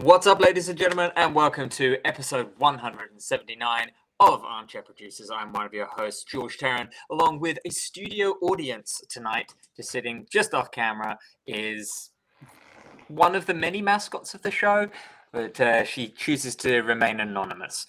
What's 0.00 0.28
up, 0.28 0.38
ladies 0.38 0.68
and 0.68 0.78
gentlemen, 0.78 1.10
and 1.16 1.34
welcome 1.34 1.68
to 1.70 1.96
episode 2.04 2.50
179 2.58 3.90
of 4.20 4.44
Armchair 4.44 4.80
Producers. 4.80 5.28
I'm 5.28 5.52
one 5.52 5.66
of 5.66 5.74
your 5.74 5.86
hosts, 5.86 6.22
George 6.22 6.56
Tarrant, 6.56 6.90
along 7.10 7.40
with 7.40 7.58
a 7.64 7.70
studio 7.70 8.36
audience 8.40 9.02
tonight. 9.08 9.52
Just 9.76 9.90
sitting 9.90 10.24
just 10.30 10.54
off 10.54 10.70
camera 10.70 11.18
is 11.48 12.10
one 13.08 13.34
of 13.34 13.46
the 13.46 13.54
many 13.54 13.82
mascots 13.82 14.34
of 14.34 14.42
the 14.42 14.52
show, 14.52 14.88
but 15.32 15.60
uh, 15.60 15.82
she 15.82 16.06
chooses 16.06 16.54
to 16.54 16.82
remain 16.82 17.18
anonymous. 17.18 17.84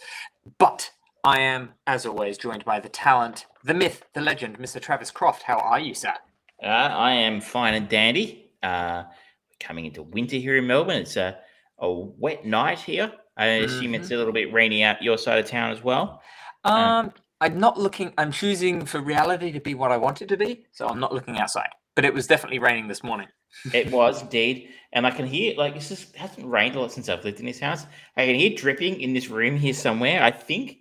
But 0.57 0.89
I 1.23 1.41
am, 1.41 1.73
as 1.85 2.07
always, 2.07 2.39
joined 2.39 2.65
by 2.65 2.79
the 2.79 2.89
talent, 2.89 3.45
the 3.63 3.75
myth, 3.75 4.01
the 4.15 4.21
legend, 4.21 4.57
Mr. 4.57 4.81
Travis 4.81 5.11
Croft. 5.11 5.43
How 5.43 5.59
are 5.59 5.79
you, 5.79 5.93
sir? 5.93 6.15
Uh, 6.63 6.65
I 6.65 7.11
am 7.11 7.39
fine 7.39 7.75
and 7.75 7.87
dandy. 7.87 8.49
Uh, 8.63 9.03
we're 9.07 9.57
coming 9.59 9.85
into 9.85 10.01
winter 10.01 10.37
here 10.37 10.57
in 10.57 10.65
Melbourne. 10.65 11.03
It's 11.03 11.15
a, 11.15 11.37
a 11.79 11.91
wet 11.91 12.45
night 12.45 12.79
here. 12.79 13.11
I 13.37 13.45
assume 13.45 13.95
it's 13.95 14.11
a 14.11 14.17
little 14.17 14.33
bit 14.33 14.51
rainy 14.51 14.83
out 14.83 15.01
your 15.01 15.17
side 15.17 15.39
of 15.39 15.45
town 15.45 15.71
as 15.71 15.81
well. 15.81 16.21
Um, 16.65 17.13
I'm 17.41 17.59
not 17.59 17.79
looking. 17.79 18.13
I'm 18.17 18.31
choosing 18.31 18.85
for 18.85 18.99
reality 18.99 19.51
to 19.53 19.61
be 19.61 19.73
what 19.75 19.91
I 19.91 19.97
want 19.97 20.21
it 20.21 20.27
to 20.27 20.37
be, 20.37 20.65
so 20.71 20.87
I'm 20.87 20.99
not 20.99 21.13
looking 21.13 21.37
outside. 21.37 21.69
But 21.95 22.05
it 22.05 22.13
was 22.13 22.27
definitely 22.27 22.59
raining 22.59 22.87
this 22.87 23.01
morning. 23.01 23.27
It 23.73 23.91
was 23.91 24.21
indeed, 24.21 24.69
and 24.91 25.07
I 25.07 25.11
can 25.11 25.25
hear 25.25 25.55
like 25.57 25.73
this 25.73 25.89
just 25.89 26.15
hasn't 26.15 26.47
rained 26.47 26.75
a 26.75 26.81
lot 26.81 26.91
since 26.91 27.07
I've 27.07 27.23
lived 27.23 27.39
in 27.39 27.45
this 27.45 27.59
house. 27.59 27.85
I 28.17 28.25
can 28.25 28.35
hear 28.35 28.55
dripping 28.55 28.99
in 28.99 29.13
this 29.13 29.29
room 29.29 29.55
here 29.55 29.73
somewhere. 29.73 30.21
I 30.21 30.31
think, 30.31 30.79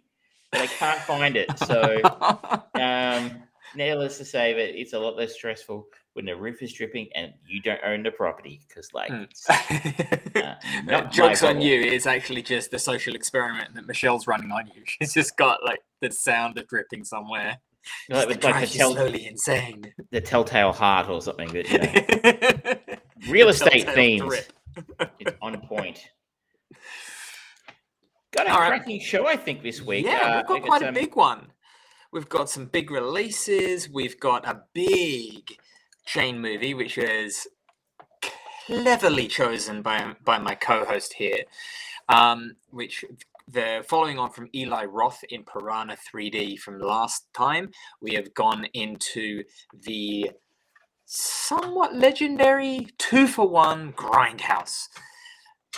but 0.51 0.63
I 0.63 0.67
can't 0.67 1.01
find 1.01 1.37
it. 1.37 1.57
So, 1.61 2.01
um, 2.75 3.43
needless 3.77 4.19
to 4.19 4.25
say, 4.25 4.53
that 4.55 4.81
it's 4.81 4.95
a 4.95 4.99
lot 4.99 5.17
less 5.17 5.35
stressful 5.35 5.87
when 6.19 6.25
the 6.27 6.35
roof 6.35 6.63
is 6.65 6.73
dripping 6.73 7.09
and 7.15 7.33
you 7.47 7.63
don't 7.63 7.79
own 7.85 8.03
the 8.03 8.11
property 8.11 8.61
because, 8.67 8.93
like, 8.93 9.09
it's, 9.09 9.49
uh, 10.35 10.55
not 10.85 11.13
Jokes 11.13 11.45
on 11.45 11.61
you. 11.61 11.81
It's 11.81 12.07
actually 12.07 12.43
just 12.43 12.73
the 12.73 12.79
social 12.81 13.15
experiment 13.15 13.73
that 13.77 13.87
Michelle's 13.87 14.27
running 14.27 14.51
on 14.51 14.67
you. 14.75 14.83
She's 14.85 15.15
just 15.15 15.37
got 15.37 15.63
like 15.65 15.79
the 16.01 16.11
sound 16.11 16.59
of 16.59 16.67
dripping 16.67 17.05
somewhere. 17.05 17.59
Like, 18.11 18.17
Just 18.19 18.29
with, 18.29 18.41
to 18.41 18.47
like 18.49 18.55
the, 18.69 18.73
you 18.73 18.79
tell, 18.81 18.93
slowly 18.95 19.27
insane. 19.29 19.95
the 20.11 20.21
telltale 20.21 20.73
heart 20.73 21.09
or 21.09 21.23
something 21.23 21.49
that 21.53 21.71
you 21.71 21.79
know. 21.79 22.97
Real 23.33 23.47
The 23.47 23.53
estate 23.53 23.89
themes. 23.91 24.35
It's 25.21 25.37
on 25.41 25.61
point. 25.69 26.01
Got 28.33 28.49
a 28.49 28.53
All 28.53 28.59
right. 28.59 28.69
cracking 28.71 29.01
show, 29.01 29.29
I 29.29 29.37
think, 29.37 29.63
this 29.63 29.81
week. 29.81 30.05
Yeah, 30.07 30.19
Uh, 30.19 30.37
we've 30.39 30.47
got 30.49 30.63
quite 30.67 30.83
a 30.83 30.87
some- 30.87 30.95
big 30.95 31.15
one. 31.15 31.53
We've 32.13 32.29
got 32.29 32.51
some 32.51 32.65
big 32.67 32.91
releases. 32.91 33.89
We've 33.89 34.19
got 34.19 34.45
a 34.49 34.63
big 34.75 35.57
chain 36.09 36.41
movie, 36.41 36.73
which 36.73 36.97
is 36.97 37.47
cleverly 38.67 39.29
chosen 39.29 39.83
by 39.83 40.15
by 40.25 40.39
my 40.39 40.55
co-host 40.55 41.13
here. 41.13 41.45
Um, 42.09 42.57
which 42.71 43.05
the 43.47 43.85
following 43.87 44.19
on 44.19 44.31
from 44.31 44.49
Eli 44.55 44.85
Roth 44.85 45.23
in 45.29 45.45
Piranha 45.45 45.97
3D 45.97 46.59
from 46.59 46.81
last 46.81 47.33
time, 47.35 47.71
we 48.01 48.15
have 48.15 48.33
gone 48.35 48.67
into 48.73 49.45
the 49.83 50.31
somewhat 51.05 51.95
legendary 51.95 52.89
two 52.99 53.27
for 53.27 53.47
one 53.47 53.93
Grindhouse. 53.93 54.89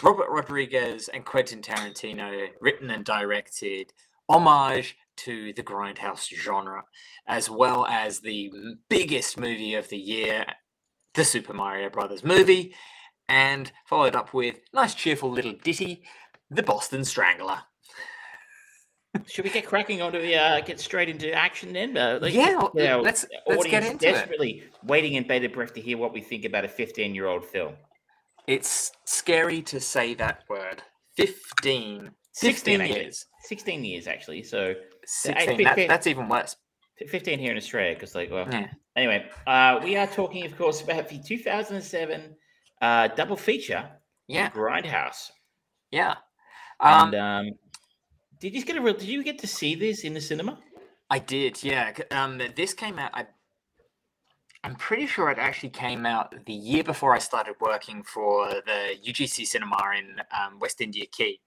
Robert 0.03 0.29
Rodriguez 0.31 1.09
and 1.09 1.25
Quentin 1.25 1.61
Tarantino, 1.61 2.49
written 2.61 2.91
and 2.91 3.05
directed, 3.05 3.93
homage 4.29 4.97
to 5.25 5.53
the 5.55 5.63
Grindhouse 5.63 6.29
genre, 6.35 6.85
as 7.27 7.49
well 7.51 7.87
as 7.87 8.21
the 8.21 8.51
biggest 8.89 9.39
movie 9.39 9.75
of 9.75 9.89
the 9.89 9.99
year, 9.99 10.45
the 11.15 11.25
Super 11.25 11.53
Mario 11.53 11.91
Brothers 11.91 12.25
movie, 12.25 12.75
and 13.29 13.71
followed 13.87 14.17
up 14.17 14.33
with 14.35 14.57
nice 14.73 14.95
cheerful 14.95 15.31
little 15.31 15.55
ditty, 15.63 16.03
The 16.51 16.63
Boston 16.63 17.05
Strangler. 17.05 17.61
Should 19.27 19.45
we 19.45 19.51
get 19.51 19.67
cracking 19.67 20.01
onto 20.03 20.21
the 20.23 20.37
uh, 20.37 20.61
get 20.61 20.79
straight 20.79 21.09
into 21.09 21.33
action 21.33 21.73
then? 21.73 21.97
Uh, 21.97 22.21
like, 22.23 22.33
Yeah, 22.33 22.69
you 22.75 22.85
know, 22.85 23.01
let's- 23.01 23.27
let's 23.47 23.67
get 23.67 23.83
into 23.83 24.09
it. 24.09 24.13
desperately 24.13 24.63
waiting 24.85 25.15
in 25.15 25.27
bated 25.27 25.53
breath 25.53 25.75
to 25.75 25.81
hear 25.81 25.99
what 25.99 26.13
we 26.13 26.21
think 26.21 26.45
about 26.45 26.65
a 26.65 26.69
15 26.69 27.13
year 27.15 27.27
old 27.27 27.45
film. 27.45 27.75
It's 28.47 28.93
scary 29.05 29.63
to 29.63 29.81
say 29.81 30.15
that 30.15 30.45
word. 30.49 30.83
15. 31.17 32.11
16 32.33 32.81
actually. 32.81 33.01
years. 33.01 33.27
16 33.43 33.85
years, 33.85 34.07
actually. 34.07 34.43
So 34.45 34.75
16. 35.11 35.63
That, 35.65 35.77
that's 35.89 36.07
even 36.07 36.29
worse. 36.29 36.57
15 37.09 37.39
here 37.39 37.51
in 37.51 37.57
Australia, 37.57 37.95
because, 37.95 38.15
like, 38.15 38.31
well, 38.31 38.47
Yeah. 38.51 38.69
anyway, 38.95 39.29
uh, 39.47 39.81
we 39.83 39.97
are 39.97 40.07
talking, 40.07 40.45
of 40.45 40.57
course, 40.57 40.83
about 40.83 41.09
the 41.09 41.19
2007 41.19 42.37
uh, 42.83 43.09
double 43.09 43.37
feature, 43.37 43.91
Yeah. 44.29 44.51
Grindhouse. 44.51 45.31
Yeah. 45.91 46.15
Um, 46.79 47.15
and 47.15 47.15
um, 47.15 47.51
did 48.39 48.55
you 48.55 48.65
get 48.65 48.77
a 48.77 48.81
real? 48.81 48.95
Did 48.95 49.09
you 49.09 49.23
get 49.23 49.39
to 49.41 49.47
see 49.47 49.75
this 49.75 50.05
in 50.05 50.15
the 50.15 50.21
cinema? 50.21 50.59
I 51.11 51.19
did, 51.19 51.63
yeah. 51.63 51.93
Um, 52.13 52.41
this 52.57 52.73
came 52.73 52.99
out. 52.99 53.11
I, 53.13 53.27
I'm 54.63 54.77
pretty 54.77 55.07
sure 55.07 55.31
it 55.31 55.39
actually 55.39 55.71
came 55.71 56.07
out 56.07 56.35
the 56.47 56.53
year 56.53 56.85
before 56.85 57.15
I 57.15 57.19
started 57.19 57.57
working 57.61 58.03
for 58.03 58.47
the 58.49 58.95
UGC 59.05 59.47
Cinema 59.47 59.77
in 59.99 60.17
um, 60.39 60.59
West 60.61 60.81
India 60.81 61.07
Quay, 61.07 61.41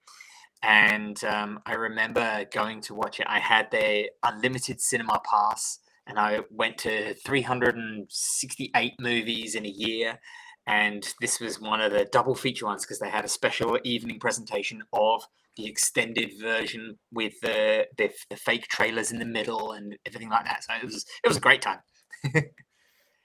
and 0.63 1.21
um, 1.25 1.59
I 1.65 1.73
remember 1.73 2.45
going 2.51 2.81
to 2.81 2.95
watch 2.95 3.19
it. 3.19 3.27
I 3.29 3.39
had 3.39 3.69
the 3.71 4.09
unlimited 4.23 4.81
cinema 4.81 5.19
pass, 5.29 5.79
and 6.07 6.17
I 6.17 6.39
went 6.49 6.77
to 6.79 7.13
368 7.15 8.93
movies 8.99 9.55
in 9.55 9.65
a 9.65 9.69
year. 9.69 10.19
And 10.65 11.05
this 11.19 11.41
was 11.41 11.59
one 11.59 11.81
of 11.81 11.91
the 11.91 12.05
double 12.05 12.35
feature 12.35 12.65
ones 12.65 12.85
because 12.85 12.99
they 12.99 13.09
had 13.09 13.25
a 13.25 13.29
special 13.29 13.77
evening 13.83 14.19
presentation 14.19 14.83
of 14.93 15.27
the 15.57 15.67
extended 15.67 16.31
version 16.41 16.97
with 17.11 17.33
the, 17.41 17.87
the 17.97 18.11
the 18.29 18.37
fake 18.37 18.67
trailers 18.69 19.11
in 19.11 19.19
the 19.19 19.25
middle 19.25 19.73
and 19.73 19.97
everything 20.05 20.29
like 20.29 20.45
that. 20.45 20.63
So 20.63 20.73
it 20.75 20.85
was 20.85 21.05
it 21.23 21.27
was 21.27 21.37
a 21.37 21.41
great 21.41 21.61
time. 21.61 21.79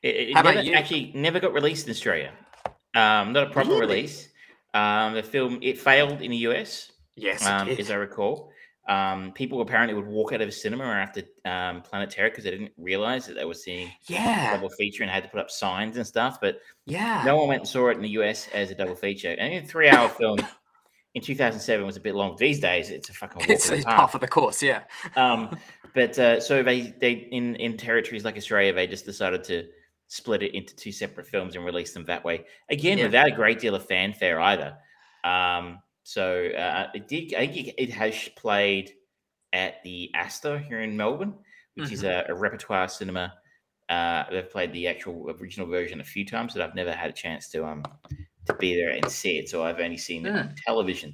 It, 0.03 0.31
it 0.31 0.34
How 0.34 0.41
about 0.41 0.55
never, 0.56 0.66
you? 0.66 0.75
actually 0.75 1.12
never 1.15 1.41
got 1.41 1.53
released 1.53 1.87
in 1.87 1.91
Australia. 1.91 2.32
Um, 2.94 3.32
not 3.32 3.49
a 3.49 3.50
proper 3.50 3.75
Really? 3.75 3.81
release. 3.81 4.28
Um, 4.75 5.15
the 5.15 5.22
film 5.22 5.59
it 5.62 5.78
failed 5.78 6.22
in 6.22 6.31
the 6.31 6.37
US, 6.49 6.93
Yes, 7.19 7.47
um, 7.47 7.69
as 7.69 7.91
I 7.91 7.97
recall. 7.97 8.53
Um, 8.89 9.33
people 9.33 9.61
apparently 9.61 9.95
would 9.95 10.06
walk 10.06 10.33
out 10.33 10.41
of 10.41 10.49
a 10.49 10.53
cinema 10.53 10.84
after 10.84 11.23
um, 11.45 11.83
Planet 11.83 12.09
Terror 12.09 12.31
because 12.31 12.45
they 12.45 12.51
didn't 12.51 12.73
realize 12.79 13.27
that 13.27 13.34
they 13.34 13.45
were 13.45 13.53
seeing 13.53 13.89
a 13.89 13.93
yeah, 14.06 14.55
double 14.55 14.71
feature 14.71 15.03
and 15.03 15.12
had 15.12 15.25
to 15.25 15.29
put 15.29 15.41
up 15.41 15.51
signs 15.51 15.99
and 15.99 16.06
stuff. 16.06 16.41
But 16.41 16.61
yeah. 16.87 17.23
no 17.27 17.37
one 17.37 17.49
went 17.49 17.61
and 17.61 17.69
saw 17.69 17.89
it 17.89 17.97
in 17.97 18.03
the 18.03 18.09
US 18.11 18.49
as 18.55 18.71
a 18.71 18.75
double 18.75 18.95
feature. 18.95 19.33
And 19.39 19.62
a 19.62 19.67
three-hour 19.67 20.09
film 20.19 20.39
in 21.15 21.21
2007 21.21 21.84
was 21.84 21.99
a 21.99 22.01
bit 22.01 22.15
long. 22.15 22.37
These 22.39 22.61
days, 22.61 22.89
it's 22.89 23.11
a 23.11 23.12
fucking 23.12 23.41
walk 23.41 23.50
it's, 23.50 23.69
it's 23.69 23.85
half 23.85 24.15
of 24.15 24.23
the 24.23 24.29
course. 24.29 24.62
Yeah, 24.62 24.85
um, 25.17 25.59
but 25.95 26.19
uh, 26.19 26.41
so 26.41 26.62
they 26.62 26.95
they 26.99 27.12
in 27.12 27.56
in 27.56 27.77
territories 27.77 28.25
like 28.25 28.39
Australia, 28.39 28.73
they 28.73 28.87
just 28.87 29.05
decided 29.05 29.45
to 29.45 29.69
split 30.06 30.43
it 30.43 30.55
into 30.55 30.75
two 30.75 30.93
separate 30.93 31.27
films 31.27 31.55
and 31.55 31.65
release 31.65 31.93
them 31.93 32.05
that 32.06 32.25
way. 32.25 32.47
Again, 32.71 32.97
Yeah. 32.97 33.05
without 33.05 33.27
a 33.27 33.33
great 33.33 33.59
deal 33.59 33.75
of 33.75 33.87
fanfare 33.87 34.41
either. 34.41 34.79
Um, 35.25 35.81
so 36.08 36.46
uh, 36.46 36.86
it 36.94 37.06
did. 37.06 37.34
I 37.34 37.46
think 37.46 37.74
it- 37.76 37.91
has 37.91 38.30
played 38.34 38.92
at 39.52 39.82
the 39.84 40.10
Astor 40.14 40.58
here 40.58 40.80
in 40.80 40.96
Melbourne, 40.96 41.34
which 41.74 41.92
is 41.92 42.02
a, 42.04 42.24
a 42.28 42.34
repertoire 42.34 42.88
cinema. 42.88 43.34
Uh, 43.91 44.24
they've 44.30 44.50
played 44.50 44.72
the 44.72 44.86
actual 44.88 45.30
original 45.38 45.66
version 45.66 46.00
a 46.00 46.04
few 46.04 46.24
times, 46.24 46.54
but 46.54 46.62
I've 46.62 46.74
never 46.74 46.92
had 46.92 47.10
a 47.10 47.12
chance 47.12 47.50
to 47.50 47.66
um 47.66 47.82
to 48.46 48.54
be 48.54 48.74
there 48.74 48.91
and 48.96 49.10
see 49.10 49.38
it. 49.38 49.48
So 49.50 49.62
I've 49.64 49.80
only 49.80 49.98
seen 49.98 50.24
it 50.24 50.30
on 50.48 50.54
television. 50.66 51.10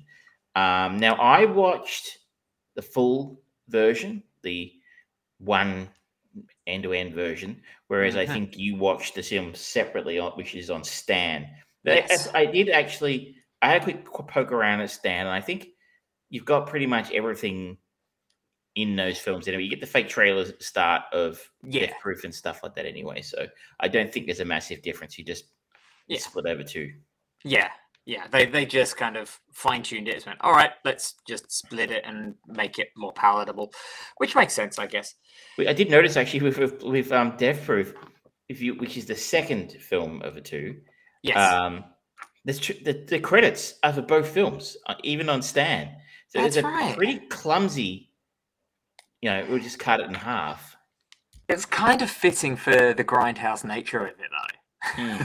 Um, 0.54 0.98
now 0.98 1.14
I 1.16 1.44
watched 1.46 2.18
the 2.76 2.82
full 2.82 3.42
version, 3.68 4.22
the 4.42 4.72
one 5.38 5.88
end-to-end 6.66 7.14
version, 7.14 7.60
whereas 7.88 8.14
I 8.16 8.26
think 8.34 8.56
you 8.56 8.76
watched 8.76 9.14
the 9.16 9.22
film 9.22 9.54
separately, 9.54 10.18
which 10.36 10.54
is 10.54 10.70
on 10.70 10.84
Stan. 10.84 11.48
Yes. 11.84 12.10
Yes. 12.10 12.28
I 12.34 12.46
did 12.46 12.68
actually. 12.70 13.36
I 13.64 13.68
had 13.68 13.82
a 13.88 13.92
quick 13.94 14.28
poke 14.28 14.52
around 14.52 14.80
at 14.80 14.90
Stan, 14.90 15.26
and 15.26 15.34
I 15.34 15.40
think 15.40 15.68
you've 16.30 16.44
got 16.44 16.66
pretty 16.66 16.86
much 16.86 17.10
everything 17.12 17.78
in 18.76 18.96
those 18.96 19.18
films. 19.18 19.46
Anyway, 19.46 19.62
you 19.62 19.70
get 19.70 19.80
the 19.80 19.86
fake 19.86 20.08
trailers 20.08 20.48
at 20.50 20.58
the 20.58 20.64
start 20.64 21.02
of 21.12 21.40
yeah, 21.62 21.86
Death 21.86 21.96
Proof 22.00 22.24
and 22.24 22.34
stuff 22.34 22.60
like 22.62 22.74
that. 22.74 22.86
Anyway, 22.86 23.22
so 23.22 23.46
I 23.80 23.88
don't 23.88 24.12
think 24.12 24.26
there's 24.26 24.40
a 24.40 24.44
massive 24.44 24.82
difference. 24.82 25.16
You 25.18 25.24
just 25.24 25.44
Yeah. 26.08 26.18
split 26.18 26.46
over 26.46 26.62
two. 26.64 26.92
yeah, 27.44 27.70
yeah. 28.04 28.26
They 28.30 28.46
they 28.46 28.66
just 28.66 28.96
kind 28.96 29.16
of 29.16 29.40
fine 29.52 29.82
tuned 29.82 30.08
it. 30.08 30.16
and 30.16 30.26
Went, 30.26 30.40
all 30.40 30.52
right, 30.52 30.72
let's 30.84 31.14
just 31.28 31.50
split 31.52 31.90
it 31.90 32.02
and 32.04 32.34
make 32.48 32.78
it 32.78 32.88
more 32.96 33.12
palatable, 33.12 33.72
which 34.18 34.34
makes 34.34 34.52
sense, 34.54 34.78
I 34.78 34.86
guess. 34.86 35.14
I 35.58 35.72
did 35.72 35.88
notice 35.90 36.16
actually 36.16 36.42
with 36.42 36.58
with, 36.58 36.82
with 36.82 37.12
um, 37.12 37.36
Death 37.36 37.64
Proof, 37.64 37.94
if 38.48 38.60
you 38.60 38.74
which 38.74 38.96
is 38.96 39.06
the 39.06 39.14
second 39.16 39.72
film 39.80 40.20
of 40.22 40.34
the 40.34 40.40
two, 40.40 40.80
Yes. 41.22 41.36
um, 41.52 41.84
tr- 42.52 42.72
the, 42.84 42.92
the 42.92 43.18
credits 43.18 43.74
are 43.82 43.92
for 43.92 44.02
both 44.02 44.28
films, 44.28 44.76
uh, 44.86 44.94
even 45.02 45.28
on 45.28 45.42
Stan. 45.42 45.88
So 46.28 46.42
That's 46.42 46.56
it's 46.56 46.64
a 46.64 46.68
right. 46.68 46.96
pretty 46.96 47.18
clumsy. 47.28 48.10
You 49.22 49.30
know, 49.30 49.46
we'll 49.48 49.60
just 49.60 49.78
cut 49.78 50.00
it 50.00 50.06
in 50.06 50.14
half. 50.14 50.76
it's 51.48 51.64
kind 51.64 52.02
of 52.02 52.10
fitting 52.10 52.56
for 52.56 52.92
the 52.92 53.04
grindhouse 53.04 53.64
nature 53.64 54.06
of 54.06 54.08
it, 54.08 54.16
though. 54.18 54.54
Hmm. 54.86 55.22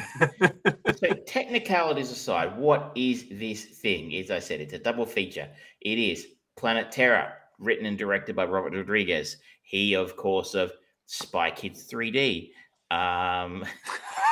so 0.95 1.13
technicalities 1.27 2.11
aside, 2.11 2.57
what 2.57 2.93
is 2.95 3.25
this 3.29 3.65
thing? 3.65 4.15
As 4.15 4.31
I 4.31 4.39
said, 4.39 4.61
it's 4.61 4.73
a 4.73 4.79
double 4.79 5.05
feature. 5.05 5.49
It 5.81 5.99
is 5.99 6.27
Planet 6.55 6.91
Terror, 6.91 7.33
written 7.59 7.85
and 7.85 7.97
directed 7.97 8.35
by 8.35 8.45
Robert 8.45 8.73
Rodriguez. 8.73 9.37
He, 9.63 9.95
of 9.95 10.15
course, 10.15 10.53
of 10.55 10.71
Spy 11.05 11.51
Kids 11.51 11.87
3D. 11.91 12.51
Um, 12.91 13.65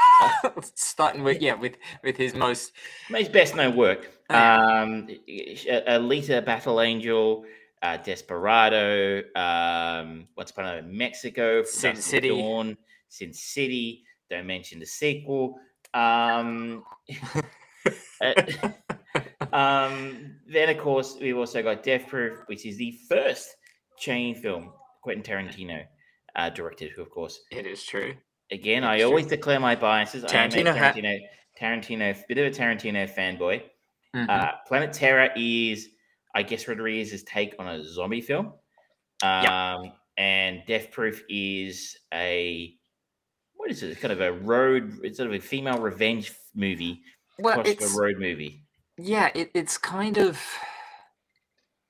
Starting 0.75 1.23
with 1.23 1.41
yeah, 1.41 1.53
with 1.53 1.77
with 2.03 2.17
his 2.17 2.33
most 2.33 2.71
his 3.09 3.29
best 3.29 3.55
known 3.55 3.75
work. 3.75 4.09
Oh, 4.29 4.33
yeah. 4.33 4.81
Um, 4.81 5.07
Alita 5.87 6.43
Battle 6.43 6.81
Angel, 6.81 7.45
uh, 7.81 7.97
Desperado, 7.97 9.23
um, 9.35 10.27
what's 10.35 10.51
upon 10.51 10.65
a 10.65 10.81
Mexico, 10.81 11.63
Sin 11.63 11.95
City. 11.95 12.29
Dawn, 12.29 12.77
Sin 13.09 13.33
City. 13.33 14.03
Don't 14.29 14.47
mention 14.47 14.79
the 14.79 14.85
sequel. 14.85 15.59
Um, 15.93 16.83
uh, 18.21 18.33
um, 19.53 20.35
then 20.47 20.69
of 20.69 20.77
course 20.79 21.17
we've 21.21 21.37
also 21.37 21.63
got 21.63 21.83
Death 21.83 22.07
Proof, 22.07 22.39
which 22.47 22.65
is 22.65 22.77
the 22.77 22.97
first 23.07 23.55
chain 23.97 24.35
film 24.35 24.71
Quentin 25.01 25.23
Tarantino 25.23 25.83
uh, 26.35 26.49
directed, 26.49 26.91
who 26.91 27.01
of 27.01 27.09
course 27.09 27.41
it 27.51 27.65
is 27.65 27.83
true. 27.83 28.15
Again 28.51 28.81
That's 28.83 28.93
I 28.93 28.97
true. 28.99 29.07
always 29.07 29.25
declare 29.27 29.59
my 29.59 29.75
biases. 29.75 30.23
I 30.23 30.27
am 30.27 30.49
a 30.49 30.53
Tarantino 30.53 30.75
Tarantino, 30.77 31.19
Tarantino, 31.59 32.27
bit 32.27 32.37
of 32.37 32.45
a 32.45 32.49
Tarantino 32.57 33.09
fanboy. 33.13 33.63
Mhm. 34.15 34.29
Uh, 34.29 34.51
Planet 34.67 34.93
Terror 34.93 35.29
is, 35.35 35.89
I 36.35 36.43
guess, 36.43 36.67
Rodriguez's 36.67 37.23
take 37.23 37.55
on 37.59 37.67
a 37.67 37.83
zombie 37.83 38.21
film. 38.21 38.53
Um, 39.23 39.91
And 40.17 40.63
Death 40.65 40.89
Proof 40.91 41.23
is 41.29 41.95
a 42.13 42.73
what 43.53 43.69
is 43.71 43.83
it? 43.83 43.89
It's 43.91 43.99
kind 44.01 44.11
of 44.13 44.21
a 44.21 44.31
road. 44.31 44.99
It's 45.03 45.17
sort 45.17 45.27
of 45.29 45.35
a 45.35 45.39
female 45.39 45.77
revenge 45.79 46.31
movie, 46.55 47.01
well, 47.39 47.61
it's 47.65 47.93
a 47.95 47.99
road 47.99 48.17
movie. 48.17 48.63
yeah, 48.97 49.29
it, 49.35 49.51
it's 49.53 49.77
kind 49.77 50.17
of. 50.17 50.39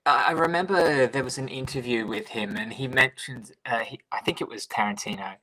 I 0.05 0.27
I 0.29 0.31
remember 0.31 1.07
there 1.07 1.23
was 1.23 1.37
an 1.37 1.47
interview 1.49 2.07
with 2.07 2.27
him, 2.29 2.55
and 2.57 2.73
he 2.73 2.87
mentioned, 2.87 3.51
uh, 3.65 3.79
he, 3.79 3.99
I 4.11 4.21
think 4.21 4.41
it 4.41 4.47
was 4.49 4.65
Tarantino. 4.67 5.35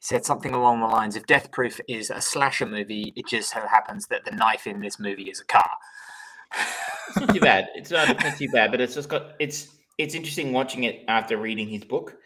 Said 0.00 0.24
something 0.24 0.54
along 0.54 0.80
the 0.80 0.86
lines 0.86 1.14
of 1.14 1.26
"Death 1.26 1.52
Proof 1.52 1.78
is 1.86 2.10
a 2.10 2.20
slasher 2.20 2.66
movie. 2.66 3.12
It 3.16 3.26
just 3.26 3.50
so 3.50 3.60
happens 3.60 4.06
that 4.06 4.24
the 4.24 4.30
knife 4.30 4.66
in 4.66 4.80
this 4.80 4.98
movie 4.98 5.30
is 5.30 5.40
a 5.40 5.44
car." 5.44 5.70
It's 7.08 7.20
not 7.20 7.34
too 7.34 7.40
bad. 7.40 7.68
It's 7.74 7.90
not, 7.90 8.08
it's 8.08 8.24
not 8.24 8.36
too 8.36 8.48
bad, 8.52 8.70
but 8.70 8.80
it's 8.80 8.94
just 8.94 9.08
got 9.08 9.34
it's 9.38 9.68
it's 9.98 10.14
interesting 10.14 10.52
watching 10.52 10.84
it 10.84 11.04
after 11.06 11.36
reading 11.36 11.68
his 11.68 11.84
book, 11.84 12.16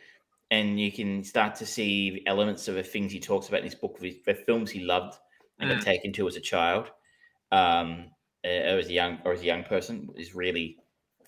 and 0.50 0.79
you 0.79 0.93
can 0.93 1.25
start 1.25 1.56
to 1.56 1.67
see 1.67 2.23
elements 2.26 2.69
of 2.69 2.76
the 2.76 2.82
things 2.82 3.12
he 3.12 3.19
talks 3.21 3.49
about 3.49 3.59
in 3.59 3.65
his 3.65 3.75
book, 3.75 3.97
of 3.97 4.03
the 4.03 4.35
films 4.47 4.71
he 4.71 4.81
loved 4.81 5.19
and 5.59 5.69
got 5.71 5.81
Mm. 5.81 5.85
taken 5.85 6.12
to 6.12 6.29
as 6.29 6.37
a 6.37 6.41
child, 6.41 6.91
um, 7.53 8.11
uh, 8.44 8.49
or 8.49 8.79
as 8.79 8.88
a 8.88 8.93
young 8.93 9.19
or 9.25 9.32
as 9.32 9.41
a 9.41 9.44
young 9.44 9.65
person, 9.65 10.09
is 10.17 10.35
really 10.35 10.79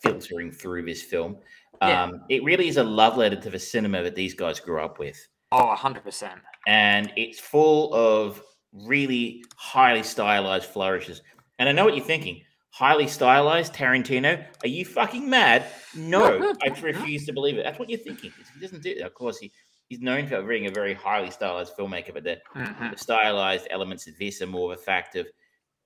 filtering 0.00 0.52
through 0.52 0.84
this 0.84 1.02
film. 1.02 1.38
Yeah. 1.82 2.04
Um, 2.04 2.24
it 2.28 2.44
really 2.44 2.68
is 2.68 2.76
a 2.76 2.84
love 2.84 3.16
letter 3.16 3.36
to 3.36 3.50
the 3.50 3.58
cinema 3.58 4.02
that 4.02 4.14
these 4.14 4.34
guys 4.34 4.60
grew 4.60 4.80
up 4.80 4.98
with, 4.98 5.26
Oh, 5.52 5.74
hundred 5.74 6.02
percent. 6.04 6.40
and 6.66 7.12
it's 7.16 7.38
full 7.38 7.94
of 7.94 8.42
really 8.72 9.44
highly 9.56 10.02
stylized 10.02 10.66
flourishes. 10.66 11.22
And 11.58 11.68
I 11.68 11.72
know 11.72 11.84
what 11.84 11.96
you're 11.96 12.04
thinking. 12.04 12.42
Highly 12.70 13.06
stylized 13.06 13.72
Tarantino? 13.72 14.44
Are 14.62 14.68
you 14.68 14.84
fucking 14.84 15.30
mad? 15.30 15.64
No, 15.94 16.54
I 16.62 16.68
refuse 16.80 17.24
to 17.26 17.32
believe 17.32 17.56
it. 17.56 17.64
That's 17.64 17.78
what 17.78 17.88
you're 17.88 17.98
thinking. 18.00 18.32
He 18.54 18.60
doesn't 18.60 18.82
do 18.82 18.90
it. 18.90 19.00
Of 19.00 19.14
course, 19.14 19.38
he, 19.38 19.50
he's 19.88 20.00
known 20.00 20.26
for 20.26 20.42
being 20.42 20.66
a 20.66 20.70
very 20.70 20.92
highly 20.92 21.30
stylized 21.30 21.74
filmmaker, 21.76 22.12
but 22.12 22.24
the, 22.24 22.38
Mhm. 22.54 22.90
the 22.90 22.98
stylized 22.98 23.68
elements 23.70 24.06
of 24.08 24.18
this 24.18 24.42
are 24.42 24.46
more 24.46 24.72
of 24.74 24.78
a 24.78 24.82
fact 24.82 25.16
of 25.16 25.26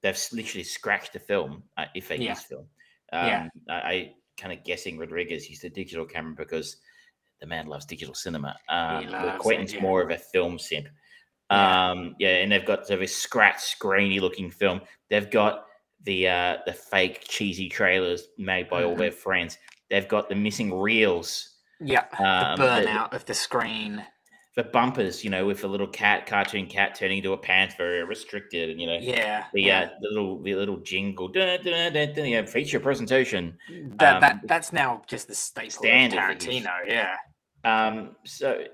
they've 0.02 0.18
literally 0.32 0.64
scratched 0.64 1.12
the 1.12 1.20
film, 1.20 1.62
uh, 1.76 1.84
if 1.94 2.08
they 2.08 2.16
Yeah. 2.16 2.30
use 2.30 2.42
film. 2.42 2.66
Um, 3.12 3.26
Yeah. 3.28 3.48
I, 3.68 3.74
I 3.74 4.14
kind 4.36 4.58
of 4.58 4.64
guessing 4.64 4.98
Rodriguez 4.98 5.48
used 5.48 5.64
a 5.64 5.70
digital 5.70 6.06
camera 6.06 6.34
because 6.36 6.78
the 7.40 7.46
man 7.46 7.66
loves 7.66 7.86
digital 7.86 8.14
cinema. 8.14 8.56
Um, 8.68 9.06
where 9.06 9.10
loves 9.10 9.34
it, 9.36 9.38
Quentin's 9.40 9.74
yeah. 9.74 9.82
more 9.82 10.02
of 10.02 10.10
a 10.10 10.18
film 10.18 10.58
simp. 10.58 10.88
Yeah. 11.50 11.90
Um, 11.90 12.14
yeah, 12.18 12.36
and 12.36 12.52
they've 12.52 12.64
got 12.64 12.86
sort 12.86 12.98
of 13.00 13.02
a 13.02 13.08
scratch, 13.08 13.56
screeny 13.78 14.20
looking 14.20 14.50
film. 14.50 14.80
They've 15.08 15.30
got 15.30 15.64
the 16.04 16.28
uh, 16.28 16.56
the 16.66 16.72
fake 16.72 17.24
cheesy 17.26 17.68
trailers 17.68 18.28
made 18.38 18.68
by 18.70 18.84
all 18.84 18.94
Mhm. 18.94 18.98
their 18.98 19.10
friends. 19.12 19.58
They've 19.90 20.06
got 20.08 20.28
the 20.28 20.34
missing 20.36 20.72
reels, 20.78 21.56
Yeah, 21.80 22.04
um, 22.18 22.56
the 22.56 22.64
the- 22.64 22.86
burnout 22.86 23.12
of 23.12 23.24
the 23.26 23.34
screen. 23.34 24.04
The 24.56 24.64
bumpers, 24.64 25.22
you 25.22 25.30
know, 25.30 25.46
with 25.46 25.62
a 25.62 25.68
little 25.68 25.86
cat, 25.86 26.26
cartoon 26.26 26.66
cat 26.66 26.94
turning 26.96 27.18
into 27.18 27.32
a 27.32 27.38
panther, 27.38 28.04
restricted, 28.06 28.70
and 28.70 28.80
you 28.80 28.86
know, 28.86 28.98
Yeah, 29.00 29.44
the 29.54 29.62
yeah. 29.62 29.80
uh, 29.82 29.88
the 30.00 30.08
little 30.08 30.42
the 30.42 30.54
little 30.54 30.78
jingle, 30.78 31.28
dun, 31.28 31.62
dun, 31.62 31.92
dun, 31.92 32.24
you 32.26 32.40
know, 32.40 32.46
feature 32.46 32.80
presentation. 32.80 33.56
that, 33.96 34.14
um, 34.16 34.20
that 34.20 34.40
that's 34.44 34.72
now 34.72 35.02
just 35.06 35.28
the 35.28 35.34
staple 35.34 35.70
standard 35.70 36.18
of 36.18 36.38
that 36.40 36.48
is- 36.48 36.64
Tarantino. 36.64 36.72
Yeah. 36.86 37.16
Um, 37.64 38.16
so 38.24 38.64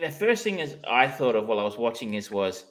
the 0.00 0.10
first 0.10 0.44
thing 0.44 0.60
is 0.60 0.76
I 0.88 1.08
thought 1.08 1.36
of 1.36 1.46
while 1.46 1.58
I 1.60 1.64
was 1.64 1.76
watching 1.76 2.10
this 2.10 2.30
was 2.30 2.64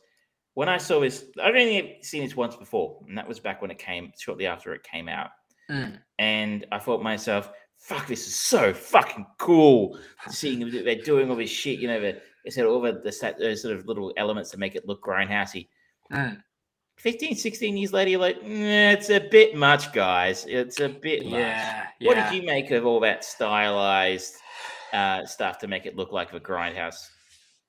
when 0.55 0.67
I 0.67 0.77
saw 0.77 0.99
this. 0.99 1.25
I've 1.41 1.53
only 1.55 1.99
seen 2.01 2.23
this 2.23 2.35
once 2.35 2.55
before, 2.55 2.99
and 3.07 3.17
that 3.17 3.27
was 3.27 3.39
back 3.39 3.61
when 3.61 3.69
it 3.69 3.77
came 3.77 4.11
shortly 4.19 4.47
after 4.47 4.73
it 4.73 4.81
came 4.83 5.07
out. 5.07 5.29
Mm. 5.69 5.99
And 6.17 6.65
I 6.71 6.79
thought 6.79 7.03
myself, 7.03 7.51
"Fuck, 7.77 8.07
this 8.07 8.25
is 8.27 8.35
so 8.35 8.73
fucking 8.73 9.25
cool!" 9.37 9.99
Seeing 10.29 10.59
them- 10.59 10.71
they're 10.83 10.95
doing 10.95 11.29
all 11.29 11.35
this 11.35 11.49
shit, 11.51 11.79
you 11.79 11.87
know, 11.87 11.99
the 12.01 12.21
it's 12.43 12.57
all 12.57 12.81
the 12.81 13.01
the 13.03 13.11
set- 13.11 13.39
those 13.39 13.61
sort 13.61 13.75
of 13.75 13.87
little 13.87 14.13
elements 14.17 14.51
that 14.51 14.59
make 14.59 14.75
it 14.75 14.87
look 14.87 15.03
grindhousey. 15.03 15.67
Mm. 16.11 16.41
15, 16.97 17.35
16 17.35 17.77
years 17.77 17.93
later, 17.93 18.11
you're 18.11 18.19
like, 18.19 18.43
"Nah, 18.43 18.91
it's 18.91 19.09
a 19.09 19.19
bit 19.19 19.55
much, 19.55 19.91
guys. 19.91 20.45
It's 20.47 20.79
a 20.79 20.89
bit 20.89 21.23
much. 21.23 21.33
Yeah. 21.33 21.87
What 22.01 22.15
did 22.15 22.33
you 22.33 22.43
make 22.43 22.69
of 22.71 22.85
all 22.85 22.99
that 22.99 23.23
stylized 23.25 24.35
uh, 24.93 25.25
stuff 25.25 25.57
to 25.59 25.67
make 25.67 25.85
it 25.85 25.95
look 25.95 26.11
like 26.11 26.33
a 26.33 26.39
grindhouse? 26.39 27.09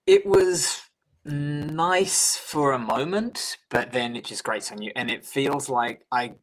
It 0.07 0.27
was 0.27 0.83
nice 1.25 2.37
for 2.37 2.73
a 2.73 2.79
moment, 2.79 3.57
but 3.71 3.93
then 3.93 4.17
it 4.17 4.25
just 4.25 4.45
grates 4.45 4.71
on 4.71 4.83
you, 4.83 4.93
and 4.97 5.11
it 5.11 5.25
feels 5.25 5.69
like 5.69 6.05
I. 6.11 6.35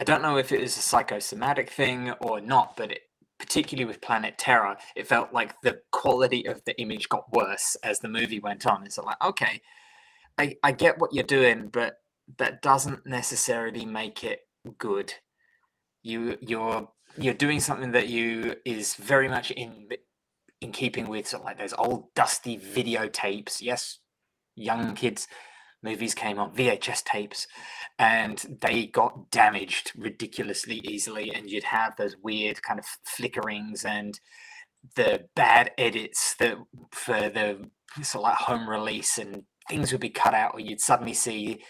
I 0.00 0.02
don't 0.04 0.22
know 0.22 0.38
if 0.38 0.50
it 0.50 0.60
is 0.60 0.76
a 0.76 0.80
psychosomatic 0.80 1.70
thing 1.70 2.10
or 2.20 2.40
not, 2.40 2.76
but 2.76 2.90
it, 2.90 3.02
particularly 3.44 3.84
with 3.84 4.00
Planet 4.00 4.38
Terror, 4.38 4.76
it 4.96 5.06
felt 5.06 5.34
like 5.34 5.60
the 5.60 5.80
quality 5.90 6.46
of 6.46 6.64
the 6.64 6.80
image 6.80 7.10
got 7.10 7.30
worse 7.30 7.76
as 7.84 8.00
the 8.00 8.08
movie 8.08 8.40
went 8.40 8.66
on. 8.66 8.86
It's 8.86 8.96
like, 8.96 9.22
okay, 9.22 9.60
I, 10.38 10.56
I 10.62 10.72
get 10.72 10.98
what 10.98 11.12
you're 11.12 11.24
doing, 11.24 11.68
but 11.68 11.98
that 12.38 12.62
doesn't 12.62 13.06
necessarily 13.06 13.84
make 13.84 14.24
it 14.24 14.40
good. 14.78 15.12
You 16.02 16.38
you're 16.40 16.88
you're 17.18 17.34
doing 17.34 17.60
something 17.60 17.92
that 17.92 18.08
you 18.08 18.56
is 18.64 18.94
very 18.94 19.28
much 19.28 19.50
in 19.50 19.88
in 20.62 20.72
keeping 20.72 21.06
with 21.06 21.28
sort 21.28 21.42
of 21.42 21.46
like 21.46 21.58
those 21.58 21.74
old 21.74 22.14
dusty 22.14 22.56
videotapes. 22.56 23.60
Yes, 23.60 23.98
young 24.54 24.94
kids 24.94 25.28
movies 25.84 26.14
came 26.14 26.38
on 26.38 26.54
VHS 26.54 27.04
tapes 27.04 27.46
and 27.98 28.58
they 28.62 28.86
got 28.86 29.30
damaged 29.30 29.92
ridiculously 29.96 30.80
easily 30.84 31.32
and 31.32 31.48
you'd 31.48 31.64
have 31.64 31.94
those 31.96 32.16
weird 32.22 32.62
kind 32.62 32.80
of 32.80 32.86
flickerings 33.06 33.84
and 33.84 34.18
the 34.96 35.26
bad 35.36 35.70
edits 35.78 36.34
that 36.40 36.56
for 36.90 37.28
the 37.28 37.70
sort 38.02 38.16
of 38.16 38.22
like 38.22 38.36
home 38.36 38.68
release 38.68 39.18
and 39.18 39.42
things 39.68 39.92
would 39.92 40.00
be 40.00 40.10
cut 40.10 40.34
out 40.34 40.52
or 40.54 40.60
you'd 40.60 40.80
suddenly 40.80 41.14
see 41.14 41.62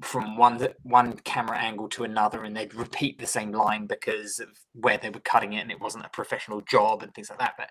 from 0.00 0.36
one 0.36 0.68
one 0.82 1.12
camera 1.24 1.58
angle 1.58 1.88
to 1.88 2.04
another 2.04 2.44
and 2.44 2.56
they'd 2.56 2.74
repeat 2.74 3.18
the 3.18 3.26
same 3.26 3.52
line 3.52 3.86
because 3.86 4.38
of 4.38 4.48
where 4.72 4.96
they 4.96 5.10
were 5.10 5.20
cutting 5.20 5.52
it 5.52 5.60
and 5.60 5.70
it 5.70 5.80
wasn't 5.80 6.04
a 6.04 6.10
professional 6.10 6.60
job 6.62 7.02
and 7.02 7.12
things 7.14 7.28
like 7.28 7.38
that. 7.38 7.54
But 7.58 7.70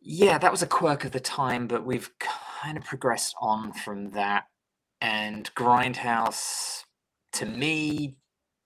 yeah 0.00 0.38
that 0.38 0.50
was 0.50 0.62
a 0.62 0.66
quirk 0.66 1.04
of 1.04 1.10
the 1.12 1.20
time 1.20 1.66
but 1.66 1.84
we've 1.84 2.10
kind 2.18 2.76
of 2.76 2.84
progressed 2.84 3.34
on 3.40 3.72
from 3.72 4.10
that 4.10 4.44
and 5.00 5.52
grindhouse 5.54 6.82
to 7.32 7.46
me 7.46 8.16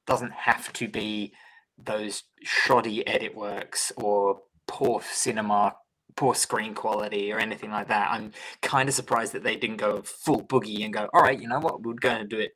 doesn't 0.06 0.32
have 0.32 0.72
to 0.74 0.88
be 0.88 1.32
those 1.78 2.24
shoddy 2.42 3.06
edit 3.06 3.34
works 3.34 3.92
or 3.96 4.40
poor 4.66 5.00
cinema 5.02 5.74
poor 6.16 6.34
screen 6.34 6.74
quality 6.74 7.32
or 7.32 7.38
anything 7.38 7.70
like 7.70 7.88
that. 7.88 8.10
I'm 8.10 8.32
kind 8.60 8.88
of 8.88 8.94
surprised 8.94 9.32
that 9.32 9.42
they 9.42 9.56
didn't 9.56 9.78
go 9.78 10.02
full 10.02 10.42
boogie 10.42 10.84
and 10.84 10.92
go 10.92 11.08
all 11.12 11.22
right 11.22 11.40
you 11.40 11.48
know 11.48 11.60
what? 11.60 11.82
We're 11.82 11.94
going 11.94 12.18
to 12.18 12.26
do 12.26 12.38
it 12.38 12.52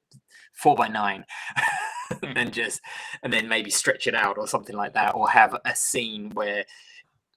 four 0.53 0.75
by 0.75 0.89
nine 0.89 1.25
and 2.23 2.53
just 2.53 2.81
and 3.23 3.33
then 3.33 3.49
maybe 3.49 3.71
stretch 3.71 4.07
it 4.07 4.15
out 4.15 4.39
or 4.39 4.47
something 4.47 4.77
like 4.77 4.95
that 4.95 5.15
or 5.15 5.29
have 5.29 5.57
a 5.65 5.75
scene 5.75 6.31
where 6.31 6.65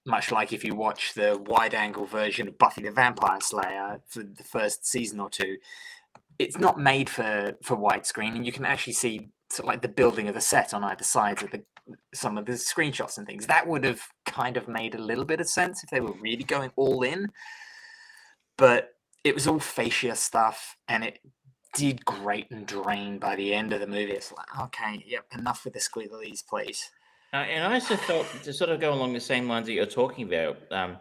much 0.06 0.32
like 0.32 0.54
if 0.54 0.64
you 0.64 0.74
watch 0.74 1.14
the 1.14 1.42
wide 1.48 1.74
angle 1.74 2.06
version 2.06 2.48
of 2.48 2.58
buffy 2.58 2.82
the 2.82 2.92
vampire 2.92 3.42
slayer 3.42 4.00
for 4.08 4.24
the 4.24 4.44
first 4.44 4.88
season 4.88 5.20
or 5.20 5.30
two 5.30 5.58
it's 6.40 6.58
not 6.58 6.80
made 6.80 7.10
for 7.10 7.54
for 7.64 7.78
widescreen 7.78 8.36
and 8.36 8.46
you 8.46 8.52
can 8.52 8.66
actually 8.66 8.94
see 8.94 9.30
sort 9.52 9.66
of 9.66 9.68
like 9.68 9.82
the 9.82 9.88
building 9.88 10.28
of 10.28 10.36
the 10.36 10.42
set 10.42 10.74
on 10.74 10.84
either 10.84 11.04
sides 11.04 11.44
of 11.44 11.52
the 11.52 11.64
some 12.14 12.38
of 12.38 12.46
the 12.46 12.54
screenshots 12.54 13.18
and 13.18 13.28
things 13.28 13.48
that 13.48 13.68
would 13.68 13.84
have 13.84 14.02
kind 14.26 14.58
of 14.58 14.68
made 14.68 14.96
a 14.96 15.02
little 15.02 15.26
bit 15.26 15.42
of 15.42 15.50
sense 15.50 15.84
if 15.84 15.90
they 15.90 16.00
were 16.00 16.14
really 16.22 16.44
going 16.44 16.72
all 16.76 17.04
in 17.04 17.28
but 18.58 18.90
it 19.24 19.34
was 19.34 19.48
all 19.48 19.60
fascia 19.60 20.16
stuff 20.16 20.78
and 20.88 21.04
it 21.04 21.20
did 21.74 22.04
great 22.06 22.50
and 22.52 22.66
drain 22.66 23.20
by 23.20 23.36
the 23.36 23.54
end 23.54 23.74
of 23.74 23.80
the 23.80 23.88
movie. 23.88 24.12
It's 24.12 24.32
like, 24.32 24.60
okay, 24.60 25.04
yep, 25.06 25.26
enough 25.38 25.64
with 25.64 25.74
the 25.74 25.80
squigglies, 25.80 26.46
please. 26.48 26.90
Uh, 27.34 27.38
and 27.38 27.64
I 27.64 27.76
also 27.76 27.96
felt 27.96 28.26
to 28.44 28.54
sort 28.54 28.72
of 28.72 28.80
go 28.80 28.94
along 28.94 29.14
the 29.14 29.20
same 29.20 29.48
lines 29.48 29.68
that 29.68 29.74
you're 29.74 29.86
talking 29.86 30.26
about. 30.26 30.58
Um, 30.72 30.98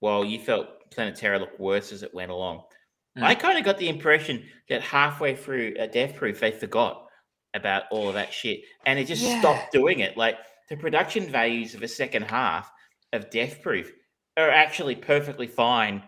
while 0.00 0.24
you 0.24 0.38
felt 0.38 0.90
Planet 0.90 1.16
Terror 1.16 1.38
looked 1.38 1.58
worse 1.58 1.92
as 1.92 2.02
it 2.02 2.12
went 2.14 2.30
along, 2.30 2.62
Mm. 3.18 3.22
I 3.24 3.34
kind 3.34 3.58
of 3.58 3.64
got 3.64 3.78
the 3.78 3.88
impression 3.88 4.44
that 4.68 4.82
halfway 4.82 5.34
through 5.34 5.74
uh, 5.80 5.86
Death 5.86 6.14
Proof, 6.16 6.40
they 6.40 6.50
forgot 6.52 7.06
about 7.54 7.84
all 7.90 8.08
of 8.08 8.14
that 8.14 8.32
shit, 8.32 8.60
and 8.86 8.98
it 8.98 9.06
just 9.06 9.22
Yeah. 9.22 9.40
stopped 9.40 9.72
doing 9.72 10.00
it. 10.00 10.16
Like 10.16 10.38
the 10.68 10.76
production 10.76 11.28
values 11.28 11.74
of 11.74 11.80
the 11.80 11.88
second 11.88 12.22
half 12.22 12.70
of 13.12 13.28
Death 13.30 13.60
Proof 13.62 13.90
are 14.36 14.50
actually 14.50 14.94
perfectly 14.94 15.48
fine, 15.48 16.02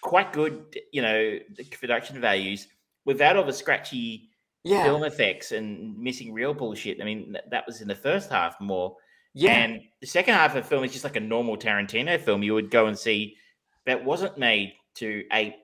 quite 0.00 0.32
good. 0.32 0.64
You 0.92 1.02
know, 1.02 1.38
the 1.56 1.64
production 1.64 2.18
values 2.20 2.68
without 3.04 3.36
all 3.36 3.44
the 3.44 3.52
scratchy 3.52 4.30
Yeah, 4.64 4.82
film 4.84 5.04
effects 5.04 5.52
and 5.52 5.98
missing 5.98 6.32
real 6.32 6.54
bullshit. 6.54 6.98
I 7.02 7.04
mean, 7.04 7.32
th- 7.32 7.44
that 7.50 7.66
was 7.66 7.82
in 7.82 7.88
the 7.88 7.94
first 7.94 8.30
half 8.30 8.58
more. 8.62 8.96
yeah, 9.34 9.52
And 9.52 9.82
the 10.00 10.06
second 10.06 10.32
half 10.34 10.56
of 10.56 10.62
the 10.62 10.68
film 10.68 10.84
is 10.84 10.92
just 10.92 11.04
like 11.04 11.16
a 11.16 11.20
normal 11.20 11.58
Tarantino 11.58 12.18
film 12.18 12.42
you 12.42 12.54
would 12.54 12.70
go 12.70 12.86
and 12.86 12.98
see 12.98 13.36
that 13.84 14.02
wasn't 14.02 14.38
made 14.38 14.72
to 14.94 15.24
ape, 15.32 15.56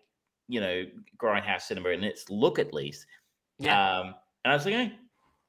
you 0.51 0.61
know, 0.61 0.85
grindhouse 1.19 1.63
cinema 1.63 1.91
in 1.91 2.05
its 2.05 2.29
look 2.31 2.59
at 2.59 2.75
least. 2.75 3.07
yeah. 3.59 3.99
Um, 4.01 4.15
and 4.45 4.53
I 4.53 4.57
was 4.57 4.67
like, 4.67 4.75
"Eh, 4.75 4.91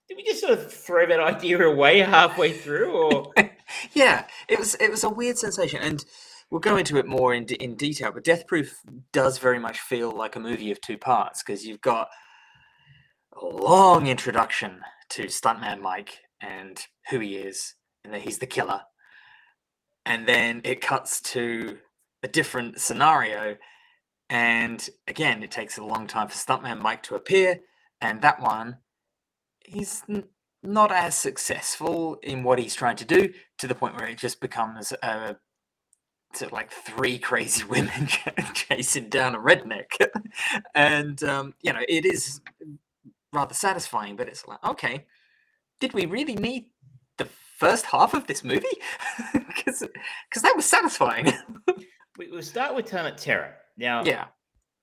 did 0.10 0.18
we 0.18 0.24
just 0.24 0.42
sort 0.42 0.54
of 0.54 0.72
throw 0.72 1.08
that 1.08 1.20
idea 1.36 1.60
away 1.62 2.00
halfway 2.00 2.54
through? 2.54 2.92
Or 2.92 3.34
yeah, 3.94 4.28
it 4.50 4.60
was 4.60 4.76
it 4.76 4.92
was 4.92 5.04
a 5.04 5.10
weird 5.10 5.38
sensation, 5.38 5.82
and 5.82 6.06
we'll 6.52 6.60
go 6.62 6.78
into 6.78 6.98
it 6.98 7.08
more 7.08 7.34
in 7.34 7.46
in 7.46 7.76
detail. 7.76 8.12
But 8.14 8.26
Death 8.26 8.48
Proof 8.48 8.82
does 9.14 9.40
very 9.40 9.60
much 9.60 9.80
feel 9.80 10.12
like 10.12 10.36
a 10.36 10.42
movie 10.42 10.72
of 10.72 10.82
two 10.82 10.98
parts 10.98 11.44
because 11.44 11.66
you've 11.66 11.82
got 11.82 12.10
a 13.42 13.46
long 13.46 14.08
introduction 14.08 14.82
to 15.12 15.26
stuntman 15.26 15.82
Mike 15.82 16.20
and 16.42 16.86
who 17.10 17.20
he 17.20 17.38
is, 17.38 17.76
and 18.04 18.14
that 18.14 18.22
he's 18.22 18.40
the 18.40 18.48
killer, 18.48 18.82
and 20.06 20.28
then 20.28 20.62
it 20.64 20.82
cuts 20.82 21.22
to 21.22 21.80
a 22.24 22.28
different 22.28 22.80
scenario, 22.80 23.58
and 24.32 24.90
again, 25.08 25.44
it 25.44 25.52
takes 25.52 25.78
a 25.78 25.84
long 25.86 26.08
time 26.08 26.30
for 26.30 26.36
stuntman 26.36 26.82
Mike 26.82 27.04
to 27.04 27.16
appear, 27.16 27.62
and 28.02 28.24
that 28.24 28.42
one, 28.42 28.78
he's 29.66 30.04
n- 30.10 30.26
not 30.64 30.92
as 30.92 31.16
successful 31.16 32.20
in 32.24 32.44
what 32.44 32.60
he's 32.60 32.76
trying 32.76 32.98
to 32.98 33.06
do 33.06 33.34
to 33.60 33.68
the 33.68 33.76
point 33.76 34.00
where 34.00 34.10
it 34.10 34.18
just 34.18 34.42
becomes 34.42 34.94
a 35.04 35.38
like 36.52 36.72
three 36.72 37.20
crazy 37.30 37.66
women 37.66 38.08
chasing 38.56 39.10
down 39.10 39.36
a 39.36 39.40
redneck. 39.40 39.88
And 40.76 41.24
um, 41.24 41.56
you 41.62 41.74
know 41.74 41.82
it 41.90 42.06
is 42.06 42.42
rather 43.34 43.54
satisfying 43.56 44.16
but 44.18 44.28
it's 44.30 44.48
like 44.48 44.64
okay 44.66 45.06
did 45.82 45.94
we 45.94 46.08
really 46.08 46.36
need 46.36 46.68
the 47.18 47.28
first 47.60 47.86
half 47.86 48.14
of 48.16 48.28
this 48.28 48.44
movie? 48.44 48.68
Because 49.66 50.44
that 50.44 50.56
was 50.56 50.66
satisfying. 50.66 51.32
We, 52.18 52.32
we'll 52.32 52.42
start 52.44 52.76
with 52.76 52.88
Terror. 53.18 53.56
Now, 53.78 54.04
yeah 54.04 54.28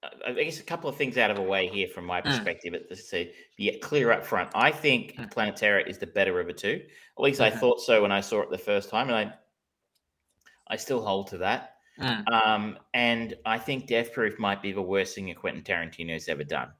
I 0.02 0.10
I 0.30 0.32
guess 0.32 0.60
a 0.60 0.62
couple 0.62 0.88
of 0.88 0.96
things 0.96 1.18
out 1.18 1.30
of 1.30 1.36
the 1.36 1.42
way 1.42 1.66
here 1.66 1.88
from 1.88 2.04
my 2.04 2.20
Mm. 2.20 2.26
perspective. 2.26 2.72
At 2.74 2.88
this, 2.88 3.10
to 3.10 3.28
be 3.56 3.76
clear 3.80 4.12
up 4.12 4.24
front, 4.24 4.50
I 4.54 4.70
think 4.70 5.16
Mm. 5.16 5.30
Planet 5.32 5.56
Terror 5.56 5.80
is 5.80 5.98
the 5.98 6.06
better 6.06 6.38
of 6.40 6.46
the 6.46 6.52
two. 6.52 6.86
At 7.18 7.22
least 7.22 7.40
I 7.40 7.50
Mhm. 7.50 7.58
thought 7.58 7.80
so 7.80 8.02
when 8.02 8.12
I 8.12 8.20
saw 8.20 8.42
it 8.42 8.50
the 8.50 8.58
first 8.58 8.90
time, 8.90 9.08
and 9.08 9.16
I, 9.16 9.34
I 10.68 10.76
still 10.76 11.02
hold 11.04 11.26
to 11.28 11.38
that. 11.38 11.76
Mm. 11.98 12.32
Um, 12.32 12.78
and 12.94 13.34
I 13.44 13.58
think 13.58 13.88
Death 13.88 14.12
Proof 14.12 14.38
might 14.38 14.62
be 14.62 14.70
the 14.70 14.82
worst 14.82 15.16
thing 15.16 15.26
that 15.26 15.36
Quentin 15.36 15.64
Tarantino's 15.64 16.28
ever 16.28 16.44
done. 16.44 16.72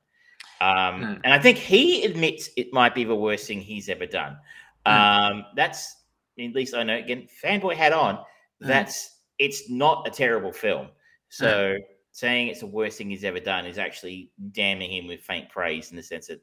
Um, 0.61 1.03
Mm. 1.03 1.21
And 1.25 1.33
I 1.35 1.39
think 1.41 1.59
he 1.59 2.05
admits 2.05 2.51
it 2.57 2.73
might 2.73 2.95
be 2.95 3.03
the 3.03 3.17
worst 3.17 3.49
thing 3.49 3.61
he's 3.61 3.89
ever 3.89 4.07
done. 4.07 4.39
Mm. 4.87 4.93
Um, 5.31 5.47
that's 5.57 6.05
at 6.39 6.55
least 6.55 6.73
I 6.75 6.85
know. 6.85 6.97
Again, 6.97 7.27
fanboy 7.43 7.75
hat 7.75 7.93
on. 7.93 8.19
Mm. 8.19 8.69
That's 8.69 9.23
it's 9.39 9.69
not 9.69 10.07
a 10.07 10.11
terrible 10.11 10.53
film. 10.53 10.89
So 11.31 11.77
saying 12.19 12.49
it's 12.49 12.59
the 12.61 12.67
worst 12.67 12.99
thing 12.99 13.09
he's 13.11 13.23
ever 13.23 13.39
done 13.39 13.65
is 13.65 13.79
actually 13.79 14.31
damning 14.51 14.91
him 14.91 15.07
with 15.07 15.21
faint 15.21 15.49
praise 15.51 15.91
in 15.91 15.97
the 15.97 16.03
sense 16.03 16.27
that 16.27 16.41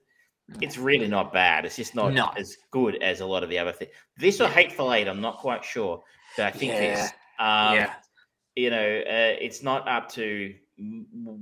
it's 0.62 0.78
really 0.78 1.08
not 1.08 1.34
bad. 1.34 1.66
It's 1.66 1.76
just 1.76 1.96
not 1.96 2.14
No. 2.14 2.32
as 2.38 2.56
good 2.72 2.96
as 3.04 3.20
a 3.20 3.26
lot 3.26 3.44
of 3.44 3.50
the 3.50 3.60
other 3.60 3.74
things. 3.74 3.92
This 4.18 4.40
or 4.40 4.48
Hateful 4.48 4.94
Eight, 4.94 5.10
I'm 5.10 5.20
not 5.20 5.38
quite 5.40 5.66
sure, 5.66 6.02
but 6.38 6.46
I 6.46 6.52
think 6.52 6.72
this. 6.74 7.10
Um, 7.40 7.76
yeah 7.76 7.94
You 8.56 8.70
know, 8.70 8.78
uh, 9.00 9.36
it's 9.46 9.62
not 9.64 9.86
up 9.90 10.10
to 10.14 10.56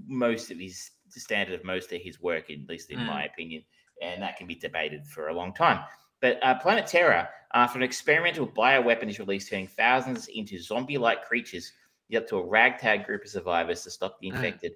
most 0.08 0.50
of 0.50 0.58
his 0.58 0.90
the 1.14 1.20
standard 1.20 1.54
of 1.60 1.64
most 1.64 1.94
of 1.94 2.02
his 2.02 2.20
work, 2.20 2.50
at 2.50 2.68
least 2.68 2.90
in 2.90 2.98
Mm. 2.98 3.06
my 3.06 3.26
opinion, 3.26 3.64
and 4.02 4.20
that 4.24 4.36
can 4.36 4.48
be 4.48 4.56
debated 4.56 5.06
for 5.06 5.28
a 5.28 5.34
long 5.34 5.54
time. 5.54 5.86
But 6.22 6.44
uh, 6.44 6.56
Planet 6.56 6.88
Terror, 6.88 7.30
after 7.54 7.78
an 7.78 7.84
experimental 7.84 8.48
bioweapon 8.48 9.10
is 9.10 9.20
released, 9.20 9.50
turning 9.52 9.68
thousands 9.68 10.28
into 10.30 10.58
zombie-like 10.58 11.24
creatures, 11.24 11.72
up 12.16 12.28
to 12.30 12.38
a 12.38 12.46
ragtag 12.46 13.06
group 13.06 13.24
of 13.24 13.30
survivors 13.30 13.84
to 13.84 13.92
stop 13.92 14.20
the 14.20 14.30
Mm. 14.30 14.36
infected 14.36 14.74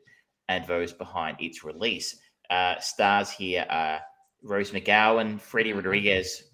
and 0.49 0.65
those 0.65 0.93
behind 0.93 1.37
its 1.41 1.63
release. 1.63 2.19
Uh, 2.49 2.79
stars 2.79 3.29
here 3.31 3.65
are 3.69 4.01
Rose 4.43 4.71
McGowan, 4.71 5.39
Freddy 5.41 5.71
Mhm. 5.71 5.75
Rodriguez 5.77 6.51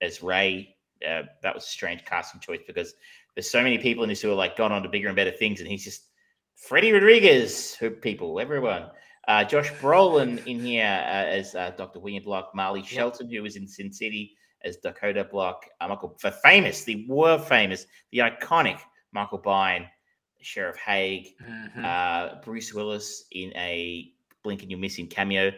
as 0.00 0.22
Ray. 0.22 0.76
Uh, 1.06 1.22
that 1.42 1.54
was 1.54 1.64
a 1.64 1.68
strange 1.68 2.04
casting 2.04 2.40
choice 2.40 2.60
because 2.66 2.94
there's 3.34 3.50
so 3.50 3.62
many 3.62 3.78
people 3.78 4.02
in 4.02 4.08
this 4.08 4.20
who 4.22 4.30
are 4.30 4.34
like 4.34 4.56
gone 4.56 4.72
on 4.72 4.82
to 4.82 4.88
bigger 4.88 5.08
and 5.08 5.16
better 5.16 5.30
things, 5.30 5.60
and 5.60 5.68
he's 5.68 5.84
just 5.84 6.08
Freddy 6.56 6.92
Rodriguez. 6.92 7.74
Who 7.76 7.90
people, 7.90 8.40
everyone. 8.40 8.90
Uh, 9.28 9.44
Josh 9.44 9.70
Brolin 9.74 10.44
in 10.46 10.60
here 10.64 10.84
uh, 10.84 11.26
as 11.26 11.54
uh, 11.54 11.70
Dr. 11.76 12.00
William 12.00 12.24
Block, 12.24 12.54
Marley 12.54 12.82
Shelton, 12.82 13.30
who 13.30 13.42
was 13.42 13.56
in 13.56 13.68
Sin 13.68 13.92
City 13.92 14.34
as 14.64 14.78
Dakota 14.78 15.22
Block, 15.24 15.66
uh, 15.80 15.86
Michael, 15.88 16.16
the 16.22 16.32
famous, 16.32 16.82
the 16.84 17.04
world 17.06 17.46
famous, 17.46 17.86
the 18.10 18.18
iconic 18.18 18.80
Michael 19.12 19.38
Biehn, 19.38 19.86
Sheriff 20.40 20.76
Hague, 20.76 21.34
Mhm. 21.42 21.84
uh, 21.84 22.36
Bruce 22.44 22.72
Willis 22.74 23.24
in 23.32 23.52
a 23.56 24.12
Blink 24.42 24.62
and 24.62 24.70
You'll 24.70 24.80
Miss 24.80 24.96
Him 24.96 25.06
cameo. 25.08 25.52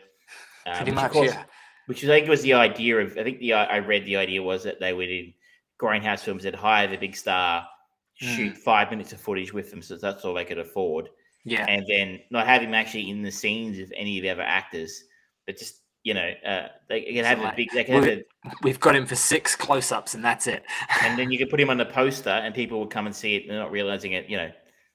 uh, 0.66 0.76
pretty 0.76 0.92
much 0.92 1.12
course- 1.12 1.32
yeah 1.32 1.44
which 1.86 2.04
I 2.04 2.06
think 2.06 2.28
was 2.28 2.42
the 2.42 2.52
idea 2.52 2.98
of. 2.98 3.18
I 3.18 3.24
think 3.24 3.40
the 3.40 3.52
I 3.54 3.78
read 3.78 4.04
the 4.04 4.16
idea 4.16 4.40
was 4.40 4.62
that 4.62 4.78
they 4.78 4.92
would 4.92 5.08
in 5.10 5.34
grindhouse 5.80 6.20
films 6.20 6.44
they'd 6.44 6.54
hire 6.54 6.86
the 6.86 6.96
big 6.96 7.16
star, 7.16 7.66
shoot 8.14 8.56
five 8.56 8.90
minutes 8.90 9.12
of 9.12 9.20
footage 9.20 9.52
with 9.52 9.70
them, 9.72 9.82
so 9.82 9.96
that's 9.96 10.24
all 10.24 10.34
they 10.34 10.44
could 10.44 10.58
afford, 10.58 11.08
yeah 11.44 11.64
and 11.68 11.84
then 11.88 12.20
not 12.30 12.46
have 12.46 12.62
him 12.62 12.74
actually 12.74 13.10
in 13.10 13.22
the 13.22 13.30
scenes 13.32 13.78
of 13.80 13.92
any 13.96 14.18
of 14.18 14.22
the 14.22 14.30
other 14.30 14.42
actors, 14.42 15.02
but 15.46 15.56
just 15.56 15.80
you 16.04 16.14
know 16.14 16.30
uh, 16.46 16.68
they 16.88 17.00
can 17.02 17.24
have 17.24 17.40
a 17.40 17.52
big. 17.56 17.70
They 17.72 17.82
can 17.82 17.94
have 17.94 18.04
we'll- 18.04 18.18
a, 18.18 18.52
we've 18.62 18.78
got 18.78 18.94
him 18.94 19.06
for 19.06 19.16
six 19.16 19.56
close-ups 19.56 20.14
and 20.14 20.24
that's 20.24 20.46
it 20.46 20.62
and 21.02 21.18
then 21.18 21.30
you 21.32 21.38
could 21.38 21.50
put 21.50 21.58
him 21.60 21.70
on 21.70 21.76
the 21.78 21.86
poster, 22.00 22.30
and 22.30 22.54
people 22.54 22.78
would 22.80 22.90
come 22.90 23.06
and 23.06 23.16
see 23.16 23.34
it, 23.34 23.48
and 23.48 23.58
not 23.58 23.72
realizing 23.72 24.12
it. 24.12 24.28
You 24.28 24.36
know, 24.36 24.52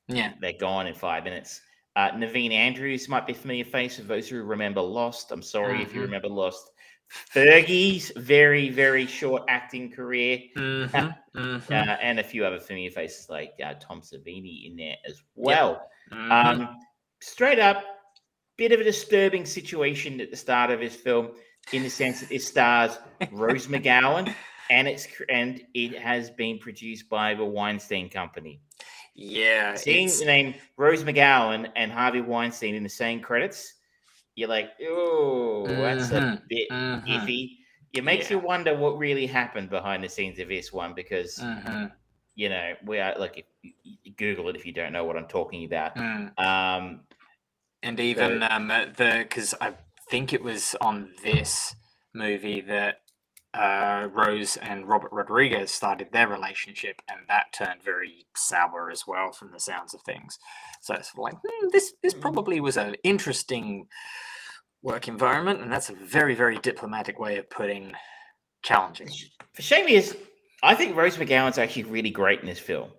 yeah 0.08 0.34
they're 0.42 0.54
gone 0.54 0.88
in 0.88 0.94
five 0.94 1.24
minutes. 1.24 1.62
Uh, 1.96 2.12
Naveen 2.12 2.52
Andrews 2.52 3.08
might 3.08 3.26
be 3.26 3.32
a 3.32 3.36
familiar 3.36 3.64
face 3.64 3.96
for 3.98 4.04
those 4.04 4.28
who 4.28 4.44
remember 4.44 4.82
Lost. 4.82 5.32
I'm 5.32 5.42
sorry 5.42 5.82
if 5.82 5.94
you 5.94 6.02
Mhm. 6.02 6.06
remember 6.06 6.28
Lost. 6.28 6.72
Fergie's 7.34 8.12
very, 8.18 8.70
very 8.70 9.06
short 9.06 9.44
acting 9.48 9.92
career, 9.92 10.40
Mhm, 10.58 11.16
mhm, 11.36 11.72
uh, 11.72 11.98
and 12.02 12.20
a 12.20 12.24
few 12.24 12.46
other 12.46 12.60
familiar 12.60 12.92
faces 12.92 13.30
like 13.30 13.54
uh, 13.64 13.76
Tom 13.80 14.02
Savini 14.02 14.66
in 14.68 14.76
there 14.76 14.98
as 15.08 15.22
well. 15.36 15.90
mhm. 16.12 16.32
Um, 16.32 16.80
straight 17.22 17.60
up, 17.60 17.84
bit 18.58 18.72
of 18.72 18.80
a 18.80 18.84
disturbing 18.84 19.46
situation 19.46 20.20
at 20.20 20.32
the 20.32 20.38
start 20.38 20.72
of 20.72 20.80
this 20.80 20.96
film, 20.96 21.32
in 21.74 21.84
the 21.84 21.90
sense 21.90 22.22
that 22.22 22.32
it 22.32 22.42
stars 22.42 22.98
Rose 23.32 23.68
McGowan, 23.74 24.34
and 24.70 24.88
it's 24.88 25.08
and 25.30 25.62
it 25.74 25.98
has 25.98 26.30
been 26.30 26.60
produced 26.60 27.10
by 27.10 27.34
the 27.34 27.46
Weinstein 27.46 28.10
Company. 28.10 28.60
Yeah 29.16 29.78
Seeing 29.78 30.08
the 30.20 30.26
name 30.26 30.56
Rose 30.78 31.04
McGowan 31.04 31.72
and 31.76 31.92
Harvey 31.92 32.22
Weinstein 32.22 32.76
in 32.76 32.84
the 32.84 32.90
same 32.90 33.22
credits, 33.22 33.74
you're 34.36 34.50
like, 34.50 34.72
oh, 34.84 35.84
that's 35.84 36.12
a 36.12 36.22
Mhm, 36.22 36.42
bit 36.50 36.70
mhm, 36.72 37.06
iffy. 37.08 37.58
It 37.94 38.04
makes 38.04 38.30
Yeah. 38.30 38.32
you 38.32 38.40
wonder 38.40 38.76
what 38.76 38.98
really 38.98 39.28
happened 39.28 39.70
behind 39.70 40.04
the 40.04 40.10
scenes 40.10 40.40
of 40.40 40.50
this 40.50 40.74
one 40.74 40.94
because 40.94 41.40
mhm, 41.40 41.92
you 42.36 42.50
know 42.50 42.74
we 42.86 43.00
are 43.00 43.18
like 43.20 43.38
if 43.40 43.46
you, 43.64 43.74
you 44.04 44.14
Google 44.16 44.50
it 44.50 44.56
if 44.56 44.66
you 44.66 44.74
don't 44.74 44.94
know 44.94 45.06
what 45.06 45.18
I'm 45.18 45.28
talking 45.28 45.66
about. 45.66 45.94
mm. 45.96 46.32
Um, 46.38 47.06
And 47.84 48.00
even 48.00 48.44
um, 48.44 48.72
uh, 48.72 48.86
the 48.86 49.20
because 49.28 49.54
I 49.62 49.76
think 50.10 50.34
it 50.34 50.42
was 50.44 50.76
on 50.82 51.14
this 51.24 51.76
movie 52.14 52.62
that 52.62 53.02
uh, 53.56 54.10
Rose 54.12 54.58
and 54.58 54.88
Robert 54.88 55.12
Rodriguez 55.12 55.72
started 55.72 56.12
their 56.12 56.28
relationship, 56.28 57.02
and 57.10 57.20
that 57.28 57.54
turned 57.54 57.82
very 57.84 58.26
sour 58.36 58.92
as 58.92 59.08
well, 59.08 59.32
from 59.32 59.52
the 59.52 59.60
sounds 59.60 59.94
of 59.94 60.02
things. 60.02 60.38
So 60.82 60.94
it's 60.94 61.16
like 61.16 61.36
hmm, 61.46 61.68
this. 61.72 61.94
This 62.04 62.14
probably 62.14 62.60
was 62.60 62.78
an 62.78 62.96
interesting 63.04 63.88
work 64.82 65.08
environment, 65.08 65.62
and 65.62 65.72
that's 65.72 65.90
a 65.90 65.94
very, 65.94 66.36
very 66.36 66.58
diplomatic 66.60 67.20
way 67.20 67.38
of 67.38 67.50
putting 67.50 67.94
challenging. 68.62 69.10
the 69.56 69.62
shame 69.62 69.88
is, 69.88 70.18
I 70.64 70.76
think 70.76 70.96
Rose 70.96 71.18
McGowan's 71.18 71.58
actually 71.58 71.84
really 71.84 72.10
great 72.12 72.42
in 72.42 72.46
this 72.48 72.60
film. 72.60 72.90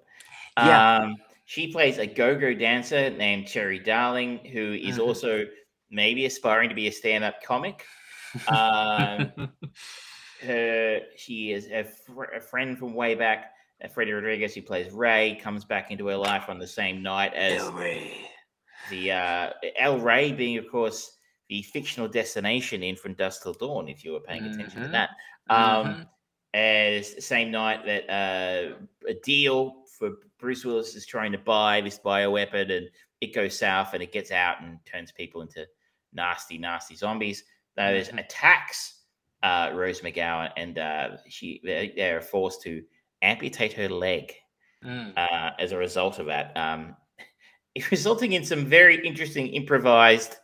Yeah. 0.56 0.96
Um, 1.02 1.16
she 1.44 1.70
plays 1.70 1.98
a 1.98 2.06
go-go 2.06 2.54
dancer 2.54 3.10
named 3.10 3.46
Cherry 3.46 3.78
Darling, 3.78 4.38
who 4.52 4.72
is 4.72 4.96
Mhm. 4.98 5.06
also 5.06 5.44
maybe 5.90 6.25
aspiring 6.26 6.68
to 6.70 6.75
be 6.75 6.88
a 6.88 6.92
stand-up 6.92 7.42
comic. 7.42 7.84
Um, 8.48 9.32
her, 10.42 11.00
she 11.16 11.52
is 11.52 11.66
a, 11.68 11.84
fr- 11.84 12.34
a 12.36 12.40
friend 12.40 12.78
from 12.78 12.94
way 12.94 13.14
back. 13.14 13.52
Uh, 13.84 13.88
Freddy 13.88 14.12
Rodriguez, 14.12 14.54
who 14.54 14.62
plays 14.62 14.90
Ray, 14.92 15.38
comes 15.42 15.64
back 15.64 15.90
into 15.90 16.06
her 16.06 16.16
life 16.16 16.48
on 16.48 16.58
the 16.58 16.66
same 16.66 17.02
night 17.02 17.34
as 17.34 17.60
El 17.62 17.72
Rey. 17.72 18.30
the 18.90 19.12
uh, 19.12 19.50
El 19.78 19.98
Rey, 20.00 20.32
being 20.32 20.56
of 20.58 20.70
course 20.70 21.12
the 21.48 21.62
fictional 21.62 22.08
destination 22.08 22.82
in 22.82 22.96
From 22.96 23.14
Dusk 23.14 23.42
Till 23.42 23.52
Dawn. 23.52 23.88
If 23.88 24.04
you 24.04 24.12
were 24.12 24.20
paying 24.20 24.46
attention 24.46 24.82
to 24.82 24.88
Mhm. 24.88 24.92
that, 24.92 25.10
um, 25.48 25.86
Mhm. 25.86 26.08
as 26.54 27.14
the 27.14 27.20
same 27.22 27.50
night 27.50 27.84
that 27.84 28.08
uh, 28.10 28.76
a 29.08 29.14
deal 29.22 29.84
for 29.98 30.12
Bruce 30.38 30.64
Willis 30.64 30.94
is 30.96 31.06
trying 31.06 31.32
to 31.32 31.38
buy 31.38 31.80
this 31.82 31.98
bioweapon 31.98 32.74
and 32.76 32.90
it 33.20 33.34
goes 33.34 33.58
south 33.58 33.94
and 33.94 34.02
it 34.02 34.10
gets 34.12 34.30
out 34.30 34.60
and 34.62 34.78
turns 34.86 35.12
people 35.12 35.42
into 35.42 35.66
nasty, 36.12 36.56
nasty 36.58 36.94
zombies. 36.96 37.44
Those 37.76 38.08
Mhm. 38.08 38.20
attacks 38.20 38.95
uh, 39.42 39.70
Rose 39.74 40.00
McGowan 40.00 40.50
and 40.56 40.78
uh, 40.78 41.08
she 41.28 41.60
they, 41.64 41.92
they 41.94 42.10
are 42.10 42.20
forced 42.20 42.62
to 42.62 42.82
amputate 43.22 43.72
her 43.74 43.88
leg 43.88 44.32
Mm. 44.84 45.16
uh, 45.16 45.50
as 45.58 45.72
a 45.72 45.76
result 45.76 46.18
of 46.18 46.26
that, 46.26 46.56
um, 46.56 46.94
resulting 47.90 48.34
in 48.34 48.44
some 48.44 48.66
very 48.66 49.04
interesting 49.04 49.48
improvised 49.48 50.36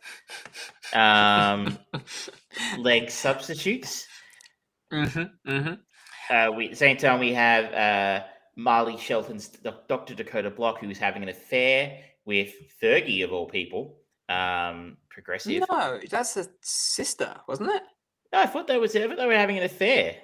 um, 0.93 1.77
leg 2.77 3.09
substitutes. 3.09 4.07
Mhm, 4.91 5.31
mhm. 5.47 5.79
Uh, 6.29 6.51
we, 6.51 6.65
at 6.65 6.71
the 6.71 6.77
same 6.77 6.97
time, 6.97 7.19
we 7.19 7.33
have 7.33 7.73
uh, 7.73 8.25
Marley 8.55 8.97
Shelton's 8.97 9.49
Dr. 9.87 10.15
Dakota 10.15 10.49
Block, 10.49 10.79
who's 10.79 10.97
having 10.97 11.23
an 11.23 11.29
affair 11.29 11.99
with 12.25 12.53
Fergie, 12.81 13.23
of 13.23 13.31
all 13.33 13.47
people, 13.47 13.99
um, 14.29 14.97
progressive. 15.09 15.63
No, 15.69 15.99
that's 16.09 16.37
a 16.37 16.47
sister, 16.61 17.35
wasn't 17.47 17.71
it? 17.71 17.83
No, 18.33 18.41
I 18.41 18.45
thought 18.47 18.67
they 18.67 18.77
was 18.77 18.95
I 18.95 19.07
thought 19.07 19.17
they 19.17 19.27
were 19.27 19.33
having 19.33 19.57
an 19.57 19.63
affair. 19.63 20.15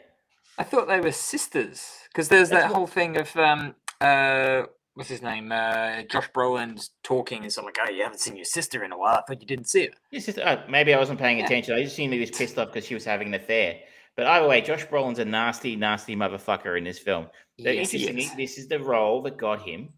I 0.57 0.63
thought 0.63 0.87
they 0.87 0.99
were 0.99 1.11
sisters 1.11 1.85
because 2.11 2.27
there's 2.27 2.49
That's 2.49 2.63
that 2.63 2.69
what- 2.71 2.77
whole 2.77 2.87
thing 2.87 3.15
of 3.17 3.33
um 3.37 3.75
uh 4.01 4.63
what's 4.95 5.09
his 5.09 5.21
name 5.21 5.51
uh 5.51 6.01
Josh 6.11 6.29
Brolin's 6.31 6.89
talking 7.03 7.43
and 7.43 7.53
so 7.53 7.63
like 7.63 7.77
oh 7.81 7.89
you 7.89 8.03
haven't 8.03 8.19
seen 8.19 8.35
your 8.35 8.45
sister 8.45 8.83
in 8.83 8.91
a 8.91 8.97
while 8.97 9.17
I 9.19 9.21
thought 9.21 9.39
you 9.41 9.47
didn't 9.47 9.69
see 9.69 9.85
her. 9.85 9.91
It's 10.11 10.25
just, 10.25 10.39
uh, 10.39 10.63
maybe 10.67 10.93
I 10.93 10.97
wasn't 10.97 11.19
paying 11.19 11.37
Yeah. 11.39 11.45
attention. 11.45 11.75
I 11.75 11.83
just 11.83 11.93
assumed 11.93 12.13
he 12.13 12.19
was 12.19 12.31
pissed 12.31 12.57
off 12.57 12.69
because 12.73 12.85
she 12.85 12.95
was 12.95 13.05
having 13.05 13.27
an 13.27 13.35
affair. 13.35 13.79
But 14.17 14.25
either 14.27 14.47
way, 14.49 14.59
Josh 14.59 14.85
Brolin's 14.87 15.19
a 15.19 15.25
nasty, 15.25 15.77
nasty 15.77 16.15
motherfucker 16.15 16.77
in 16.77 16.83
this 16.83 16.99
film. 16.99 17.27
So 17.59 17.69
Yes, 17.69 17.93
interestingly, 17.93 18.23
is. 18.23 18.35
this 18.35 18.57
is 18.57 18.67
the 18.67 18.79
role 18.79 19.21
that 19.21 19.37
got 19.37 19.61
him, 19.61 19.93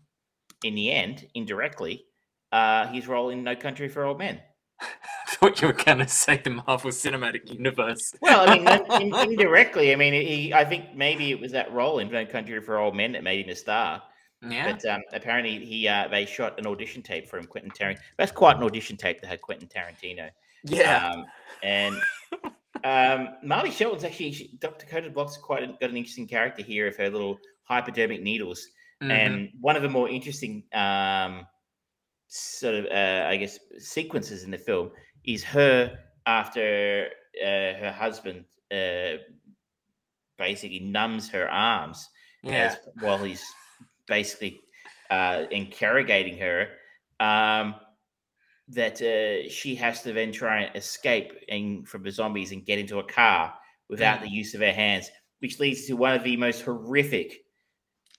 in 0.63 0.75
the 0.75 0.91
end, 0.91 1.25
indirectly, 1.34 2.06
uh, 2.51 2.86
his 2.88 3.08
role 3.08 3.30
in 3.32 3.44
No 3.44 3.56
Country 3.56 3.88
for 3.88 4.03
Old 4.03 4.20
Men. 4.20 4.39
Thought 5.41 5.60
you 5.60 5.67
were 5.69 5.74
gonna 5.74 6.07
say 6.07 6.38
the 6.38 6.51
Marvel 6.51 6.91
Cinematic 6.91 7.51
Universe. 7.51 8.13
Well, 8.21 8.48
I 8.48 8.57
mean, 8.57 9.12
in, 9.13 9.15
indirectly, 9.31 9.91
I 9.91 9.95
mean, 9.95 10.13
he, 10.13 10.53
I 10.53 10.63
think 10.63 10.93
maybe 10.93 11.31
it 11.31 11.39
was 11.39 11.51
that 11.53 11.74
role 11.74 11.98
in 11.98 12.12
No 12.12 12.25
Country 12.27 12.62
for 12.62 12.77
Old 12.77 12.95
Men 12.95 13.13
that 13.13 13.24
made 13.24 13.45
him 13.45 13.51
a 13.51 13.55
star. 13.55 14.03
yeah. 14.48 14.71
But 14.71 14.86
um, 14.86 15.01
apparently, 15.13 15.65
he 15.65 15.88
uh, 15.88 16.07
they 16.10 16.27
shot 16.27 16.60
an 16.60 16.67
audition 16.67 17.01
tape 17.01 17.27
for 17.27 17.39
him, 17.39 17.45
Quentin 17.48 17.71
Tarantino. 17.71 17.98
That's 18.19 18.31
quite 18.31 18.57
an 18.57 18.63
audition 18.63 18.98
tape 18.98 19.19
that 19.21 19.27
had 19.27 19.41
Quentin 19.41 19.67
Tarantino. 19.67 20.29
Yeah. 20.63 21.12
Um, 21.12 21.25
and 21.63 21.95
um, 22.83 23.29
Marley 23.43 23.71
Shelton's 23.71 24.03
actually 24.03 24.33
she, 24.33 24.57
Dr. 24.60 24.86
Dakota 24.86 25.10
Block's 25.10 25.38
quite 25.38 25.63
a, 25.63 25.67
got 25.67 25.89
an 25.89 25.98
interesting 25.98 26.27
character 26.27 26.62
here 26.62 26.88
of 26.88 26.95
her 26.98 27.10
little 27.10 27.39
hypodermic 27.63 28.21
needles. 28.21 28.67
Mhm. 29.01 29.12
And 29.12 29.50
one 29.60 29.75
of 29.75 29.81
the 29.81 29.89
more 29.89 30.07
interesting 30.07 30.63
um, 30.74 31.48
sort 32.27 32.75
of, 32.75 32.86
uh, 32.86 33.27
I 33.27 33.38
guess, 33.38 33.57
sequences 33.79 34.43
in 34.43 34.51
the 34.51 34.57
film 34.57 34.91
is 35.23 35.43
her 35.43 35.97
after 36.25 37.09
uh, 37.41 37.45
her 37.45 37.95
husband 37.97 38.45
uh, 38.71 39.17
basically 40.37 40.79
numbs 40.79 41.29
her 41.29 41.49
arms 41.49 42.09
yeah. 42.43 42.75
as 42.75 42.77
while 43.01 43.17
he's 43.17 43.43
basically 44.07 44.62
uh, 45.10 45.43
interrogating 45.51 46.38
her. 46.38 46.69
Um, 47.19 47.75
that 48.67 49.01
uh, 49.01 49.49
she 49.49 49.75
has 49.75 50.01
to 50.01 50.13
then 50.13 50.31
try 50.31 50.62
and 50.62 50.75
escape 50.75 51.34
in, 51.49 51.84
from 51.84 52.03
the 52.03 52.12
zombies 52.12 52.53
and 52.53 52.65
get 52.65 52.79
into 52.79 52.99
a 52.99 53.03
car 53.03 53.53
without 53.89 54.21
the 54.21 54.29
use 54.29 54.53
of 54.53 54.62
her 54.62 54.71
hands, 54.71 55.12
which 55.39 55.60
leads 55.60 55.86
to 55.86 55.93
one 55.93 56.13
of 56.13 56.23
the 56.23 56.38
most 56.38 56.62
horrific, 56.62 57.43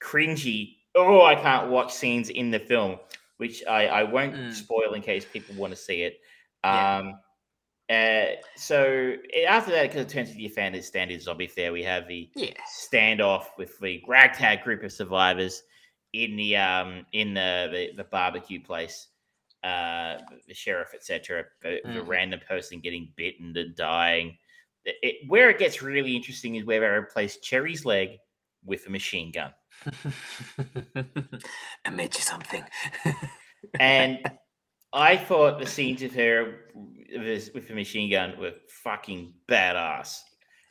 cringy, 0.02 0.76
oh, 0.94 1.24
I 1.24 1.36
can't 1.36 1.70
watch 1.70 1.92
scenes 1.94 2.28
in 2.28 2.50
the 2.50 2.58
film, 2.58 2.98
which 3.38 3.64
I, 3.66 3.86
I 3.86 4.02
won't 4.02 4.34
Mm. 4.34 4.52
spoil 4.52 4.92
in 4.92 5.00
case 5.00 5.24
people 5.24 5.54
want 5.54 5.72
to 5.72 5.76
see 5.76 6.02
it. 6.02 6.20
Yeah. 6.64 6.98
Um, 6.98 7.14
uh, 7.90 8.37
so 8.57 9.14
eh, 9.35 9.44
after 9.46 9.70
that, 9.72 9.83
because 9.90 10.03
it 10.03 10.09
turns 10.09 10.31
into 10.31 10.40
your 10.40 10.51
standard, 10.53 10.83
standard 10.85 11.20
zombie 11.20 11.46
fair, 11.46 11.72
we 11.72 11.83
have 11.83 12.07
the 12.09 12.31
Yeah. 12.35 12.53
standoff 12.90 13.46
with 13.59 13.79
the 13.81 14.03
ragtag 14.07 14.62
group 14.62 14.83
of 14.83 14.92
survivors 14.92 15.62
in 16.14 16.37
the 16.37 16.55
um 16.57 17.07
in 17.12 17.33
the 17.33 17.68
the, 17.72 17.96
the 17.96 18.05
barbecue 18.05 18.61
place 18.62 19.09
uh 19.64 20.18
the 20.46 20.53
sheriff 20.53 20.92
etc 20.94 21.44
the, 21.62 21.81
the 21.85 21.88
Mhm. 22.01 22.07
random 22.07 22.40
person 22.46 22.81
getting 22.81 23.11
bitten 23.16 23.57
and 23.57 23.75
dying 23.75 24.37
It- 24.85 24.96
it- 25.03 25.16
where 25.29 25.48
it 25.48 25.59
gets 25.59 25.81
really 25.81 26.14
interesting 26.14 26.57
is 26.57 26.66
where 26.66 26.81
they 26.81 26.87
replace 26.87 27.38
cherry's 27.38 27.87
leg 27.87 28.18
with 28.62 28.87
a 28.87 28.90
machine 28.90 29.33
gun 29.33 29.55
I 31.87 31.90
made 31.90 32.14
you 32.14 32.20
something. 32.20 32.64
and 33.81 34.18
i 34.92 35.16
thought 35.16 35.59
the 35.59 35.66
scenes 35.66 36.02
of 36.02 36.14
her 36.14 36.61
with 37.16 37.50
with 37.55 37.68
the 37.68 37.74
machine 37.74 38.11
gun 38.11 38.35
were 38.38 38.52
fucking 38.68 39.33
badass 39.48 40.20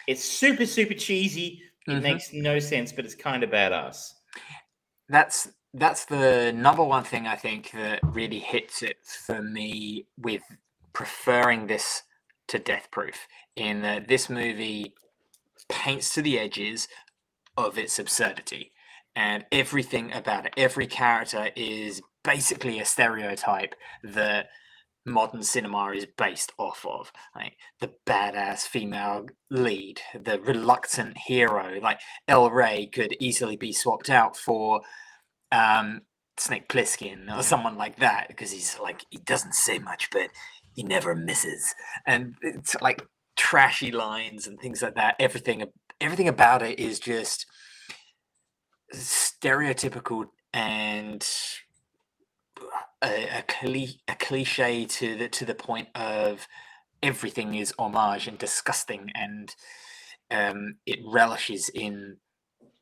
it's 0.08 0.24
super 0.24 0.66
super 0.66 0.94
cheesy 0.94 1.62
it 1.88 1.92
Mhm. 1.92 2.02
makes 2.04 2.32
no 2.34 2.60
sense 2.60 2.92
but 2.92 3.06
it's 3.06 3.16
kind 3.16 3.44
of 3.44 3.50
badass 3.50 4.14
that's 5.10 5.50
that's 5.74 6.06
the 6.06 6.52
number 6.54 6.84
one 6.84 7.04
thing 7.04 7.28
I 7.28 7.36
think 7.36 7.72
that 7.72 8.02
really 8.04 8.40
hits 8.40 8.82
it 8.84 8.98
for 9.06 9.42
me 9.42 10.06
with 10.18 10.42
preferring 10.94 11.68
this 11.68 12.04
to 12.48 12.60
Death 12.60 12.90
Proof. 12.92 13.26
In 13.56 13.82
that 13.82 14.08
this 14.10 14.30
movie 14.30 14.94
paints 15.70 16.14
to 16.16 16.22
the 16.22 16.38
edges 16.40 16.90
of 17.56 17.78
its 17.78 18.00
absurdity, 18.00 18.74
and 19.16 19.46
everything 19.52 20.12
about 20.12 20.46
it, 20.46 20.54
every 20.58 20.88
character 20.88 21.50
is 21.56 22.02
basically 22.24 22.80
a 22.80 22.86
stereotype 22.86 23.76
that 24.04 24.48
modern 25.06 25.42
cinema 25.42 25.92
is 25.92 26.06
based 26.18 26.52
off 26.58 26.86
of 26.88 27.12
like 27.36 27.58
the 27.80 27.92
badass 28.06 28.62
female 28.62 29.26
lead 29.50 30.00
the 30.20 30.40
reluctant 30.42 31.18
hero. 31.18 31.80
Like 31.82 32.00
el 32.28 32.50
rey 32.52 32.88
could 32.88 33.16
easily 33.20 33.56
be 33.56 33.74
swapped 33.74 34.10
out 34.10 34.38
for 34.38 34.82
um 35.52 36.02
snake 36.38 36.68
plissken 36.70 37.36
or 37.36 37.44
someone 37.44 37.78
like 37.78 37.98
that 37.98 38.28
because 38.28 38.52
he's 38.52 38.80
like 38.80 39.06
he 39.10 39.18
doesn't 39.20 39.54
say 39.54 39.80
much 39.80 40.10
but 40.12 40.30
he 40.74 40.84
never 40.84 41.16
misses. 41.16 41.74
And 42.06 42.36
it's 42.42 42.76
like 42.82 43.06
trashy 43.36 43.92
lines 43.92 44.48
and 44.48 44.60
things 44.60 44.82
like 44.82 44.96
that. 44.96 45.16
Everything 45.20 45.66
everything 46.00 46.28
about 46.28 46.62
it 46.62 46.80
is 46.80 47.00
just 47.00 47.46
stereotypical 48.94 50.26
and 50.54 51.26
a, 53.04 53.40
a, 53.40 53.44
cli- 53.48 54.02
a 54.08 54.16
cliche 54.16 54.86
to 54.86 55.16
the 55.16 55.30
to 55.30 55.46
the 55.46 55.56
point 55.56 55.90
of 55.96 56.48
everything 57.04 57.56
is 57.56 57.74
homage 57.80 58.28
and 58.28 58.38
disgusting 58.38 59.12
and 59.16 59.56
um, 60.32 60.76
it 60.86 61.00
relishes 61.06 61.70
in 61.70 62.18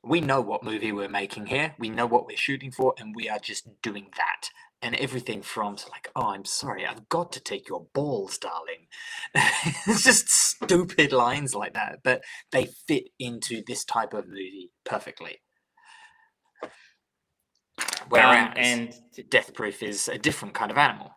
we 0.04 0.22
know 0.22 0.42
what 0.42 0.64
movie 0.64 0.92
we're 0.92 1.10
making 1.10 1.48
here 1.48 1.76
we 1.80 1.90
know 1.90 2.06
what 2.06 2.26
we're 2.26 2.38
shooting 2.38 2.72
for 2.72 2.94
and 3.00 3.16
we 3.16 3.30
are 3.30 3.40
just 3.40 3.68
doing 3.82 4.08
that. 4.18 4.50
And 4.82 4.96
everything 4.96 5.42
from 5.42 5.76
like 5.92 6.10
oh 6.16 6.28
i'm 6.30 6.46
sorry 6.46 6.86
i've 6.86 7.10
got 7.10 7.34
to 7.34 7.42
take 7.42 7.68
your 7.68 7.88
balls 7.94 8.38
darling. 8.38 8.88
It's 9.88 10.04
just 10.04 10.30
stupid 10.30 11.12
lines 11.12 11.54
like 11.56 11.74
that 11.74 12.00
but 12.04 12.24
they 12.52 12.68
fit 12.88 13.10
into 13.20 13.62
this 13.68 13.84
type 13.86 14.14
of 14.14 14.28
movie 14.28 14.72
perfectly 14.86 15.42
whereas 18.10 18.48
Um, 18.50 18.54
and 18.58 19.30
death 19.30 19.54
proof 19.54 19.82
is 19.84 20.08
a 20.10 20.18
different 20.18 20.54
kind 20.54 20.72
of 20.72 20.78
animal 20.78 21.12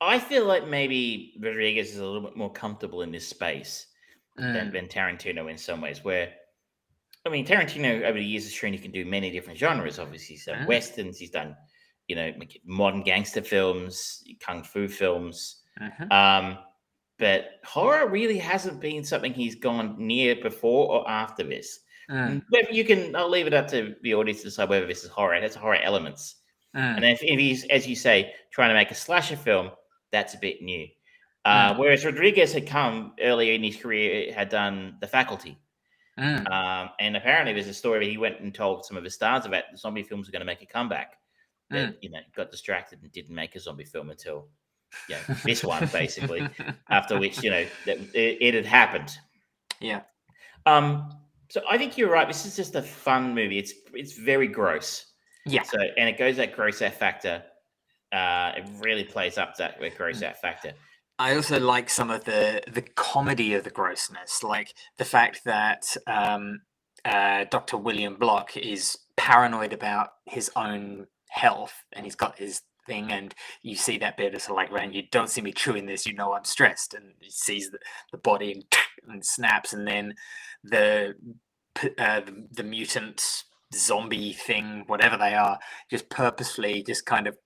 I 0.00 0.18
feel 0.18 0.44
like 0.44 0.66
maybe 0.68 1.34
Rodriguez 1.40 1.92
is 1.92 1.98
a 1.98 2.04
little 2.04 2.20
bit 2.20 2.36
more 2.36 2.52
comfortable 2.52 3.00
in 3.02 3.10
this 3.10 3.26
space 3.26 3.86
than, 4.36 4.68
Mm, 4.68 4.72
than 4.72 4.88
Tarantino 4.88 5.50
in 5.50 5.56
some 5.56 5.80
ways. 5.80 6.04
Where, 6.04 6.34
I 7.24 7.30
mean, 7.30 7.46
Tarantino 7.46 8.02
over 8.04 8.18
the 8.18 8.24
years 8.24 8.44
has 8.44 8.52
shown 8.52 8.74
he 8.74 8.78
can 8.78 8.90
do 8.90 9.06
many 9.06 9.30
different 9.30 9.58
genres. 9.58 9.98
Obviously, 9.98 10.34
he's 10.36 10.44
done 10.44 10.58
Mm. 10.64 10.66
westerns, 10.66 11.18
he's 11.18 11.30
done, 11.30 11.56
you 12.08 12.14
know, 12.16 12.30
modern 12.64 13.02
gangster 13.04 13.40
films, 13.42 14.22
kung 14.40 14.62
fu 14.62 14.86
films. 14.86 15.62
mhm. 15.80 16.12
Um, 16.12 16.58
but 17.18 17.60
horror 17.64 18.06
really 18.08 18.36
hasn't 18.38 18.80
been 18.80 19.02
something 19.02 19.32
he's 19.32 19.54
gone 19.54 19.96
near 19.98 20.36
before 20.36 20.90
or 20.92 21.08
after 21.08 21.42
this. 21.42 21.80
Mm, 22.10 22.42
Whether 22.50 22.70
you 22.70 22.84
can, 22.84 23.14
I'll 23.16 23.28
leave 23.28 23.46
it 23.46 23.54
up 23.54 23.68
to 23.68 23.94
the 24.02 24.14
audience 24.14 24.40
to 24.40 24.46
decide 24.46 24.68
whether 24.68 24.86
this 24.86 25.02
is 25.04 25.10
horror. 25.10 25.34
It 25.34 25.42
has 25.42 25.54
horror 25.54 25.76
elements. 25.82 26.36
mm, 26.74 26.80
And 26.80 27.04
if, 27.04 27.18
if 27.22 27.38
he's, 27.38 27.64
as 27.64 27.86
you 27.86 27.96
say, 27.96 28.32
trying 28.52 28.70
to 28.70 28.74
make 28.74 28.90
a 28.90 28.94
slasher 28.94 29.36
film, 29.36 29.70
that's 30.12 30.34
a 30.34 30.38
bit 30.38 30.62
new. 30.62 30.86
Uh, 31.44 31.74
Mm. 31.74 31.78
Whereas 31.78 32.04
Rodriguez 32.04 32.52
had 32.52 32.66
come 32.66 33.12
earlier 33.20 33.52
in 33.54 33.62
his 33.62 33.76
career, 33.76 34.32
had 34.32 34.48
done 34.48 34.96
The 35.00 35.06
Faculty. 35.06 35.58
Mm. 36.18 36.50
Um, 36.50 36.90
and 36.98 37.16
apparently, 37.16 37.52
there's 37.52 37.68
a 37.68 37.74
story 37.74 37.98
where 38.00 38.08
he 38.08 38.16
went 38.18 38.40
and 38.40 38.54
told 38.54 38.84
some 38.84 38.96
of 38.96 39.04
his 39.04 39.14
stars 39.14 39.44
about 39.44 39.64
the 39.70 39.76
zombie 39.78 40.02
films 40.02 40.28
are 40.28 40.32
going 40.32 40.40
to 40.40 40.46
make 40.46 40.62
a 40.62 40.66
comeback. 40.66 41.12
That 41.70 41.98
you 42.00 42.10
know 42.10 42.20
got 42.36 42.52
distracted 42.52 43.00
and 43.02 43.10
didn't 43.10 43.34
make 43.34 43.56
a 43.56 43.60
zombie 43.60 43.84
film 43.84 44.10
until 44.10 44.46
you 45.08 45.16
know, 45.16 45.34
this 45.44 45.64
one, 45.64 45.86
basically. 45.92 46.48
after 46.88 47.18
which 47.18 47.42
you 47.42 47.50
know 47.50 47.66
it, 47.86 48.10
it 48.14 48.54
had 48.54 48.64
happened. 48.66 49.10
yeah. 49.80 50.02
Um, 50.64 51.10
so 51.48 51.62
I 51.68 51.78
think 51.78 51.96
you're 51.96 52.10
right. 52.10 52.26
This 52.26 52.44
is 52.46 52.56
just 52.56 52.74
a 52.74 52.82
fun 52.82 53.34
movie. 53.34 53.58
It's 53.58 53.72
it's 53.94 54.14
very 54.18 54.48
gross. 54.48 55.06
Yeah. 55.44 55.62
So 55.62 55.78
and 55.96 56.08
it 56.08 56.18
goes 56.18 56.36
that 56.36 56.54
gross 56.54 56.82
out 56.82 56.94
factor. 56.94 57.42
Uh, 58.12 58.52
it 58.56 58.64
really 58.80 59.04
plays 59.04 59.38
up 59.38 59.56
that 59.56 59.78
gross 59.96 60.20
Mm. 60.20 60.28
out 60.28 60.40
factor. 60.40 60.72
I 61.18 61.34
also 61.34 61.58
like 61.58 61.88
some 61.88 62.10
of 62.10 62.24
the 62.24 62.62
the 62.70 62.82
comedy 62.82 63.54
of 63.54 63.64
the 63.64 63.70
grossness, 63.70 64.42
like 64.42 64.74
the 64.98 65.04
fact 65.04 65.42
that 65.44 65.96
um, 66.06 66.60
uh, 67.04 67.44
Dr. 67.50 67.78
William 67.78 68.16
Block 68.16 68.56
is 68.56 68.98
paranoid 69.16 69.72
about 69.72 70.10
his 70.26 70.50
own 70.56 71.06
health, 71.30 71.72
and 71.92 72.04
he's 72.04 72.16
got 72.16 72.38
his 72.38 72.60
thing, 72.86 73.12
and 73.12 73.34
you 73.62 73.76
see 73.76 73.98
that 73.98 74.16
bit 74.16 74.34
as 74.34 74.48
like, 74.48 74.72
"Man, 74.72 74.92
you 74.92 75.02
don't 75.10 75.30
see 75.30 75.40
me 75.40 75.52
chewing 75.52 75.86
this, 75.86 76.06
you 76.06 76.14
know 76.14 76.32
I'm 76.32 76.44
stressed," 76.44 76.94
and 76.94 77.12
he 77.20 77.30
sees 77.30 77.70
the, 77.70 77.78
the 78.12 78.18
body 78.18 78.52
and, 78.52 78.64
and 79.08 79.24
snaps, 79.24 79.72
and 79.72 79.86
then 79.86 80.14
the 80.64 81.14
uh, 81.98 82.20
the, 82.20 82.46
the 82.52 82.62
mutant 82.62 83.44
zombie 83.74 84.32
thing, 84.32 84.84
whatever 84.86 85.16
they 85.16 85.34
are, 85.34 85.58
just 85.90 86.08
purposefully 86.08 86.82
just 86.82 87.04
kind 87.04 87.26
of 87.26 87.36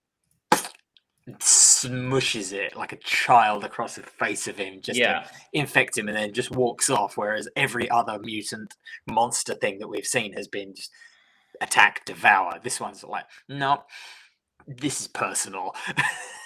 smushes 1.39 2.51
it 2.51 2.75
like 2.75 2.93
a 2.93 2.97
child 2.97 3.63
across 3.63 3.95
the 3.95 4.01
face 4.01 4.47
of 4.47 4.57
him 4.57 4.81
just 4.81 4.99
yeah, 4.99 5.21
to 5.21 5.29
infect 5.53 5.97
him 5.97 6.07
and 6.07 6.17
then 6.17 6.33
just 6.33 6.49
walks 6.49 6.89
off 6.89 7.15
whereas 7.15 7.47
every 7.55 7.87
other 7.91 8.17
mutant 8.19 8.75
monster 9.07 9.53
thing 9.53 9.77
that 9.77 9.87
we've 9.87 10.05
seen 10.05 10.33
has 10.33 10.47
been 10.47 10.73
just 10.73 10.91
attack 11.61 12.03
devour. 12.05 12.59
This 12.61 12.79
one's 12.79 13.03
like 13.03 13.25
no 13.47 13.83
this 14.67 15.01
is 15.01 15.07
personal 15.07 15.75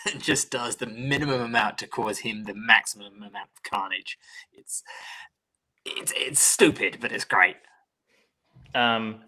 it 0.05 0.19
just 0.19 0.49
does 0.51 0.77
the 0.77 0.85
minimum 0.87 1.41
amount 1.41 1.77
to 1.77 1.87
cause 1.87 2.19
him 2.19 2.43
the 2.43 2.53
maximum 2.55 3.13
amount 3.17 3.35
of 3.55 3.63
carnage 3.69 4.17
it's 4.53 4.83
it's 5.85 6.13
it's 6.15 6.39
stupid 6.39 6.97
but 7.01 7.11
it's 7.11 7.25
great 7.25 7.57
Um, 8.73 9.21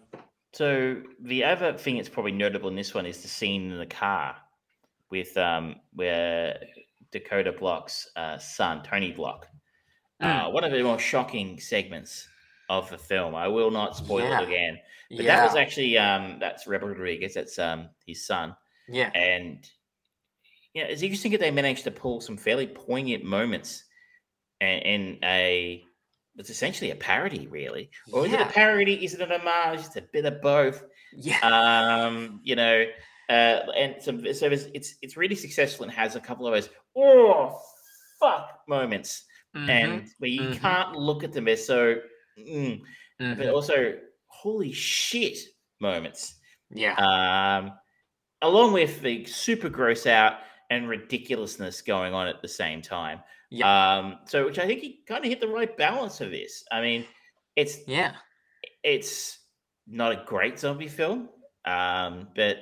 so 0.52 1.02
the 1.20 1.44
other 1.44 1.72
thing 1.74 1.96
that's 1.96 2.08
probably 2.08 2.32
notable 2.32 2.68
in 2.68 2.76
this 2.76 2.94
one 2.94 3.06
is 3.06 3.22
the 3.22 3.28
scene 3.28 3.70
in 3.70 3.78
the 3.78 3.86
car 3.86 4.36
with 5.10 5.36
um 5.36 5.76
where 5.94 6.58
Dakota 7.12 7.52
Block's 7.52 8.08
uh, 8.16 8.36
son, 8.38 8.82
Tony 8.82 9.12
Block. 9.12 9.46
Uh, 10.20 10.50
one 10.50 10.64
of 10.64 10.72
the 10.72 10.82
more 10.82 10.98
shocking 10.98 11.58
segments 11.60 12.28
of 12.68 12.90
the 12.90 12.98
film. 12.98 13.34
I 13.34 13.48
will 13.48 13.70
not 13.70 13.96
spoil 13.96 14.24
Yeah. 14.24 14.40
it 14.40 14.44
again. 14.48 14.78
But 15.16 15.24
yeah 15.24 15.36
that 15.36 15.44
was 15.44 15.56
actually 15.56 15.96
um 15.96 16.38
that's 16.40 16.66
Rebel 16.66 16.88
Rodriguez, 16.88 17.34
that's 17.34 17.58
um 17.58 17.88
his 18.06 18.26
son. 18.26 18.54
Yeah 18.88 19.10
And 19.14 19.68
yeah, 20.74 20.84
it's 20.84 21.02
interesting 21.02 21.32
that 21.32 21.40
they 21.40 21.50
managed 21.50 21.84
to 21.84 21.90
pull 21.90 22.20
some 22.20 22.36
fairly 22.36 22.66
poignant 22.66 23.24
moments 23.24 23.84
in, 24.60 24.68
in 24.68 25.18
a 25.24 25.84
it's 26.36 26.50
essentially 26.50 26.92
a 26.92 26.94
parody, 26.96 27.48
really. 27.48 27.90
Or 28.12 28.24
is 28.26 28.32
it 28.32 28.40
a 28.40 28.46
parody? 28.46 29.04
Is 29.04 29.14
it 29.14 29.20
an 29.20 29.32
homage? 29.32 29.80
It's 29.80 29.96
a 29.96 30.02
bit 30.12 30.24
of 30.24 30.40
both. 30.40 30.84
yeah 31.12 31.40
Um, 31.42 32.40
you 32.44 32.54
know, 32.54 32.84
uh, 33.28 33.32
and 33.76 34.00
some 34.00 34.20
so 34.32 34.46
it's, 34.46 34.66
it's 34.72 34.94
it's 35.02 35.16
really 35.16 35.34
successful 35.34 35.84
and 35.84 35.92
has 35.92 36.14
a 36.16 36.20
couple 36.20 36.46
of 36.46 36.54
those 36.54 36.68
oh 36.96 37.58
fuck 38.20 38.60
moments, 38.68 39.24
Mhm, 39.56 39.68
and 39.68 40.08
where 40.18 40.30
you 40.30 40.42
mhm. 40.42 40.60
can't 40.60 40.96
look 40.96 41.24
at 41.24 41.32
them. 41.32 41.44
They're 41.46 41.56
so, 41.56 41.96
mm, 42.38 42.80
mhm. 43.20 43.36
but 43.36 43.48
also 43.48 43.98
holy 44.26 44.72
shit 44.72 45.38
moments. 45.80 46.34
yeah 46.70 46.94
Um, 46.94 47.72
along 48.42 48.72
with 48.72 49.00
the 49.02 49.24
super 49.24 49.68
gross 49.68 50.06
out 50.06 50.38
and 50.70 50.88
ridiculousness 50.88 51.82
going 51.82 52.14
on 52.14 52.26
at 52.28 52.42
the 52.42 52.48
same 52.48 52.82
time. 52.82 53.20
Um, 53.62 54.18
so 54.26 54.44
which 54.44 54.58
I 54.58 54.66
think 54.66 54.80
he 54.82 55.00
kind 55.06 55.24
of 55.24 55.28
hit 55.30 55.40
the 55.40 55.48
right 55.48 55.74
balance 55.76 56.20
of 56.20 56.30
this. 56.30 56.64
I 56.70 56.80
mean, 56.82 57.06
it's 57.56 57.78
yeah 57.86 58.14
it's 58.82 59.38
not 59.86 60.12
a 60.12 60.24
great 60.26 60.58
zombie 60.58 60.88
film, 60.88 61.28
um, 61.64 62.28
but 62.34 62.58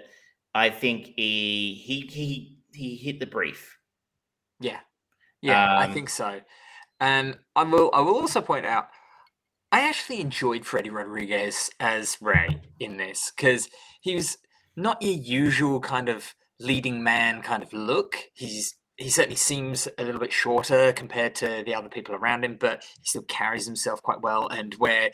I 0.55 0.71
think 0.71 1.13
he 1.17 1.75
he 1.75 2.01
he 2.07 2.59
he 2.73 2.97
hit 2.97 3.21
the 3.21 3.27
brief. 3.27 3.79
Yeah, 4.61 4.81
yeah, 5.43 5.77
I 5.77 5.87
Um, 5.87 5.93
think 5.93 6.09
so. 6.09 6.41
And 7.01 7.39
I 7.55 7.65
will. 7.65 7.91
I 7.93 8.01
will 8.01 8.15
also 8.15 8.41
point 8.41 8.65
out, 8.65 8.89
I 9.71 9.89
actually 9.89 10.21
enjoyed 10.21 10.65
Freddy 10.65 10.91
Rodriguez 10.91 11.71
as 11.79 12.17
Ray 12.23 12.61
in 12.81 12.97
this 12.97 13.33
because 13.37 13.69
he 14.01 14.15
was 14.15 14.39
not 14.77 15.03
your 15.03 15.15
usual 15.15 15.81
kind 15.81 16.09
of 16.09 16.35
leading 16.61 17.03
man 17.03 17.43
kind 17.43 17.63
of 17.63 17.73
look. 17.73 18.17
He's 18.35 18.75
he 18.97 19.11
certainly 19.11 19.37
seems 19.37 19.89
a 19.99 20.05
little 20.05 20.21
bit 20.21 20.33
shorter 20.33 20.91
compared 20.93 21.35
to 21.37 21.63
the 21.67 21.75
other 21.75 21.89
people 21.91 22.15
around 22.15 22.45
him, 22.45 22.57
but 22.59 22.83
he 22.99 23.05
still 23.05 23.23
carries 23.23 23.67
himself 23.67 24.01
quite 24.03 24.23
well. 24.23 24.49
And 24.49 24.75
where 24.79 25.11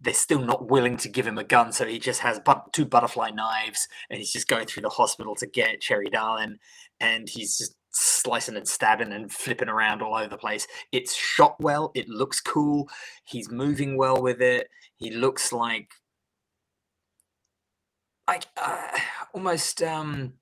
they're 0.00 0.14
still 0.14 0.40
not 0.40 0.70
willing 0.70 0.96
to 0.98 1.08
give 1.08 1.26
him 1.26 1.38
a 1.38 1.44
gun, 1.44 1.72
so 1.72 1.84
he 1.86 1.98
just 1.98 2.20
has 2.20 2.40
but- 2.44 2.72
two 2.72 2.84
butterfly 2.84 3.30
knives, 3.30 3.88
and 4.08 4.18
he's 4.18 4.32
just 4.32 4.46
going 4.46 4.66
through 4.66 4.82
the 4.82 4.90
hospital 4.90 5.34
to 5.36 5.46
get 5.46 5.80
Cherry 5.80 6.10
Darlin, 6.10 6.58
and 7.00 7.28
he's 7.28 7.58
just 7.58 7.74
slicing 7.90 8.56
and 8.56 8.68
stabbing 8.68 9.12
and 9.12 9.32
flipping 9.32 9.68
around 9.68 10.02
all 10.02 10.14
over 10.16 10.28
the 10.28 10.36
place. 10.36 10.66
It's 10.92 11.14
shot 11.14 11.56
well. 11.60 11.90
It 11.94 12.08
looks 12.08 12.40
cool. 12.40 12.88
He's 13.24 13.50
moving 13.50 13.96
well 13.96 14.20
with 14.20 14.42
it. 14.42 14.68
He 14.96 15.10
looks 15.10 15.52
like 15.52 15.90
like 18.26 18.46
uh, 18.56 18.98
almost 19.32 19.82
um 19.82 20.34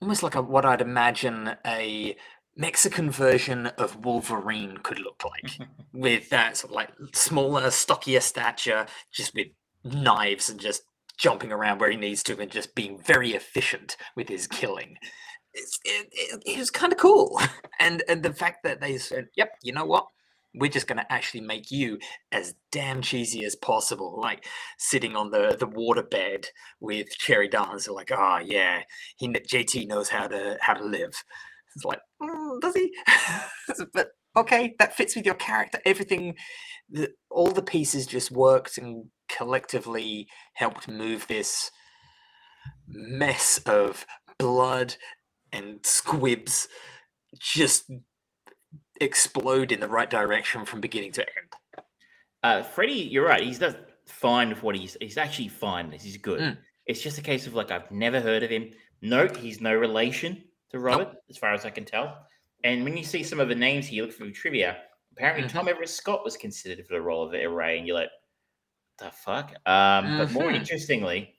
almost 0.00 0.22
like 0.22 0.34
a, 0.34 0.42
what 0.42 0.64
I'd 0.64 0.80
imagine 0.80 1.56
a 1.66 2.16
Mexican 2.56 3.10
version 3.10 3.66
of 3.78 4.04
Wolverine 4.04 4.78
could 4.82 4.98
look 4.98 5.22
like, 5.24 5.68
with 5.92 6.28
that 6.30 6.56
sort 6.56 6.72
of 6.72 6.76
like 6.76 6.90
smaller, 7.14 7.70
stockier 7.70 8.20
stature, 8.20 8.86
just 9.12 9.34
with 9.34 9.48
knives 9.84 10.50
and 10.50 10.60
just 10.60 10.82
jumping 11.18 11.52
around 11.52 11.80
where 11.80 11.90
he 11.90 11.96
needs 11.96 12.22
to 12.24 12.38
and 12.38 12.50
just 12.50 12.74
being 12.74 13.00
very 13.00 13.32
efficient 13.32 13.96
with 14.16 14.28
his 14.28 14.46
killing. 14.46 14.96
It's, 15.54 15.78
it, 15.84 16.08
it, 16.12 16.42
it 16.46 16.58
was 16.58 16.70
kind 16.70 16.92
of 16.92 16.98
cool, 16.98 17.40
and 17.80 18.02
and 18.08 18.22
the 18.22 18.32
fact 18.32 18.62
that 18.64 18.80
they 18.80 18.98
said, 18.98 19.28
"Yep, 19.36 19.50
you 19.62 19.72
know 19.72 19.86
what." 19.86 20.08
We're 20.54 20.70
just 20.70 20.86
going 20.86 20.98
to 20.98 21.12
actually 21.12 21.42
make 21.42 21.70
you 21.70 21.98
as 22.32 22.54
damn 22.72 23.02
cheesy 23.02 23.44
as 23.44 23.54
possible, 23.54 24.18
like 24.20 24.46
sitting 24.78 25.14
on 25.14 25.30
the 25.30 25.56
the 25.58 25.66
waterbed 25.66 26.46
with 26.80 27.10
Cherry. 27.18 27.48
They're 27.48 27.94
like, 27.94 28.10
oh 28.10 28.40
yeah, 28.44 28.82
he 29.16 29.28
JT 29.28 29.86
knows 29.86 30.08
how 30.08 30.26
to 30.26 30.56
how 30.60 30.74
to 30.74 30.84
live. 30.84 31.12
It's 31.76 31.84
like, 31.84 32.00
"Mm, 32.22 32.60
does 32.60 32.74
he? 32.74 32.92
but 33.92 34.08
okay, 34.36 34.74
that 34.78 34.96
fits 34.96 35.14
with 35.14 35.26
your 35.26 35.34
character. 35.34 35.80
Everything, 35.84 36.34
the, 36.90 37.10
all 37.30 37.50
the 37.50 37.62
pieces 37.62 38.06
just 38.06 38.30
worked 38.30 38.78
and 38.78 39.06
collectively 39.28 40.26
helped 40.54 40.88
move 40.88 41.26
this 41.28 41.70
mess 42.86 43.58
of 43.66 44.06
blood 44.38 44.96
and 45.52 45.84
squibs 45.84 46.68
just 47.38 47.90
explode 49.00 49.72
in 49.72 49.80
the 49.80 49.88
right 49.88 50.08
direction 50.10 50.64
from 50.64 50.80
beginning 50.80 51.12
to 51.12 51.22
end. 51.22 51.84
Uh, 52.42 52.62
Freddy, 52.62 52.92
you're 52.92 53.26
right. 53.26 53.42
He's 53.42 53.60
not 53.60 53.76
fine 54.06 54.48
with 54.48 54.62
what 54.62 54.76
he's. 54.76 54.96
He's 55.00 55.16
actually 55.18 55.48
fine. 55.48 55.90
He's 55.90 56.16
good. 56.16 56.40
Mm. 56.40 56.58
It's 56.86 57.02
just 57.02 57.18
a 57.18 57.22
case 57.22 57.46
of 57.46 57.54
like 57.54 57.70
I've 57.70 57.90
never 57.90 58.20
heard 58.20 58.42
of 58.42 58.50
him. 58.50 58.70
Note 59.02 59.36
he's 59.36 59.60
no 59.60 59.74
relation 59.74 60.42
to 60.70 60.78
Robert, 60.78 61.16
as 61.30 61.36
far 61.36 61.52
as 61.52 61.64
I 61.64 61.70
can 61.70 61.84
tell. 61.84 62.26
And 62.64 62.84
when 62.84 62.96
you 62.96 63.04
see 63.04 63.22
some 63.22 63.40
of 63.40 63.48
the 63.48 63.54
names 63.54 63.86
here, 63.86 63.96
you 63.98 64.06
look 64.06 64.16
through 64.16 64.32
trivia. 64.32 64.78
Apparently, 65.12 65.44
Mhm. 65.48 65.52
Tom 65.52 65.68
Everett 65.68 65.88
Scott 65.88 66.24
was 66.24 66.36
considered 66.36 66.86
for 66.86 66.94
the 66.94 67.00
role 67.00 67.22
of 67.26 67.34
El 67.34 67.50
Rey, 67.52 67.78
and 67.78 67.86
you're 67.86 67.96
like, 67.96 68.10
the 68.98 69.10
fuck. 69.10 69.54
Um, 69.66 70.18
But 70.18 70.32
more 70.32 70.50
Mhm. 70.50 70.56
interestingly, 70.56 71.36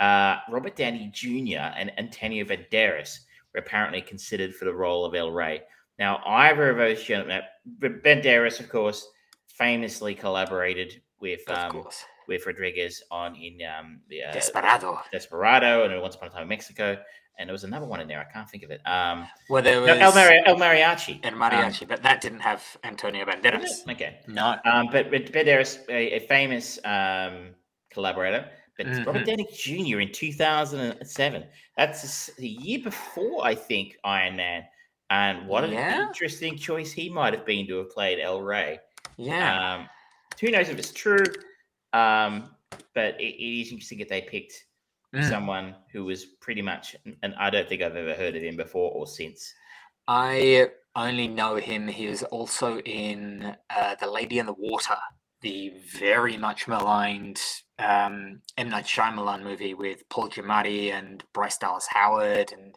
uh, 0.00 0.38
Robert 0.48 0.76
Downey 0.76 1.08
Jr. 1.12 1.72
and 1.76 1.96
Antonio 1.98 2.44
Banderas 2.44 3.18
were 3.52 3.60
apparently 3.60 4.00
considered 4.02 4.54
for 4.54 4.64
the 4.64 4.74
role 4.74 5.04
of 5.04 5.14
El 5.14 5.30
Rey. 5.32 5.62
Now, 5.98 6.20
either 6.26 6.70
of 6.70 6.76
those 6.78 7.02
gentlemen, 7.02 7.42
Banderas, 7.80 8.60
of 8.60 8.68
course, 8.68 9.06
famously 9.46 10.14
collaborated 10.14 11.02
with 11.20 11.48
um, 11.50 11.84
with 12.28 12.46
Rodriguez 12.46 13.02
on 13.10 13.36
in 13.36 13.58
um, 13.66 14.00
the 14.08 14.24
uh, 14.24 14.32
Desperado. 14.32 15.00
Desperado 15.12 15.84
and 15.84 16.00
Once 16.00 16.14
Upon 16.16 16.28
a 16.28 16.30
Time 16.30 16.42
in 16.42 16.48
Mexico, 16.48 16.96
and 17.38 17.48
there 17.48 17.52
was 17.52 17.64
another 17.64 17.86
one 17.86 18.00
in 18.00 18.08
there. 18.08 18.20
I 18.20 18.32
can't 18.32 18.48
think 18.48 18.62
of 18.64 18.70
it. 18.70 18.80
Um, 18.86 19.26
Well, 19.48 19.62
there 19.62 19.80
was 19.80 19.88
no, 19.88 19.94
El, 19.96 20.14
Mari- 20.14 20.42
El 20.46 20.56
Mariachi. 20.56 21.20
and 21.22 21.36
mariachi, 21.36 21.86
but 21.86 22.02
that 22.02 22.20
didn't 22.20 22.40
have 22.40 22.62
Antonio 22.84 23.22
Um, 23.22 23.28
Banderas. 23.28 23.88
okay, 23.90 24.20
No. 24.26 24.56
um, 24.64 24.88
but 24.90 25.10
but 25.10 25.26
Banderas, 25.32 25.78
a, 25.88 26.16
a 26.16 26.20
famous 26.26 26.78
um, 26.84 27.54
collaborator, 27.90 28.48
but 28.76 28.86
Robert 29.06 29.24
Mhm. 29.24 29.26
Downey 29.26 29.48
Jr. 29.54 30.00
in 30.00 30.10
2007. 30.12 31.44
That's 31.76 32.00
the 32.02 32.06
s- 32.08 32.30
the 32.38 32.48
year 32.48 32.80
before, 32.82 33.44
I 33.44 33.54
think, 33.54 33.96
Iron 34.04 34.36
Man. 34.36 34.64
And 35.12 35.46
what 35.46 35.62
an 35.64 35.74
interesting 35.74 36.56
choice 36.56 36.90
he 36.90 37.10
might 37.10 37.34
have 37.34 37.44
been 37.44 37.66
to 37.66 37.76
have 37.78 37.90
played 37.90 38.18
El 38.18 38.40
Rey. 38.40 38.78
Yeah. 39.18 39.74
Um, 39.74 39.88
who 40.40 40.50
knows 40.50 40.70
if 40.70 40.78
it's 40.78 40.90
true? 40.92 41.24
Um, 41.92 42.54
but 42.94 43.20
it, 43.20 43.34
it 43.34 43.60
is 43.60 43.70
interesting 43.70 43.98
that 43.98 44.08
they 44.08 44.22
picked 44.22 44.54
Mm. 45.14 45.28
someone 45.28 45.74
who 45.92 46.04
was 46.04 46.24
pretty 46.24 46.62
much, 46.62 46.96
and 47.22 47.34
I 47.34 47.50
don't 47.50 47.68
think 47.68 47.82
I've 47.82 47.96
ever 47.96 48.14
heard 48.14 48.34
of 48.34 48.42
him 48.42 48.56
before 48.56 48.90
or 48.92 49.06
since. 49.06 49.52
I 50.08 50.68
only 50.96 51.28
know 51.28 51.56
him. 51.56 51.86
He 51.86 52.06
was 52.06 52.22
also 52.22 52.78
in 52.80 53.54
uh, 53.68 53.94
The 53.96 54.10
Lady 54.10 54.38
in 54.38 54.46
the 54.46 54.54
Water, 54.54 54.96
the 55.42 55.74
very 55.98 56.38
much 56.38 56.66
maligned 56.66 57.42
um, 57.78 58.40
M. 58.56 58.70
Night 58.70 58.86
Shyamalan 58.86 59.42
movie 59.42 59.74
with 59.74 60.08
Paul 60.08 60.30
Giamatti 60.30 60.90
and 60.90 61.22
Bryce 61.34 61.58
Dallas 61.58 61.88
Howard. 61.90 62.52
And 62.52 62.74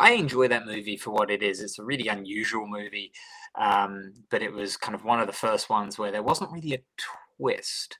I 0.00 0.12
enjoy 0.12 0.48
that 0.48 0.66
movie 0.66 0.96
for 0.96 1.10
what 1.10 1.30
it 1.30 1.42
is. 1.42 1.60
It's 1.60 1.78
a 1.78 1.84
really 1.84 2.08
unusual 2.08 2.66
movie, 2.66 3.12
um, 3.54 4.14
but 4.30 4.42
it 4.42 4.52
was 4.52 4.76
kind 4.76 4.94
of 4.94 5.04
one 5.04 5.20
of 5.20 5.26
the 5.26 5.32
first 5.32 5.68
ones 5.68 5.98
where 5.98 6.10
there 6.10 6.22
wasn't 6.22 6.52
really 6.52 6.74
a 6.74 6.82
twist 7.38 7.98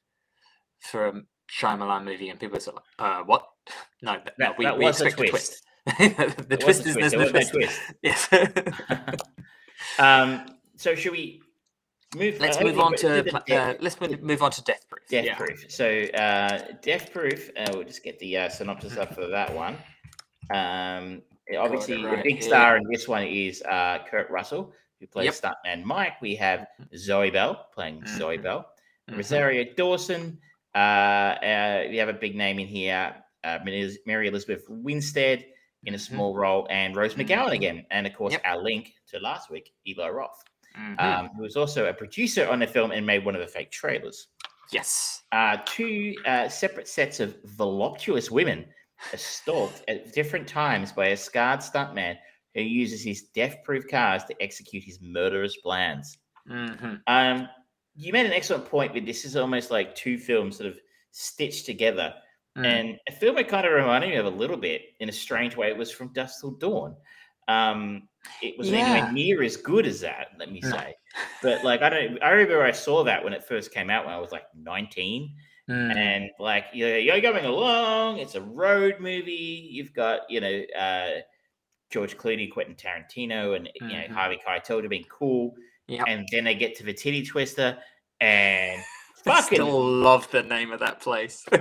for 0.81 1.07
a 1.09 1.13
Shyamalan 1.51 2.05
movie, 2.05 2.29
and 2.31 2.41
people 2.41 2.59
were 2.59 2.73
like, 2.73 2.85
uh, 2.99 3.23
"What? 3.25 3.47
No, 4.03 4.15
th- 4.15 4.35
no, 4.39 4.55
we, 4.57 4.65
that 4.65 4.79
we 4.79 4.85
was 4.85 5.01
a 5.01 5.07
expect 5.07 5.29
a 5.29 5.31
twist. 5.31 5.63
twist." 5.85 6.49
the 6.49 6.57
was 6.57 6.65
twist 6.65 6.87
is 6.87 6.95
twist, 6.95 6.97
there's 6.97 7.13
no 7.13 7.29
twist. 7.31 7.53
twist. 7.53 7.81
Yes. 8.03 8.29
Um, 9.99 10.47
so 10.77 10.95
should 10.95 11.13
we 11.13 11.43
move? 12.17 12.41
let's 12.41 12.57
uh, 12.57 12.63
move 12.65 12.79
on 12.79 12.95
to 12.97 13.09
do 13.09 13.23
the 13.23 13.31
pla- 13.31 13.43
death- 13.47 13.77
uh, 13.77 13.79
let's 13.81 14.01
move, 14.01 14.23
move 14.23 14.43
on 14.43 14.51
to 14.53 14.63
Death 14.63 14.85
Proof. 14.89 15.09
Death 15.09 15.25
yeah. 15.25 15.35
Proof. 15.37 15.67
So, 15.69 16.05
uh, 16.15 16.61
Death 16.83 17.13
Proof, 17.13 17.51
uh, 17.57 17.71
we'll 17.75 17.85
just 17.85 18.03
get 18.03 18.19
the 18.19 18.37
uh, 18.39 18.49
synopsis 18.49 18.97
up 18.97 19.15
for 19.15 19.27
that 19.27 19.55
one. 19.55 19.77
Um, 20.53 21.23
obviously, 21.59 22.03
the 22.03 22.21
big 22.23 22.35
here. 22.35 22.43
star 22.43 22.77
in 22.77 22.85
this 22.91 23.09
one 23.09 23.25
is 23.25 23.63
uh, 23.63 23.99
Kurt 24.09 24.29
Russell, 24.31 24.73
who 24.99 25.07
plays 25.07 25.27
Yep. 25.43 25.55
Stuntman 25.65 25.83
Mike. 25.85 26.21
We 26.21 26.35
have 26.37 26.67
Zoe 26.97 27.31
Bell 27.31 27.69
playing 27.73 28.05
Zoe 28.07 28.39
Mhm. 28.39 28.43
Bell, 28.43 28.73
Mhm. 29.09 29.17
Rosario 29.17 29.65
Dawson. 29.77 30.39
Uh, 30.75 30.79
uh, 30.79 31.87
we 31.89 31.97
have 31.97 32.09
a 32.09 32.13
big 32.13 32.37
name 32.37 32.59
in 32.59 32.67
here, 32.67 33.15
uh, 33.45 33.59
Mary 33.65 34.29
Elizabeth 34.29 34.65
Winstead 34.69 35.47
in 35.85 35.95
a 35.95 35.97
Mhm. 35.97 36.01
small 36.01 36.35
role, 36.37 36.67
and 36.71 36.95
Rose 36.95 37.15
McGowan 37.15 37.49
Mhm. 37.49 37.53
again. 37.55 37.87
And 37.91 38.07
of 38.07 38.15
course, 38.15 38.33
Yep. 38.33 38.43
our 38.45 38.59
link 38.59 38.95
to 39.09 39.19
last 39.19 39.51
week, 39.51 39.73
Eli 39.87 40.09
Roth, 40.09 40.45
um, 40.99 41.29
who 41.37 41.43
was 41.43 41.57
also 41.57 41.87
a 41.87 41.95
producer 41.95 42.47
on 42.49 42.59
the 42.61 42.67
film 42.67 42.93
and 42.93 43.05
made 43.05 43.25
one 43.25 43.35
of 43.35 43.41
the 43.41 43.47
fake 43.49 43.71
trailers 43.71 44.29
yes. 44.71 45.23
uh, 45.33 45.57
two 45.65 46.15
uh, 46.27 46.49
separate 46.49 46.87
sets 46.87 47.19
of 47.19 47.37
voluptuous 47.45 48.31
women 48.31 48.67
are 49.13 49.19
stalked 49.19 49.83
at 49.89 50.13
different 50.13 50.47
times 50.49 50.93
by 50.93 51.09
a 51.09 51.17
scarred 51.17 51.61
stuntman 51.61 52.17
who 52.55 52.63
uses 52.63 53.03
his 53.03 53.23
death-proof 53.35 53.89
cars 53.89 54.25
to 54.25 54.43
execute 54.43 54.85
his 54.85 55.01
murderous 55.01 55.57
plans. 55.59 56.19
hmm 56.47 56.95
Um, 57.07 57.49
you 57.97 58.13
made 58.13 58.27
an 58.27 58.33
excellent 58.33 58.67
point 58.67 58.95
with 58.95 59.05
this 59.07 59.25
is 59.25 59.37
almost 59.37 59.71
like 59.71 59.95
two 59.95 60.19
films 60.19 60.57
sort 60.57 60.69
of 60.69 60.79
stitched 61.11 61.67
together. 61.67 62.15
Mm. 62.57 62.65
And 62.67 62.99
a 63.09 63.13
film 63.13 63.39
it 63.39 63.49
kind 63.49 63.67
of 63.67 63.73
reminded 63.73 64.11
me 64.11 64.17
of 64.17 64.27
a 64.27 64.31
little 64.31 64.57
bit 64.57 64.83
in 65.01 65.09
a 65.09 65.13
strange 65.13 65.57
way. 65.57 65.69
It 65.71 65.77
was 65.77 65.91
from 65.91 66.13
Dust 66.13 66.41
Till 66.41 66.53
Dawn. 66.53 66.97
Um, 67.49 68.09
it 68.43 68.57
was 68.59 68.71
Yeah. 68.71 68.79
anywhere 68.79 69.13
near 69.13 69.43
as 69.43 69.57
good 69.57 69.87
as 69.87 70.01
that, 70.01 70.29
let 70.39 70.51
me 70.51 70.61
No. 70.61 70.71
say. 70.71 70.95
But 71.43 71.65
like 71.65 71.83
I 71.83 71.89
don't, 71.91 72.23
I 72.23 72.31
remember 72.31 72.63
I 72.65 72.73
saw 72.73 73.03
that 73.05 73.23
when 73.23 73.33
it 73.33 73.45
first 73.45 73.73
came 73.73 73.91
out 73.91 74.05
when 74.05 74.15
I 74.15 74.19
was 74.19 74.31
like 74.33 74.45
19, 74.55 75.35
Mm. 75.71 75.97
and 75.97 76.31
like 76.41 76.65
you're, 76.73 76.99
you're 76.99 77.21
going 77.21 77.45
along. 77.45 78.19
It's 78.19 78.35
a 78.35 78.41
road 78.41 78.97
movie. 78.99 79.69
You've 79.71 79.95
got 79.95 80.23
you 80.29 80.41
know 80.41 80.63
uh, 80.79 81.21
George 81.91 82.17
Clooney, 82.19 82.51
Quentin 82.51 82.75
Tarantino, 82.75 83.55
and 83.57 83.69
you 83.81 83.87
know 83.89 83.95
Mhm. 83.95 84.11
Harvey 84.11 84.41
Keitel 84.47 84.83
to 84.83 84.89
being 84.89 85.05
cool. 85.09 85.55
Yep. 85.89 86.05
And 86.09 86.29
then 86.33 86.45
they 86.45 86.55
get 86.55 86.77
to 86.79 86.85
the 86.85 86.93
titty 86.93 87.25
twister, 87.25 87.79
and 88.21 88.81
I 89.27 89.41
fucking 89.43 89.57
still 89.57 89.85
love 89.85 90.31
the 90.31 90.43
name 90.43 90.73
of 90.73 90.81
that 90.81 91.01
place. 91.01 91.45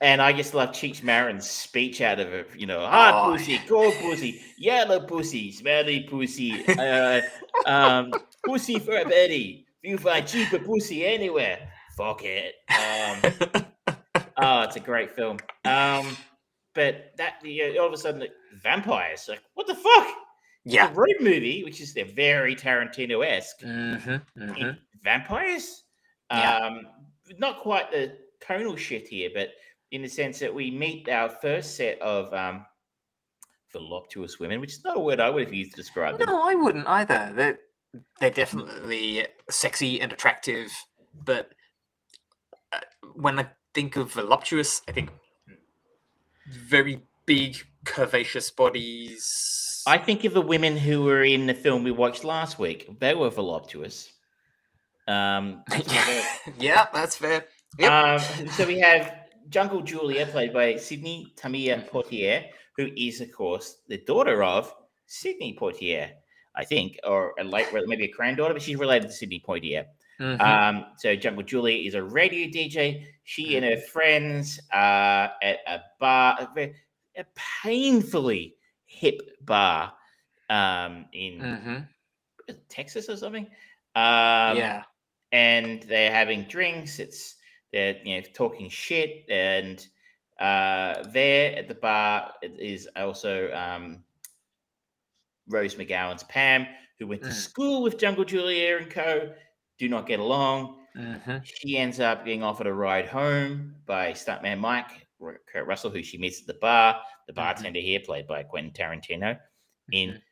And 0.00 0.20
I 0.20 0.32
just 0.34 0.52
love 0.52 0.70
Cheech 0.70 1.02
Marin's 1.02 1.48
speech 1.48 2.02
out 2.02 2.20
of 2.20 2.30
it. 2.30 2.48
You 2.56 2.66
know, 2.66 2.80
hot 2.80 3.14
Oh. 3.14 3.32
pussy, 3.32 3.58
cold 3.66 3.94
pussy, 4.02 4.42
yellow 4.58 5.00
pussy, 5.00 5.50
smelly 5.52 6.00
pussy, 6.02 6.62
uh, 6.78 7.20
um, 7.64 8.12
pussy 8.44 8.78
for 8.80 8.96
a 8.98 9.04
Betty. 9.08 9.66
You 9.82 9.96
find 9.96 10.26
cheaper 10.26 10.58
pussy 10.58 11.06
anywhere, 11.06 11.70
fuck 11.96 12.22
it. 12.24 12.54
Um, 12.68 13.94
oh, 14.36 14.62
it's 14.62 14.76
a 14.76 14.80
great 14.80 15.10
film. 15.10 15.38
Um, 15.64 16.16
but 16.74 17.12
that 17.16 17.34
you 17.42 17.74
know, 17.74 17.82
all 17.82 17.86
of 17.86 17.92
a 17.92 17.96
sudden, 17.96 18.20
like, 18.20 18.32
vampires. 18.62 19.26
Like, 19.28 19.42
what 19.54 19.66
the 19.66 19.74
fuck? 19.74 20.08
yeah. 20.64 20.90
A 20.90 20.94
road 20.94 21.16
movie, 21.20 21.62
which 21.64 21.80
is 21.80 21.92
they're 21.92 22.04
very 22.04 22.56
Tarantino 22.56 23.24
esque. 23.26 23.60
hmm 23.60 24.16
hmm 24.38 24.70
Vampires. 25.02 25.84
Yeah. 26.30 26.56
Um, 26.56 26.86
not 27.38 27.60
quite 27.60 27.90
the 27.90 28.16
tonal 28.40 28.76
shift 28.76 29.08
here, 29.08 29.30
but 29.34 29.50
in 29.92 30.02
the 30.02 30.08
sense 30.08 30.38
that 30.38 30.52
we 30.52 30.70
meet 30.70 31.08
our 31.08 31.28
first 31.28 31.76
set 31.76 32.00
of 32.00 32.32
um, 32.32 32.64
voluptuous 33.72 34.38
women, 34.40 34.60
which 34.60 34.72
is 34.72 34.84
not 34.84 34.96
a 34.96 35.00
word 35.00 35.20
I 35.20 35.28
would 35.30 35.44
have 35.44 35.54
used 35.54 35.72
to 35.72 35.76
describe 35.76 36.18
them. 36.18 36.26
No, 36.28 36.48
I 36.48 36.54
wouldn't 36.54 36.88
either. 36.88 37.32
They're 37.34 37.58
they're 38.18 38.30
definitely 38.30 39.26
sexy 39.50 40.00
and 40.00 40.12
attractive, 40.12 40.72
but 41.24 41.52
when 43.14 43.38
I 43.38 43.46
think 43.72 43.96
of 43.96 44.12
voluptuous, 44.12 44.82
I 44.88 44.92
think 44.92 45.10
very 46.48 47.02
big, 47.26 47.56
curvaceous 47.84 48.54
bodies. 48.54 49.82
I 49.86 49.98
think 49.98 50.24
of 50.24 50.32
the 50.32 50.40
women 50.40 50.76
who 50.76 51.02
were 51.02 51.22
in 51.22 51.46
the 51.46 51.54
film 51.54 51.84
we 51.84 51.90
watched 51.90 52.24
last 52.24 52.58
week. 52.58 52.98
They 53.00 53.14
were 53.14 53.30
voluptuous. 53.30 54.10
Um, 55.06 55.62
yeah, 56.58 56.86
that's 56.92 57.16
fair. 57.16 57.44
Yep. 57.78 57.92
um, 57.92 58.48
so 58.50 58.66
we 58.66 58.78
have 58.78 59.14
Jungle 59.50 59.82
Julia, 59.82 60.26
played 60.26 60.52
by 60.52 60.76
Sydney 60.76 61.32
Tamiia 61.36 61.88
Poitier, 61.88 62.46
who 62.76 62.88
is, 62.96 63.20
of 63.20 63.30
course, 63.32 63.82
the 63.88 63.98
daughter 63.98 64.42
of 64.42 64.74
Sidney 65.06 65.56
Poitier, 65.60 66.10
I 66.56 66.64
think, 66.64 66.98
or 67.04 67.34
a 67.38 67.44
late, 67.44 67.66
maybe 67.86 68.04
a 68.04 68.10
granddaughter, 68.10 68.54
but 68.54 68.62
she's 68.62 68.78
related 68.78 69.08
to 69.08 69.12
Sidney 69.12 69.42
Poitier. 69.46 69.84
Mhm. 70.20 70.40
Um, 70.40 70.86
so 70.96 71.16
Jungle 71.16 71.42
Julie 71.42 71.86
is 71.86 71.94
a 71.94 72.02
radio 72.02 72.48
DJ. 72.48 73.06
She 73.24 73.56
and 73.56 73.64
her 73.64 73.78
friends 73.78 74.60
are 74.72 75.32
at 75.42 75.58
a 75.66 75.80
bar, 75.98 76.48
a, 76.56 76.74
a 77.16 77.24
painfully 77.34 78.56
hip 78.86 79.20
bar 79.42 79.92
um, 80.50 81.06
in 81.12 81.40
Mhm. 81.40 81.88
Texas 82.68 83.08
or 83.08 83.16
something. 83.16 83.46
Um, 83.96 84.56
yeah. 84.58 84.84
and 85.32 85.82
they're 85.84 86.12
having 86.12 86.44
drinks. 86.44 86.98
It's 86.98 87.36
they're 87.72 87.98
you 88.04 88.16
know 88.20 88.26
talking 88.34 88.68
shit, 88.68 89.24
and 89.28 89.84
uh, 90.38 91.02
there 91.08 91.56
at 91.56 91.66
the 91.68 91.74
bar 91.74 92.34
is 92.42 92.88
also 92.96 93.52
um, 93.52 94.04
Rose 95.48 95.74
McGowan's 95.74 96.22
Pam, 96.24 96.66
who 96.98 97.06
went 97.06 97.22
to 97.22 97.28
Mm. 97.30 97.32
school 97.32 97.82
with 97.82 97.98
Jungle 97.98 98.24
Julia 98.24 98.76
and 98.78 98.90
Co. 98.90 99.34
Do 99.78 99.88
not 99.88 100.06
get 100.06 100.20
along. 100.20 100.80
hmm 100.94 101.38
She 101.42 101.76
ends 101.78 102.00
up 102.00 102.24
getting 102.24 102.42
offered 102.42 102.66
a 102.66 102.72
ride 102.72 103.06
home 103.06 103.76
by 103.86 104.12
stuntman 104.12 104.58
Mike 104.60 105.06
Kurt 105.20 105.66
Russell, 105.66 105.90
who 105.90 106.02
she 106.02 106.18
meets 106.18 106.40
at 106.40 106.46
the 106.46 106.54
bar. 106.54 107.00
The 107.26 107.32
Mhm. 107.32 107.36
bartender 107.36 107.80
here, 107.80 108.00
played 108.00 108.26
by 108.26 108.42
Quentin 108.42 108.72
Tarantino, 108.72 109.38
in 109.92 110.10
Mhm. 110.10 110.22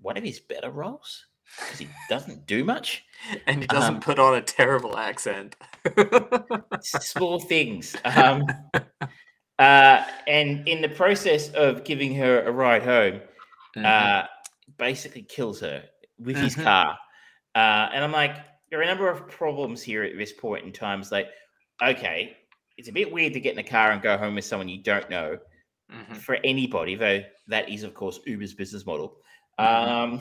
one 0.00 0.16
of 0.16 0.24
his 0.24 0.40
better 0.40 0.70
roles 0.70 1.26
because 1.56 1.78
he 1.78 1.88
doesn't 2.08 2.46
do 2.46 2.64
much. 2.64 3.04
And 3.46 3.62
he 3.62 3.68
doesn't 3.68 3.96
Um, 3.96 4.00
put 4.00 4.18
on 4.18 4.34
a 4.34 4.42
terrible 4.42 4.96
accent. 4.96 5.56
small 6.80 7.38
things. 7.40 7.96
Um, 8.04 8.46
uh, 9.58 10.06
and 10.26 10.66
in 10.68 10.80
the 10.82 10.88
process 10.88 11.50
of 11.50 11.84
giving 11.84 12.14
her 12.16 12.42
a 12.42 12.50
ride 12.50 12.82
home, 12.82 13.20
uh, 13.76 14.26
basically 14.78 15.22
kills 15.22 15.60
her 15.60 15.84
with 16.18 16.36
his 16.36 16.56
car. 16.56 16.98
Uh, 17.54 17.90
and 17.92 18.02
I'm 18.04 18.12
like, 18.12 18.36
there 18.70 18.78
are 18.78 18.82
a 18.82 18.86
number 18.86 19.08
of 19.10 19.28
problems 19.28 19.82
here 19.82 20.02
at 20.02 20.16
this 20.16 20.32
point 20.32 20.64
in 20.64 20.72
time. 20.72 21.00
It's 21.00 21.12
like, 21.12 21.28
okay, 21.82 22.36
it's 22.76 22.88
a 22.88 22.92
bit 22.92 23.10
weird 23.12 23.32
to 23.34 23.40
get 23.40 23.52
in 23.52 23.58
a 23.58 23.68
car 23.68 23.90
and 23.92 24.00
go 24.00 24.16
home 24.16 24.36
with 24.36 24.44
someone 24.44 24.68
you 24.68 24.82
don't 24.82 25.08
know 25.10 25.38
Mhm. 25.92 26.16
for 26.16 26.36
anybody, 26.44 26.94
though 26.94 27.22
that 27.48 27.68
is, 27.68 27.82
of 27.82 27.94
course, 27.94 28.20
Uber's 28.26 28.54
business 28.54 28.86
model. 28.86 29.16
Mhm. 29.58 29.88
Um, 29.88 30.20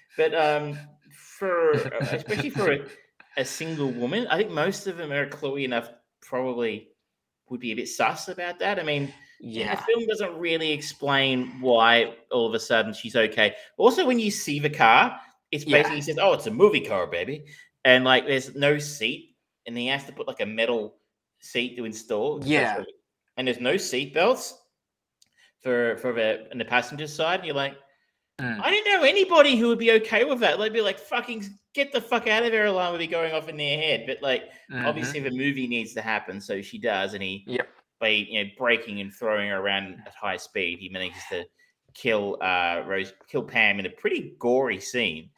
but 0.16 0.34
um, 0.34 0.78
for 1.12 1.72
especially 1.72 2.50
for 2.50 2.72
a, 2.72 2.86
a 3.36 3.44
single 3.44 3.90
woman, 3.90 4.26
I 4.28 4.38
think 4.38 4.50
most 4.50 4.86
of 4.86 4.96
them 4.96 5.12
are 5.12 5.26
cluey 5.28 5.64
enough. 5.64 5.90
Probably 6.22 6.88
would 7.48 7.60
be 7.60 7.72
a 7.72 7.76
bit 7.76 7.88
sus 7.88 8.28
about 8.28 8.58
that. 8.60 8.78
I 8.78 8.82
mean, 8.82 9.12
yeah. 9.40 9.74
the 9.74 9.82
film 9.82 10.06
doesn't 10.06 10.38
really 10.38 10.70
explain 10.72 11.60
why 11.60 12.14
all 12.30 12.46
of 12.46 12.54
a 12.54 12.60
sudden 12.60 12.94
she's 12.94 13.16
okay. 13.16 13.56
Also, 13.76 14.06
when 14.06 14.18
you 14.18 14.30
see 14.30 14.58
the 14.58 14.70
car, 14.70 15.20
it's 15.50 15.66
Yeah. 15.66 15.78
basically 15.78 16.00
says, 16.00 16.18
"Oh, 16.18 16.32
it's 16.32 16.46
a 16.46 16.50
movie 16.50 16.80
car, 16.80 17.06
baby," 17.06 17.44
and 17.84 18.04
like 18.04 18.26
there's 18.26 18.54
no 18.54 18.78
seat, 18.78 19.36
and 19.66 19.76
he 19.76 19.86
has 19.88 20.04
to 20.04 20.12
put 20.12 20.26
like 20.28 20.40
a 20.40 20.46
metal 20.46 20.96
seat 21.40 21.76
to 21.76 21.84
install. 21.84 22.42
Yeah. 22.44 22.82
and 23.36 23.46
there's 23.48 23.60
no 23.60 23.74
seatbelts 23.74 24.52
for 25.62 25.96
for 25.98 26.12
the 26.12 26.50
in 26.52 26.58
the 26.58 26.64
passenger 26.64 27.06
side. 27.06 27.40
And 27.40 27.46
you're 27.46 27.56
like, 27.56 27.76
Mm. 28.40 28.58
I 28.58 28.70
didn't 28.70 28.90
know 28.94 29.02
anybody 29.06 29.56
who 29.56 29.68
would 29.68 29.78
be 29.78 29.92
okay 29.92 30.24
with 30.24 30.40
that. 30.40 30.58
They'd 30.58 30.72
be 30.72 30.80
like, 30.80 30.98
fucking 30.98 31.44
get 31.74 31.92
the 31.92 32.00
fuck 32.00 32.26
out 32.26 32.42
of 32.42 32.50
there, 32.52 32.64
alarm 32.64 32.92
would 32.92 32.98
be 32.98 33.06
going 33.06 33.34
off 33.34 33.50
in 33.50 33.58
their 33.58 33.76
head. 33.78 34.04
But 34.06 34.22
like, 34.22 34.44
Mhm. 34.72 34.86
obviously, 34.86 35.20
the 35.20 35.30
movie 35.30 35.66
needs 35.66 35.92
to 35.92 36.00
happen, 36.00 36.40
so 36.40 36.62
she 36.62 36.78
does, 36.78 37.12
and 37.12 37.22
he 37.22 37.44
Yep. 37.46 37.68
by 38.00 38.08
you 38.08 38.42
know 38.42 38.50
breaking 38.56 39.00
and 39.02 39.12
throwing 39.14 39.50
her 39.50 39.58
around 39.60 40.02
at 40.06 40.14
high 40.14 40.38
speed, 40.38 40.78
he 40.78 40.88
manages 40.88 41.22
to 41.28 41.44
kill 41.92 42.38
uh 42.42 42.82
Rose, 42.86 43.12
kill 43.28 43.42
Pam 43.42 43.78
in 43.78 43.84
a 43.84 43.90
pretty 43.90 44.34
gory 44.38 44.80
scene. 44.80 45.28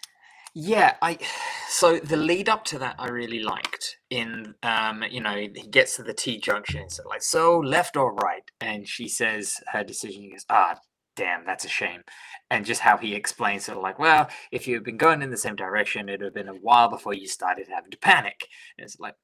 Yeah, 0.55 0.95
I 1.01 1.19
so 1.69 1.99
the 1.99 2.17
lead 2.17 2.49
up 2.49 2.65
to 2.67 2.79
that 2.79 2.97
I 2.99 3.09
really 3.09 3.41
liked. 3.41 3.99
In 4.11 4.55
um, 4.63 5.05
you 5.11 5.21
know, 5.21 5.37
he 5.37 5.49
gets 5.49 5.97
to 5.97 6.03
the 6.03 6.13
T 6.15 6.39
junction, 6.39 6.83
and 6.83 6.93
so 6.93 7.03
like, 7.09 7.23
so 7.23 7.59
left 7.59 7.97
or 7.97 8.15
right, 8.15 8.43
and 8.61 8.87
she 8.87 9.09
says 9.09 9.57
her 9.73 9.83
decision. 9.85 10.23
He 10.23 10.31
goes, 10.31 10.45
ah, 10.51 10.79
damn, 11.17 11.45
that's 11.47 11.65
a 11.65 11.69
shame, 11.69 12.03
and 12.51 12.67
just 12.67 12.83
how 12.83 12.97
he 12.99 13.15
explains 13.15 13.69
of 13.69 13.79
like, 13.79 13.99
well, 13.99 14.29
if 14.51 14.67
you 14.69 14.75
had 14.75 14.85
been 14.85 14.99
going 14.99 15.23
in 15.23 15.31
the 15.31 15.37
same 15.37 15.57
direction, 15.57 16.09
it 16.09 16.21
would 16.21 16.23
have 16.27 16.35
been 16.35 16.49
a 16.49 16.53
while 16.55 16.89
before 16.89 17.15
you 17.15 17.27
started 17.27 17.69
having 17.75 17.91
to 17.91 17.99
panic. 17.99 18.49
And 18.79 18.85
it's 18.85 18.99
like 19.01 19.15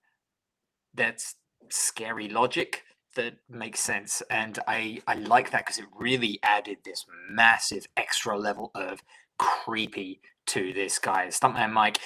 that's 0.95 1.35
scary 1.71 2.29
logic 2.29 2.83
that 3.14 3.35
makes 3.49 3.81
sense, 3.81 4.23
and 4.31 4.59
I 4.67 5.03
I 5.07 5.14
like 5.14 5.51
that 5.51 5.67
because 5.67 5.79
it 5.79 5.87
really 5.99 6.38
added 6.43 6.79
this 6.85 7.05
massive 7.31 7.87
extra 7.97 8.38
level 8.38 8.71
of 8.75 9.01
creepy 9.38 10.21
to 10.49 10.73
this 10.73 10.99
guy. 10.99 11.27
Stuntman 11.29 11.73
Mike 11.73 12.01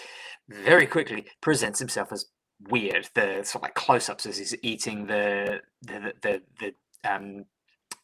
very 0.49 0.87
quickly 0.87 1.27
presents 1.41 1.79
himself 1.79 2.13
as 2.13 2.27
weird. 2.69 3.09
The 3.15 3.43
sort 3.45 3.57
of 3.57 3.63
like 3.63 3.75
close-ups 3.75 4.27
as 4.27 4.39
he's 4.39 4.55
eating 4.63 5.07
the 5.07 5.61
the 5.83 6.13
the, 6.23 6.43
the, 6.61 6.75
the 7.05 7.11
um 7.11 7.45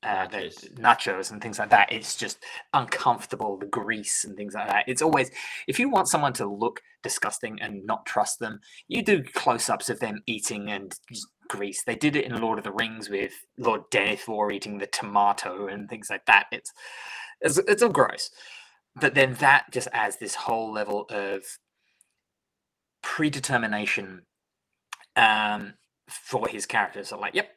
uh, 0.03 0.29
the 0.29 0.37
Nachos. 0.37 0.79
nachos 0.79 1.33
and 1.33 1.42
things 1.42 1.59
like 1.59 1.70
that. 1.70 1.90
It's 1.92 2.14
just 2.14 2.38
uncomfortable. 2.72 3.59
The 3.59 3.66
grease 3.66 4.24
and 4.24 4.37
things 4.37 4.55
like 4.55 4.68
that. 4.68 4.85
It's 4.87 5.03
always 5.03 5.31
if 5.66 5.79
you 5.79 5.90
want 5.90 6.09
someone 6.09 6.33
to 6.35 6.46
look 6.46 6.81
disgusting 7.03 7.61
and 7.61 7.85
not 7.85 8.07
trust 8.07 8.38
them, 8.38 8.61
you 8.87 9.03
do 9.03 9.22
close-ups 9.22 9.90
of 9.90 10.01
them 10.01 10.22
eating 10.27 10.70
and 10.70 10.94
grease. 11.48 11.83
They 11.85 11.96
did 11.96 12.14
it 12.14 12.27
in 12.27 12.40
Lord 12.40 12.59
of 12.59 12.64
the 12.64 12.72
Rings 12.72 13.09
with 13.09 13.33
Lord 13.59 13.83
Denethor 13.90 14.53
eating 14.53 14.79
the 14.79 14.87
tomato 14.87 15.66
and 15.66 15.88
things 15.88 16.09
like 16.11 16.27
that. 16.27 16.46
It's 16.53 16.72
it's, 17.40 17.59
it's 17.59 17.83
all 17.83 17.90
gross 17.90 18.31
but 18.96 19.14
then 19.14 19.35
that 19.35 19.66
just 19.72 19.88
adds 19.92 20.16
this 20.16 20.35
whole 20.35 20.72
level 20.72 21.07
of 21.11 21.42
predetermination 23.03 24.22
um, 25.16 25.74
for 26.09 26.48
his 26.48 26.66
character. 26.66 27.05
So, 27.05 27.18
like, 27.18 27.35
yep, 27.35 27.51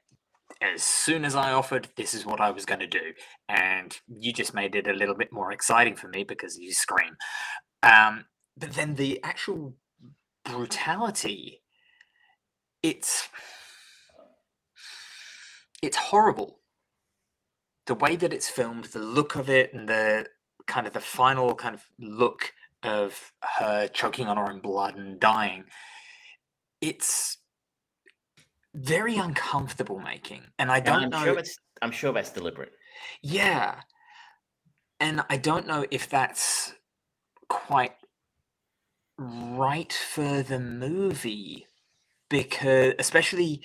as 0.62 0.84
soon 0.84 1.26
as 1.26 1.36
I 1.36 1.52
offered, 1.52 1.90
this 1.96 2.14
is 2.14 2.26
what 2.26 2.42
I 2.42 2.52
was 2.52 2.66
going 2.66 2.80
to 2.80 2.88
do, 2.88 3.14
and 3.50 3.98
you 4.08 4.34
just 4.34 4.54
made 4.54 4.76
it 4.76 4.88
a 4.88 4.94
little 4.94 5.16
bit 5.16 5.32
more 5.32 5.52
exciting 5.52 5.96
for 5.96 6.08
me 6.08 6.24
because 6.24 6.58
you 6.58 6.74
scream. 6.74 7.16
Um, 7.84 8.26
but 8.58 8.74
then 8.74 8.96
the 8.96 9.20
actual 9.24 9.76
brutality, 10.46 11.62
it's 12.84 13.28
it's 15.82 15.98
horrible. 15.98 16.60
The 17.88 17.96
way 17.96 18.16
that 18.16 18.34
it's 18.34 18.50
filmed, 18.50 18.86
the 18.86 19.00
look 19.00 19.36
of 19.36 19.50
it, 19.50 19.74
and 19.74 19.90
the 19.90 20.28
kind 20.72 20.88
of 20.88 20.94
the 20.94 21.02
final 21.02 21.54
kind 21.54 21.76
of 21.76 21.84
look 22.00 22.54
of 22.82 23.34
her 23.58 23.90
choking 23.90 24.28
on 24.28 24.38
her 24.38 24.50
own 24.50 24.62
blood 24.62 24.96
and 24.96 25.20
dying 25.20 25.66
it's 26.80 27.38
very 28.74 29.18
uncomfortable 29.18 30.00
making 30.00 30.42
and 30.58 30.72
i 30.72 30.80
don't 30.80 31.04
I'm 31.04 31.10
know 31.10 31.26
sure 31.26 31.44
I'm 31.82 31.92
sure 31.92 32.14
that's 32.14 32.32
deliberate. 32.32 32.72
yeah 33.22 33.82
and 35.02 35.26
i 35.30 35.36
don't 35.36 35.68
know 35.68 35.86
if 35.92 36.08
that's 36.10 36.74
quite 37.50 37.96
right 39.20 39.92
for 39.92 40.42
the 40.42 40.60
movie 40.60 41.68
because 42.30 42.94
especially 42.98 43.62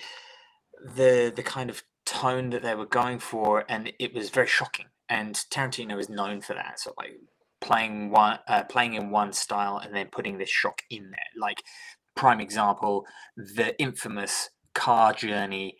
the 0.97 1.31
the 1.33 1.41
kind 1.41 1.69
of 1.69 1.83
tone 2.05 2.49
that 2.49 2.63
they 2.63 2.75
were 2.75 2.85
going 2.85 3.17
for 3.17 3.63
and 3.69 3.93
it 3.97 4.13
was 4.13 4.29
very 4.29 4.47
shocking 4.47 4.87
and 5.09 5.35
tarantino 5.51 5.99
is 5.99 6.09
known 6.09 6.41
for 6.41 6.53
that 6.53 6.79
so 6.79 6.93
like 6.97 7.19
playing 7.61 8.11
one 8.11 8.39
uh, 8.47 8.63
playing 8.63 8.93
in 8.93 9.09
one 9.09 9.33
style 9.33 9.77
and 9.77 9.95
then 9.95 10.07
putting 10.11 10.37
this 10.37 10.49
shock 10.49 10.81
in 10.89 11.09
there 11.11 11.41
like 11.41 11.63
prime 12.15 12.39
example 12.39 13.05
the 13.35 13.77
infamous 13.79 14.49
car 14.73 15.13
journey 15.13 15.77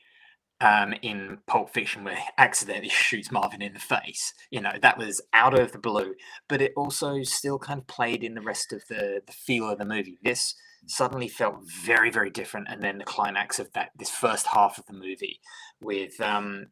um, 0.60 0.94
in 1.02 1.38
Pulp 1.46 1.72
Fiction 1.72 2.04
where 2.04 2.16
he 2.16 2.24
accidentally 2.38 2.90
shoots 2.90 3.32
Marvin 3.32 3.62
in 3.62 3.74
the 3.74 3.80
face. 3.80 4.34
You 4.50 4.62
know, 4.62 4.74
that 4.82 4.98
was 4.98 5.22
out 5.34 5.58
of 5.58 5.72
the 5.72 5.78
blue, 5.78 6.16
but 6.48 6.62
it 6.62 6.74
also 6.76 7.22
still 7.24 7.60
kind 7.60 7.80
of 7.80 7.88
played 7.88 8.24
in 8.24 8.34
the 8.34 8.42
rest 8.42 8.74
of 8.74 8.82
the, 8.90 9.22
the 9.26 9.34
feel 9.34 9.70
of 9.70 9.78
the 9.78 9.86
movie. 9.86 10.18
This 10.24 10.56
suddenly 10.88 11.28
felt 11.28 11.56
very, 11.86 12.10
very 12.10 12.30
different. 12.30 12.68
And 12.70 12.82
then 12.82 12.98
the 12.98 13.04
climax 13.04 13.60
of 13.60 13.72
that, 13.74 13.92
this 13.98 14.10
first 14.10 14.48
half 14.48 14.78
of 14.78 14.86
the 14.86 14.94
movie 14.94 15.40
with 15.82 16.20
um, 16.22 16.68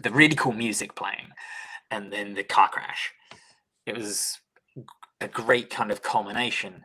the 0.00 0.10
really 0.10 0.34
cool 0.34 0.52
music 0.52 0.94
playing 0.94 1.28
and 1.90 2.12
then 2.12 2.34
the 2.34 2.44
car 2.44 2.68
crash. 2.68 3.12
It 3.86 3.96
was 3.96 4.38
a 5.20 5.28
great 5.28 5.70
kind 5.70 5.90
of 5.90 6.02
culmination. 6.02 6.84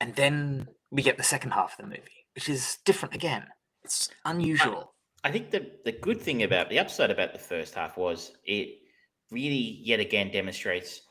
And 0.00 0.14
then 0.16 0.68
we 0.90 1.02
get 1.02 1.16
the 1.16 1.22
second 1.22 1.52
half 1.52 1.72
of 1.78 1.84
the 1.84 1.90
movie, 1.90 2.26
which 2.34 2.48
is 2.48 2.78
different 2.84 3.14
again. 3.14 3.46
It's 3.84 4.10
unusual. 4.24 4.94
I 5.24 5.30
think 5.30 5.50
the 5.50 5.70
the 5.84 5.92
good 5.92 6.20
thing 6.20 6.42
about 6.42 6.68
the 6.68 6.78
upside 6.80 7.10
about 7.10 7.32
the 7.32 7.38
first 7.38 7.74
half 7.74 7.96
was 7.96 8.32
it 8.44 8.78
really 9.30 9.80
yet 9.82 10.00
again 10.00 10.30
demonstrates 10.32 11.02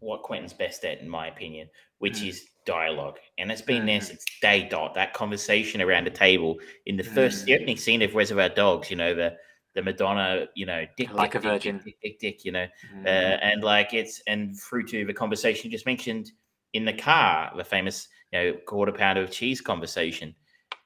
what 0.00 0.22
Quentin's 0.24 0.52
best 0.52 0.84
at, 0.84 0.98
in 1.00 1.08
my 1.08 1.28
opinion, 1.28 1.68
which 1.98 2.18
Mm. 2.22 2.28
is 2.28 2.44
dialogue. 2.66 3.18
And 3.38 3.52
it's 3.52 3.62
been 3.62 3.86
there 3.86 4.00
Mhm. 4.00 4.04
since 4.04 4.24
day 4.40 4.68
dot. 4.68 4.94
That 4.94 5.14
conversation 5.14 5.80
around 5.80 6.06
the 6.06 6.10
table 6.10 6.58
in 6.86 6.96
the 6.96 7.04
first 7.04 7.46
the 7.46 7.52
Mm. 7.52 7.56
opening 7.60 7.76
scene 7.76 8.02
of 8.02 8.14
Reservoir 8.16 8.48
Dogs, 8.48 8.90
you 8.90 8.96
know, 8.96 9.14
the 9.14 9.38
the 9.74 9.82
Madonna, 9.82 10.46
you 10.54 10.66
know, 10.66 10.84
dick, 10.96 11.12
Like 11.14 11.32
dick, 11.32 11.40
a 11.44 11.48
virgin. 11.48 11.76
dick, 11.78 11.84
dick, 11.84 12.00
dick, 12.02 12.18
dick, 12.20 12.44
you 12.44 12.52
know, 12.52 12.66
Mm. 12.94 13.06
uh, 13.06 13.08
and 13.42 13.62
like 13.64 13.94
it's 13.94 14.20
and 14.26 14.58
through 14.58 14.86
to 14.88 15.04
the 15.06 15.14
conversation 15.14 15.70
you 15.70 15.70
just 15.76 15.86
mentioned 15.86 16.30
in 16.74 16.84
the 16.84 16.92
car, 16.92 17.52
the 17.56 17.64
famous 17.64 18.08
you 18.32 18.38
know 18.38 18.52
quarter 18.66 18.92
pounder 18.92 19.22
of 19.22 19.30
cheese 19.30 19.60
conversation 19.60 20.34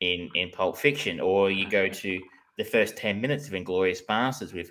in 0.00 0.30
in 0.34 0.50
Pulp 0.50 0.76
Fiction, 0.76 1.20
or 1.20 1.50
you 1.50 1.68
go 1.68 1.88
to 1.88 2.20
the 2.58 2.64
first 2.64 2.96
ten 2.96 3.20
minutes 3.20 3.46
of 3.48 3.52
Inglourious 3.54 4.04
Basterds 4.04 4.52
with 4.54 4.70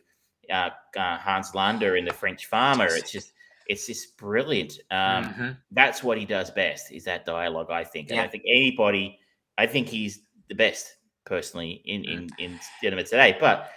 uh, 0.49 0.69
uh, 0.97 1.17
Hans 1.17 1.53
Landa 1.55 1.93
and 1.95 2.07
the 2.07 2.13
French 2.13 2.45
farmer. 2.45 2.85
It's 2.87 3.11
just 3.11 3.31
it's 3.67 3.87
just 3.87 4.15
brilliant. 4.17 4.73
Um, 4.91 5.25
Mhm. 5.33 5.57
That's 5.71 6.03
what 6.03 6.17
he 6.19 6.25
does 6.25 6.51
best 6.51 6.91
is 6.91 7.03
that 7.05 7.25
dialogue. 7.25 7.71
I 7.71 7.83
think, 7.83 8.11
and 8.11 8.19
I 8.19 8.27
think 8.27 8.43
anybody, 8.47 9.19
I 9.57 9.65
think 9.65 9.87
he's 9.87 10.21
the 10.49 10.53
best 10.55 10.85
personally 11.25 11.81
in 11.85 12.03
Mm. 12.03 12.07
in 12.39 12.45
in 12.53 12.59
cinema 12.79 13.03
today, 13.03 13.35
but. 13.39 13.71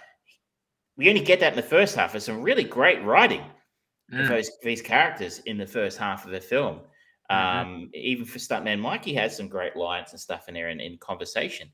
We 0.99 1.07
only 1.07 1.21
get 1.21 1.39
that 1.39 1.53
in 1.53 1.55
the 1.55 1.63
first 1.63 1.95
half. 1.95 2.11
There's 2.11 2.25
some 2.25 2.41
really 2.41 2.65
great 2.65 3.01
writing 3.03 3.39
of 4.11 4.19
Mm. 4.25 4.27
those 4.27 4.51
these 4.61 4.81
characters 4.81 5.39
in 5.45 5.57
the 5.57 5.65
first 5.65 5.97
half 5.97 6.25
of 6.25 6.31
the 6.31 6.41
film. 6.41 6.81
Mhm. 7.31 7.35
Um, 7.61 7.89
even 7.93 8.25
for 8.25 8.37
stuntman 8.37 8.79
Mikey 8.79 9.13
has 9.13 9.37
some 9.37 9.47
great 9.47 9.77
lines 9.77 10.11
and 10.11 10.19
stuff 10.19 10.49
in 10.49 10.53
there 10.55 10.69
in, 10.69 10.81
in 10.81 10.97
conversation. 10.97 11.71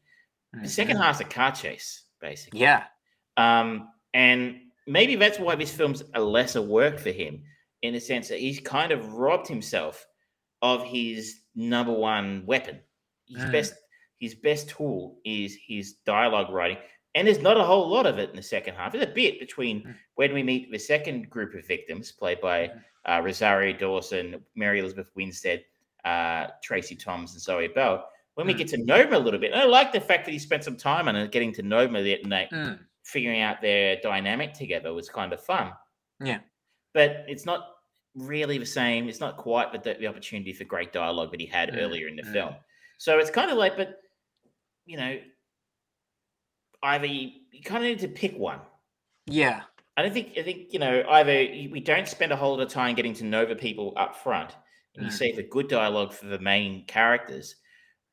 The 0.62 0.70
second 0.70 0.98
Mhm. 0.98 1.04
half's 1.04 1.22
a 1.22 1.26
car 1.26 1.52
chase, 1.52 2.04
basically. 2.22 2.60
Yeah. 2.60 2.86
Um, 3.36 3.92
and 4.14 4.62
maybe 4.86 5.16
that's 5.16 5.40
why 5.40 5.56
this 5.56 5.76
film's 5.76 6.04
a 6.14 6.22
lesser 6.22 6.62
work 6.62 7.00
for 7.00 7.12
him, 7.12 7.44
in 7.82 7.94
the 7.94 8.00
sense 8.00 8.28
that 8.30 8.40
he's 8.40 8.60
kind 8.60 8.92
of 8.92 9.14
robbed 9.14 9.48
himself 9.48 10.06
of 10.62 10.84
his 10.86 11.42
number 11.56 11.92
one 11.94 12.46
weapon. 12.46 12.80
His 13.28 13.44
Mm. 13.46 13.52
best 13.52 13.74
his 14.20 14.36
best 14.36 14.70
tool 14.70 15.20
is 15.26 15.58
his 15.68 15.96
dialogue 16.06 16.50
writing. 16.50 16.78
And 17.16 17.26
there's 17.28 17.40
not 17.40 17.58
a 17.58 17.64
whole 17.64 17.88
lot 17.88 18.06
of 18.06 18.20
it 18.20 18.30
in 18.30 18.36
the 18.36 18.44
second 18.44 18.76
half. 18.76 18.92
There's 18.92 19.06
a 19.06 19.08
bit 19.12 19.40
between 19.40 19.84
Mm. 19.84 19.96
when 20.16 20.34
we 20.34 20.44
meet 20.44 20.70
the 20.72 20.78
second 20.78 21.30
group 21.30 21.56
of 21.56 21.66
victims, 21.66 22.12
played 22.12 22.42
by 22.42 22.68
Mhm. 22.68 22.84
uh, 23.06 23.22
Rosario 23.24 23.72
Dawson, 23.78 24.44
Mary 24.56 24.80
Elizabeth 24.80 25.08
Winstead, 25.16 25.64
uh, 26.04 26.48
Tracy 26.64 26.96
Thoms, 26.96 27.34
and 27.34 27.42
Zoe 27.42 27.68
Bell. 27.70 28.10
When 28.34 28.48
we 28.48 28.54
Mm. 28.54 28.58
get 28.58 28.68
to 28.70 28.78
know 28.84 28.98
them 28.98 29.14
a 29.14 29.20
little 29.20 29.40
bit, 29.40 29.54
and 29.54 29.62
I 29.62 29.66
like 29.66 29.94
the 29.94 30.02
fact 30.02 30.26
that 30.26 30.32
he 30.32 30.40
spent 30.40 30.64
some 30.64 30.76
time 30.76 31.08
on 31.08 31.16
it, 31.16 31.32
getting 31.32 31.54
to 31.54 31.62
know 31.64 31.86
them 31.86 31.96
and 31.96 32.06
they, 32.06 32.48
Mm. 32.52 32.80
figuring 33.04 33.40
out 33.42 33.62
their 33.62 33.96
dynamic 34.02 34.54
together 34.54 34.94
was 34.94 35.10
kind 35.10 35.32
of 35.32 35.42
fun. 35.42 35.72
Yeah. 36.20 36.40
But 36.94 37.24
it's 37.28 37.46
not 37.46 37.78
really 38.16 38.58
the 38.58 38.66
same. 38.66 39.08
It's 39.08 39.20
not 39.20 39.38
quite 39.38 39.72
the, 39.72 39.94
the 39.94 40.08
opportunity 40.08 40.52
for 40.54 40.64
great 40.64 40.92
dialogue 40.92 41.32
that 41.32 41.40
he 41.40 41.46
had 41.46 41.70
Mm, 41.70 41.78
earlier 41.82 42.08
in 42.08 42.16
the 42.18 42.24
film. 42.24 42.56
So 42.98 43.20
it's 43.20 43.30
kind 43.30 43.52
of 43.52 43.58
like, 43.58 43.78
but 43.78 44.02
you 44.86 44.98
know, 44.98 45.20
either 46.86 47.06
you, 47.08 47.32
you 47.52 47.62
kind 47.64 47.84
of 47.84 47.90
need 47.90 48.00
to 48.00 48.08
pick 48.08 48.38
one. 48.38 48.60
Yeah. 49.26 49.64
I 49.98 50.02
don't 50.04 50.14
think 50.14 50.38
I 50.38 50.44
think 50.44 50.74
you 50.74 50.80
know 50.80 51.04
either 51.10 51.34
we 51.72 51.80
don't 51.80 52.08
spend 52.08 52.32
a 52.32 52.36
whole 52.36 52.52
lot 52.58 52.62
of 52.64 52.70
time 52.70 52.96
getting 52.96 53.14
to 53.16 53.24
know 53.26 53.46
the 53.46 53.56
people 53.56 53.94
up 53.98 54.16
front, 54.18 54.52
and 54.96 55.06
you 55.06 55.12
Mm. 55.12 55.16
save 55.18 55.36
the 55.38 55.44
good 55.44 55.68
dialogue 55.70 56.14
for 56.14 56.26
the 56.26 56.40
main 56.40 56.86
characters, 56.86 57.56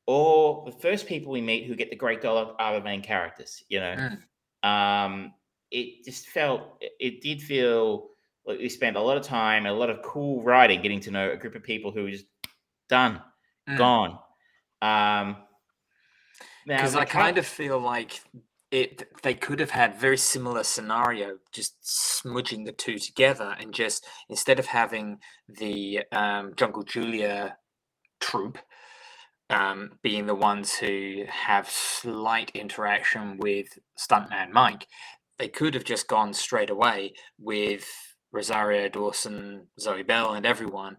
or 0.07 0.63
the 0.65 0.71
first 0.71 1.07
people 1.07 1.31
we 1.31 1.41
meet 1.41 1.65
who 1.67 1.75
get 1.75 1.89
the 1.89 1.95
great 1.97 2.21
dialogue 2.21 2.55
are 2.57 2.73
the 2.79 2.83
main 2.83 3.01
characters. 3.01 3.63
You 3.69 3.79
know, 3.81 3.95
Mm. 3.95 4.23
Um, 4.69 5.33
it 5.71 6.05
just 6.05 6.27
felt, 6.29 6.81
it- 6.99 7.19
did 7.21 7.41
feel 7.41 8.11
like 8.45 8.59
we 8.59 8.69
spent 8.69 8.95
a 8.95 9.01
lot 9.01 9.17
of 9.17 9.23
time, 9.23 9.65
a 9.65 9.73
lot 9.73 9.89
of 9.89 10.01
cool 10.03 10.41
writing, 10.41 10.81
getting 10.81 11.01
to 11.01 11.11
know 11.11 11.31
a 11.31 11.35
group 11.35 11.55
of 11.55 11.63
people 11.63 11.91
who 11.91 12.03
were 12.03 12.11
just 12.11 12.27
done, 12.87 13.21
Mm. 13.67 13.77
gone. 13.77 14.19
Um, 14.81 15.35
because 16.65 16.95
I 16.95 17.03
kind 17.03 17.37
of 17.37 17.45
feel 17.45 17.77
like 17.79 18.21
it. 18.73 19.07
They 19.21 19.35
could 19.35 19.59
have 19.59 19.69
had 19.69 19.99
very 19.99 20.17
similar 20.17 20.63
scenario, 20.63 21.37
just 21.51 21.75
smudging 21.81 22.63
the 22.63 22.71
two 22.71 22.97
together, 22.97 23.55
and 23.59 23.73
just 23.73 24.05
instead 24.29 24.59
of 24.59 24.65
having 24.65 25.19
the 25.47 26.01
um, 26.11 26.53
Jungle 26.55 26.83
Julia 26.83 27.57
troop 28.19 28.57
um, 29.49 29.91
being 30.01 30.25
the 30.25 30.35
ones 30.35 30.73
who 30.73 31.23
have 31.29 31.69
slight 31.69 32.51
interaction 32.55 33.37
with 33.37 33.67
Stuntman 33.97 34.51
Mike, 34.51 34.87
they 35.37 35.47
could 35.47 35.75
have 35.75 35.83
just 35.83 36.07
gone 36.07 36.33
straight 36.33 36.71
away 36.71 37.13
with 37.39 37.87
Rosario 38.31 38.89
Dawson, 38.89 39.67
Zoe 39.79 40.01
Bell, 40.01 40.33
and 40.33 40.47
everyone, 40.47 40.97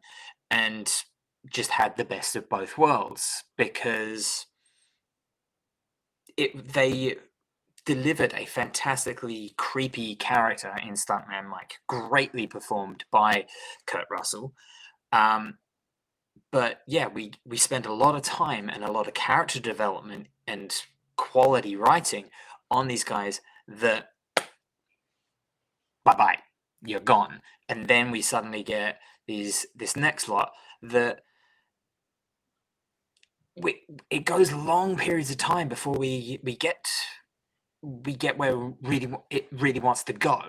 and 0.48 0.90
just 1.52 1.70
had 1.70 1.96
the 1.96 2.04
best 2.04 2.36
of 2.36 2.48
both 2.48 2.78
worlds 2.78 3.42
because 3.58 4.46
it 6.36 6.72
they 6.72 7.16
delivered 7.84 8.32
a 8.34 8.46
fantastically 8.46 9.52
creepy 9.56 10.14
character 10.16 10.74
in 10.86 10.94
Stuntman 10.94 11.48
Mike, 11.48 11.74
greatly 11.86 12.46
performed 12.46 13.04
by 13.10 13.46
Kurt 13.86 14.06
Russell. 14.10 14.54
Um, 15.12 15.58
but 16.50 16.80
yeah, 16.86 17.08
we 17.08 17.32
we 17.44 17.56
spent 17.56 17.86
a 17.86 17.92
lot 17.92 18.14
of 18.14 18.22
time 18.22 18.68
and 18.68 18.84
a 18.84 18.92
lot 18.92 19.08
of 19.08 19.14
character 19.14 19.60
development 19.60 20.28
and 20.46 20.74
quality 21.16 21.76
writing 21.76 22.26
on 22.70 22.88
these 22.88 23.04
guys 23.04 23.40
that 23.66 24.10
bye 26.04 26.14
bye, 26.16 26.38
you're 26.84 27.00
gone. 27.00 27.40
And 27.68 27.88
then 27.88 28.10
we 28.10 28.22
suddenly 28.22 28.62
get 28.62 28.98
these 29.26 29.66
this 29.74 29.96
next 29.96 30.28
lot 30.28 30.52
that 30.82 31.20
we, 33.56 33.82
it 34.10 34.24
goes 34.24 34.52
long 34.52 34.96
periods 34.96 35.30
of 35.30 35.38
time 35.38 35.68
before 35.68 35.96
we 35.96 36.40
we 36.42 36.56
get 36.56 36.88
we 37.84 38.14
get 38.14 38.38
where 38.38 38.56
really 38.56 39.12
it 39.30 39.46
really 39.52 39.80
wants 39.80 40.02
to 40.04 40.12
go 40.12 40.40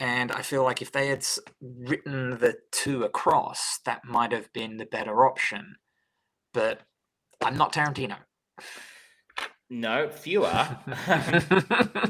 and 0.00 0.32
i 0.32 0.42
feel 0.42 0.62
like 0.64 0.82
if 0.82 0.90
they 0.92 1.08
had 1.08 1.24
written 1.60 2.30
the 2.38 2.56
two 2.72 3.04
across 3.04 3.78
that 3.84 4.04
might 4.04 4.32
have 4.32 4.52
been 4.52 4.76
the 4.76 4.86
better 4.86 5.24
option 5.26 5.76
but 6.52 6.80
i'm 7.42 7.56
not 7.56 7.72
tarantino 7.72 8.16
no, 9.68 10.08
fewer. 10.08 10.68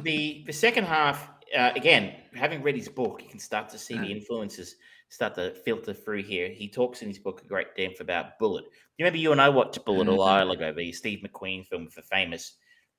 the 0.03 0.45
the 0.47 0.53
second 0.53 0.85
half 0.85 1.31
uh, 1.57 1.71
again 1.75 2.15
having 2.35 2.63
read 2.63 2.77
his 2.77 2.89
book 2.89 3.23
you 3.23 3.29
can 3.31 3.39
start 3.39 3.69
to 3.71 3.79
see 3.79 3.95
the 3.99 4.07
Mm. 4.07 4.17
influences 4.17 4.77
start 5.09 5.35
to 5.37 5.55
filter 5.65 5.95
through 5.95 6.23
here 6.23 6.49
he 6.51 6.69
talks 6.69 7.03
in 7.03 7.09
his 7.09 7.19
book 7.19 7.43
a 7.43 7.47
great 7.49 7.75
depth 7.77 8.01
about 8.01 8.39
Bullitt 8.39 8.65
you 8.99 9.05
remember 9.05 9.19
you 9.19 9.33
and 9.33 9.41
i 9.41 9.49
watched 9.49 9.85
Bullitt 9.85 10.09
a 10.09 10.11
Mhm. 10.11 10.17
while 10.19 10.51
ago 10.51 10.73
the 10.73 10.93
steve 10.93 11.21
mcqueen 11.27 11.65
film 11.67 11.85
with 11.85 11.95
the 11.95 12.03
famous 12.03 12.57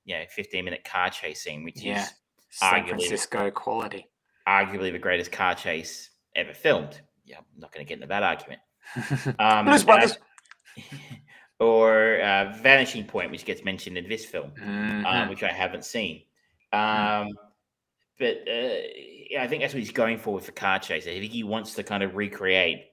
you 0.07 0.17
know 0.17 0.23
15 0.29 0.65
minute 0.65 0.83
car 0.83 1.09
chase 1.11 1.43
scene 1.43 1.63
which 1.63 1.81
Yeah. 1.81 2.01
is 2.01 2.13
san 2.49 2.73
Arguably- 2.85 2.87
francisco 3.07 3.51
quality 3.51 4.07
arguably 4.47 4.91
the 4.91 4.97
greatest 4.99 5.31
car 5.31 5.53
chase 5.53 6.09
ever 6.35 6.53
filmed 6.53 7.01
yeah 7.25 7.37
i'm 7.39 7.45
not 7.59 7.71
going 7.73 7.85
to 7.85 7.87
get 7.89 7.95
into 7.95 8.07
that 8.07 8.23
argument 8.23 8.61
um, 9.39 9.67
uh, 9.67 10.07
or 11.59 12.21
uh, 12.21 12.53
vanishing 12.61 13.03
point 13.05 13.31
which 13.31 13.45
gets 13.45 13.63
mentioned 13.63 13.97
in 13.97 14.07
this 14.07 14.25
film 14.25 14.51
Mhm. 14.59 15.05
uh, 15.05 15.27
which 15.27 15.43
I 15.43 15.51
haven't 15.51 15.85
seen. 15.85 16.23
Um, 16.71 17.29
but 18.19 18.37
uh, 18.47 18.77
yeah, 19.29 19.43
I 19.43 19.47
think 19.47 19.61
that's 19.61 19.73
what 19.73 19.79
he's 19.79 19.91
going 19.91 20.17
for 20.17 20.33
with 20.33 20.45
the 20.45 20.51
car 20.51 20.79
chase. 20.79 21.05
I 21.07 21.19
think 21.19 21.31
he 21.31 21.43
wants 21.43 21.73
to 21.75 21.83
kind 21.83 22.03
of 22.03 22.15
recreate 22.15 22.85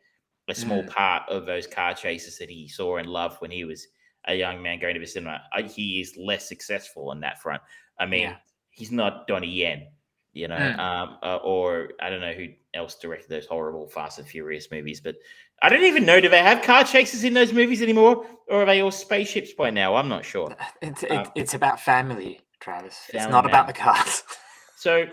a 0.49 0.55
small 0.55 0.83
Mm. 0.83 0.89
part 0.91 1.29
of 1.29 1.47
those 1.47 1.67
car 1.67 1.95
chases 1.95 2.39
that 2.39 2.49
he 2.51 2.69
saw 2.69 2.97
and 2.99 3.09
loved 3.09 3.41
when 3.41 3.51
he 3.51 3.65
was 3.65 3.87
a 4.27 4.35
young 4.35 4.63
man 4.63 4.79
going 4.81 4.95
to 4.95 5.01
the 5.01 5.07
cinema. 5.07 5.43
I, 5.53 5.63
he 5.63 6.01
is 6.01 6.17
less 6.17 6.49
successful 6.49 7.11
on 7.11 7.21
that 7.21 7.41
front. 7.43 7.63
I 7.99 8.07
mean, 8.07 8.23
Yeah. 8.23 8.37
he's 8.71 8.91
not 8.91 9.27
Donnie 9.27 9.49
Yen, 9.51 9.89
you 10.33 10.49
know, 10.49 10.57
Mm. 10.57 10.79
um, 10.79 11.19
uh, 11.23 11.37
or 11.37 11.91
I 12.01 12.11
don't 12.11 12.21
know 12.21 12.33
who 12.33 12.49
else 12.75 12.97
directed 12.97 13.29
those 13.29 13.47
horrible 13.47 13.87
Fast 13.89 14.19
and 14.19 14.27
Furious 14.27 14.71
movies, 14.71 15.01
but 15.01 15.17
I 15.63 15.69
don't 15.69 15.85
even 15.85 16.05
know 16.05 16.21
do 16.21 16.29
they 16.29 16.43
have 16.43 16.63
car 16.63 16.85
chases 16.85 17.23
in 17.25 17.35
those 17.35 17.53
movies 17.53 17.83
anymore, 17.83 18.27
or 18.49 18.63
are 18.63 18.67
they 18.67 18.83
all 18.83 18.91
spaceships 18.91 19.53
by 19.53 19.71
now? 19.71 19.95
I'm 19.95 20.09
not 20.09 20.25
sure. 20.25 20.55
it's, 20.83 21.03
it, 21.05 21.11
um, 21.13 21.31
it's 21.35 21.55
about 21.55 21.81
family 21.81 22.41
travis 22.61 23.11
it's 23.13 23.29
not 23.29 23.45
about 23.45 23.67
the 23.67 23.73
cars 23.75 24.23
So 24.77 25.07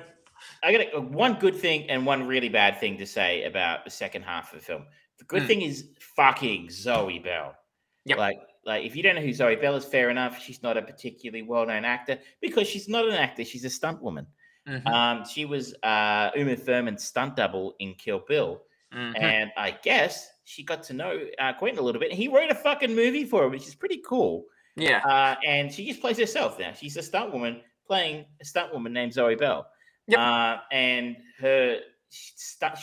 I 0.63 0.71
got 0.71 0.81
a, 0.93 1.01
one 1.01 1.33
good 1.35 1.55
thing 1.55 1.89
and 1.89 2.05
one 2.05 2.25
really 2.27 2.49
bad 2.49 2.79
thing 2.79 2.97
to 2.97 3.05
say 3.05 3.43
about 3.43 3.83
the 3.85 3.91
second 3.91 4.23
half 4.23 4.53
of 4.53 4.59
the 4.59 4.65
film. 4.65 4.85
The 5.19 5.25
good 5.25 5.43
Mm. 5.43 5.47
thing 5.47 5.61
is 5.61 5.89
fucking 6.15 6.69
Zoe 6.71 7.19
Bell. 7.19 7.55
Yep. 8.05 8.17
Like, 8.17 8.37
like 8.65 8.85
if 8.85 8.95
you 8.95 9.03
don't 9.03 9.15
know 9.15 9.21
who 9.21 9.33
Zoe 9.33 9.55
Bell 9.55 9.75
is, 9.75 9.85
fair 9.85 10.09
enough. 10.09 10.39
She's 10.41 10.61
not 10.61 10.77
a 10.77 10.81
particularly 10.81 11.41
well-known 11.41 11.85
actor 11.85 12.19
because 12.41 12.67
she's 12.67 12.87
not 12.87 13.05
an 13.07 13.13
actor. 13.13 13.43
She's 13.43 13.65
a 13.65 13.69
stunt 13.69 14.01
woman. 14.01 14.27
Mhm, 14.67 14.85
Um, 14.87 15.25
she 15.25 15.45
was 15.45 15.73
uh, 15.81 16.29
Uma 16.35 16.55
Thurman's 16.55 17.03
stunt 17.03 17.35
double 17.35 17.75
in 17.79 17.95
Kill 17.95 18.19
Bill, 18.27 18.61
mhm. 18.93 19.19
and 19.19 19.51
I 19.57 19.71
guess 19.71 20.29
she 20.43 20.63
got 20.63 20.83
to 20.83 20.93
know 20.93 21.19
uh, 21.39 21.53
Quentin 21.53 21.79
a 21.79 21.81
little 21.81 21.99
bit. 21.99 22.11
He 22.13 22.27
wrote 22.27 22.51
a 22.51 22.55
fucking 22.55 22.95
movie 22.95 23.25
for 23.25 23.41
her, 23.41 23.49
which 23.49 23.67
is 23.67 23.73
pretty 23.75 24.01
cool. 24.05 24.45
yeah 24.75 24.99
Uh, 25.05 25.35
and 25.45 25.73
she 25.73 25.85
just 25.87 25.99
plays 25.99 26.17
herself 26.17 26.59
now. 26.59 26.73
She's 26.73 26.95
a 26.97 27.01
stunt 27.03 27.33
woman 27.33 27.61
playing 27.87 28.25
a 28.39 28.45
stunt 28.45 28.71
woman 28.71 28.93
named 28.93 29.13
Zoe 29.13 29.35
Bell. 29.35 29.67
Yep. 30.07 30.19
Uh, 30.19 30.57
and 30.71 31.17
her 31.39 31.79
she, 32.09 32.33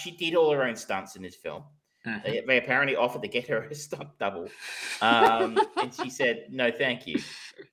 she 0.03 0.11
did 0.11 0.35
all 0.35 0.51
her 0.53 0.65
own 0.65 0.77
stunts 0.77 1.15
in 1.17 1.23
this 1.23 1.37
film. 1.37 1.63
Mhm. 2.09 2.25
They, 2.25 2.43
they 2.47 2.59
apparently 2.59 2.97
offered 2.97 3.23
to 3.23 3.29
get 3.29 3.47
her 3.49 3.65
a 3.65 3.75
stunt 3.75 4.09
double, 4.19 4.49
um, 5.03 5.59
and 5.83 5.93
she 5.95 6.11
said 6.11 6.47
no, 6.51 6.71
thank 6.71 7.07
you. 7.07 7.21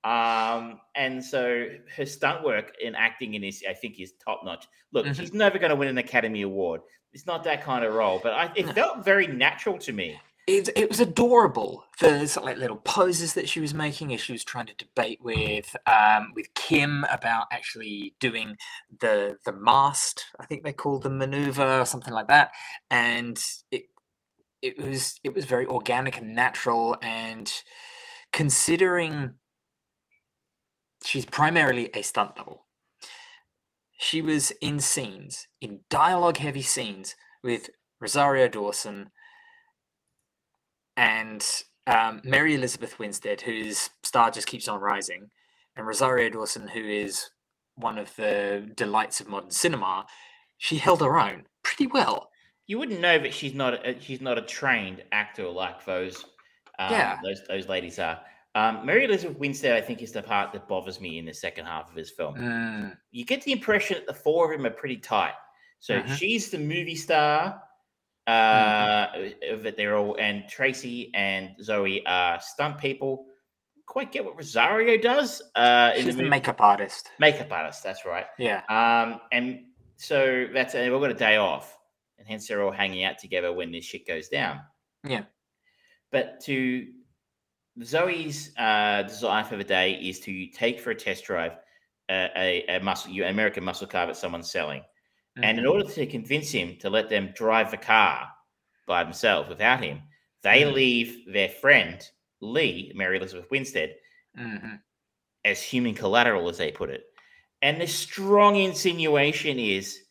Um, 0.04 0.80
and 0.94 1.24
so 1.24 1.66
her 1.96 2.06
stunt 2.06 2.44
work 2.44 2.74
in 2.82 2.94
acting 2.94 3.34
in 3.34 3.42
this, 3.42 3.62
I 3.68 3.74
think, 3.74 4.00
is 4.00 4.12
top 4.24 4.42
notch. 4.44 4.66
Look, 4.92 5.06
Mhm. 5.06 5.16
she's 5.16 5.32
never 5.32 5.58
going 5.58 5.70
to 5.70 5.76
win 5.76 5.88
an 5.88 5.98
Academy 5.98 6.42
Award. 6.42 6.80
It's 7.12 7.26
not 7.26 7.44
that 7.44 7.62
kind 7.62 7.84
of 7.84 7.94
role, 7.94 8.20
but 8.22 8.32
I, 8.32 8.52
it 8.56 8.68
felt 8.74 9.04
very 9.04 9.26
natural 9.26 9.78
to 9.78 9.92
me. 9.92 10.20
it, 10.46 10.68
it 10.76 10.88
was 10.88 11.00
adorable. 11.00 11.84
The 11.98 12.38
like 12.42 12.56
little 12.58 12.76
poses 12.76 13.34
that 13.34 13.48
she 13.48 13.58
was 13.58 13.74
making 13.74 14.14
as 14.14 14.20
she 14.20 14.32
was 14.32 14.44
trying 14.44 14.66
to 14.66 14.74
debate 14.74 15.18
with 15.22 15.74
um, 15.86 16.32
with 16.36 16.52
Kim 16.54 17.04
about 17.10 17.46
actually 17.50 18.14
doing 18.20 18.56
the 19.00 19.38
the 19.44 19.52
mast. 19.52 20.26
I 20.38 20.46
think 20.46 20.62
they 20.62 20.72
called 20.72 21.02
the 21.02 21.10
maneuver 21.10 21.80
or 21.80 21.86
something 21.86 22.14
like 22.14 22.28
that, 22.28 22.52
and 22.90 23.36
it 23.72 23.86
it 24.62 24.78
was 24.78 25.18
it 25.24 25.34
was 25.34 25.44
very 25.44 25.66
organic 25.66 26.18
and 26.18 26.34
natural. 26.34 26.96
And 27.02 27.52
considering 28.32 29.34
she's 31.04 31.26
primarily 31.26 31.90
a 31.94 32.02
stunt 32.02 32.36
double, 32.36 32.66
she 33.98 34.22
was 34.22 34.52
in 34.60 34.80
scenes 34.80 35.46
in 35.60 35.80
dialogue 35.90 36.38
heavy 36.38 36.62
scenes 36.62 37.14
with 37.42 37.70
Rosario 38.00 38.48
Dawson 38.48 39.10
and 40.96 41.46
um, 41.86 42.20
Mary 42.24 42.54
Elizabeth 42.54 42.98
Winstead, 42.98 43.42
whose 43.42 43.90
star 44.02 44.30
just 44.30 44.46
keeps 44.46 44.68
on 44.68 44.80
rising, 44.80 45.30
and 45.76 45.86
Rosario 45.86 46.28
Dawson, 46.30 46.68
who 46.68 46.80
is 46.80 47.30
one 47.76 47.98
of 47.98 48.14
the 48.16 48.68
delights 48.74 49.20
of 49.20 49.28
modern 49.28 49.50
cinema, 49.50 50.06
she 50.58 50.78
held 50.78 51.00
her 51.00 51.18
own 51.18 51.44
pretty 51.62 51.86
well. 51.86 52.30
You 52.66 52.78
wouldn't 52.78 53.00
know 53.00 53.18
that 53.18 53.32
she's 53.32 53.54
not 53.54 53.86
a, 53.86 53.98
she's 54.00 54.20
not 54.20 54.38
a 54.38 54.42
trained 54.42 55.02
actor 55.12 55.48
like 55.48 55.84
those 55.84 56.24
um, 56.78 56.90
Yeah. 56.92 57.18
those 57.22 57.42
those 57.48 57.68
ladies 57.68 57.98
are. 57.98 58.20
Um, 58.54 58.86
Mary 58.86 59.04
Elizabeth 59.04 59.38
Winstead, 59.38 59.76
I 59.76 59.80
think, 59.82 60.00
is 60.02 60.12
the 60.12 60.22
part 60.22 60.52
that 60.52 60.66
bothers 60.66 60.98
me 61.00 61.18
in 61.18 61.26
the 61.26 61.34
second 61.34 61.66
half 61.66 61.90
of 61.90 61.94
this 61.94 62.10
film. 62.10 62.36
Mm, 62.36 62.96
You 63.10 63.24
get 63.26 63.42
the 63.42 63.52
impression 63.52 63.96
that 63.98 64.06
the 64.06 64.14
four 64.14 64.50
of 64.52 64.58
them 64.58 64.66
are 64.66 64.74
pretty 64.74 64.96
tight. 64.96 65.34
So 65.78 66.00
Mhm. 66.00 66.16
she's 66.16 66.50
the 66.50 66.58
movie 66.58 66.94
star. 66.96 67.62
Uh, 68.26 69.06
that 69.62 69.74
they're 69.76 69.96
all 69.96 70.16
and 70.18 70.48
Tracy 70.48 71.12
and 71.14 71.50
Zoe 71.62 72.04
are 72.06 72.40
stunt 72.40 72.78
people. 72.78 73.26
Quite 73.86 74.10
get 74.10 74.24
what 74.24 74.36
Rosario 74.36 75.00
does. 75.00 75.40
Uh, 75.54 75.92
she's 75.94 76.06
the 76.06 76.12
movie. 76.22 76.30
makeup 76.30 76.60
artist. 76.60 77.10
makeup 77.20 77.52
artist. 77.52 77.84
That's 77.84 78.04
right. 78.04 78.26
Yeah. 78.36 78.62
Um, 78.68 79.20
and 79.30 79.66
so 79.96 80.48
that's 80.52 80.72
they've 80.72 80.92
all 80.92 80.98
got 80.98 81.10
a 81.12 81.14
day 81.14 81.36
off, 81.36 81.75
and 82.18 82.26
hence 82.26 82.46
they're 82.48 82.62
all 82.62 82.72
hanging 82.72 83.04
out 83.04 83.18
together 83.18 83.52
when 83.52 83.70
this 83.72 83.84
shit 83.84 84.06
goes 84.06 84.28
down. 84.28 84.60
Yeah. 85.04 85.24
But 86.12 86.40
to 86.44 86.92
Zoe's 87.82 88.52
uh, 88.56 89.02
desire 89.02 89.44
for 89.44 89.56
the 89.56 89.64
day 89.64 89.94
is 89.94 90.20
to 90.20 90.46
take 90.48 90.80
for 90.80 90.90
a 90.90 90.94
test 90.94 91.24
drive 91.24 91.52
a, 92.08 92.30
a, 92.36 92.76
a 92.76 92.80
muscle, 92.80 93.10
an 93.12 93.24
American 93.24 93.64
muscle 93.64 93.86
car 93.86 94.06
that 94.06 94.16
someone's 94.16 94.50
selling, 94.50 94.82
and 95.42 95.58
in 95.58 95.64
Mhm. 95.64 95.70
order 95.70 95.90
to 95.90 96.06
convince 96.06 96.50
him 96.50 96.76
to 96.78 96.88
let 96.88 97.10
them 97.10 97.32
drive 97.34 97.70
the 97.70 97.76
car 97.76 98.28
by 98.86 99.02
themselves 99.02 99.48
without 99.48 99.82
him, 99.82 100.00
they 100.42 100.62
Mhm. 100.62 100.72
leave 100.72 101.32
their 101.32 101.48
friend 101.48 102.08
Lee, 102.40 102.92
Mary 102.94 103.16
Elizabeth 103.18 103.50
Winstead, 103.50 103.96
Mhm. 104.38 104.80
as 105.44 105.60
human 105.62 105.94
collateral, 105.94 106.48
as 106.48 106.58
they 106.58 106.70
put 106.72 106.90
it. 106.90 107.04
and 107.62 107.80
the 107.80 107.86
strong 107.86 108.56
insinuation 108.56 109.58
is 109.58 110.05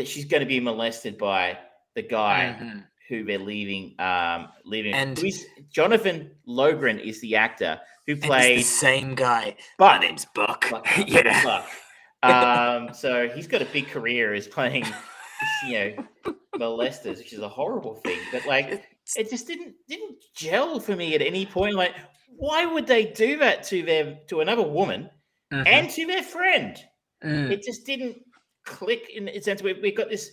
that 0.00 0.08
she's 0.08 0.24
going 0.24 0.40
to 0.40 0.46
be 0.46 0.58
molested 0.60 1.18
by 1.18 1.58
the 1.94 2.00
guy 2.00 2.56
Mhm. 2.58 2.84
who 3.08 3.22
they're 3.24 3.38
leaving. 3.38 3.94
Um, 3.98 4.48
leaving. 4.64 4.94
And- 4.94 5.18
is 5.22 5.46
Jonathan 5.70 6.30
Loughran 6.46 6.98
is 6.98 7.20
the 7.20 7.36
actor 7.36 7.78
who 8.06 8.16
played 8.16 8.60
the 8.60 8.62
same 8.62 9.14
guy. 9.14 9.56
My 9.78 9.92
Buck. 9.98 10.00
name's 10.00 10.26
Buck. 10.34 10.70
Buck- 10.70 10.86
yeah. 11.06 11.44
Buck. 11.44 11.68
Um, 12.22 12.94
so 12.94 13.28
he's 13.28 13.46
got 13.46 13.60
a 13.60 13.66
big 13.66 13.88
career 13.88 14.32
as 14.32 14.48
playing, 14.48 14.86
you 15.66 15.72
know, 15.72 16.34
molesters, 16.56 17.18
which 17.18 17.34
is 17.34 17.40
a 17.40 17.48
horrible 17.48 17.96
thing. 17.96 18.18
But 18.32 18.46
like, 18.46 18.84
it 19.16 19.28
just 19.28 19.46
didn't 19.46 19.74
didn't 19.86 20.16
gel 20.34 20.80
for 20.80 20.96
me 20.96 21.14
at 21.14 21.20
any 21.20 21.44
point. 21.44 21.74
Like, 21.74 21.94
why 22.28 22.64
would 22.64 22.86
they 22.86 23.04
do 23.04 23.36
that 23.38 23.64
to 23.64 23.82
them 23.82 24.16
to 24.28 24.40
another 24.40 24.62
woman 24.62 25.10
Mhm. 25.52 25.66
and 25.66 25.90
to 25.90 26.06
their 26.06 26.22
friend? 26.22 26.76
Mm. 27.24 27.50
It 27.50 27.62
just 27.62 27.84
didn't 27.84 28.16
click 28.70 29.10
in 29.10 29.24
the 29.26 29.40
sense 29.40 29.62
we 29.62 29.72
we 29.74 29.92
got 29.92 30.08
this 30.08 30.30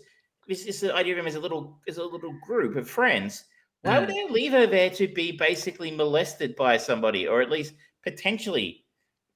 this 0.47 0.65
this 0.65 0.83
idea 0.83 1.13
of 1.13 1.19
him 1.19 1.27
as 1.27 1.35
a 1.35 1.39
little 1.39 1.79
as 1.87 1.97
a 1.97 2.03
little 2.03 2.33
group 2.45 2.75
of 2.75 2.89
friends. 2.89 3.43
Why 3.81 3.99
would 3.99 4.09
they 4.09 4.27
leave 4.29 4.51
her 4.51 4.65
there 4.67 4.89
to 4.91 5.07
be 5.07 5.31
basically 5.31 5.91
molested 5.91 6.55
by 6.55 6.77
somebody, 6.77 7.27
or 7.27 7.41
at 7.41 7.49
least 7.49 7.73
potentially? 8.03 8.83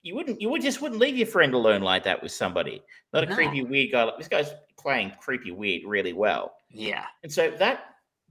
You 0.04 0.16
wouldn't. 0.16 0.42
You 0.42 0.50
would 0.50 0.62
just 0.62 0.82
wouldn't 0.82 1.00
leave 1.00 1.16
your 1.18 1.28
friend 1.28 1.54
alone 1.54 1.82
like 1.82 2.04
that 2.04 2.22
with 2.24 2.32
somebody. 2.32 2.82
Not 3.14 3.24
a 3.24 3.28
No. 3.28 3.36
creepy 3.36 3.62
weird 3.64 3.92
guy. 3.92 4.04
like- 4.04 4.18
This 4.18 4.28
guy's 4.28 4.52
playing 4.78 5.12
creepy 5.22 5.52
weird 5.52 5.84
really 5.86 6.14
well, 6.14 6.56
yeah. 6.70 7.06
and 7.24 7.32
so 7.32 7.52
that 7.60 7.86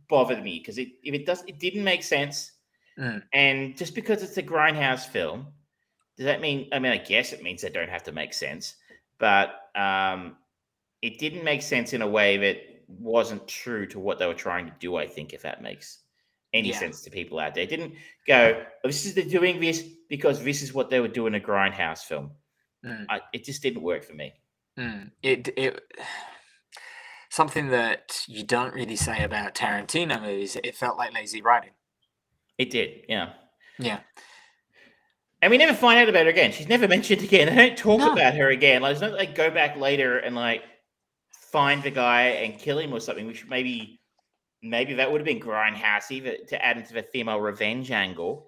bothered 0.09 0.43
me 0.43 0.59
because 0.59 0.79
it 0.79 0.89
if 1.05 1.15
it 1.15 1.25
does 1.27 1.45
it 1.47 1.59
didn't 1.59 1.85
make 1.85 2.03
sense. 2.03 2.53
Mm. 2.99 3.23
And 3.33 3.77
just 3.79 3.95
because 3.95 4.23
it's 4.23 4.37
a 4.37 4.43
grindhouse 4.43 5.07
film, 5.07 5.47
does 6.17 6.27
that 6.27 6.41
mean? 6.41 6.69
I 6.73 6.81
mean, 6.81 6.93
I 6.93 6.99
guess 6.99 7.33
it 7.33 7.43
means 7.43 7.63
they 7.63 7.71
don't 7.71 7.89
have 7.89 8.03
to 8.05 8.13
make 8.13 8.35
sense, 8.35 8.75
but 9.19 9.71
um, 9.77 10.37
it 11.03 11.19
didn't 11.19 11.45
make 11.45 11.63
sense 11.63 11.93
in 11.93 12.03
a 12.03 12.09
way 12.09 12.37
that 12.39 12.57
wasn't 12.89 13.47
true 13.47 13.87
to 13.87 13.99
what 13.99 14.19
they 14.19 14.27
were 14.27 14.35
trying 14.35 14.67
to 14.67 14.73
do. 14.81 14.97
I 14.97 15.07
think, 15.07 15.33
if 15.33 15.43
that 15.43 15.63
makes 15.63 15.99
any 16.53 16.71
Yeah. 16.71 16.79
sense 16.79 17.03
to 17.03 17.11
people 17.11 17.39
out 17.39 17.55
there, 17.55 17.63
it 17.65 17.71
didn't 17.71 17.95
go. 18.27 18.65
"Oh, 18.85 18.89
this 18.89 19.07
is 19.07 19.15
they're 19.15 19.25
doing 19.25 19.61
this 19.61 19.83
because 20.09 20.43
this 20.43 20.63
is 20.63 20.75
what 20.75 20.91
they 20.91 21.01
would 21.01 21.13
do 21.13 21.27
in 21.27 21.35
a 21.37 21.41
grindhouse 21.41 22.03
film. 22.05 22.33
Mm. 22.85 23.07
I, 23.09 23.21
it 23.33 23.45
just 23.45 23.63
didn't 23.63 23.83
work 23.83 24.05
for 24.05 24.15
me. 24.15 24.33
Mm. 24.79 25.11
It 25.23 25.49
it 25.57 25.81
something 27.29 27.69
that 27.69 28.25
you 28.27 28.43
don't 28.43 28.75
really 28.75 28.97
say 28.97 29.23
about 29.23 29.55
Tarantino 29.55 30.21
movies. 30.21 30.57
It 30.65 30.75
felt 30.75 30.99
like 30.99 31.13
lazy 31.15 31.41
writing. 31.43 31.71
It 32.59 32.71
did, 32.71 33.05
yeah. 33.09 33.35
Yeah. 33.79 34.01
And 35.41 35.51
we 35.51 35.57
never 35.57 35.73
find 35.73 35.99
out 35.99 36.09
about 36.09 36.25
her 36.25 36.31
again. 36.31 36.53
She's 36.53 36.69
never 36.69 36.87
mentioned 36.97 37.23
again. 37.23 37.55
They 37.55 37.69
don't 37.69 37.79
talk 37.79 38.01
No. 38.01 38.13
about 38.13 38.35
her 38.35 38.51
again. 38.51 38.83
Like, 38.83 38.93
it's 38.93 39.01
not 39.01 39.13
like 39.13 39.35
go 39.35 39.51
back 39.51 39.77
later 39.77 40.19
and 40.19 40.35
like 40.35 40.63
find 41.53 41.83
the 41.83 41.91
guy 41.91 42.23
and 42.23 42.59
kill 42.59 42.79
him 42.79 42.93
or 42.93 43.01
something. 43.01 43.27
We 43.27 43.35
should 43.35 43.51
maybe, 43.51 44.01
maybe 44.63 44.95
that 44.95 45.11
would 45.11 45.21
have 45.21 45.27
been 45.27 45.41
grindhousey 45.41 46.47
to 46.49 46.65
add 46.65 46.77
into 46.79 46.95
the 46.95 47.03
female 47.03 47.41
revenge 47.41 47.91
angle. 47.91 48.47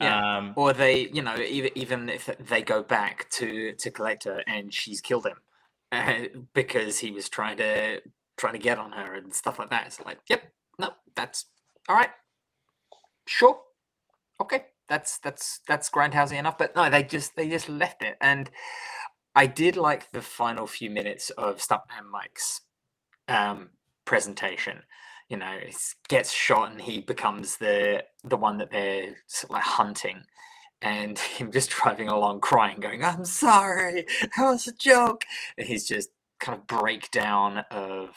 Yeah. 0.00 0.38
Um, 0.38 0.52
Or 0.56 0.74
they, 0.74 1.08
you 1.08 1.22
know, 1.22 1.38
even 1.38 1.70
even 1.74 2.08
if 2.10 2.26
they 2.38 2.60
go 2.60 2.82
back 2.82 3.30
to 3.30 3.72
to 3.72 3.90
collect 3.90 4.24
her 4.24 4.42
and 4.46 4.72
she's 4.72 5.00
killed 5.00 5.26
him 5.26 5.38
uh, 5.90 6.24
because 6.52 6.98
he 6.98 7.12
was 7.12 7.30
trying 7.30 7.56
to 7.56 8.02
trying 8.36 8.52
to 8.52 8.58
get 8.58 8.76
on 8.76 8.92
her 8.92 9.14
and 9.14 9.32
stuff 9.32 9.58
like 9.58 9.70
that. 9.70 9.86
It's 9.86 9.98
like, 10.00 10.18
yep, 10.28 10.42
no, 10.78 10.90
that's 11.14 11.46
all 11.88 11.96
right, 11.96 12.10
sure, 13.26 13.58
okay, 14.38 14.66
that's 14.86 15.18
that's 15.18 15.60
that's 15.66 15.88
grindhousey 15.88 16.38
enough. 16.38 16.58
But 16.58 16.76
no, 16.76 16.90
they 16.90 17.02
just 17.02 17.34
they 17.34 17.48
just 17.48 17.70
left 17.70 18.02
it, 18.02 18.18
and 18.20 18.50
I 19.36 19.46
did 19.46 19.76
like 19.76 20.10
the 20.12 20.22
final 20.22 20.66
few 20.66 20.88
minutes 20.88 21.28
of 21.30 21.58
Stuntman 21.58 22.10
Mike's 22.10 22.62
um, 23.28 23.68
presentation. 24.06 24.82
You 25.28 25.36
know, 25.36 25.58
he 25.62 25.74
gets 26.08 26.32
shot 26.32 26.72
and 26.72 26.80
he 26.80 27.00
becomes 27.00 27.58
the 27.58 28.04
the 28.24 28.38
one 28.38 28.56
that 28.58 28.70
they're 28.70 29.16
sort 29.26 29.50
of 29.50 29.54
like 29.56 29.62
hunting, 29.62 30.22
and 30.80 31.18
him 31.36 31.52
just 31.52 31.70
driving 31.70 32.08
along 32.08 32.40
crying, 32.40 32.80
going, 32.80 33.04
"I'm 33.04 33.26
sorry, 33.26 34.06
that 34.22 34.44
was 34.50 34.66
a 34.66 34.72
joke." 34.72 35.26
And 35.58 35.66
he's 35.66 35.86
just 35.86 36.08
kind 36.40 36.58
of 36.58 36.66
breakdown 36.66 37.58
of 37.70 38.16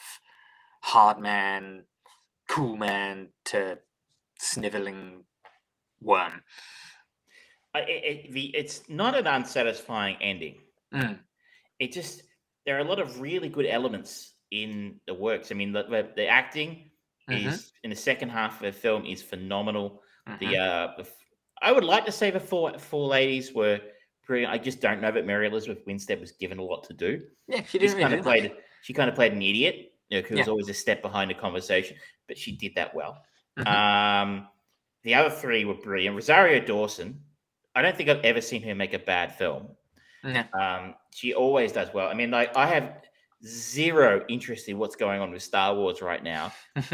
hard 0.80 1.18
man, 1.18 1.84
cool 2.48 2.76
man 2.76 3.28
to 3.46 3.78
sniveling 4.38 5.24
worm. 6.00 6.42
It, 7.74 8.26
it, 8.26 8.32
the, 8.32 8.46
it's 8.56 8.82
not 8.88 9.14
an 9.14 9.26
unsatisfying 9.26 10.16
ending. 10.22 10.56
Mm. 10.94 11.18
It 11.78 11.92
just 11.92 12.22
there 12.66 12.76
are 12.76 12.80
a 12.80 12.84
lot 12.84 12.98
of 12.98 13.20
really 13.20 13.48
good 13.48 13.66
elements 13.66 14.34
in 14.50 15.00
the 15.06 15.14
works. 15.14 15.50
I 15.50 15.54
mean, 15.54 15.72
the, 15.72 15.84
the, 15.84 16.08
the 16.16 16.26
acting 16.26 16.90
Mhm. 17.28 17.46
is 17.46 17.72
in 17.84 17.90
the 17.90 17.96
second 17.96 18.30
half 18.30 18.56
of 18.60 18.62
the 18.62 18.72
film 18.72 19.06
is 19.06 19.22
phenomenal. 19.22 20.02
Mhm. 20.28 20.38
The 20.40 20.56
uh, 20.58 20.92
the, 20.98 21.08
I 21.62 21.70
would 21.72 21.84
like 21.84 22.04
to 22.06 22.12
say 22.12 22.30
the 22.30 22.40
four 22.40 22.78
four 22.78 23.06
ladies 23.06 23.52
were 23.54 23.80
brilliant. 24.26 24.52
I 24.52 24.58
just 24.58 24.80
don't 24.80 25.00
know 25.00 25.12
that 25.12 25.26
Mary 25.26 25.46
Elizabeth 25.46 25.84
Winstead 25.86 26.20
was 26.20 26.32
given 26.32 26.58
a 26.58 26.62
lot 26.62 26.84
to 26.84 26.92
do. 26.94 27.22
yeah, 27.48 27.62
she 27.64 27.78
didn't 27.78 28.00
kind 28.00 28.14
of 28.14 28.22
played 28.22 28.52
she 28.82 28.92
kind 28.92 29.08
of 29.08 29.14
played 29.14 29.32
an 29.32 29.42
idiot, 29.42 29.92
you 30.08 30.20
know, 30.20 30.26
who 30.28 30.36
was 30.36 30.48
always 30.48 30.68
a 30.68 30.74
step 30.74 31.02
behind 31.02 31.30
the 31.30 31.34
conversation, 31.34 31.96
but 32.26 32.36
she 32.36 32.56
did 32.56 32.74
that 32.74 32.94
well. 32.94 33.22
Mhm. 33.58 33.66
Um, 33.66 34.48
the 35.04 35.14
other 35.14 35.30
three 35.30 35.64
were 35.64 35.74
brilliant. 35.74 36.16
Rosario 36.16 36.60
Dawson, 36.64 37.22
I 37.74 37.82
don't 37.82 37.96
think 37.96 38.08
I've 38.08 38.24
ever 38.24 38.40
seen 38.40 38.62
her 38.62 38.74
make 38.74 38.92
a 38.94 38.98
bad 38.98 39.36
film. 39.36 39.76
Yeah. 40.24 40.44
Um, 40.52 40.94
she 41.12 41.34
always 41.34 41.72
does 41.72 41.92
well. 41.94 42.08
I 42.08 42.14
mean, 42.14 42.30
like 42.30 42.56
I 42.56 42.66
have 42.66 43.02
zero 43.44 44.24
interest 44.28 44.68
in 44.68 44.78
what's 44.78 44.96
going 44.96 45.20
on 45.20 45.30
with 45.30 45.42
Star 45.42 45.74
Wars 45.74 46.02
right 46.02 46.22
now, 46.22 46.52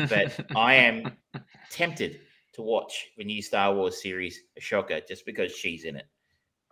but 0.09 0.39
I 0.55 0.74
am 0.74 1.16
tempted 1.70 2.20
to 2.55 2.62
watch 2.62 3.09
the 3.16 3.24
new 3.24 3.43
Star 3.43 3.74
Wars 3.74 4.01
series, 4.01 4.41
Ahsoka, 4.61 5.07
just 5.07 5.27
because 5.27 5.53
she's 5.53 5.85
in 5.85 5.97
it. 5.97 6.07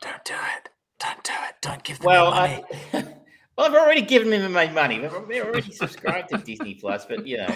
Don't 0.01 0.25
do 0.25 0.35
it. 0.35 0.69
Don't 1.01 1.23
do 1.25 1.33
it. 1.49 1.55
Don't 1.61 1.83
give 1.83 1.99
them 1.99 2.07
Well, 2.07 2.31
money. 2.31 2.65
I, 2.93 3.03
well, 3.57 3.67
I've 3.67 3.75
already 3.75 4.03
given 4.03 4.31
them 4.31 4.53
my 4.53 4.69
money. 4.71 4.99
They're 4.99 5.45
already 5.47 5.73
subscribed 5.73 6.29
to 6.31 6.39
Disney 6.39 6.75
Plus, 6.75 7.05
but 7.07 7.27
you 7.27 7.39
know, 7.39 7.55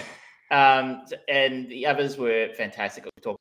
um, 0.51 1.03
and 1.27 1.69
the 1.69 1.85
others 1.85 2.17
were 2.17 2.49
fantastic. 2.55 3.05
We 3.05 3.11
talked 3.21 3.39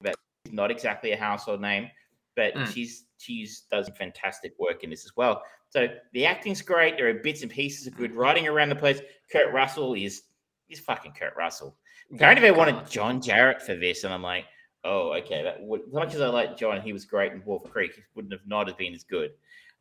about 0.00 0.14
not 0.50 0.70
exactly 0.70 1.12
a 1.12 1.16
household 1.16 1.60
name, 1.60 1.90
but 2.34 2.54
Mm. 2.54 2.72
she's 2.72 3.04
she's 3.18 3.62
does 3.70 3.90
fantastic 3.98 4.52
work 4.58 4.84
in 4.84 4.90
this 4.90 5.04
as 5.04 5.12
well. 5.16 5.42
So 5.70 5.88
the 6.12 6.26
acting's 6.26 6.62
great. 6.62 6.96
There 6.96 7.08
are 7.08 7.14
bits 7.14 7.42
and 7.42 7.50
pieces 7.50 7.86
of 7.86 7.96
good 7.96 8.14
writing 8.14 8.46
around 8.46 8.68
the 8.68 8.76
place. 8.76 9.00
Kurt 9.30 9.52
Russell 9.52 9.94
is 9.94 10.22
is 10.68 10.80
fucking 10.80 11.12
Kurt 11.12 11.34
Russell. 11.36 11.76
Apparently, 12.12 12.42
they 12.42 12.52
wanted 12.56 12.76
on. 12.76 12.88
John 12.88 13.20
Jarratt 13.20 13.62
for 13.62 13.74
this, 13.76 14.04
and 14.04 14.12
I'm 14.14 14.22
like, 14.22 14.44
oh, 14.84 15.12
okay. 15.14 15.42
That 15.42 15.60
would, 15.62 15.82
as 15.86 15.92
much 15.92 16.14
as 16.14 16.20
I 16.20 16.28
like 16.28 16.56
John, 16.56 16.80
he 16.80 16.92
was 16.92 17.04
great 17.04 17.32
in 17.32 17.42
Wolf 17.44 17.64
Creek. 17.70 17.94
He 17.96 18.02
wouldn't 18.14 18.32
have 18.32 18.46
not 18.46 18.68
have 18.68 18.76
been 18.78 18.94
as 18.94 19.02
good. 19.04 19.32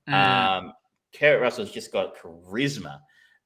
Mm, 0.07 0.13
Um, 0.13 0.73
Kurt 1.17 1.41
Russell's 1.41 1.71
just 1.71 1.91
got 1.91 2.17
charisma, 2.17 2.99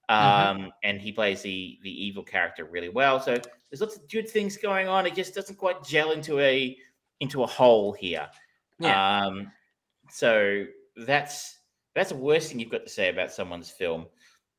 um, 0.09 0.17
Mhm. 0.17 0.71
and 0.83 1.01
he 1.01 1.11
plays 1.11 1.41
the 1.41 1.77
the 1.83 1.91
evil 2.05 2.23
character 2.23 2.65
really 2.65 2.89
well. 2.89 3.19
So 3.19 3.35
there's 3.69 3.81
lots 3.81 3.95
of 3.97 4.09
good 4.09 4.27
things 4.29 4.57
going 4.57 4.87
on. 4.87 5.05
It 5.05 5.13
just 5.15 5.35
doesn't 5.35 5.55
quite 5.57 5.83
gel 5.83 6.11
into 6.11 6.39
a 6.39 6.77
into 7.19 7.43
a 7.43 7.47
whole 7.47 7.91
here. 7.93 8.29
yeah. 8.79 9.25
Um, 9.25 9.51
so 10.12 10.66
that's 11.05 11.57
that's 11.95 12.10
the 12.10 12.16
worst 12.18 12.49
thing 12.49 12.60
you've 12.60 12.70
got 12.72 12.84
to 12.86 12.89
say 12.89 13.10
about 13.10 13.32
someone's 13.32 13.70
film. 13.70 14.05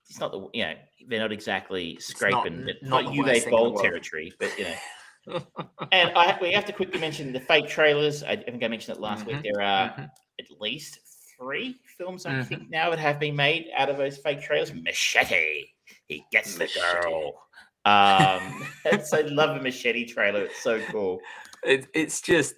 It's 0.09 0.19
not 0.21 0.33
the 0.33 0.49
you 0.53 0.65
know 0.65 0.75
they're 1.09 1.21
not 1.21 1.33
exactly 1.33 1.99
scraping 2.01 2.69
n- 2.69 2.77
not, 2.83 3.05
not 3.05 3.11
the 3.11 3.13
you 3.17 3.23
they 3.25 3.31
worst 3.33 3.45
thing 3.45 3.51
the 3.53 3.57
bold 3.57 3.75
world. 3.75 3.85
territory, 3.85 4.33
but 4.39 4.59
you 4.59 4.65
know. 4.65 5.43
And 5.93 6.13
I 6.15 6.39
we 6.41 6.53
have 6.53 6.65
to 6.67 6.73
quickly 6.73 7.01
mention 7.01 7.33
the 7.33 7.41
fake 7.41 7.69
trailers. 7.69 8.23
I, 8.23 8.33
I 8.33 8.37
think 8.37 8.63
I 8.63 8.69
mentioned 8.69 8.97
it 8.97 9.01
last 9.01 9.25
Mhm, 9.25 9.29
week. 9.29 9.43
There 9.43 9.61
are 9.61 9.89
Mhm. 9.91 10.09
at 10.39 10.61
least 10.61 11.01
three 11.37 11.81
films 11.99 12.27
I 12.27 12.33
Mhm. 12.35 12.47
think 12.47 12.71
now 12.71 12.91
that 12.91 12.99
have 13.01 13.19
been 13.19 13.35
made 13.35 13.69
out 13.75 13.89
of 13.89 13.97
those 13.97 14.19
fake 14.19 14.41
trailers. 14.41 14.73
Machete, 14.73 15.67
he 16.07 16.25
gets 16.31 16.57
the 16.57 16.69
girl. 16.69 17.43
Um, 17.85 18.63
so 19.05 19.19
I 19.19 19.23
love 19.23 19.57
the 19.57 19.63
machete 19.63 20.05
trailer. 20.05 20.45
It's 20.45 20.63
so 20.63 20.81
cool. 20.93 21.19
It, 21.65 21.89
it's 21.93 22.21
just 22.21 22.55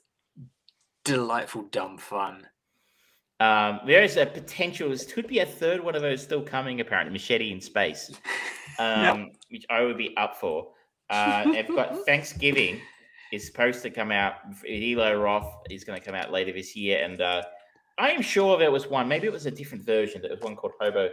delightful, 1.04 1.62
dumb 1.70 1.96
fun. 1.98 2.46
Um, 3.42 3.80
there 3.84 4.04
is 4.04 4.16
a 4.16 4.24
potential. 4.24 4.88
There 4.88 4.98
could 5.12 5.26
be 5.26 5.40
a 5.40 5.46
third 5.46 5.82
one 5.82 5.96
of 5.96 6.02
those 6.02 6.22
still 6.22 6.42
coming. 6.42 6.80
Apparently, 6.80 7.12
Machete 7.12 7.50
in 7.50 7.60
Space, 7.60 8.12
um, 8.78 9.32
which 9.50 9.64
I 9.68 9.82
would 9.82 9.98
be 9.98 10.16
up 10.16 10.36
for. 10.36 10.68
Uh, 11.10 11.50
they've 11.50 11.66
got 11.66 11.96
Thanksgiving 12.06 12.80
is 13.32 13.44
supposed 13.44 13.82
to 13.82 13.90
come 13.90 14.12
out. 14.12 14.34
Eli 14.64 15.14
Roth 15.14 15.52
is 15.70 15.82
going 15.82 15.98
to 15.98 16.04
come 16.04 16.14
out 16.14 16.30
later 16.30 16.52
this 16.52 16.76
year, 16.76 17.02
and 17.02 17.20
uh, 17.20 17.42
I 17.98 18.10
am 18.10 18.22
sure 18.22 18.58
there 18.58 18.70
was 18.70 18.86
one. 18.86 19.08
Maybe 19.08 19.26
it 19.26 19.32
was 19.32 19.46
a 19.46 19.50
different 19.50 19.84
version. 19.84 20.22
There 20.22 20.30
was 20.30 20.40
one 20.40 20.54
called 20.54 20.74
Hobo 20.80 21.08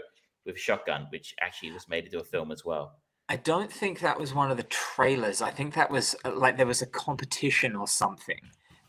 with 0.45 0.55
a 0.55 0.59
Shotgun, 0.59 1.07
which 1.11 1.33
actually 1.41 1.71
was 1.71 1.87
made 1.89 2.05
into 2.05 2.19
a 2.19 2.23
film 2.23 2.51
as 2.51 2.63
well. 2.63 2.99
I 3.27 3.37
don't 3.37 3.73
think 3.73 4.01
that 4.01 4.19
was 4.19 4.35
one 4.35 4.51
of 4.51 4.57
the 4.57 4.63
trailers. 4.63 5.41
I 5.41 5.49
think 5.49 5.73
that 5.73 5.89
was 5.89 6.15
uh, 6.23 6.35
like 6.35 6.57
there 6.57 6.67
was 6.67 6.83
a 6.83 6.87
competition 6.87 7.75
or 7.75 7.87
something, 7.87 8.39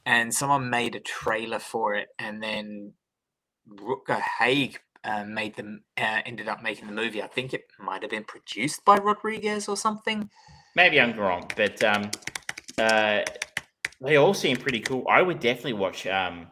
and 0.04 0.34
someone 0.34 0.68
made 0.68 0.94
a 0.94 1.00
trailer 1.00 1.58
for 1.58 1.94
it, 1.94 2.08
and 2.18 2.42
then 2.42 2.92
Rutger 3.68 4.20
Haig 4.20 4.80
uh, 5.04 5.24
made 5.24 5.56
them 5.56 5.82
uh, 5.98 6.20
ended 6.26 6.48
up 6.48 6.62
making 6.62 6.86
the 6.86 6.92
movie. 6.92 7.22
I 7.22 7.26
think 7.26 7.54
it 7.54 7.66
might 7.78 8.02
have 8.02 8.10
been 8.10 8.24
produced 8.24 8.84
by 8.84 8.96
Rodriguez 8.96 9.68
or 9.68 9.76
something. 9.76 10.30
Maybe 10.76 11.00
I'm 11.00 11.18
wrong, 11.18 11.50
but 11.56 11.82
um, 11.82 12.10
uh, 12.78 13.22
they 14.00 14.16
all 14.16 14.34
seem 14.34 14.56
pretty 14.56 14.80
cool. 14.80 15.04
I 15.10 15.22
would 15.22 15.40
definitely 15.40 15.74
watch 15.74 16.06
um, 16.06 16.46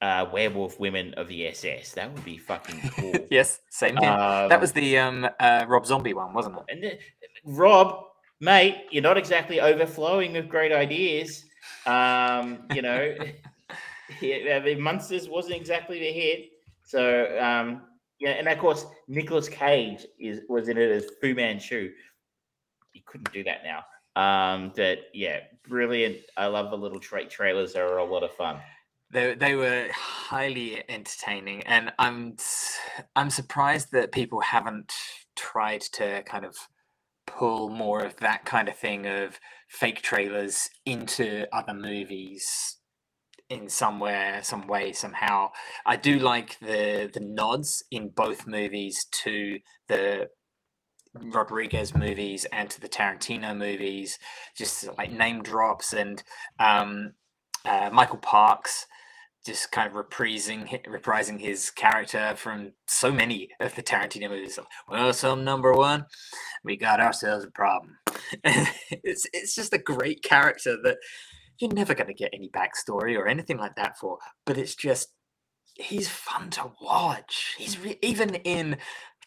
uh, 0.00 0.26
Werewolf 0.32 0.78
Women 0.80 1.14
of 1.14 1.28
the 1.28 1.46
SS. 1.48 1.92
That 1.92 2.12
would 2.12 2.24
be 2.24 2.38
fucking 2.38 2.80
cool. 2.96 3.14
yes, 3.30 3.60
same 3.70 3.96
here. 3.96 4.10
Um, 4.10 4.48
that 4.48 4.60
was 4.60 4.72
the 4.72 4.98
um, 4.98 5.28
uh, 5.38 5.64
Rob 5.68 5.86
Zombie 5.86 6.14
one, 6.14 6.32
wasn't 6.32 6.56
it? 6.56 6.64
And 6.68 6.82
then, 6.82 6.98
Rob, 7.44 8.04
mate, 8.40 8.86
you're 8.90 9.02
not 9.02 9.18
exactly 9.18 9.60
overflowing 9.60 10.32
with 10.32 10.48
great 10.48 10.72
ideas. 10.72 11.44
Um, 11.86 12.60
you 12.74 12.82
know, 12.82 13.14
yeah, 14.20 14.58
the 14.60 14.74
Monsters 14.76 15.28
wasn't 15.28 15.54
exactly 15.54 15.98
the 15.98 16.12
hit. 16.12 16.50
So 16.84 17.38
um, 17.38 17.82
yeah, 18.18 18.30
and 18.30 18.48
of 18.48 18.58
course 18.58 18.86
Nicolas 19.06 19.48
Cage 19.48 20.06
is 20.18 20.40
was 20.48 20.68
in 20.68 20.78
it 20.78 20.90
as 20.90 21.06
Fu 21.20 21.34
Manchu. 21.34 21.90
You 22.94 23.02
couldn't 23.06 23.32
do 23.32 23.44
that 23.44 23.62
now. 23.64 23.84
Um, 24.16 24.72
that 24.76 24.98
yeah, 25.14 25.40
brilliant. 25.68 26.18
I 26.36 26.46
love 26.46 26.70
the 26.70 26.76
little 26.78 26.98
tra- 26.98 27.28
trailers; 27.28 27.74
they're 27.74 27.98
a 27.98 28.04
lot 28.04 28.22
of 28.22 28.32
fun. 28.32 28.58
They 29.10 29.34
they 29.34 29.54
were 29.54 29.88
highly 29.92 30.82
entertaining, 30.90 31.62
and 31.64 31.92
I'm 31.98 32.36
I'm 33.14 33.30
surprised 33.30 33.92
that 33.92 34.12
people 34.12 34.40
haven't 34.40 34.92
tried 35.36 35.82
to 35.82 36.22
kind 36.24 36.44
of 36.44 36.56
pull 37.26 37.68
more 37.68 38.02
of 38.02 38.16
that 38.16 38.44
kind 38.46 38.68
of 38.68 38.76
thing 38.76 39.06
of 39.06 39.38
fake 39.68 40.00
trailers 40.00 40.68
into 40.86 41.46
other 41.52 41.74
movies 41.74 42.77
in 43.50 43.68
somewhere 43.68 44.40
some 44.42 44.66
way 44.66 44.92
somehow 44.92 45.50
i 45.86 45.96
do 45.96 46.18
like 46.18 46.58
the 46.60 47.10
the 47.12 47.20
nods 47.20 47.82
in 47.90 48.08
both 48.10 48.46
movies 48.46 49.06
to 49.10 49.58
the 49.88 50.28
rodriguez 51.14 51.94
movies 51.94 52.46
and 52.52 52.68
to 52.68 52.80
the 52.80 52.88
tarantino 52.88 53.56
movies 53.56 54.18
just 54.56 54.88
like 54.98 55.10
name 55.10 55.42
drops 55.42 55.92
and 55.92 56.22
um 56.58 57.12
uh, 57.64 57.88
michael 57.92 58.18
parks 58.18 58.86
just 59.48 59.72
kind 59.72 59.90
of 59.90 59.94
reprising 59.94 60.84
reprising 60.86 61.40
his 61.40 61.70
character 61.70 62.34
from 62.36 62.72
so 62.86 63.10
many 63.10 63.48
of 63.60 63.74
the 63.74 63.82
Tarantino 63.82 64.28
movies. 64.28 64.58
Well, 64.88 65.12
some 65.12 65.42
number 65.44 65.72
one, 65.72 66.04
we 66.64 66.76
got 66.76 67.00
ourselves 67.00 67.44
a 67.44 67.50
problem. 67.50 67.96
it's 68.44 69.26
it's 69.32 69.54
just 69.54 69.72
a 69.72 69.78
great 69.78 70.22
character 70.22 70.76
that 70.82 70.98
you're 71.60 71.72
never 71.72 71.94
going 71.94 72.06
to 72.08 72.14
get 72.14 72.30
any 72.32 72.48
backstory 72.50 73.16
or 73.16 73.26
anything 73.28 73.58
like 73.58 73.76
that 73.76 73.98
for, 73.98 74.18
but 74.46 74.56
it's 74.58 74.74
just 74.74 75.08
he's 75.74 76.08
fun 76.08 76.50
to 76.50 76.72
watch. 76.80 77.54
He's 77.58 77.78
re- 77.78 77.98
even 78.02 78.34
in 78.36 78.78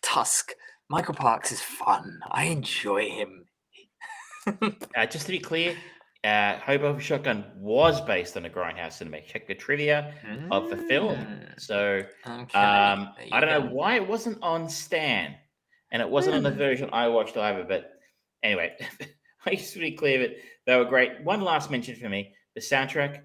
Tusk. 0.02 0.54
Michael 0.90 1.14
Parks 1.14 1.52
is 1.52 1.62
fun. 1.62 2.20
I 2.30 2.46
enjoy 2.46 3.10
him. 3.10 3.46
Uh, 4.98 5.06
just 5.06 5.28
to 5.28 5.32
be 5.32 5.38
clear, 5.40 5.76
uh, 6.24 6.58
Hobo 6.58 6.98
Shotgun 6.98 7.46
was 7.56 8.02
based 8.02 8.36
on 8.36 8.46
a 8.46 8.50
Grindhouse 8.50 8.94
cinema. 8.94 9.22
Check 9.22 9.48
the 9.48 9.54
trivia 9.54 10.16
of 10.50 10.68
the 10.70 10.78
film. 10.78 11.16
Mm, 11.20 11.60
So 11.60 12.02
Okay. 12.28 12.58
Um, 12.58 13.10
I 13.32 13.40
don't 13.40 13.50
know 13.50 13.70
why 13.72 13.96
it 13.98 14.08
wasn't 14.08 14.40
on 14.42 14.68
Stan, 14.68 15.36
and 15.92 16.02
it 16.02 16.10
wasn't 16.10 16.36
on 16.38 16.44
the 16.44 16.50
Hmm. 16.52 16.58
version 16.58 16.90
I 16.92 17.08
watched 17.10 17.38
either. 17.38 17.64
But 17.64 17.92
anyway, 18.42 18.76
I 19.46 19.52
used 19.52 19.74
to 19.74 19.80
be 19.80 19.92
clear 19.92 20.18
that 20.20 20.32
they 20.66 20.76
were 20.78 20.86
great. 20.86 21.22
One 21.24 21.42
last 21.42 21.70
mention 21.72 21.96
for 21.96 22.10
me: 22.10 22.34
the 22.56 22.62
soundtrack, 22.62 23.22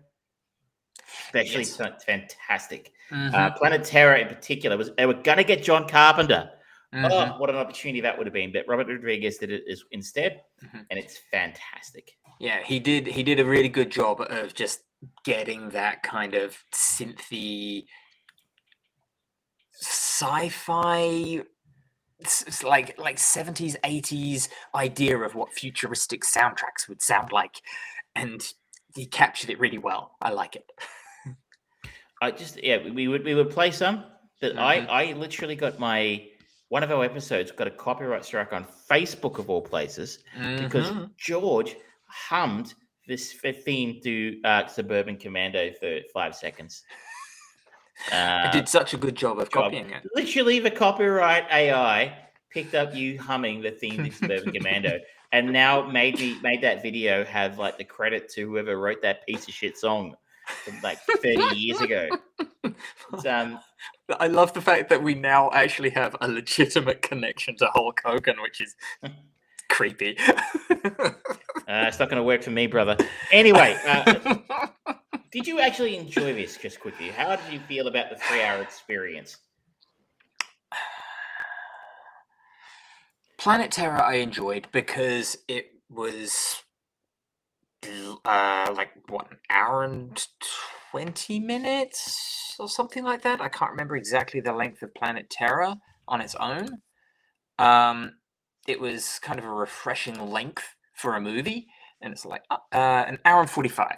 especially 1.26 1.64
Yes. 1.64 1.76
fa- 1.76 1.98
fantastic. 2.04 2.92
Mhm, 3.10 3.32
Uh, 3.34 3.50
Planet 3.52 3.84
Terror, 3.84 4.16
in 4.16 4.28
particular, 4.28 4.76
was 4.76 4.90
they 4.96 5.06
were 5.06 5.14
going 5.14 5.38
to 5.38 5.44
get 5.44 5.62
John 5.62 5.88
Carpenter. 5.88 6.50
mhm. 6.92 7.10
Oh, 7.10 7.38
what 7.38 7.50
an 7.50 7.56
opportunity 7.56 8.00
that 8.00 8.16
would 8.16 8.26
have 8.26 8.32
been! 8.34 8.52
But 8.52 8.64
Robert 8.68 8.86
Rodriguez 8.88 9.38
did 9.38 9.50
it 9.50 9.64
instead, 9.90 10.42
Mhm. 10.64 10.86
and 10.90 10.98
it's 10.98 11.18
fantastic. 11.30 12.16
Yeah, 12.38 12.62
he 12.62 12.78
did. 12.80 13.06
He 13.06 13.22
did 13.22 13.38
a 13.40 13.44
really 13.44 13.68
good 13.68 13.90
job 13.90 14.20
of 14.20 14.54
just 14.54 14.80
getting 15.24 15.68
that 15.70 16.02
kind 16.02 16.34
of 16.34 16.56
synthy, 16.72 17.86
sci-fi, 19.72 21.42
s- 22.24 22.44
s- 22.46 22.62
like 22.62 22.98
like 22.98 23.18
seventies, 23.18 23.76
eighties 23.84 24.48
idea 24.74 25.18
of 25.18 25.34
what 25.34 25.52
futuristic 25.52 26.22
soundtracks 26.22 26.88
would 26.88 27.02
sound 27.02 27.32
like, 27.32 27.60
and 28.14 28.52
he 28.94 29.06
captured 29.06 29.50
it 29.50 29.58
really 29.60 29.78
well. 29.78 30.16
I 30.20 30.30
like 30.30 30.56
it. 30.56 30.64
I 32.22 32.30
just 32.30 32.62
yeah, 32.62 32.78
we- 32.88 33.08
would 33.08 33.24
we 33.24 33.34
would 33.34 33.50
play 33.50 33.70
some. 33.70 34.04
But 34.40 34.54
Mhm. 34.54 34.58
I 34.58 34.86
I 34.86 35.12
literally 35.12 35.56
got 35.56 35.78
my 35.78 36.28
one 36.68 36.82
of 36.82 36.90
our 36.90 37.04
episodes 37.04 37.52
got 37.52 37.66
a 37.66 37.70
copyright 37.70 38.24
strike 38.24 38.52
on 38.52 38.66
Facebook 38.90 39.38
of 39.38 39.48
all 39.50 39.62
places 39.62 40.18
because 40.58 40.90
Mhm. 40.90 41.16
George 41.16 41.76
hummed 42.08 42.74
this 43.06 43.32
theme 43.64 44.00
to 44.02 44.40
uh, 44.44 44.66
Suburban 44.66 45.16
Commando 45.16 45.72
for 45.78 46.00
five 46.12 46.34
seconds. 46.34 46.82
I 48.10 48.46
Uh, 48.48 48.52
did 48.52 48.68
such 48.68 48.94
a 48.94 48.96
good 48.96 49.14
job 49.16 49.38
of 49.38 49.50
job. 49.50 49.64
copying 49.64 49.90
it. 49.90 50.02
literally, 50.14 50.58
the 50.58 50.70
copyright 50.70 51.44
AI 51.50 52.16
picked 52.50 52.74
up 52.74 52.94
you 52.94 53.18
humming 53.18 53.60
the 53.62 53.70
theme 53.70 54.04
to 54.04 54.10
Suburban 54.16 54.52
Commando, 54.52 54.98
and 55.32 55.52
now 55.52 55.82
made 55.82 56.18
me 56.18 56.38
made 56.42 56.62
that 56.62 56.82
video 56.82 57.24
have 57.24 57.58
like 57.58 57.78
the 57.78 57.84
credit 57.84 58.28
to 58.30 58.46
whoever 58.48 58.78
wrote 58.78 59.02
that 59.02 59.26
piece 59.26 59.48
of 59.48 59.54
shit 59.54 59.76
song 59.76 60.14
from 60.64 60.78
like 60.82 60.98
thirty 61.22 61.42
years 61.54 61.80
ago. 61.80 62.08
Um, 63.26 63.58
I 64.20 64.28
love 64.28 64.52
the 64.52 64.60
fact 64.60 64.88
that 64.90 65.02
we 65.02 65.14
now 65.14 65.50
actually 65.52 65.90
have 65.90 66.14
a 66.20 66.28
legitimate 66.28 67.02
connection 67.02 67.56
to 67.56 67.66
Hulk 67.74 68.00
Hogan, 68.04 68.36
which 68.40 68.60
is 68.60 68.76
creepy. 69.76 70.16
Uh, 71.68 71.86
it's 71.88 71.98
not 71.98 72.08
going 72.08 72.16
to 72.16 72.22
work 72.22 72.44
for 72.44 72.52
me, 72.52 72.68
brother. 72.68 72.96
Anyway, 73.32 73.76
uh, 73.88 74.36
did 75.32 75.48
you 75.48 75.58
actually 75.58 75.96
enjoy 75.96 76.32
this 76.32 76.56
just 76.56 76.78
quickly? 76.78 77.08
How 77.08 77.34
did 77.34 77.52
you 77.52 77.58
feel 77.66 77.88
about 77.88 78.08
the 78.08 78.14
three 78.14 78.40
hour 78.40 78.62
experience? 78.62 79.38
Planet 83.36 83.72
Terror 83.72 84.00
I 84.00 84.18
enjoyed 84.18 84.68
because 84.70 85.38
it 85.48 85.72
was 85.90 86.62
uh 88.24 88.72
like 88.76 88.90
what 89.08 89.28
an 89.32 89.38
hour 89.50 89.82
and 89.82 90.24
20 90.92 91.40
minutes 91.40 92.54
or 92.60 92.68
something 92.68 93.02
like 93.02 93.22
that. 93.22 93.40
I 93.40 93.48
can't 93.48 93.72
remember 93.72 93.96
exactly 93.96 94.38
the 94.40 94.52
length 94.52 94.82
of 94.82 94.94
Planet 94.94 95.28
Terror 95.30 95.74
on 96.06 96.20
its 96.20 96.36
own. 96.36 96.78
Um 97.58 98.12
it 98.66 98.80
was 98.80 99.18
kind 99.20 99.38
of 99.38 99.44
a 99.44 99.50
refreshing 99.50 100.30
length 100.30 100.74
for 100.94 101.14
a 101.14 101.20
movie 101.20 101.66
and 102.00 102.12
it's 102.12 102.24
like 102.24 102.42
uh, 102.50 102.58
uh, 102.72 103.04
an 103.06 103.18
hour 103.24 103.40
and 103.40 103.50
45. 103.50 103.96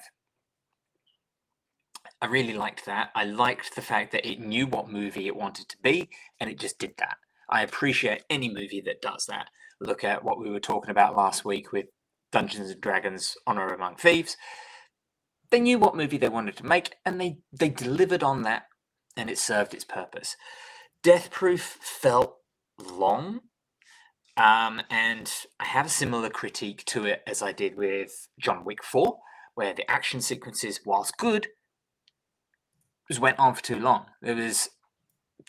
I 2.20 2.26
really 2.26 2.54
liked 2.54 2.84
that. 2.86 3.10
I 3.14 3.24
liked 3.24 3.74
the 3.74 3.82
fact 3.82 4.12
that 4.12 4.28
it 4.28 4.40
knew 4.40 4.66
what 4.66 4.90
movie 4.90 5.26
it 5.26 5.36
wanted 5.36 5.68
to 5.68 5.76
be 5.82 6.08
and 6.40 6.50
it 6.50 6.58
just 6.58 6.78
did 6.78 6.94
that. 6.98 7.16
I 7.48 7.62
appreciate 7.62 8.24
any 8.28 8.48
movie 8.48 8.82
that 8.84 9.00
does 9.00 9.26
that. 9.26 9.48
Look 9.80 10.04
at 10.04 10.24
what 10.24 10.40
we 10.40 10.50
were 10.50 10.60
talking 10.60 10.90
about 10.90 11.16
last 11.16 11.44
week 11.44 11.72
with 11.72 11.86
Dungeons 12.32 12.70
and 12.70 12.80
Dragons 12.80 13.36
Honor 13.46 13.68
Among 13.68 13.96
Thieves. 13.96 14.36
They 15.50 15.60
knew 15.60 15.78
what 15.78 15.96
movie 15.96 16.18
they 16.18 16.28
wanted 16.28 16.56
to 16.58 16.66
make 16.66 16.96
and 17.06 17.20
they 17.20 17.38
they 17.52 17.70
delivered 17.70 18.22
on 18.22 18.42
that 18.42 18.64
and 19.16 19.30
it 19.30 19.38
served 19.38 19.72
its 19.72 19.84
purpose. 19.84 20.36
Death 21.02 21.30
Proof 21.30 21.78
felt 21.80 22.36
long. 22.78 23.40
Um, 24.38 24.80
and 24.88 25.30
I 25.58 25.64
have 25.64 25.86
a 25.86 25.90
similar 25.90 26.30
critique 26.30 26.84
to 26.86 27.06
it 27.06 27.22
as 27.26 27.42
I 27.42 27.50
did 27.50 27.76
with 27.76 28.28
John 28.38 28.64
Wick 28.64 28.84
4, 28.84 29.18
where 29.56 29.74
the 29.74 29.90
action 29.90 30.20
sequences, 30.20 30.80
whilst 30.86 31.18
good, 31.18 31.48
just 33.08 33.20
went 33.20 33.40
on 33.40 33.56
for 33.56 33.62
too 33.62 33.80
long. 33.80 34.06
It 34.22 34.36
was 34.36 34.70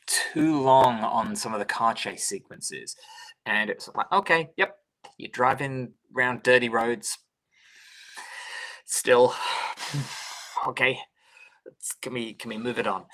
too 0.07 0.59
long 0.59 1.01
on 1.03 1.35
some 1.35 1.53
of 1.53 1.59
the 1.59 1.65
car 1.65 1.93
chase 1.93 2.27
sequences. 2.27 2.95
And 3.45 3.69
it's 3.69 3.87
like, 3.93 4.11
okay, 4.11 4.49
yep, 4.57 4.75
you're 5.19 5.29
driving 5.31 5.93
around 6.17 6.41
dirty 6.41 6.69
roads. 6.69 7.15
Still, 8.85 9.35
okay, 10.67 10.97
can 12.01 12.13
we 12.13 12.33
can 12.33 12.49
we 12.49 12.57
move 12.57 12.79
it 12.79 12.87
on? 12.87 13.05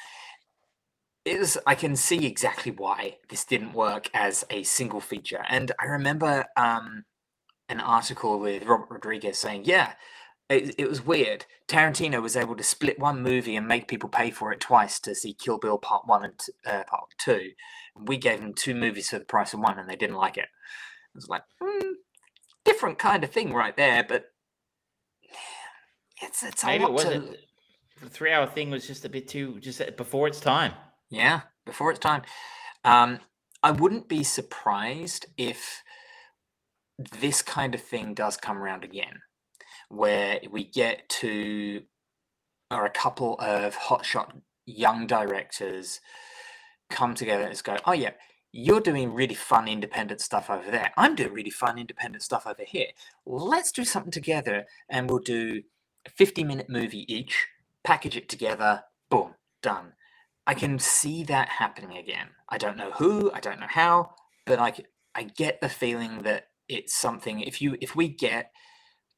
It 1.26 1.40
was, 1.40 1.58
I 1.66 1.74
can 1.76 1.96
see 1.96 2.26
exactly 2.28 2.72
why 2.72 3.18
this 3.30 3.46
didn't 3.46 3.74
work 3.74 4.10
as 4.14 4.46
a 4.52 4.64
single 4.64 5.02
feature. 5.02 5.44
And 5.50 5.72
I 5.82 5.86
remember 5.86 6.46
um, 6.56 7.06
an 7.68 7.80
article 7.80 8.40
with 8.40 8.64
Robert 8.64 8.88
Rodriguez 8.92 9.40
saying, 9.40 9.64
yeah, 9.66 9.94
it, 10.50 10.76
it 10.78 10.88
was 10.88 11.06
weird. 11.06 11.46
Tarantino 11.68 12.22
was 12.22 12.36
able 12.36 12.56
to 12.56 12.64
split 12.64 13.00
one 13.00 13.22
movie 13.22 13.56
and 13.56 13.68
make 13.68 13.88
people 13.88 14.10
pay 14.10 14.30
for 14.30 14.52
it 14.52 14.60
twice 14.60 15.00
to 15.00 15.16
see 15.16 15.34
Kill 15.34 15.58
Bill 15.58 15.78
Part 15.78 16.04
One 16.06 16.24
and 16.24 16.40
uh, 16.66 16.84
Part 16.88 17.10
Two. 17.18 17.52
We 18.00 18.18
gave 18.18 18.42
them 18.42 18.54
two 18.54 18.76
movies 18.76 19.10
for 19.10 19.20
the 19.20 19.26
price 19.26 19.54
of 19.54 19.60
one, 19.60 19.80
and 19.80 19.90
they 19.90 19.96
didn't 19.96 20.18
like 20.18 20.38
it. 20.38 20.44
It 20.44 21.16
was 21.16 21.28
like 21.28 21.44
hmm, 21.60 21.94
different 22.64 23.00
kind 23.00 23.24
of 23.24 23.32
thing 23.32 23.54
right 23.54 23.76
there, 23.76 24.06
but 24.08 24.26
it's 26.22 26.44
it's 26.44 26.64
a 26.64 26.68
Maybe 26.68 26.84
it 26.84 26.90
lot 26.92 27.00
to 27.00 27.08
wasn't. 27.08 27.38
The 28.02 28.10
three 28.10 28.32
hour 28.32 28.46
thing 28.46 28.70
was 28.70 28.86
just 28.86 29.06
a 29.06 29.10
bit 29.10 29.28
too, 29.28 29.60
just 29.62 29.82
before 29.96 30.28
its 30.28 30.40
time. 30.40 30.74
Yeah 31.16 31.42
before 31.66 31.92
its 31.92 32.00
time. 32.00 32.22
Um, 32.84 33.20
I 33.64 33.72
wouldn't 33.72 34.08
be 34.08 34.24
surprised 34.24 35.26
if 35.38 35.84
this 37.20 37.42
kind 37.42 37.74
of 37.74 37.82
thing 37.82 38.14
does 38.14 38.38
come 38.38 38.58
around 38.58 38.84
again, 38.84 39.22
where 39.90 40.40
we 40.52 40.64
get 40.64 41.10
to, 41.10 41.82
or 42.70 42.86
a 42.86 42.92
couple 42.92 43.36
of 43.40 43.76
hotshot 43.76 44.42
young 44.66 45.08
directors 45.08 46.00
come 46.90 47.16
together 47.16 47.44
and 47.44 47.64
go, 47.64 47.78
oh 47.86 47.94
yeah, 47.94 48.12
you're 48.52 48.80
doing 48.80 49.14
really 49.14 49.36
fun 49.36 49.68
independent 49.68 50.22
stuff 50.22 50.50
over 50.50 50.70
there. 50.70 50.92
I'm 50.96 51.16
doing 51.16 51.34
really 51.34 51.50
fun 51.50 51.78
independent 51.78 52.24
stuff 52.24 52.48
over 52.48 52.64
here. 52.66 52.88
Let's 53.26 53.72
do 53.72 53.84
something 53.84 54.12
together 54.12 54.66
and 54.88 55.10
we'll 55.10 55.20
do 55.20 55.64
a 56.06 56.10
50 56.10 56.44
minute 56.44 56.70
movie 56.70 57.12
each, 57.14 57.48
package 57.84 58.16
it 58.16 58.30
together, 58.30 58.84
boom, 59.10 59.34
done. 59.62 59.94
I 60.48 60.54
can 60.54 60.80
see 60.80 61.24
that 61.24 61.50
happening 61.50 61.98
again. 61.98 62.28
I 62.50 62.58
don't 62.58 62.78
know 62.78 62.92
who, 62.92 63.32
I 63.34 63.40
don't 63.40 63.60
know 63.60 63.68
how, 63.70 64.12
but 64.46 64.60
I, 64.60 64.74
I 65.16 65.24
get 65.24 65.60
the 65.62 65.70
feeling 65.70 66.24
that 66.24 66.48
it's 66.68 66.96
something 66.96 67.42
if 67.42 67.62
you 67.62 67.78
if 67.80 67.96
we 67.96 68.08
get 68.08 68.52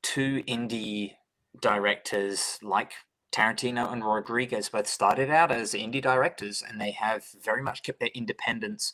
two 0.04 0.44
indie 0.48 1.14
directors 1.62 2.60
like 2.62 2.92
Tarantino 3.32 3.92
and 3.92 4.04
Rodriguez 4.04 4.70
both 4.70 4.88
started 4.88 5.30
out 5.30 5.52
as 5.52 5.74
indie 5.74 6.02
directors 6.02 6.64
and 6.68 6.80
they 6.80 6.92
have 6.92 7.24
very 7.44 7.62
much 7.62 7.84
kept 7.84 8.00
their 8.00 8.10
independence 8.14 8.94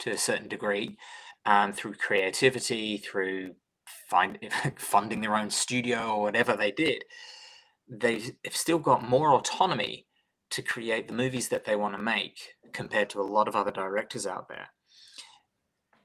to 0.00 0.10
a 0.10 0.18
certain 0.18 0.48
degree 0.48 0.96
um, 1.46 1.72
through 1.72 1.94
creativity, 1.94 2.96
through 2.96 3.54
find, 4.08 4.38
funding 4.76 5.20
their 5.20 5.36
own 5.36 5.50
studio 5.50 6.14
or 6.14 6.22
whatever 6.22 6.56
they 6.56 6.70
did. 6.70 7.04
They've 7.88 8.32
still 8.50 8.78
got 8.78 9.08
more 9.08 9.34
autonomy 9.34 10.06
to 10.50 10.62
create 10.62 11.08
the 11.08 11.14
movies 11.14 11.48
that 11.48 11.64
they 11.64 11.76
want 11.76 11.94
to 11.94 12.02
make 12.02 12.54
compared 12.72 13.10
to 13.10 13.20
a 13.20 13.22
lot 13.22 13.48
of 13.48 13.56
other 13.56 13.70
directors 13.70 14.26
out 14.26 14.48
there. 14.48 14.68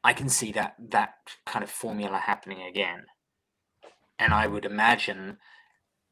I 0.03 0.13
can 0.13 0.29
see 0.29 0.51
that 0.51 0.75
that 0.89 1.15
kind 1.45 1.63
of 1.63 1.69
formula 1.69 2.17
happening 2.17 2.61
again, 2.61 3.05
and 4.19 4.33
I 4.33 4.45
would 4.47 4.65
imagine 4.65 5.37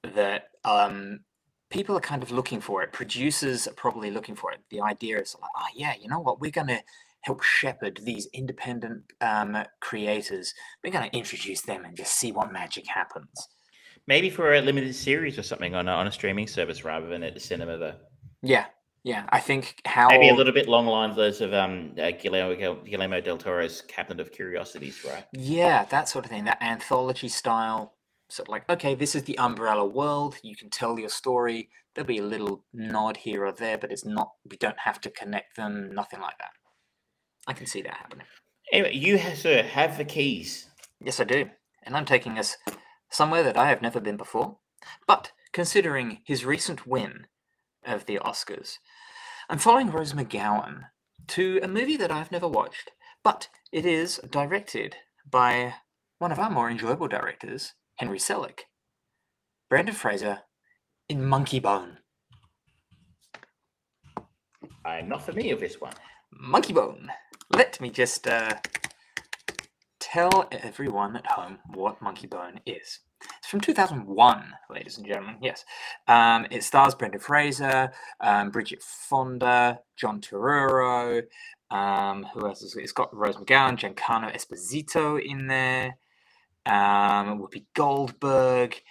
that 0.04 0.50
um, 0.66 1.22
people 1.70 1.96
are 1.96 2.02
kind 2.02 2.24
of 2.24 2.32
looking 2.32 2.60
for 2.60 2.82
it. 2.84 2.92
Producers 2.92 3.68
are 3.68 3.74
probably 3.74 4.12
looking 4.12 4.36
for 4.36 4.52
it. 4.52 4.60
The 4.70 4.82
idea 4.82 5.20
is 5.20 5.36
like, 5.40 5.52
oh 5.58 5.68
yeah, 5.76 5.94
you 6.00 6.08
know 6.08 6.20
what? 6.20 6.42
We're 6.42 6.52
going 6.52 6.68
to 6.68 6.82
help 7.22 7.42
shepherd 7.42 8.00
these 8.04 8.28
independent 8.34 9.04
um, 9.22 9.58
creators. 9.80 10.54
We're 10.84 10.92
going 10.92 11.10
to 11.10 11.18
introduce 11.18 11.62
them 11.62 11.86
and 11.86 11.96
just 11.96 12.14
see 12.14 12.32
what 12.32 12.52
magic 12.52 12.86
happens. 12.88 13.48
Maybe 14.08 14.30
for 14.30 14.54
a 14.54 14.62
limited 14.62 14.94
series 14.94 15.40
or 15.40 15.44
something 15.44 15.74
on 15.74 15.88
a, 15.88 15.92
on 15.92 16.08
a 16.08 16.12
streaming 16.12 16.48
service 16.48 16.84
rather 16.84 17.08
than 17.08 17.24
at 17.24 17.34
the 17.34 17.40
cinema, 17.40 17.78
though. 17.78 17.96
Yeah, 18.44 18.66
yeah. 19.04 19.26
I 19.30 19.40
think 19.40 19.82
how 19.86 20.10
maybe 20.10 20.30
a 20.30 20.36
little 20.36 20.54
bit 20.54 20.68
long 20.68 20.86
lines 20.86 21.16
those 21.16 21.42
of 21.42 21.54
um 21.54 21.94
uh, 22.00 22.12
Guillermo, 22.12 22.76
Guillermo 22.84 23.22
del 23.22 23.38
Toro's 23.38 23.82
Cabinet 23.82 24.20
of 24.20 24.32
Curiosities, 24.32 25.04
right? 25.06 25.26
Yeah, 25.34 25.86
that 25.86 26.10
sort 26.10 26.26
of 26.26 26.32
thing. 26.32 26.44
That 26.44 26.62
anthology 26.62 27.30
style. 27.30 27.94
Sort 28.30 28.48
of 28.48 28.52
like, 28.52 28.68
okay, 28.70 28.96
this 28.96 29.16
is 29.16 29.24
the 29.24 29.38
umbrella 29.38 29.86
world. 29.86 30.38
You 30.42 30.56
can 30.56 30.70
tell 30.70 30.98
your 30.98 31.10
story. 31.10 31.70
There'll 31.94 32.08
be 32.08 32.18
a 32.18 32.24
little 32.24 32.64
nod 32.74 33.18
here 33.18 33.46
or 33.46 33.52
there, 33.52 33.78
but 33.78 33.92
it's 33.92 34.06
not. 34.06 34.32
We 34.50 34.58
don't 34.58 34.80
have 34.80 35.00
to 35.02 35.12
connect 35.12 35.56
them. 35.56 35.92
Nothing 35.94 36.20
like 36.20 36.38
that. 36.40 36.52
I 37.46 37.54
can 37.54 37.68
see 37.68 37.82
that 37.84 37.94
happening. 37.94 38.26
Anyway, 38.72 38.96
you 38.96 39.20
sir, 39.36 39.62
have 39.62 39.98
the 39.98 40.06
keys. 40.06 40.68
Yes, 41.00 41.20
I 41.20 41.26
do. 41.26 41.50
And 41.84 41.96
I'm 41.96 42.06
taking 42.06 42.40
us 42.40 42.58
somewhere 43.12 43.44
that 43.44 43.58
I 43.58 43.68
have 43.68 43.82
never 43.82 44.00
been 44.00 44.18
before. 44.18 44.58
But 45.06 45.32
considering 45.52 46.20
his 46.26 46.46
recent 46.46 46.88
win 46.88 47.28
of 47.86 48.06
the 48.06 48.20
Oscars, 48.20 48.78
I'm 49.50 49.60
following 49.60 49.92
Rose 49.92 50.14
McGowan 50.14 50.86
to 51.28 51.60
a 51.62 51.68
movie 51.68 51.98
that 51.98 52.12
I've 52.12 52.32
never 52.32 52.48
watched, 52.48 52.92
but 53.24 53.50
it 53.72 53.86
is 53.86 54.20
directed 54.30 54.96
by 55.30 55.76
one 56.20 56.32
of 56.32 56.40
our 56.40 56.50
more 56.50 56.70
enjoyable 56.70 57.08
directors, 57.08 57.74
Henry 57.96 58.20
Selick. 58.20 58.62
Brendan 59.70 59.96
Fraser 59.96 60.40
in 61.10 61.20
Monkeybone. 61.22 61.98
I'm 64.86 65.10
not 65.10 65.26
familiar 65.26 65.56
with 65.56 65.62
this 65.62 65.82
one. 65.82 65.94
Monkeybone. 66.42 67.08
Let 67.50 67.80
me 67.82 67.90
just 67.90 68.28
uh, 68.28 68.56
tell 70.00 70.48
everyone 70.52 71.16
at 71.16 71.26
home 71.26 71.60
what 71.74 72.00
Monkeybone 72.02 72.60
is. 72.66 73.00
From 73.54 73.62
2001, 73.62 74.46
ladies 74.72 74.98
and 74.98 75.06
gentlemen. 75.06 75.36
Yes. 75.40 75.64
Um, 76.08 76.48
it 76.50 76.64
stars 76.64 76.96
Brendan 76.96 77.22
Fraser, 77.22 77.92
um, 78.20 78.50
Bridget 78.50 78.82
Fonda, 78.82 79.80
John 79.96 80.22
Turturro. 80.22 81.22
Um, 81.70 82.26
who 82.34 82.48
else 82.48 82.64
is 82.64 82.76
it? 82.76 82.82
It's 82.82 82.92
got 82.92 83.16
Rose 83.16 83.36
McGowan, 83.36 83.78
Giancarlo 83.78 84.36
Esposito 84.36 85.24
in 85.24 85.46
there, 85.46 85.98
um, 86.66 87.38
Whoopi 87.38 87.66
Goldberg. 87.76 88.82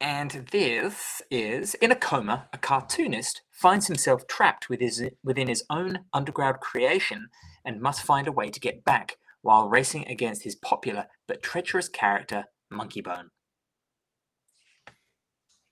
And 0.00 0.48
this 0.50 1.22
is 1.30 1.74
in 1.74 1.92
a 1.92 1.96
coma, 1.96 2.48
a 2.52 2.58
cartoonist 2.58 3.42
finds 3.52 3.86
himself 3.86 4.26
trapped 4.26 4.68
with 4.68 4.80
his, 4.80 5.00
within 5.22 5.46
his 5.46 5.62
own 5.70 6.00
underground 6.12 6.58
creation 6.58 7.28
and 7.64 7.80
must 7.80 8.02
find 8.02 8.26
a 8.26 8.32
way 8.32 8.50
to 8.50 8.58
get 8.58 8.84
back 8.84 9.16
while 9.42 9.68
racing 9.68 10.08
against 10.08 10.42
his 10.42 10.56
popular 10.56 11.06
but 11.28 11.40
treacherous 11.40 11.88
character, 11.88 12.46
Monkeybone. 12.72 13.28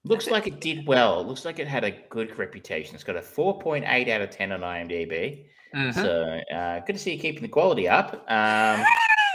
Looks 0.05 0.28
like 0.28 0.47
it 0.47 0.61
did 0.61 0.86
well. 0.86 1.24
Looks 1.24 1.44
like 1.44 1.59
it 1.59 1.66
had 1.66 1.82
a 1.82 1.90
good 1.90 2.38
reputation. 2.38 2.94
It's 2.94 3.03
got 3.03 3.16
a 3.16 3.20
4.8 3.20 4.09
out 4.09 4.20
of 4.20 4.30
10 4.30 4.53
on 4.53 4.61
IMDb. 4.61 5.47
Mm-hmm. 5.74 6.01
So 6.01 6.40
uh, 6.57 6.80
good 6.86 6.92
to 6.92 6.99
see 6.99 7.14
you 7.14 7.18
keeping 7.18 7.42
the 7.42 7.49
quality 7.49 7.88
up. 7.88 8.24
Um, 8.30 8.84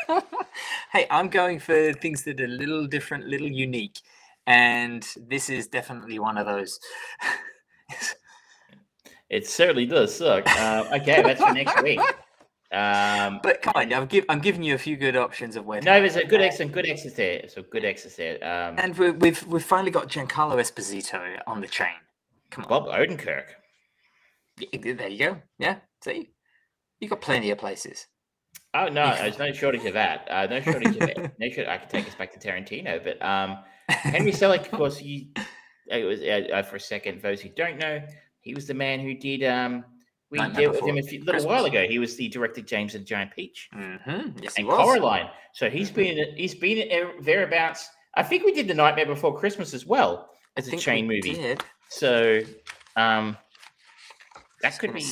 hey, 0.94 1.08
I'm 1.12 1.28
going 1.28 1.60
for 1.60 1.92
things 1.94 2.24
that 2.24 2.40
are 2.40 2.46
a 2.46 2.48
little 2.48 2.88
different, 2.88 3.26
little 3.26 3.50
unique. 3.50 4.00
And 4.48 5.06
this 5.28 5.50
is 5.50 5.68
definitely 5.68 6.20
one 6.20 6.38
of 6.38 6.46
those. 6.46 6.80
it 9.30 9.48
certainly 9.48 9.86
does 9.86 10.16
suck. 10.16 10.48
Uh, 10.48 10.86
okay, 10.94 11.22
that's 11.22 11.42
for 11.42 11.54
next 11.54 11.82
week. 11.84 12.00
Um, 12.72 13.42
but 13.44 13.62
come 13.62 13.74
on, 13.76 13.94
I'm, 13.94 14.06
give, 14.06 14.24
I'm 14.30 14.40
giving 14.40 14.64
you 14.64 14.76
a 14.76 14.78
few 14.78 14.96
good 14.96 15.18
options 15.18 15.58
of 15.58 15.66
where. 15.66 15.82
No, 15.82 16.00
there's 16.00 16.16
a 16.16 16.24
good 16.24 16.40
excellent, 16.40 16.72
good 16.72 16.88
exit 16.88 17.16
there. 17.18 17.50
So 17.50 17.64
good 17.64 17.84
exit 17.84 18.16
there. 18.16 18.36
Um, 18.36 18.76
and 18.78 18.98
we, 18.98 19.12
we've 19.12 19.46
we've 19.48 19.64
finally 19.64 19.92
got 19.92 20.08
Giancarlo 20.08 20.56
Esposito 20.56 21.38
on 21.48 21.60
the 21.60 21.68
chain. 21.68 21.90
Come 22.50 22.64
on, 22.64 22.70
Bob 22.70 22.86
Odenkirk. 22.86 23.48
There 24.58 25.10
you 25.10 25.18
go. 25.18 25.42
Yeah, 25.60 25.78
see, 26.02 26.30
you 27.02 27.10
got 27.10 27.20
plenty 27.20 27.52
of 27.52 27.58
places. 27.58 28.08
Oh 28.74 28.88
no, 28.88 29.14
there's 29.16 29.38
no 29.38 29.52
shortage 29.52 29.86
of 29.86 29.94
that. 29.96 30.28
Uh, 30.32 30.46
no 30.46 30.62
shortage 30.62 30.96
of 30.96 31.02
it. 31.04 31.18
No 31.40 31.50
shortage. 31.50 31.68
I 31.68 31.78
could 31.78 31.90
take 31.90 32.08
us 32.08 32.16
back 32.16 32.32
to 32.32 32.40
Tarantino, 32.40 33.04
but 33.04 33.22
um, 33.26 33.58
Henry 33.90 34.32
Selick, 34.32 34.62
of 34.62 34.72
course, 34.72 34.98
he 34.98 35.34
it 35.88 36.06
was 36.06 36.22
uh, 36.22 36.64
for 36.64 36.78
a 36.78 36.80
second. 36.80 37.18
For 37.18 37.28
those 37.28 37.42
who 37.42 37.50
don't 37.50 37.78
know, 37.78 38.02
he 38.40 38.54
was 38.54 38.68
the 38.68 38.74
man 38.74 39.02
who 39.02 39.14
did 39.14 39.44
um, 39.44 39.84
we 40.32 40.38
dealt 40.38 40.76
with 40.76 40.86
him 40.86 40.98
a 40.98 41.02
few, 41.02 41.20
little 41.20 41.34
Christmas. 41.34 41.50
while 41.50 41.66
ago. 41.66 41.86
He 41.86 42.00
was 42.00 42.16
the 42.16 42.30
director 42.30 42.62
James 42.62 42.96
and 42.96 43.06
Giant 43.06 43.32
Peach. 43.32 43.70
Mm-hmm. 43.76 44.40
Yes, 44.42 44.58
and 44.58 44.68
Coraline. 44.68 45.30
So 45.54 45.70
he's 45.70 45.92
mm-hmm. 45.92 45.96
been 45.96 46.38
he's 46.38 46.56
been 46.56 47.12
thereabouts. 47.22 47.90
I 48.16 48.24
think 48.24 48.46
we 48.46 48.54
did 48.54 48.68
the 48.68 48.74
Nightmare 48.74 49.06
Before 49.06 49.38
Christmas 49.38 49.74
as 49.74 49.86
well 49.86 50.30
as 50.56 50.68
a 50.70 50.78
chain 50.78 51.06
movie. 51.06 51.34
Did. 51.34 51.64
So 51.90 52.40
um, 52.96 53.38
that 54.62 54.80
could 54.80 54.94
be. 54.94 55.06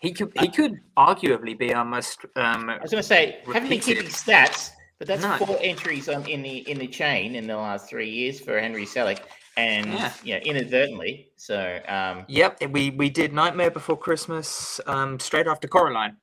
He 0.00 0.12
could 0.12 0.32
he 0.40 0.48
could 0.48 0.80
arguably 0.96 1.56
be 1.56 1.74
our 1.74 1.84
most. 1.84 2.24
Um, 2.36 2.70
I 2.70 2.78
was 2.80 2.90
going 2.90 3.02
to 3.02 3.06
say, 3.06 3.38
haven't 3.46 3.68
been 3.68 3.80
keeping 3.80 4.06
stats, 4.06 4.70
but 4.98 5.06
that's 5.06 5.22
no. 5.22 5.36
four 5.36 5.58
entries 5.60 6.08
um, 6.08 6.24
in 6.24 6.42
the 6.42 6.68
in 6.70 6.78
the 6.78 6.88
chain 6.88 7.36
in 7.36 7.46
the 7.46 7.56
last 7.56 7.88
three 7.88 8.08
years 8.08 8.40
for 8.40 8.58
Henry 8.58 8.84
Selick 8.86 9.20
and 9.56 9.86
yeah. 9.92 10.12
you 10.22 10.34
know, 10.34 10.40
inadvertently. 10.40 11.30
So 11.36 11.80
um, 11.88 12.24
yep, 12.28 12.62
we 12.70 12.90
we 12.90 13.10
did 13.10 13.32
Nightmare 13.32 13.70
Before 13.70 13.96
Christmas 13.96 14.80
um, 14.86 15.18
straight 15.18 15.46
after 15.46 15.68
Coraline. 15.68 16.16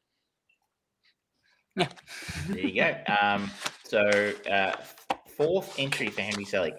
Yeah, 1.76 1.88
there 2.48 2.60
you 2.60 2.76
go. 2.76 3.16
Um, 3.22 3.52
so 3.84 4.34
uh, 4.50 4.76
fourth 5.38 5.76
entry 5.78 6.10
for 6.10 6.22
Henry 6.22 6.46
Selick. 6.46 6.78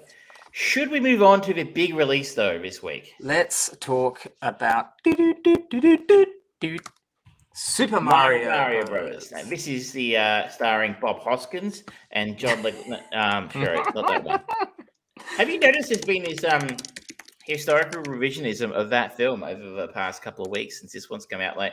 Should 0.53 0.90
we 0.90 0.98
move 0.98 1.22
on 1.22 1.40
to 1.42 1.55
the 1.55 1.62
big 1.62 1.94
release 1.94 2.34
though 2.34 2.59
this 2.59 2.82
week? 2.82 3.14
Let's 3.20 3.76
talk 3.78 4.26
about 4.42 4.92
Super 7.55 8.01
Mario, 8.01 8.48
Mario 8.48 8.86
Brothers. 8.86 9.30
Now, 9.30 9.42
this 9.44 9.68
is 9.68 9.92
the 9.92 10.16
uh, 10.16 10.48
starring 10.48 10.96
Bob 11.01 11.20
Hoskins 11.20 11.84
and 12.11 12.36
John. 12.36 12.62
Le- 12.62 12.72
um, 13.12 13.51
sorry, 13.53 13.76
not 13.94 14.07
that 14.09 14.24
one. 14.24 14.40
Have 15.37 15.49
you 15.49 15.59
noticed 15.59 15.89
there's 15.89 16.03
been 16.03 16.23
this 16.23 16.45
um 16.45 16.66
historical 17.45 18.03
revisionism 18.03 18.71
of 18.73 18.91
that 18.91 19.16
film 19.16 19.43
over 19.43 19.71
the 19.71 19.89
past 19.89 20.23
couple 20.23 20.45
of 20.45 20.51
weeks 20.51 20.81
since 20.81 20.93
this 20.93 21.09
one's 21.11 21.27
come 21.27 21.41
out? 21.41 21.57
Like 21.57 21.73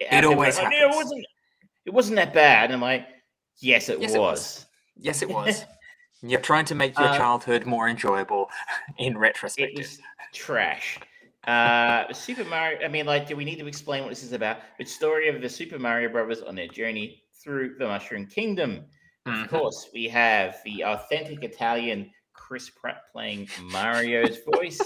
it 0.00 0.24
always 0.24 0.58
like, 0.58 0.72
it 0.72 0.94
wasn't 0.94 1.26
it 1.84 1.92
wasn't 1.92 2.16
that 2.16 2.34
bad. 2.34 2.66
And 2.66 2.74
I'm 2.74 2.80
like, 2.80 3.06
yes, 3.58 3.88
it, 3.88 4.00
yes, 4.00 4.10
was. 4.10 4.16
it 4.16 4.20
was. 4.20 4.66
Yes, 4.96 5.22
it 5.22 5.28
was. 5.28 5.64
You're 6.22 6.40
trying 6.40 6.64
to 6.66 6.74
make 6.74 6.98
your 6.98 7.08
um, 7.08 7.16
childhood 7.16 7.66
more 7.66 7.88
enjoyable 7.88 8.48
in 8.98 9.16
retrospect. 9.16 9.72
It 9.72 9.78
was 9.78 10.00
trash. 10.32 10.98
Uh, 11.46 12.12
Super 12.12 12.44
Mario. 12.44 12.84
I 12.84 12.88
mean, 12.88 13.06
like, 13.06 13.28
do 13.28 13.36
we 13.36 13.44
need 13.44 13.58
to 13.58 13.66
explain 13.66 14.02
what 14.02 14.08
this 14.08 14.24
is 14.24 14.32
about? 14.32 14.58
It's 14.78 14.92
story 14.92 15.28
of 15.28 15.40
the 15.40 15.48
Super 15.48 15.78
Mario 15.78 16.08
Brothers 16.08 16.42
on 16.42 16.56
their 16.56 16.66
journey 16.66 17.22
through 17.42 17.76
the 17.78 17.86
Mushroom 17.86 18.26
Kingdom. 18.26 18.86
Of 19.26 19.34
Mhm. 19.34 19.48
course, 19.48 19.90
we 19.92 20.08
have 20.08 20.60
the 20.64 20.84
authentic 20.84 21.44
Italian 21.44 22.10
Chris 22.46 22.70
Pratt 22.70 23.02
playing 23.10 23.48
Mario's 23.72 24.38
voice, 24.44 24.80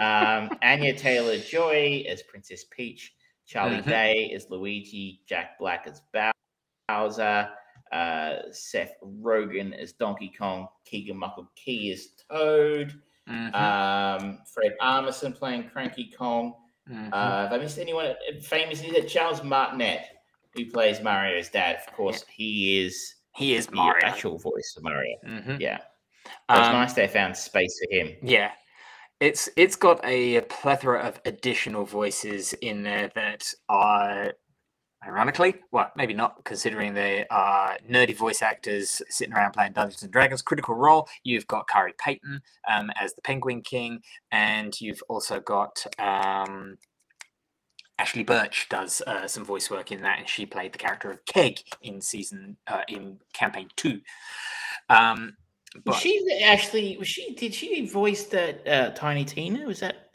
um, 0.00 0.50
Anya 0.62 0.96
Taylor 0.96 1.36
Joy 1.38 2.04
as 2.08 2.22
Princess 2.22 2.64
Peach, 2.70 3.12
Charlie 3.46 3.78
Mhm. 3.78 3.88
Day 3.88 4.32
as 4.34 4.46
Luigi, 4.50 5.20
Jack 5.26 5.58
Black 5.58 5.86
as 5.88 6.00
Bowser, 6.88 7.50
uh, 7.92 8.36
Seth 8.52 8.94
Rogen 9.02 9.76
as 9.76 9.92
Donkey 9.92 10.32
Kong, 10.38 10.68
Keegan 10.84 11.16
Michael 11.16 11.48
Key 11.56 11.92
as 11.92 12.08
Toad, 12.30 12.92
Mhm, 13.28 13.54
um, 13.54 14.38
Fred 14.52 14.74
Armisen 14.80 15.34
playing 15.36 15.68
Cranky 15.70 16.10
Kong. 16.16 16.54
mhm. 16.88 17.08
Uh, 17.12 17.42
have 17.48 17.52
I 17.52 17.58
missed 17.58 17.78
anyone 17.78 18.14
famous? 18.42 18.80
Is 18.82 18.92
it 18.92 19.08
Charles 19.08 19.42
Martinet 19.42 20.02
who 20.54 20.66
plays 20.70 21.00
Mario's 21.00 21.48
dad? 21.48 21.76
Of 21.86 21.92
course, 21.94 22.24
he 22.28 22.80
is 22.84 23.16
he 23.34 23.54
is 23.54 23.66
the 23.66 23.76
Mario. 23.76 24.04
actual 24.06 24.38
voice 24.38 24.74
of 24.76 24.82
Mario. 24.82 25.16
Mhm. 25.24 25.58
Yeah, 25.60 25.78
so 26.24 26.56
it's 26.58 26.68
Um, 26.68 26.72
nice 26.72 26.92
they 26.94 27.08
found 27.08 27.36
space 27.36 27.78
for 27.78 27.94
him. 27.94 28.16
Yeah. 28.22 28.52
It's 29.20 29.48
it's 29.56 29.76
got 29.76 30.00
a 30.04 30.40
plethora 30.42 31.00
of 31.00 31.20
additional 31.24 31.84
voices 31.84 32.54
in 32.54 32.82
there 32.82 33.08
that 33.14 33.46
are 33.68 34.32
ironically, 35.06 35.54
well, 35.70 35.92
maybe 35.96 36.14
not 36.14 36.42
considering 36.44 36.92
they 36.94 37.26
are 37.30 37.76
nerdy 37.88 38.16
voice 38.16 38.42
actors 38.42 39.00
sitting 39.08 39.34
around 39.34 39.52
playing 39.52 39.72
Dungeons 39.72 40.02
and 40.02 40.12
Dragons. 40.12 40.42
Critical 40.42 40.74
Role, 40.74 41.08
you've 41.22 41.46
got 41.46 41.68
Khary 41.68 41.92
Payton 41.98 42.40
um, 42.68 42.90
as 43.00 43.14
the 43.14 43.22
Penguin 43.22 43.62
King, 43.62 44.00
and 44.32 44.80
you've 44.80 45.02
also 45.08 45.38
got 45.40 45.84
um, 46.00 46.76
Ashley 47.98 48.24
Burch 48.24 48.68
does 48.70 49.02
uh, 49.06 49.28
some 49.28 49.44
voice 49.44 49.70
work 49.70 49.92
in 49.92 50.02
that, 50.02 50.18
and 50.18 50.28
she 50.28 50.46
played 50.46 50.72
the 50.72 50.78
character 50.78 51.10
of 51.10 51.24
Keg 51.26 51.60
in 51.80 52.00
season 52.00 52.56
uh, 52.66 52.82
in 52.88 53.18
campaign 53.32 53.68
two. 53.76 54.00
Um, 54.88 55.36
but 55.84 55.94
she 55.94 56.42
actually 56.44 56.96
was 56.96 57.08
she 57.08 57.34
did 57.34 57.54
she 57.54 57.86
voice 57.86 58.24
that 58.26 58.66
uh, 58.68 58.90
Tiny 58.90 59.24
Tina? 59.24 59.66
Was 59.66 59.80
that 59.80 60.10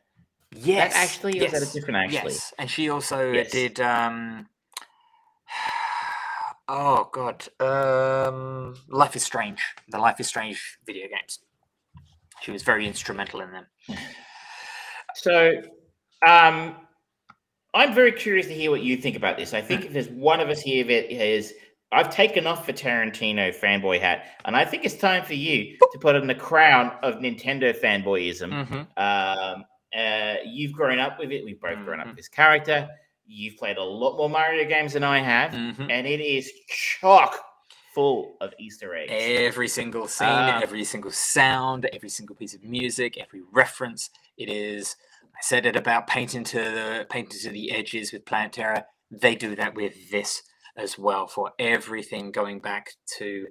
yes, 0.51 0.93
Ashley, 0.95 1.39
or 1.41 1.45
is 1.45 1.51
that 1.51 1.63
a 1.63 1.65
yes, 1.65 1.73
different 1.73 1.97
Ashley? 1.97 2.33
Yes, 2.33 2.53
and 2.59 2.69
she 2.69 2.89
also 2.89 3.33
Yes. 3.33 3.51
did. 3.51 3.79
Um, 3.79 4.47
oh 6.67 7.09
God, 7.11 7.47
um, 7.59 8.75
Life 8.87 9.15
is 9.15 9.23
Strange. 9.23 9.61
The 9.89 9.99
Life 9.99 10.19
is 10.19 10.27
Strange 10.27 10.77
video 10.85 11.07
games. 11.07 11.39
She 12.41 12.51
was 12.51 12.63
very 12.63 12.87
instrumental 12.87 13.41
in 13.41 13.51
them. 13.51 13.65
So, 15.15 15.63
um, 16.27 16.75
I'm 17.73 17.93
very 17.95 18.11
curious 18.11 18.47
to 18.47 18.53
hear 18.53 18.69
what 18.69 18.81
you 18.83 18.97
think 18.97 19.15
about 19.15 19.37
this. 19.37 19.53
I 19.53 19.61
Hmm. 19.61 19.67
think 19.67 19.85
if 19.85 19.93
there's 19.93 20.09
one 20.09 20.39
of 20.39 20.49
us 20.49 20.61
here 20.61 20.83
that 20.83 21.11
is, 21.11 21.53
I've 21.91 22.09
taken 22.09 22.45
off 22.47 22.65
the 22.65 22.73
Tarantino 22.73 23.55
fanboy 23.55 23.99
hat, 24.01 24.25
and 24.45 24.55
I 24.57 24.65
think 24.65 24.83
it's 24.83 24.95
time 24.95 25.23
for 25.23 25.35
you 25.35 25.77
to 25.93 25.99
put 25.99 26.15
on 26.15 26.27
the 26.27 26.35
crown 26.35 26.91
of 27.01 27.15
Nintendo 27.15 27.73
fanboyism. 27.73 28.51
Mm-hmm. 28.51 28.75
Um, 28.97 29.63
uh, 29.97 30.35
you've 30.45 30.73
grown 30.73 30.99
up 30.99 31.17
with 31.17 31.31
it. 31.31 31.45
We've 31.45 31.59
both 31.59 31.83
grown 31.85 31.99
up 32.01 32.07
Mhm. 32.07 32.09
with 32.09 32.17
this 32.17 32.27
character. 32.27 32.89
You've 33.25 33.55
played 33.57 33.77
a 33.77 33.83
lot 33.83 34.17
more 34.17 34.29
Mario 34.29 34.67
games 34.67 34.93
than 34.93 35.03
I 35.03 35.19
have, 35.19 35.51
Mm-hmm. 35.51 35.89
and 35.89 36.05
it 36.05 36.19
is 36.19 36.51
chock 36.67 37.39
full 37.95 38.35
of 38.41 38.53
Easter 38.59 38.93
eggs. 38.93 39.11
Every 39.13 39.67
single 39.69 40.07
scene, 40.07 40.27
Ah. 40.27 40.59
every 40.61 40.83
single 40.83 41.11
sound, 41.11 41.85
every 41.93 42.09
single 42.09 42.35
piece 42.35 42.53
of 42.53 42.63
music, 42.63 43.17
every 43.17 43.41
reference. 43.51 44.09
It 44.37 44.49
is. 44.49 44.95
I 45.23 45.39
said 45.41 45.65
it 45.65 45.75
about 45.75 46.05
painting 46.07 46.43
to 46.45 46.57
the 46.59 47.07
painting 47.09 47.39
to 47.41 47.49
the 47.49 47.71
edges 47.71 48.11
with 48.11 48.25
Planet 48.25 48.53
Terror. 48.53 48.85
They 49.09 49.35
do 49.35 49.55
that 49.55 49.73
with 49.73 50.11
this 50.11 50.43
as 50.77 50.97
well 50.97 51.27
for 51.27 51.51
everything 51.59 52.31
going 52.31 52.59
back 52.59 52.91
to. 53.17 53.47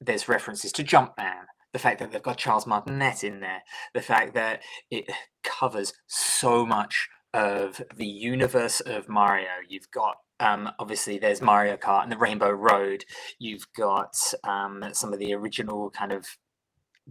There's 0.00 0.28
references 0.28 0.72
to 0.72 0.84
Jumpman. 0.84 1.44
The 1.72 1.78
fact 1.78 1.98
that 1.98 2.12
they've 2.12 2.22
got 2.22 2.38
Charles 2.38 2.66
Martinet 2.66 3.24
in 3.24 3.40
there. 3.40 3.62
The 3.94 4.00
fact 4.00 4.34
that 4.34 4.62
it 4.90 5.10
covers 5.42 5.92
so 6.06 6.64
much 6.64 7.08
of 7.34 7.82
the 7.96 8.06
universe 8.06 8.80
of 8.80 9.08
Mario. 9.08 9.48
You've 9.68 9.90
got 9.90 10.16
um, 10.40 10.70
obviously 10.78 11.18
there's 11.18 11.42
Mario 11.42 11.76
Kart 11.76 12.04
and 12.04 12.12
the 12.12 12.16
Rainbow 12.16 12.50
Road 12.50 13.04
you've 13.40 13.66
got 13.76 14.14
um, 14.44 14.84
some 14.92 15.12
of 15.12 15.18
the 15.18 15.34
original 15.34 15.90
kind 15.90 16.12
of 16.12 16.26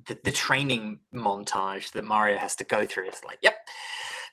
the, 0.05 0.17
the 0.23 0.31
training 0.31 0.99
montage 1.13 1.91
that 1.91 2.05
Mario 2.05 2.37
has 2.37 2.55
to 2.57 2.63
go 2.63 2.85
through. 2.85 3.07
It's 3.07 3.23
like, 3.23 3.39
yep, 3.41 3.55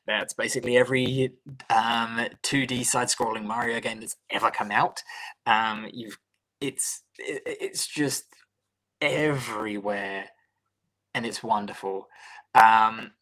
that's 0.06 0.34
basically 0.34 0.76
every 0.76 1.32
um, 1.70 2.26
2D 2.42 2.84
side-scrolling 2.84 3.44
Mario 3.44 3.80
game 3.80 4.00
that's 4.00 4.16
ever 4.30 4.50
come 4.50 4.70
out. 4.70 5.02
Um, 5.46 5.88
you've 5.92 6.18
it's 6.60 7.02
it, 7.18 7.42
it's 7.46 7.86
just 7.86 8.24
everywhere, 9.00 10.26
and 11.14 11.26
it's 11.26 11.42
wonderful. 11.42 12.08
Um, 12.54 13.12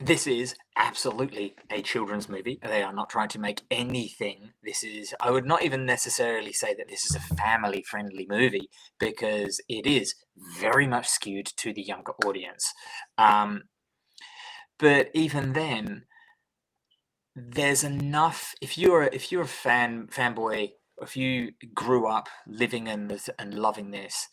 this 0.00 0.26
is 0.26 0.54
absolutely 0.76 1.54
a 1.70 1.80
children's 1.80 2.28
movie. 2.28 2.58
They 2.62 2.82
are 2.82 2.92
not 2.92 3.10
trying 3.10 3.28
to 3.28 3.38
make 3.38 3.62
anything. 3.70 4.50
This 4.62 4.82
is, 4.82 5.14
I 5.20 5.30
would 5.30 5.46
not 5.46 5.62
even 5.62 5.86
necessarily 5.86 6.52
say 6.52 6.74
that 6.74 6.88
this 6.88 7.06
is 7.06 7.14
a 7.14 7.34
family 7.36 7.82
friendly 7.82 8.26
movie 8.28 8.68
because 8.98 9.60
it 9.68 9.86
is 9.86 10.16
very 10.58 10.86
much 10.86 11.08
skewed 11.08 11.46
to 11.58 11.72
the 11.72 11.82
younger 11.82 12.12
audience. 12.24 12.72
Um, 13.16 13.64
but 14.78 15.10
even 15.14 15.52
then, 15.52 16.04
there's 17.34 17.84
enough. 17.84 18.54
If 18.60 18.78
you're 18.78 19.04
if 19.04 19.32
you're 19.32 19.42
a 19.42 19.46
fan 19.46 20.08
fanboy, 20.08 20.70
if 21.02 21.16
you 21.16 21.52
grew 21.74 22.06
up 22.06 22.28
living 22.46 22.86
in 22.86 23.08
this 23.08 23.28
and 23.38 23.54
loving 23.54 23.90
this, 23.90 24.28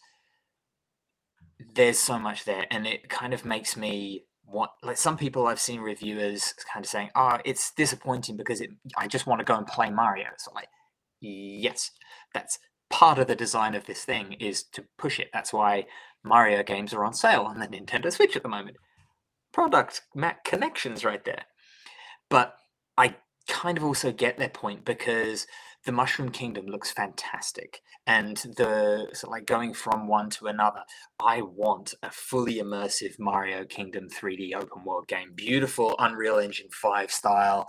there's 1.73 1.99
so 1.99 2.19
much 2.19 2.45
there, 2.45 2.65
and 2.69 2.85
it 2.85 3.09
kind 3.09 3.33
of 3.33 3.45
makes 3.45 3.75
me 3.75 4.25
want. 4.45 4.71
Like 4.83 4.97
some 4.97 5.17
people 5.17 5.47
I've 5.47 5.59
seen 5.59 5.81
reviewers 5.81 6.53
kind 6.71 6.85
of 6.85 6.89
saying, 6.89 7.09
"Oh, 7.15 7.39
it's 7.43 7.71
disappointing 7.71 8.37
because 8.37 8.61
it. 8.61 8.69
I 8.97 9.07
just 9.07 9.25
want 9.25 9.39
to 9.39 9.45
go 9.45 9.55
and 9.55 9.65
play 9.65 9.89
Mario." 9.89 10.27
So 10.37 10.51
like, 10.53 10.69
yes, 11.19 11.91
that's 12.33 12.59
part 12.91 13.17
of 13.17 13.27
the 13.27 13.35
design 13.35 13.73
of 13.73 13.85
this 13.85 14.03
thing 14.03 14.33
is 14.33 14.63
to 14.63 14.85
push 14.97 15.19
it. 15.19 15.29
That's 15.33 15.53
why 15.53 15.85
Mario 16.23 16.61
games 16.61 16.93
are 16.93 17.03
on 17.03 17.13
sale 17.13 17.43
on 17.43 17.59
the 17.59 17.67
Nintendo 17.67 18.11
Switch 18.11 18.35
at 18.35 18.43
the 18.43 18.49
moment. 18.49 18.77
Product 19.53 20.01
connections 20.45 21.03
right 21.03 21.23
there. 21.25 21.45
But 22.29 22.55
I 23.01 23.15
kind 23.47 23.79
of 23.79 23.83
also 23.83 24.11
get 24.11 24.37
their 24.37 24.49
point 24.49 24.85
because 24.85 25.47
the 25.85 25.91
Mushroom 25.91 26.29
Kingdom 26.29 26.67
looks 26.67 26.91
fantastic, 26.91 27.81
and 28.05 28.37
the 28.37 29.07
so 29.13 29.27
like 29.27 29.47
going 29.47 29.73
from 29.73 30.07
one 30.07 30.29
to 30.31 30.45
another. 30.45 30.83
I 31.19 31.41
want 31.41 31.95
a 32.03 32.11
fully 32.11 32.57
immersive 32.57 33.17
Mario 33.17 33.65
Kingdom 33.65 34.07
3D 34.07 34.53
open 34.53 34.83
world 34.85 35.07
game, 35.07 35.31
beautiful 35.33 35.95
Unreal 35.97 36.37
Engine 36.37 36.67
5 36.71 37.11
style, 37.11 37.65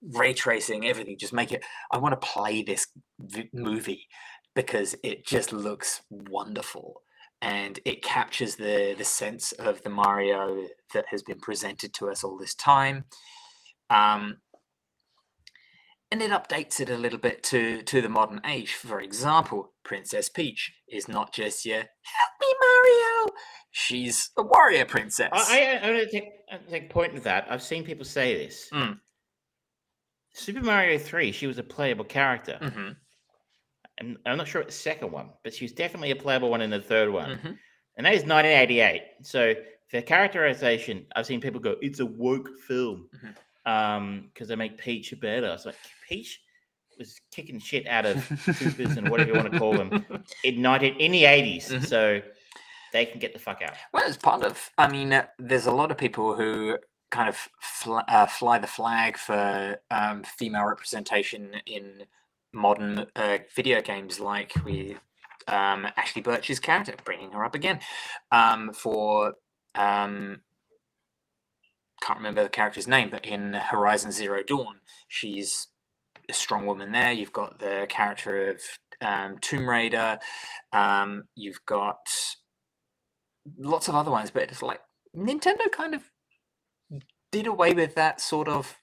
ray 0.00 0.32
tracing, 0.32 0.86
everything. 0.86 1.18
Just 1.18 1.32
make 1.32 1.50
it. 1.50 1.64
I 1.90 1.98
want 1.98 2.12
to 2.20 2.26
play 2.28 2.62
this 2.62 2.86
v- 3.18 3.50
movie 3.52 4.06
because 4.54 4.94
it 5.02 5.26
just 5.26 5.52
looks 5.52 6.02
wonderful 6.10 7.02
and 7.42 7.80
it 7.84 8.04
captures 8.04 8.54
the 8.54 8.94
the 8.96 9.04
sense 9.04 9.50
of 9.52 9.82
the 9.82 9.90
Mario 9.90 10.68
that 10.94 11.06
has 11.10 11.24
been 11.24 11.40
presented 11.40 11.92
to 11.94 12.08
us 12.08 12.22
all 12.22 12.38
this 12.38 12.54
time. 12.54 13.06
Um, 13.90 14.38
and 16.10 16.22
it 16.22 16.30
updates 16.30 16.80
it 16.80 16.88
a 16.90 16.96
little 16.96 17.18
bit 17.18 17.42
to 17.44 17.82
to 17.82 18.00
the 18.00 18.08
modern 18.08 18.40
age. 18.44 18.74
For 18.74 19.00
example, 19.00 19.72
Princess 19.84 20.28
Peach 20.28 20.72
is 20.88 21.08
not 21.08 21.32
just 21.34 21.64
your 21.64 21.78
"Help 21.78 22.32
me, 22.40 22.46
Mario." 22.60 23.32
She's 23.70 24.30
a 24.38 24.42
warrior 24.42 24.84
princess. 24.86 25.28
I, 25.32 25.78
I, 25.82 25.86
I 25.88 25.92
don't 25.92 26.10
take, 26.10 26.24
I 26.50 26.56
don't 26.56 26.68
take 26.70 26.90
point 26.90 27.12
with 27.14 27.24
that. 27.24 27.46
I've 27.50 27.62
seen 27.62 27.84
people 27.84 28.04
say 28.04 28.34
this. 28.34 28.68
Mm. 28.72 28.98
Super 30.32 30.62
Mario 30.62 30.98
3, 30.98 31.32
she 31.32 31.46
was 31.46 31.58
a 31.58 31.62
playable 31.62 32.04
character. 32.04 32.58
Mhm, 32.62 32.96
And 33.98 34.16
I'm 34.24 34.38
not 34.38 34.48
sure 34.48 34.60
what 34.62 34.68
the 34.68 34.72
second 34.74 35.10
one, 35.12 35.30
but 35.44 35.52
she 35.54 35.64
was 35.64 35.72
definitely 35.72 36.12
a 36.12 36.16
playable 36.16 36.48
one 36.50 36.60
in 36.62 36.70
the 36.70 36.80
third 36.80 37.10
one. 37.10 37.38
mhm. 37.38 37.58
And 37.96 38.06
that 38.06 38.14
is 38.14 38.24
1988. 38.24 39.02
So 39.22 39.54
for 39.90 40.00
characterization, 40.00 41.06
I've 41.16 41.26
seen 41.26 41.40
people 41.40 41.60
go, 41.60 41.76
it's 41.82 42.00
a 42.00 42.06
woke 42.06 42.48
film. 42.66 43.08
Mhm. 43.16 43.36
Um, 43.70 44.30
because 44.32 44.48
they 44.48 44.56
make 44.56 44.78
Peach 44.78 45.12
better. 45.20 45.52
It's 45.52 45.66
like 45.66 45.74
Peach 46.08 46.40
was 46.98 47.20
kicking 47.32 47.60
shit 47.60 47.86
out 47.86 48.06
of 48.06 48.16
Koopas 48.28 48.96
and 48.96 49.08
whatever 49.08 49.30
you 49.30 49.36
want 49.36 49.52
to 49.52 49.58
call 49.58 49.72
them 49.76 50.04
in 50.42 50.60
19 50.62 50.96
in 50.96 51.12
the 51.12 51.24
80s. 51.24 51.68
Mhm. 51.70 51.86
So 51.86 52.20
they 52.92 53.06
can 53.06 53.20
get 53.20 53.32
the 53.32 53.38
fuck 53.38 53.62
out. 53.62 53.74
Well, 53.92 54.02
it's 54.06 54.16
part 54.16 54.42
of. 54.42 54.70
I 54.78 54.90
mean, 54.90 55.12
uh, 55.12 55.26
there's 55.38 55.66
a 55.66 55.72
lot 55.72 55.90
of 55.90 55.98
people 55.98 56.34
who 56.34 56.78
kind 57.10 57.28
of 57.28 57.36
fl- 57.60 58.00
uh, 58.08 58.26
fly 58.26 58.58
the 58.58 58.66
flag 58.66 59.16
for 59.16 59.78
um, 59.90 60.24
female 60.24 60.64
representation 60.64 61.54
in 61.66 62.04
modern 62.52 63.06
uh, 63.14 63.38
video 63.54 63.80
games, 63.80 64.18
like 64.20 64.52
with 64.64 64.96
um, 65.46 65.86
Ashley 65.96 66.22
Burch's 66.22 66.58
character, 66.60 66.94
bringing 67.04 67.30
her 67.32 67.44
up 67.44 67.54
again, 67.54 67.80
um, 68.32 68.72
for 68.72 69.34
um, 69.74 70.40
can't 72.00 72.18
remember 72.18 72.42
the 72.42 72.48
character's 72.48 72.88
name, 72.88 73.10
but 73.10 73.24
in 73.24 73.52
Horizon 73.54 74.12
Zero 74.12 74.42
Dawn, 74.42 74.76
she's 75.08 75.68
a 76.28 76.32
strong 76.32 76.66
woman 76.66 76.92
there. 76.92 77.12
You've 77.12 77.32
got 77.32 77.58
the 77.58 77.86
character 77.88 78.50
of 78.50 78.60
um, 79.00 79.38
Tomb 79.40 79.68
Raider. 79.68 80.18
Um, 80.72 81.24
you've 81.34 81.64
got 81.66 81.96
lots 83.58 83.88
of 83.88 83.94
other 83.94 84.10
ones, 84.10 84.30
but 84.30 84.44
it's 84.44 84.62
like 84.62 84.80
Nintendo 85.16 85.70
kind 85.70 85.94
of 85.94 86.02
did 87.30 87.46
away 87.46 87.72
with 87.72 87.94
that 87.94 88.20
sort 88.20 88.48
of 88.48 88.76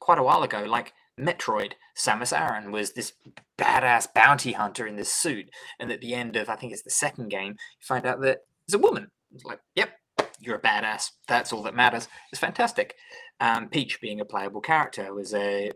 quite 0.00 0.18
a 0.18 0.22
while 0.22 0.42
ago. 0.42 0.64
Like 0.64 0.92
Metroid, 1.18 1.72
Samus 1.96 2.36
Aran 2.36 2.70
was 2.70 2.92
this 2.92 3.12
badass 3.58 4.06
bounty 4.14 4.52
hunter 4.52 4.86
in 4.86 4.96
this 4.96 5.12
suit, 5.12 5.50
and 5.78 5.90
at 5.90 6.00
the 6.00 6.14
end 6.14 6.36
of 6.36 6.48
I 6.48 6.56
think 6.56 6.72
it's 6.72 6.82
the 6.82 6.90
second 6.90 7.28
game, 7.28 7.52
you 7.52 7.86
find 7.86 8.06
out 8.06 8.20
that 8.22 8.38
it's 8.66 8.74
a 8.74 8.78
woman. 8.78 9.08
It's 9.34 9.44
like, 9.44 9.60
yep, 9.74 9.90
you're 10.38 10.56
a 10.56 10.60
badass. 10.60 11.10
That's 11.26 11.52
all 11.52 11.62
that 11.64 11.74
matters. 11.74 12.08
It's 12.30 12.40
fantastic. 12.40 12.94
Um, 13.40 13.68
Peach 13.68 14.00
being 14.00 14.20
a 14.20 14.24
playable 14.24 14.60
character 14.60 15.12
was 15.14 15.34
a 15.34 15.72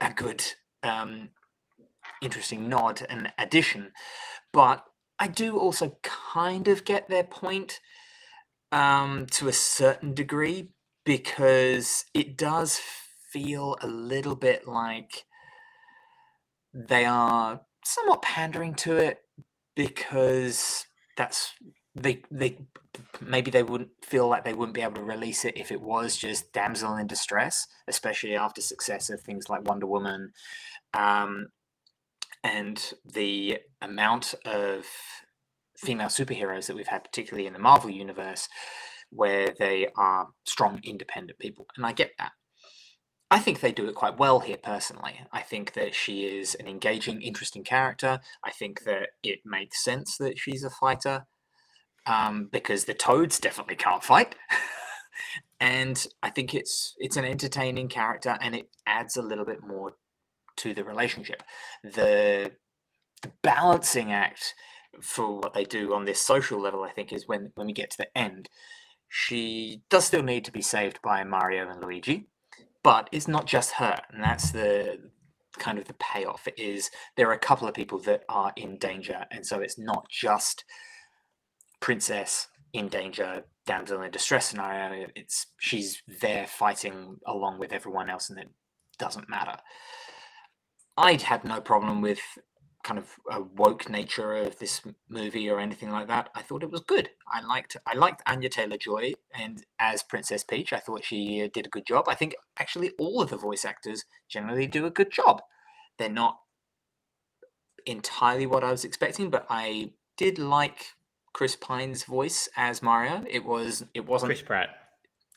a 0.00 0.12
good, 0.12 0.44
um, 0.82 1.30
interesting 2.22 2.68
nod 2.68 3.04
and 3.08 3.32
addition, 3.38 3.92
but 4.52 4.84
I 5.18 5.28
do 5.28 5.58
also 5.58 5.98
kind 6.02 6.68
of 6.68 6.84
get 6.84 7.08
their 7.08 7.24
point 7.24 7.80
um, 8.72 9.26
to 9.32 9.48
a 9.48 9.52
certain 9.52 10.14
degree 10.14 10.70
because 11.04 12.04
it 12.12 12.36
does 12.36 12.80
feel 13.32 13.76
a 13.80 13.86
little 13.86 14.34
bit 14.34 14.66
like 14.66 15.24
they 16.74 17.04
are 17.04 17.60
somewhat 17.84 18.22
pandering 18.22 18.74
to 18.74 18.96
it 18.96 19.20
because 19.74 20.86
that's 21.16 21.52
they 21.94 22.22
they 22.30 22.58
maybe 23.20 23.50
they 23.50 23.62
wouldn't 23.62 23.90
feel 24.04 24.28
like 24.28 24.44
they 24.44 24.54
wouldn't 24.54 24.74
be 24.74 24.82
able 24.82 24.94
to 24.94 25.02
release 25.02 25.44
it 25.44 25.56
if 25.56 25.70
it 25.70 25.80
was 25.80 26.16
just 26.16 26.52
damsel 26.52 26.96
in 26.96 27.06
distress 27.06 27.66
especially 27.88 28.34
after 28.36 28.60
success 28.60 29.10
of 29.10 29.20
things 29.20 29.48
like 29.48 29.66
wonder 29.68 29.86
woman 29.86 30.32
um, 30.94 31.48
and 32.42 32.92
the 33.04 33.58
amount 33.82 34.34
of 34.44 34.86
female 35.76 36.08
superheroes 36.08 36.66
that 36.66 36.76
we've 36.76 36.86
had 36.88 37.04
particularly 37.04 37.46
in 37.46 37.52
the 37.52 37.58
marvel 37.58 37.90
universe 37.90 38.48
where 39.10 39.54
they 39.58 39.88
are 39.96 40.28
strong 40.44 40.80
independent 40.82 41.38
people 41.38 41.66
and 41.76 41.84
i 41.86 41.92
get 41.92 42.12
that 42.18 42.32
I 43.28 43.40
think 43.40 43.58
they 43.58 43.72
do 43.72 43.88
it 43.88 43.96
quite 43.96 44.18
well 44.18 44.38
here, 44.38 44.56
personally. 44.56 45.20
I 45.32 45.42
think 45.42 45.72
that 45.72 45.96
she 45.96 46.26
is 46.26 46.54
an 46.54 46.68
engaging, 46.68 47.22
interesting 47.22 47.64
character. 47.64 48.20
I 48.44 48.52
think 48.52 48.84
that 48.84 49.08
it 49.24 49.40
makes 49.44 49.82
sense 49.82 50.16
that 50.18 50.38
she's 50.38 50.62
a 50.62 50.70
fighter 50.70 51.26
um, 52.06 52.48
because 52.52 52.84
the 52.84 52.94
Toads 52.94 53.38
definitely 53.40 53.76
can't 53.76 54.02
fight. 54.02 54.34
and 55.60 56.06
I 56.22 56.30
think 56.30 56.54
it's 56.54 56.94
it's 56.98 57.16
an 57.16 57.24
entertaining 57.24 57.88
character, 57.88 58.38
and 58.40 58.54
it 58.54 58.68
adds 58.86 59.16
a 59.16 59.22
little 59.22 59.44
bit 59.44 59.66
more 59.66 59.92
to 60.56 60.74
the 60.74 60.84
relationship. 60.84 61.42
The, 61.82 62.52
the 63.22 63.32
balancing 63.42 64.12
act 64.12 64.54
for 65.02 65.36
what 65.36 65.52
they 65.52 65.64
do 65.64 65.92
on 65.94 66.04
this 66.04 66.20
social 66.20 66.60
level, 66.60 66.82
I 66.82 66.90
think, 66.90 67.12
is 67.12 67.28
when 67.28 67.52
when 67.54 67.66
we 67.66 67.72
get 67.72 67.90
to 67.92 67.98
the 67.98 68.18
end. 68.18 68.48
She 69.08 69.82
does 69.88 70.04
still 70.04 70.22
need 70.22 70.44
to 70.46 70.52
be 70.52 70.62
saved 70.62 70.98
by 71.00 71.22
Mario 71.22 71.70
and 71.70 71.80
Luigi 71.80 72.26
but 72.86 73.08
it's 73.10 73.26
not 73.26 73.46
just 73.46 73.72
her, 73.72 73.98
and 74.12 74.22
that's 74.22 74.52
the 74.52 75.10
kind 75.58 75.76
of 75.76 75.86
the 75.86 75.94
payoff. 75.94 76.46
is 76.56 76.88
there 77.16 77.28
are 77.28 77.32
a 77.32 77.38
couple 77.38 77.66
of 77.66 77.74
people 77.74 77.98
that 77.98 78.22
are 78.28 78.52
in 78.54 78.78
danger, 78.78 79.24
and 79.32 79.44
so 79.44 79.58
it's 79.58 79.76
not 79.76 80.08
just 80.08 80.64
princess 81.80 82.48
in 82.72 82.88
danger, 82.88 83.44
damsel 83.66 84.02
in 84.02 84.10
distress 84.10 84.46
scenario. 84.46 85.08
It's 85.14 85.46
she's 85.58 86.02
there 86.20 86.46
fighting 86.46 87.18
along 87.26 87.58
with 87.58 87.72
everyone 87.72 88.10
else, 88.10 88.30
and 88.30 88.38
it 88.38 88.50
doesn't 88.98 89.28
matter. 89.28 89.56
I'd 90.96 91.22
had 91.22 91.44
no 91.44 91.60
problem 91.60 92.00
with 92.00 92.20
kind 92.86 92.98
of 93.00 93.16
a 93.32 93.42
woke 93.42 93.88
nature 93.90 94.34
of 94.34 94.56
this 94.60 94.80
movie 95.08 95.50
or 95.50 95.58
anything 95.58 95.90
like 95.90 96.06
that. 96.06 96.28
I 96.36 96.42
thought 96.42 96.62
it 96.62 96.70
was 96.70 96.82
good. 96.82 97.10
I 97.30 97.44
liked 97.44 97.76
I 97.84 97.96
liked 97.96 98.22
Anya 98.26 98.48
Taylor 98.48 98.76
Joy 98.76 99.14
and 99.34 99.66
as 99.80 100.04
Princess 100.04 100.44
Peach, 100.44 100.72
I 100.72 100.78
thought 100.78 101.04
she 101.04 101.42
uh, 101.42 101.48
did 101.52 101.66
a 101.66 101.70
good 101.70 101.84
job. 101.84 102.04
I 102.08 102.14
think 102.14 102.36
actually 102.60 102.92
all 102.96 103.20
of 103.20 103.30
the 103.30 103.36
voice 103.36 103.64
actors 103.64 104.04
generally 104.28 104.68
do 104.68 104.86
a 104.86 104.90
good 104.90 105.10
job. 105.10 105.42
They're 105.98 106.08
not 106.08 106.38
entirely 107.86 108.46
what 108.46 108.62
I 108.62 108.70
was 108.70 108.84
expecting, 108.84 109.30
but 109.30 109.46
I 109.50 109.90
did 110.16 110.38
like 110.38 110.86
Chris 111.36 111.54
Pine's 111.54 112.02
voice 112.04 112.48
as 112.56 112.82
Mario. 112.82 113.22
It 113.28 113.44
was 113.44 113.84
it 113.92 114.06
wasn't 114.06 114.30
Chris 114.30 114.40
Pratt. 114.40 114.70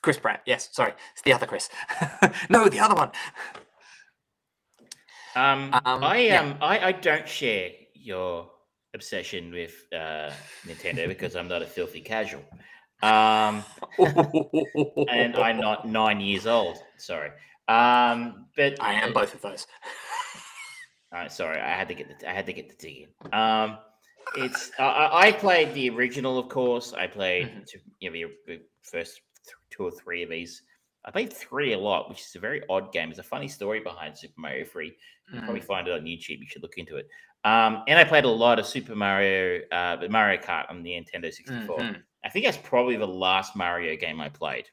Chris 0.02 0.18
Pratt. 0.18 0.41
Yes, 0.45 0.70
sorry, 0.72 0.93
it's 1.12 1.22
the 1.24 1.34
other 1.34 1.45
Chris. 1.45 1.68
no, 2.50 2.70
the 2.70 2.80
other 2.80 2.95
one. 2.95 3.12
Um, 5.36 5.74
um 5.84 6.02
I 6.02 6.20
yeah. 6.20 6.39
um 6.39 6.58
I, 6.62 6.80
I 6.80 6.91
don't 6.93 7.28
share 7.28 7.72
your 7.93 8.50
obsession 8.93 9.52
with 9.52 9.74
uh, 9.91 10.32
Nintendo 10.66 11.06
because 11.06 11.36
I'm 11.36 11.50
not 11.50 11.64
a 11.64 11.66
filthy 11.66 12.00
casual. 12.00 12.45
Um, 13.04 13.66
and 15.10 15.36
I'm 15.36 15.58
not 15.60 15.86
nine 15.86 16.22
years 16.22 16.47
old. 16.47 16.78
Sorry. 16.97 17.32
Um, 17.68 18.45
but 18.56 18.82
I 18.82 18.93
am 18.93 19.12
both 19.12 19.34
of 19.34 19.41
those. 19.41 19.68
All 21.12 21.20
right, 21.20 21.30
sorry, 21.32 21.60
I 21.60 21.72
had 21.72 21.89
to 21.89 21.93
get 21.93 22.08
the 22.08 22.30
I 22.30 22.32
had 22.32 22.45
to 22.45 22.54
get 22.54 22.70
the 22.70 22.76
dig 22.76 23.08
in. 23.26 23.34
Um, 23.38 23.80
it's 24.36 24.72
uh, 24.80 25.10
I 25.12 25.32
played 25.32 25.74
the 25.74 25.90
original, 25.90 26.38
of 26.38 26.50
course. 26.50 26.94
I 26.94 27.08
played 27.08 27.48
mm-hmm. 27.48 27.64
to, 27.68 27.80
you 28.00 28.12
know 28.12 28.30
the 28.48 28.62
first 28.82 29.22
two 29.70 29.84
or 29.84 29.92
three 29.92 30.24
of 30.24 30.30
these 30.30 30.64
I 31.06 31.12
played 31.12 31.32
three 31.32 31.74
a 31.74 31.80
lot, 31.80 32.10
which 32.10 32.22
is 32.22 32.36
a 32.36 32.40
very 32.40 32.62
odd 32.70 32.92
game. 32.92 33.10
There's 33.10 33.20
a 33.20 33.24
funny 33.24 33.48
story 33.48 33.80
behind 33.80 34.18
Super 34.18 34.40
Mario 34.40 34.66
3. 34.66 34.96
You 35.34 35.40
mm. 35.40 35.44
probably 35.44 35.62
find 35.62 35.88
it 35.88 35.94
on 35.94 36.02
YouTube. 36.02 36.40
You 36.40 36.48
should 36.48 36.62
look 36.62 36.78
into 36.78 36.98
it. 36.98 37.08
Um, 37.46 37.84
and 37.88 37.98
I 37.98 38.04
played 38.04 38.26
a 38.26 38.30
lot 38.30 38.60
of 38.60 38.66
Super 38.66 38.96
Mario, 38.96 39.62
uh, 39.72 39.98
Mario 40.10 40.42
Kart 40.42 40.70
on 40.70 40.84
the 40.84 40.92
Nintendo 40.92 41.34
64. 41.34 41.80
Mm-hmm. 41.80 42.02
I 42.26 42.30
think 42.30 42.46
that's 42.46 42.58
probably 42.58 42.98
the 42.98 43.08
last 43.08 43.56
Mario 43.56 43.96
game 43.96 44.20
I 44.20 44.28
played. 44.28 44.66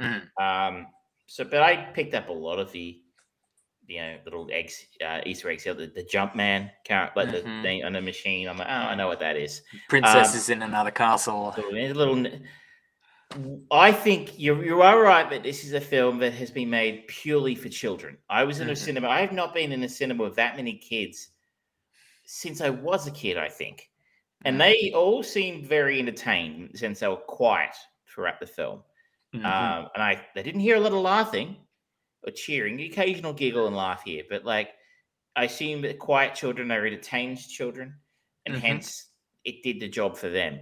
Mm. 0.00 0.22
Um, 0.40 0.86
so, 1.26 1.44
but 1.44 1.62
I 1.62 1.76
picked 1.76 2.14
up 2.14 2.28
a 2.28 2.32
lot 2.32 2.60
of 2.60 2.70
the, 2.70 3.00
you 3.86 4.00
know, 4.00 4.16
little 4.24 4.48
eggs, 4.52 4.86
uh, 5.04 5.20
Easter 5.26 5.50
eggs. 5.50 5.64
The, 5.64 5.92
the 5.94 6.04
Jumpman 6.04 6.70
character, 6.84 7.20
like 7.20 7.28
mm-hmm. 7.28 7.56
the 7.56 7.62
thing 7.62 7.84
on 7.84 7.92
the 7.92 8.00
machine. 8.00 8.48
I'm 8.48 8.58
like, 8.58 8.68
oh, 8.68 8.72
I 8.72 8.94
know 8.94 9.08
what 9.08 9.20
that 9.20 9.36
is. 9.36 9.62
Princess 9.88 10.30
um, 10.30 10.36
is 10.36 10.48
in 10.48 10.62
another 10.62 10.90
castle. 10.90 11.54
A 11.56 11.92
little 11.92 12.26
I 13.70 13.92
think 13.92 14.38
you 14.38 14.62
you 14.62 14.82
are 14.82 15.00
right 15.00 15.28
that 15.30 15.42
this 15.42 15.64
is 15.64 15.72
a 15.72 15.80
film 15.80 16.18
that 16.18 16.32
has 16.34 16.50
been 16.50 16.70
made 16.70 17.06
purely 17.06 17.54
for 17.54 17.68
children. 17.68 18.18
I 18.28 18.44
was 18.44 18.58
in 18.58 18.64
mm-hmm. 18.64 18.72
a 18.72 18.76
cinema. 18.76 19.08
I 19.08 19.20
have 19.20 19.32
not 19.32 19.54
been 19.54 19.72
in 19.72 19.82
a 19.82 19.88
cinema 19.88 20.24
with 20.24 20.36
that 20.36 20.56
many 20.56 20.74
kids 20.74 21.28
since 22.24 22.60
I 22.60 22.70
was 22.70 23.06
a 23.06 23.10
kid. 23.10 23.38
I 23.38 23.48
think, 23.48 23.90
and 24.44 24.54
mm-hmm. 24.54 24.60
they 24.60 24.92
all 24.94 25.22
seemed 25.22 25.66
very 25.66 25.98
entertained 25.98 26.72
since 26.74 27.00
they 27.00 27.08
were 27.08 27.16
quiet 27.16 27.74
throughout 28.08 28.40
the 28.40 28.46
film. 28.46 28.82
Mm-hmm. 29.34 29.46
Um, 29.46 29.88
and 29.94 30.02
I 30.02 30.26
they 30.34 30.42
didn't 30.42 30.60
hear 30.60 30.76
a 30.76 30.80
lot 30.80 30.92
of 30.92 30.98
laughing 30.98 31.56
or 32.24 32.32
cheering, 32.32 32.80
occasional 32.80 33.32
giggle 33.32 33.66
and 33.66 33.76
laugh 33.76 34.02
here, 34.04 34.22
but 34.28 34.44
like 34.44 34.70
I 35.34 35.44
assume 35.44 35.82
that 35.82 35.98
quiet 35.98 36.34
children 36.34 36.70
are 36.70 36.86
entertained 36.86 37.38
children, 37.38 37.94
and 38.46 38.54
mm-hmm. 38.54 38.66
hence 38.66 39.08
it 39.44 39.62
did 39.62 39.80
the 39.80 39.88
job 39.88 40.16
for 40.16 40.28
them. 40.28 40.60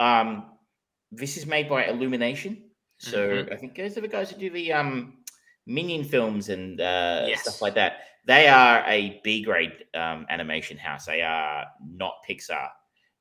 Um, 0.00 0.52
this 1.12 1.36
is 1.36 1.46
made 1.46 1.68
by 1.68 1.86
Illumination. 1.86 2.64
So 2.98 3.28
mm-hmm. 3.28 3.52
I 3.52 3.56
think 3.56 3.76
those 3.76 3.96
are 3.96 4.00
the 4.00 4.08
guys 4.08 4.30
who 4.30 4.38
do 4.38 4.50
the 4.50 4.72
um, 4.72 5.18
Minion 5.66 6.04
films 6.04 6.48
and 6.48 6.80
uh, 6.80 7.24
yes. 7.26 7.42
stuff 7.42 7.62
like 7.62 7.74
that. 7.74 8.00
They 8.24 8.48
are 8.48 8.82
a 8.86 9.20
B 9.22 9.42
grade 9.42 9.84
um, 9.94 10.26
animation 10.28 10.76
house. 10.76 11.06
They 11.06 11.22
are 11.22 11.66
not 11.86 12.14
Pixar, 12.28 12.68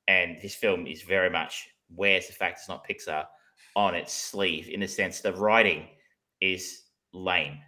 and 0.08 0.38
this 0.42 0.56
film 0.56 0.88
is 0.88 1.02
very 1.02 1.30
much 1.30 1.68
wears 1.90 2.28
the 2.28 2.34
fact 2.34 2.60
it's 2.60 2.70
not 2.70 2.88
Pixar 2.88 3.26
on 3.76 3.96
its 3.96 4.14
sleeve 4.14 4.70
in 4.70 4.80
the 4.80 4.88
sense 4.88 5.22
the 5.22 5.34
writing 5.34 5.88
is 6.42 6.82
lame. 7.14 7.60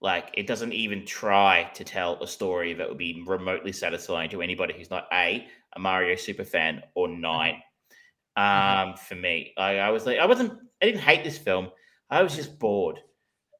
Like 0.00 0.30
it 0.34 0.46
doesn't 0.46 0.72
even 0.72 1.04
try 1.04 1.70
to 1.74 1.84
tell 1.84 2.22
a 2.22 2.26
story 2.26 2.72
that 2.74 2.88
would 2.88 2.98
be 2.98 3.24
remotely 3.26 3.72
satisfying 3.72 4.30
to 4.30 4.42
anybody 4.42 4.74
who's 4.76 4.90
not 4.90 5.06
a 5.12 5.46
a 5.74 5.78
Mario 5.78 6.14
super 6.16 6.44
fan 6.44 6.82
or 6.94 7.08
nine 7.08 7.62
Mm-hmm. 8.38 8.90
um, 8.90 8.96
for 8.96 9.14
me. 9.16 9.52
I, 9.56 9.78
I 9.78 9.90
was 9.90 10.06
like, 10.06 10.18
I 10.18 10.26
wasn't, 10.26 10.52
I 10.80 10.86
didn't 10.86 11.00
hate 11.00 11.24
this 11.24 11.38
film. 11.38 11.70
I 12.10 12.22
was 12.22 12.36
just 12.36 12.58
bored. 12.58 13.00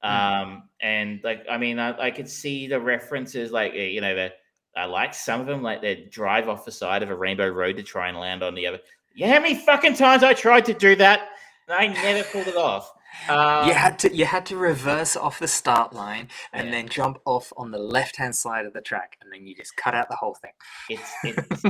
Mm. 0.05 0.43
Um, 0.43 0.63
and 0.81 1.21
like, 1.25 1.45
I 1.51 1.59
mean, 1.59 1.79
I, 1.79 1.99
I 1.99 2.11
could 2.11 2.29
see 2.29 2.69
the 2.69 2.81
references, 2.81 3.51
like, 3.51 3.73
eh, 3.73 3.87
you 3.89 4.01
know, 4.01 4.15
that 4.15 4.35
I 4.77 4.85
like 4.85 5.15
some 5.15 5.41
of 5.41 5.47
them, 5.47 5.63
like 5.63 5.83
they 5.83 6.07
drive 6.11 6.49
off 6.49 6.65
the 6.65 6.71
side 6.71 7.03
of 7.03 7.11
a 7.11 7.17
rainbow 7.17 7.49
road 7.49 7.77
to 7.77 7.83
try 7.83 8.09
and 8.09 8.19
land 8.19 8.43
on 8.43 8.55
the 8.55 8.67
other. 8.67 8.79
Yeah, 9.15 9.35
how 9.35 9.41
many 9.41 9.57
fucking 9.57 9.95
times 9.95 10.23
I 10.23 10.33
tried 10.35 10.65
to 10.67 10.75
do 10.75 10.95
that 10.97 11.31
and 11.67 11.77
I 11.77 11.89
never 12.03 12.23
pulled 12.29 12.47
it 12.47 12.57
off. 12.57 12.93
Um, 13.29 13.69
you 13.69 13.75
had 13.75 13.99
to 14.01 14.15
you 14.15 14.25
had 14.25 14.47
to 14.47 14.57
reverse 14.57 15.17
off 15.17 15.39
the 15.39 15.49
start 15.49 15.93
line 15.93 16.29
and 16.53 16.69
yeah. 16.69 16.73
then 16.73 16.89
jump 16.89 17.19
off 17.25 17.53
on 17.57 17.71
the 17.71 17.79
left 17.79 18.17
hand 18.17 18.35
side 18.35 18.67
of 18.67 18.73
the 18.73 18.81
track, 18.81 19.17
and 19.23 19.33
then 19.33 19.47
you 19.47 19.55
just 19.55 19.77
cut 19.77 19.95
out 19.95 20.09
the 20.09 20.17
whole 20.17 20.35
thing. 20.35 20.53
It's, 20.89 21.13
it's 21.25 21.63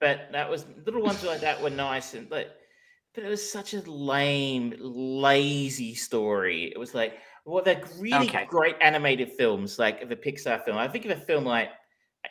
but 0.00 0.28
that 0.32 0.48
was 0.48 0.66
little 0.86 1.02
ones 1.02 1.22
like 1.24 1.40
that 1.40 1.60
were 1.62 1.70
nice 1.70 2.14
and 2.14 2.28
but 2.28 2.58
but 3.14 3.24
it 3.24 3.28
was 3.28 3.50
such 3.50 3.74
a 3.74 3.80
lame, 3.80 4.74
lazy 4.78 5.94
story. 5.94 6.70
It 6.72 6.78
was 6.78 6.94
like, 6.94 7.14
well, 7.44 7.64
they're 7.64 7.82
really 7.98 8.28
Okay. 8.28 8.46
great 8.48 8.76
animated 8.80 9.32
films, 9.32 9.76
like 9.76 10.08
the 10.08 10.14
Pixar 10.14 10.64
film. 10.64 10.76
I 10.76 10.86
think 10.86 11.04
of 11.04 11.10
a 11.10 11.20
film 11.22 11.44
like 11.44 11.70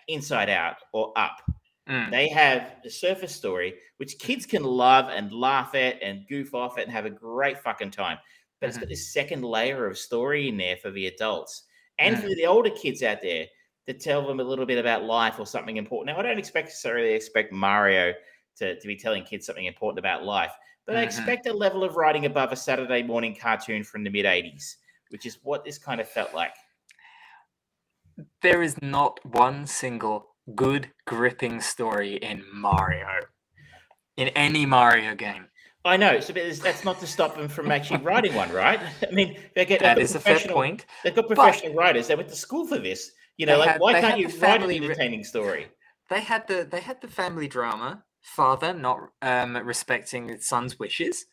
Inside 0.07 0.49
Out 0.49 0.77
or 0.93 1.11
Up. 1.17 1.41
Mm. 1.89 2.11
They 2.11 2.29
have 2.29 2.75
the 2.83 2.89
surface 2.89 3.35
story, 3.35 3.73
which 3.97 4.19
kids 4.19 4.45
can 4.45 4.63
love 4.63 5.09
and 5.09 5.31
laugh 5.33 5.75
at 5.75 6.01
and 6.01 6.27
goof 6.27 6.53
off 6.53 6.77
at 6.77 6.83
and 6.83 6.91
have 6.93 7.05
a 7.05 7.09
great 7.09 7.59
fucking 7.59 7.91
time. 7.91 8.17
But 8.59 8.69
it's 8.69 8.77
got 8.77 8.89
this 8.89 9.13
second 9.13 9.43
layer 9.43 9.85
of 9.85 9.97
story 9.97 10.49
in 10.49 10.57
there 10.57 10.77
for 10.77 10.89
the 10.89 11.07
adults 11.07 11.63
and 11.99 12.17
for 12.17 12.27
the 12.27 12.45
older 12.45 12.71
kids 12.71 13.03
out 13.03 13.21
there 13.21 13.45
to 13.85 13.93
tell 13.93 14.25
them 14.25 14.39
a 14.39 14.43
little 14.43 14.65
bit 14.65 14.77
about 14.79 15.03
life 15.03 15.39
or 15.39 15.45
something 15.45 15.77
important. 15.77 16.07
Now, 16.15 16.19
I 16.19 16.23
don't 16.23 16.39
expect 16.39 16.67
necessarily 16.67 17.13
expect 17.13 17.53
Mario 17.53 18.13
to, 18.57 18.79
to 18.79 18.87
be 18.87 18.95
telling 18.95 19.23
kids 19.23 19.45
something 19.45 19.65
important 19.65 19.99
about 19.99 20.23
life, 20.23 20.51
but 20.85 20.95
I 20.95 21.01
Mhm. 21.01 21.05
expect 21.05 21.47
a 21.47 21.53
level 21.53 21.83
of 21.83 21.95
writing 21.95 22.25
above 22.25 22.51
a 22.51 22.55
Saturday 22.55 23.03
morning 23.03 23.35
cartoon 23.35 23.83
from 23.83 24.03
the 24.03 24.09
mid 24.09 24.25
80s, 24.25 24.77
which 25.09 25.25
is 25.25 25.43
what 25.43 25.63
this 25.63 25.77
kind 25.77 26.01
of 26.01 26.09
felt 26.09 26.33
like. 26.33 26.55
There 28.41 28.63
is 28.63 28.81
not 28.81 29.23
one 29.23 29.67
single 29.67 30.35
good 30.55 30.91
gripping 31.05 31.61
story 31.61 32.15
in 32.15 32.43
Mario. 32.51 33.19
In 34.15 34.29
any 34.29 34.65
Mario 34.65 35.13
game. 35.13 35.47
I 35.87 35.97
know, 35.97 36.19
so 36.19 36.33
that's 36.33 36.83
not 36.83 36.99
to 36.99 37.07
stop 37.07 37.35
them 37.35 37.47
from 37.47 37.71
actually 37.71 38.01
writing 38.03 38.33
one, 38.35 38.51
right? 38.51 38.79
I 39.07 39.11
mean, 39.11 39.37
they 39.55 39.65
get 39.65 39.79
That 39.81 39.97
got 39.97 40.15
a 40.15 40.19
fair 40.19 40.39
point. 40.39 40.85
They've 41.03 41.15
got 41.15 41.27
professional 41.27 41.73
writers. 41.73 42.07
They 42.07 42.15
went 42.15 42.29
to 42.29 42.35
school 42.35 42.67
for 42.67 42.77
this. 42.77 43.11
You 43.37 43.45
know, 43.45 43.57
like 43.59 43.69
had- 43.69 43.81
why 43.81 43.99
can't 44.01 44.19
you 44.19 44.27
write 44.39 44.63
an 44.63 44.71
entertaining 44.71 45.23
story? 45.23 45.67
They 46.09 46.21
had 46.21 46.47
the 46.47 46.67
they 46.69 46.79
had 46.79 47.01
the 47.01 47.07
family 47.07 47.47
drama. 47.47 48.03
Father 48.21 48.73
not 48.73 49.09
um, 49.21 49.55
respecting 49.57 50.27
his 50.29 50.45
son's 50.47 50.77
wishes. 50.79 51.25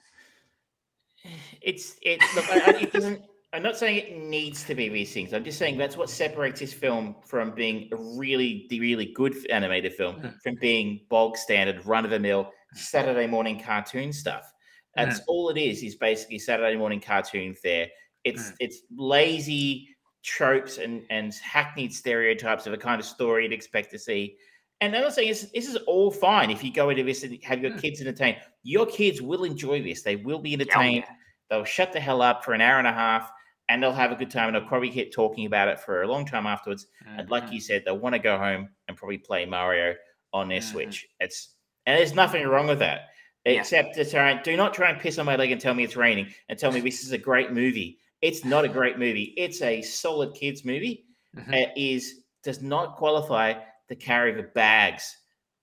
It's 1.60 1.96
it. 2.02 2.20
Look, 2.36 2.48
I, 2.50 2.82
it 2.82 2.92
doesn't. 2.92 3.22
I'm 3.52 3.62
not 3.62 3.76
saying 3.76 3.96
it 3.98 4.16
needs 4.18 4.64
to 4.64 4.74
be 4.74 4.88
these 4.88 5.14
things. 5.14 5.32
I'm 5.32 5.44
just 5.44 5.58
saying 5.58 5.78
that's 5.78 5.96
what 5.96 6.10
separates 6.10 6.58
this 6.60 6.72
film 6.72 7.14
from 7.24 7.52
being 7.52 7.88
a 7.92 7.96
really, 7.96 8.66
really 8.70 9.12
good 9.14 9.34
animated 9.48 9.94
film 9.94 10.16
Mm. 10.16 10.40
from 10.42 10.56
being 10.56 11.00
bog 11.08 11.36
standard, 11.36 11.84
run 11.86 12.04
of 12.04 12.10
the 12.10 12.18
mill 12.18 12.50
Saturday 12.74 13.26
morning 13.26 13.58
cartoon 13.60 14.12
stuff. 14.12 14.50
That's 14.96 15.20
all 15.26 15.48
it 15.50 15.56
is. 15.58 15.82
Is 15.82 15.96
basically 15.96 16.38
Saturday 16.38 16.76
morning 16.76 17.00
cartoon 17.00 17.54
fare. 17.54 17.88
It's 18.24 18.50
Mm. 18.50 18.56
it's 18.60 18.82
lazy 18.96 19.88
tropes 20.22 20.78
and 20.78 21.04
and 21.10 21.34
hackneyed 21.34 21.92
stereotypes 21.92 22.66
of 22.66 22.72
a 22.72 22.78
kind 22.78 23.00
of 23.00 23.06
story 23.06 23.42
you'd 23.44 23.52
expect 23.52 23.90
to 23.90 23.98
see. 23.98 24.36
And 24.80 24.94
I'm 24.94 25.02
not 25.02 25.14
saying 25.14 25.28
this, 25.28 25.50
this 25.54 25.68
is 25.68 25.76
all 25.86 26.10
fine 26.10 26.50
if 26.50 26.62
you 26.64 26.72
go 26.72 26.90
into 26.90 27.02
this 27.04 27.22
and 27.22 27.42
have 27.44 27.60
your 27.62 27.72
Mm. 27.72 27.80
kids 27.80 28.00
entertained. 28.00 28.38
Your 28.62 28.86
kids 28.86 29.20
will 29.22 29.44
enjoy 29.44 29.82
this. 29.82 30.02
They 30.02 30.16
will 30.16 30.38
be 30.38 30.50
Oh, 30.52 30.54
entertained 30.60 31.04
yeah. 31.08 31.14
they'll 31.50 31.64
shut 31.64 31.92
the 31.92 32.00
hell 32.00 32.22
up 32.22 32.44
for 32.44 32.54
an 32.54 32.60
hour 32.60 32.78
and 32.78 32.86
a 32.86 32.92
half 32.92 33.30
and 33.68 33.82
they'll 33.82 33.92
have 33.92 34.12
a 34.12 34.16
good 34.16 34.30
time 34.30 34.48
and 34.48 34.56
they'll 34.56 34.68
probably 34.68 34.90
keep 34.90 35.12
talking 35.12 35.46
about 35.46 35.68
it 35.68 35.78
for 35.80 36.02
a 36.02 36.06
long 36.08 36.24
time 36.26 36.46
afterwards 36.46 36.86
and 37.06 37.28
like 37.30 37.44
Mhm. 37.46 37.52
you 37.52 37.60
said 37.60 37.82
they'll 37.84 37.98
want 37.98 38.14
to 38.14 38.18
go 38.18 38.36
home 38.38 38.68
and 38.88 38.96
probably 38.96 39.18
play 39.18 39.44
mario 39.46 39.94
on 40.32 40.48
their 40.48 40.60
Mhm. 40.60 40.70
switch 40.72 41.06
it's 41.20 41.54
and 41.86 41.98
there's 41.98 42.14
nothing 42.14 42.46
wrong 42.46 42.66
with 42.66 42.78
that 42.80 43.08
Yeah. 43.44 43.60
except 43.60 43.94
to 43.96 44.04
try 44.08 44.30
and 44.30 44.42
do 44.42 44.56
not 44.56 44.74
try 44.74 44.90
and 44.90 45.00
piss 45.00 45.18
on 45.18 45.26
my 45.26 45.36
leg 45.36 45.52
and 45.52 45.60
tell 45.60 45.74
me 45.74 45.84
it's 45.84 45.96
raining 45.96 46.32
and 46.48 46.58
tell 46.58 46.72
me 46.72 46.80
this 46.80 47.04
is 47.04 47.12
a 47.12 47.18
great 47.18 47.52
movie 47.52 47.98
it's 48.22 48.44
not 48.44 48.64
a 48.64 48.68
great 48.68 48.98
movie 48.98 49.34
it's 49.36 49.60
a 49.62 49.82
solid 49.82 50.34
kids 50.34 50.64
movie 50.64 51.04
Mhm. 51.36 51.52
It 51.52 51.72
is 51.76 52.20
does 52.44 52.62
not 52.62 52.96
qualify 52.96 53.54
to 53.88 53.96
carry 53.96 54.32
the 54.32 54.44
bags 54.44 55.16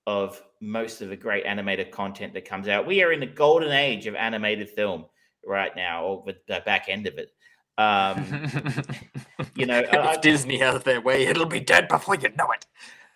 of 0.06 0.42
most 0.60 1.02
of 1.02 1.08
the 1.10 1.16
great 1.16 1.46
animated 1.46 1.92
content 1.92 2.34
that 2.34 2.44
comes 2.44 2.68
out. 2.68 2.86
We 2.86 3.02
are 3.04 3.14
in 3.14 3.20
the 3.22 3.26
golden 3.26 3.72
age 3.72 4.06
of 4.06 4.16
animated 4.16 4.70
film 4.70 5.06
right 5.46 5.74
now, 5.76 6.04
or 6.04 6.26
the, 6.48 6.62
back 6.66 6.90
end 6.90 7.08
of 7.08 7.18
it. 7.18 7.32
Um, 7.78 8.84
you 9.56 9.66
know, 9.66 9.80
I- 9.80 9.98
I- 9.98 10.14
if 10.16 10.22
Disney 10.22 10.58
has 10.58 10.84
their 10.84 11.00
way, 11.02 11.26
it'll 11.26 11.46
be 11.46 11.60
dead 11.62 11.88
before 11.88 12.16
you 12.16 12.30
know 12.38 12.52
it. 12.52 12.66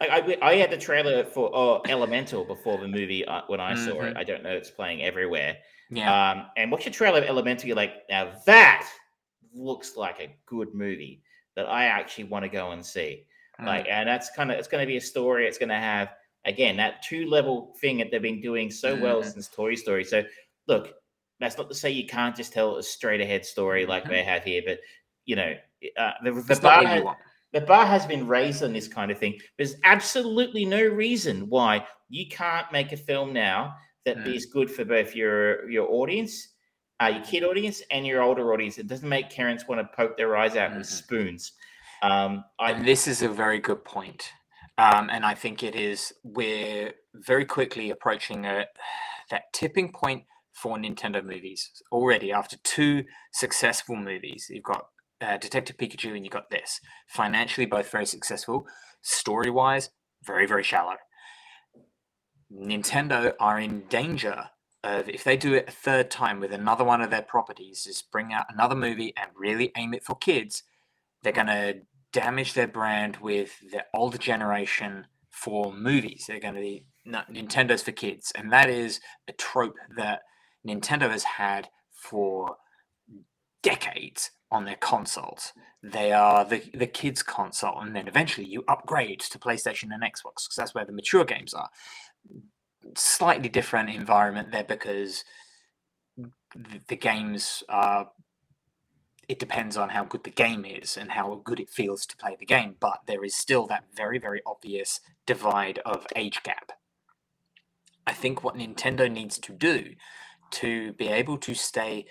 I, 0.01 0.37
I, 0.41 0.49
I 0.51 0.55
had 0.55 0.71
the 0.71 0.77
trailer 0.77 1.23
for 1.23 1.49
oh, 1.53 1.81
Elemental 1.87 2.43
before 2.43 2.77
the 2.77 2.87
movie 2.87 3.25
uh, 3.25 3.41
when 3.47 3.59
I 3.59 3.75
saw 3.75 4.01
it. 4.01 4.17
I 4.17 4.23
don't 4.23 4.43
know 4.43 4.51
it's 4.51 4.71
playing 4.71 5.03
everywhere. 5.03 5.57
Yeah. 5.89 6.31
Um, 6.31 6.47
and 6.57 6.71
watch 6.71 6.87
a 6.87 6.91
trailer 6.91 7.19
of 7.19 7.25
Elemental, 7.25 7.67
you're 7.67 7.75
like, 7.75 8.03
now 8.09 8.33
that 8.45 8.87
looks 9.53 9.95
like 9.95 10.19
a 10.19 10.35
good 10.45 10.73
movie 10.73 11.21
that 11.55 11.67
I 11.67 11.85
actually 11.85 12.25
want 12.25 12.43
to 12.43 12.49
go 12.49 12.71
and 12.71 12.85
see. 12.85 13.25
Mm. 13.61 13.65
Like, 13.65 13.87
and 13.89 14.07
that's 14.07 14.29
kind 14.31 14.51
of 14.51 14.57
it's 14.57 14.67
going 14.67 14.81
to 14.81 14.87
be 14.87 14.97
a 14.97 15.01
story. 15.01 15.47
It's 15.47 15.57
going 15.57 15.69
to 15.69 15.75
have 15.75 16.09
again 16.45 16.75
that 16.77 17.01
two 17.01 17.27
level 17.27 17.73
thing 17.79 17.97
that 17.99 18.11
they've 18.11 18.21
been 18.21 18.41
doing 18.41 18.69
so 18.69 18.95
well 18.99 19.21
Mhm. 19.21 19.33
since 19.33 19.47
Toy 19.47 19.75
Story. 19.75 20.03
So, 20.03 20.23
look, 20.67 20.93
that's 21.39 21.57
not 21.57 21.69
to 21.69 21.75
say 21.75 21.89
you 21.89 22.05
can't 22.05 22.35
just 22.35 22.53
tell 22.53 22.77
a 22.77 22.83
straight 22.83 23.21
ahead 23.21 23.45
story 23.45 23.85
like 23.85 24.03
Mhm. 24.03 24.09
they 24.09 24.23
have 24.23 24.43
here, 24.43 24.61
but 24.65 24.79
you 25.25 25.35
know, 25.35 25.55
uh, 25.97 26.11
the, 26.23 26.31
the 26.31 26.59
bar 26.61 27.15
not 27.53 27.61
what 27.61 27.61
has, 27.61 27.61
you 27.61 27.61
want. 27.61 27.65
the 27.65 27.67
bar 27.67 27.85
has 27.85 28.05
been 28.05 28.27
raised 28.27 28.63
on 28.63 28.73
this 28.73 28.87
kind 28.87 29.11
of 29.11 29.17
thing. 29.17 29.39
There's 29.57 29.75
absolutely 29.83 30.65
no 30.65 30.83
reason 30.83 31.49
why 31.49 31.85
you 32.09 32.27
can't 32.27 32.71
make 32.71 32.91
a 32.91 32.97
film 32.97 33.33
now 33.33 33.75
that 34.05 34.17
Mm. 34.17 34.35
is 34.35 34.45
good 34.45 34.69
for 34.69 34.85
both 34.85 35.15
your 35.15 35.69
your 35.69 35.89
audience, 35.91 36.49
uh, 37.01 37.07
your 37.07 37.23
kid 37.23 37.43
audience, 37.43 37.81
and 37.91 38.05
your 38.05 38.21
older 38.21 38.53
audience. 38.53 38.77
It 38.77 38.87
doesn't 38.87 39.09
make 39.09 39.29
parents 39.29 39.67
want 39.67 39.81
to 39.81 39.95
poke 39.95 40.15
their 40.17 40.37
eyes 40.37 40.55
out 40.55 40.75
with 40.75 40.85
Mhm. 40.87 40.91
spoons. 41.03 41.53
Um, 42.01 42.43
I, 42.59 42.71
And 42.73 42.85
this 42.87 43.07
is 43.07 43.21
a 43.23 43.29
very 43.29 43.59
good 43.59 43.83
point. 43.83 44.31
Um, 44.77 45.09
and 45.09 45.25
I 45.25 45.33
think 45.33 45.63
it 45.63 45.73
is, 45.75 46.13
we're 46.23 46.93
very 47.13 47.45
quickly 47.45 47.89
approaching 47.91 48.45
a, 48.45 48.67
that 49.29 49.43
tipping 49.53 49.91
point 49.93 50.25
for 50.51 50.77
Nintendo 50.77 51.23
movies 51.23 51.81
already 51.91 52.31
after 52.33 52.57
two 52.57 53.05
successful 53.31 53.95
movies. 53.95 54.47
You've 54.49 54.63
got 54.63 54.89
uh, 55.21 55.37
Detective 55.37 55.77
Pikachu 55.77 56.15
and 56.15 56.25
you've 56.25 56.33
got 56.33 56.49
this. 56.49 56.81
Financially, 57.07 57.65
both 57.65 57.89
very 57.89 58.05
successful. 58.05 58.65
Story 59.01 59.49
wise, 59.49 59.89
very, 60.23 60.45
very 60.45 60.63
shallow. 60.63 60.95
Nintendo 62.51 63.33
are 63.39 63.59
in 63.59 63.81
danger 63.89 64.49
of, 64.83 65.09
if 65.09 65.23
they 65.23 65.37
do 65.37 65.53
it 65.53 65.67
a 65.67 65.71
third 65.71 66.11
time 66.11 66.39
with 66.39 66.51
another 66.51 66.83
one 66.83 67.01
of 67.01 67.09
their 67.09 67.21
properties, 67.21 67.87
is 67.87 68.01
bring 68.01 68.33
out 68.33 68.45
another 68.49 68.75
movie 68.75 69.13
and 69.17 69.31
really 69.35 69.71
aim 69.75 69.93
it 69.93 70.03
for 70.03 70.15
kids, 70.15 70.63
they're 71.23 71.33
going 71.33 71.47
to 71.47 71.77
damage 72.13 72.53
their 72.53 72.67
brand 72.67 73.17
with 73.17 73.59
the 73.71 73.83
older 73.93 74.17
generation 74.17 75.07
for 75.31 75.73
movies. 75.73 76.25
They're 76.27 76.39
going 76.39 76.55
to 76.55 76.61
be 76.61 76.85
no, 77.03 77.21
Nintendo's 77.31 77.83
for 77.83 77.91
kids, 77.91 78.31
and 78.35 78.51
that 78.51 78.69
is 78.69 78.99
a 79.27 79.33
trope 79.33 79.75
that 79.97 80.21
Nintendo 80.67 81.09
has 81.09 81.23
had 81.23 81.69
for 81.91 82.57
decades 83.61 84.31
on 84.51 84.65
their 84.65 84.77
consoles. 84.77 85.53
They 85.83 86.11
are 86.11 86.45
the 86.45 86.63
the 86.73 86.87
kids 86.87 87.21
console, 87.23 87.79
and 87.79 87.95
then 87.95 88.07
eventually 88.07 88.47
you 88.47 88.63
upgrade 88.67 89.19
to 89.21 89.39
PlayStation 89.39 89.93
and 89.93 90.03
Xbox 90.03 90.45
because 90.45 90.55
that's 90.57 90.75
where 90.75 90.85
the 90.85 90.91
mature 90.91 91.25
games 91.25 91.53
are. 91.53 91.69
Slightly 92.95 93.49
different 93.49 93.89
environment 93.89 94.51
there 94.51 94.63
because 94.63 95.23
the, 96.17 96.81
the 96.87 96.95
games 96.95 97.63
are 97.69 98.09
it 99.27 99.39
depends 99.39 99.75
on 99.75 99.89
how 99.89 100.03
good 100.03 100.23
the 100.23 100.29
game 100.29 100.65
is 100.65 100.97
and 100.97 101.11
how 101.11 101.41
good 101.43 101.59
it 101.59 101.69
feels 101.69 102.05
to 102.05 102.17
play 102.17 102.35
the 102.39 102.45
game 102.45 102.75
but 102.79 102.99
there 103.07 103.23
is 103.23 103.35
still 103.35 103.65
that 103.67 103.85
very 103.95 104.19
very 104.19 104.41
obvious 104.45 104.99
divide 105.25 105.79
of 105.85 106.05
age 106.15 106.43
gap 106.43 106.73
i 108.05 108.13
think 108.13 108.43
what 108.43 108.55
nintendo 108.55 109.11
needs 109.11 109.39
to 109.39 109.51
do 109.51 109.93
to 110.51 110.93
be 110.93 111.07
able 111.07 111.37
to 111.37 111.53
stay 111.53 112.05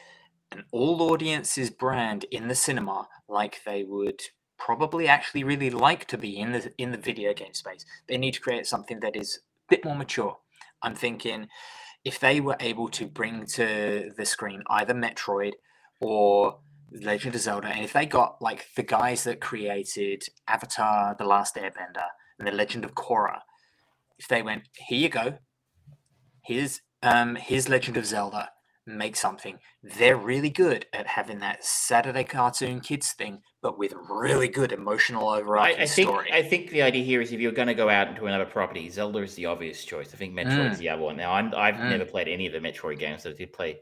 all 0.71 1.03
audiences 1.03 1.71
brand 1.71 2.25
in 2.31 2.49
the 2.49 2.55
cinema 2.55 3.09
like 3.29 3.61
they 3.65 3.85
would 3.85 4.21
probably 4.59 5.09
actually 5.09 5.45
really 5.45 5.71
like 5.71 6.07
to 6.07 6.19
be 6.19 6.39
in 6.39 6.53
the 6.53 6.73
in 6.79 6.93
the 6.93 6.99
video 6.99 7.35
game 7.35 7.55
space. 7.55 7.85
They 8.09 8.17
need 8.17 8.35
to 8.35 8.41
create 8.41 8.67
something 8.67 9.01
that 9.01 9.17
is 9.17 9.37
a 9.37 9.75
bit 9.75 9.85
more 9.85 9.97
mature. 9.97 10.39
I'm 10.83 10.95
thinking 10.95 11.49
if 12.05 12.21
they 12.21 12.41
were 12.41 12.57
able 12.61 12.89
to 12.91 13.07
bring 13.07 13.47
to 13.47 14.11
the 14.17 14.27
screen 14.27 14.63
either 14.69 14.95
metroid 14.95 15.53
or 16.01 16.59
Legend 16.93 17.35
of 17.35 17.41
Zelda, 17.41 17.69
and 17.69 17.85
if 17.85 17.93
they 17.93 18.07
got 18.07 18.41
like 18.41 18.67
the 18.77 18.83
guys 18.83 19.25
that 19.25 19.41
created 19.41 20.23
Avatar: 20.47 21.17
The 21.19 21.25
Last 21.25 21.57
Airbender 21.57 22.09
and 22.39 22.47
The 22.47 22.53
Legend 22.53 22.85
of 22.85 22.95
Korra, 22.95 23.41
if 24.19 24.29
they 24.29 24.43
went, 24.43 24.65
here 24.77 24.99
you 24.99 25.09
go, 25.09 25.39
here's 26.45 26.81
um 27.03 27.37
here's 27.37 27.69
Legend 27.69 27.97
of 27.97 28.07
Zelda, 28.07 28.51
make 28.87 29.17
something. 29.17 29.59
They're 29.83 30.17
really 30.17 30.51
good 30.51 30.87
at 30.93 31.07
having 31.07 31.39
that 31.41 31.65
Saturday 31.65 32.25
cartoon 32.25 32.81
kids 32.81 33.13
thing, 33.13 33.41
but 33.63 33.79
with 33.79 33.95
really 34.11 34.49
good 34.49 34.73
emotional 34.73 35.29
I, 35.29 35.39
overarching 35.41 35.81
I 35.81 35.87
think 35.87 36.09
story. 36.09 36.33
I 36.33 36.43
think 36.43 36.71
the 36.71 36.83
idea 36.83 37.05
here 37.05 37.21
is 37.21 37.33
if 37.33 37.41
you're 37.41 37.53
going 37.53 37.69
to 37.69 37.75
go 37.75 37.89
out 37.89 38.09
into 38.09 38.27
another 38.27 38.45
property, 38.45 38.89
Zelda 38.91 39.21
is 39.21 39.35
the 39.35 39.47
obvious 39.47 39.85
choice. 39.85 40.13
I 40.13 40.17
think 40.17 40.35
Metroid's 40.35 40.77
Mm. 40.77 40.79
the 40.79 40.89
other 40.91 41.03
one. 41.03 41.17
Now, 41.17 41.33
I'm, 41.33 41.55
I've 41.55 41.77
Mm. 41.77 41.89
never 41.91 42.05
played 42.05 42.29
any 42.29 42.47
of 42.47 42.53
the 42.53 42.61
Metroid 42.61 42.99
games. 42.99 43.23
So 43.23 43.31
I 43.31 43.35
did 43.35 43.53
play 43.53 43.79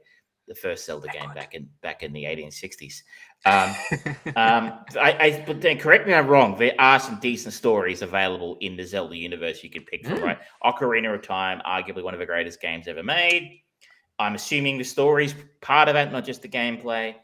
the 0.48 0.54
first 0.56 0.84
Zelda 0.86 1.06
game 1.08 1.32
back 1.34 1.54
in 1.54 1.68
back 1.82 2.02
in 2.02 2.12
the 2.12 2.24
1860s. 2.24 3.02
Um, 3.44 3.70
um, 4.36 4.84
I, 5.00 5.16
I, 5.20 5.44
but 5.46 5.60
then 5.60 5.78
correct 5.78 6.06
me 6.06 6.12
if 6.12 6.18
I'm 6.18 6.26
wrong. 6.28 6.56
There 6.58 6.74
are 6.78 6.98
some 6.98 7.18
decent 7.20 7.54
stories 7.54 8.02
available 8.02 8.56
in 8.60 8.76
the 8.76 8.84
Zelda 8.84 9.16
universe 9.16 9.62
you 9.62 9.70
can 9.70 9.84
pick 9.84 10.04
from. 10.06 10.18
Mm. 10.18 10.22
Right, 10.22 10.38
Ocarina 10.64 11.14
of 11.14 11.22
Time, 11.22 11.60
arguably 11.66 12.02
one 12.02 12.14
of 12.14 12.20
the 12.20 12.26
greatest 12.26 12.60
games 12.60 12.88
ever 12.88 13.02
made. 13.02 13.62
I'm 14.18 14.34
assuming 14.34 14.78
the 14.78 14.84
story's 14.84 15.34
part 15.60 15.88
of 15.88 15.96
it, 15.96 16.12
not 16.12 16.24
just 16.24 16.42
the 16.42 16.48
gameplay. 16.48 17.14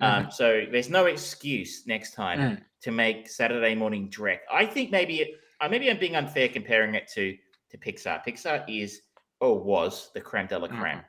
Um, 0.00 0.30
so 0.30 0.64
there's 0.70 0.88
no 0.90 1.06
excuse 1.06 1.84
next 1.86 2.14
time 2.14 2.38
Mm. 2.38 2.62
to 2.82 2.90
make 2.92 3.28
Saturday 3.28 3.74
Morning 3.74 4.08
Direct. 4.08 4.46
I 4.52 4.64
think 4.64 4.90
maybe 4.92 5.20
it, 5.22 5.40
uh, 5.60 5.68
maybe 5.68 5.90
I'm 5.90 5.98
being 5.98 6.14
unfair 6.16 6.48
comparing 6.48 6.94
it 6.94 7.08
to 7.14 7.36
to 7.70 7.76
Pixar. 7.76 8.24
Pixar 8.24 8.64
is 8.66 9.02
or 9.40 9.58
was 9.62 10.10
the 10.14 10.20
creme 10.22 10.46
de 10.46 10.58
la 10.58 10.68
Mhm. 10.68 10.80
creme. 10.80 11.00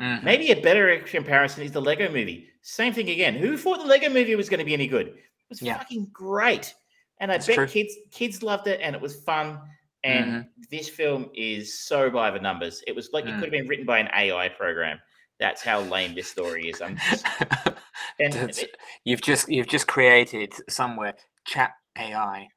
Mhm. 0.00 0.22
Maybe 0.22 0.50
a 0.50 0.60
better 0.62 0.98
comparison 1.00 1.62
is 1.62 1.72
the 1.72 1.80
Lego 1.82 2.08
Movie. 2.08 2.48
Same 2.62 2.92
thing 2.94 3.10
again. 3.10 3.34
Who 3.34 3.58
thought 3.58 3.80
the 3.80 3.84
Lego 3.84 4.08
Movie 4.08 4.34
was 4.34 4.48
going 4.48 4.58
to 4.60 4.64
be 4.64 4.72
any 4.72 4.86
good? 4.86 5.08
It 5.08 5.18
was 5.50 5.60
Yeah. 5.60 5.76
fucking 5.76 6.06
great, 6.12 6.74
and 7.18 7.30
I 7.30 7.34
That's 7.34 7.46
bet 7.48 7.56
true. 7.56 7.66
kids 7.66 7.94
kids 8.12 8.42
loved 8.42 8.66
it, 8.66 8.80
and 8.80 8.96
it 8.96 9.02
was 9.02 9.22
fun. 9.24 9.60
And 10.06 10.24
Mm-hmm. 10.26 10.48
this 10.70 10.88
film 10.88 11.30
is 11.34 11.78
so 11.78 12.08
by 12.10 12.30
the 12.30 12.38
numbers. 12.38 12.82
It 12.86 12.94
was 12.94 13.10
like 13.12 13.24
it 13.24 13.28
Mm. 13.30 13.34
could 13.40 13.44
have 13.44 13.50
been 13.52 13.68
written 13.68 13.86
by 13.86 13.98
an 13.98 14.08
AI 14.14 14.48
program. 14.50 14.98
That's 15.40 15.62
how 15.62 15.80
lame 15.80 16.14
this 16.14 16.28
story 16.28 16.68
is. 16.68 16.80
I'm 16.80 16.96
just, 17.10 17.26
and 18.20 18.32
That's- 18.32 18.64
you've 19.04 19.20
just 19.22 19.48
you've 19.48 19.66
just 19.68 19.86
created 19.86 20.54
somewhere 20.68 21.14
chat 21.44 21.72
AI 21.98 22.48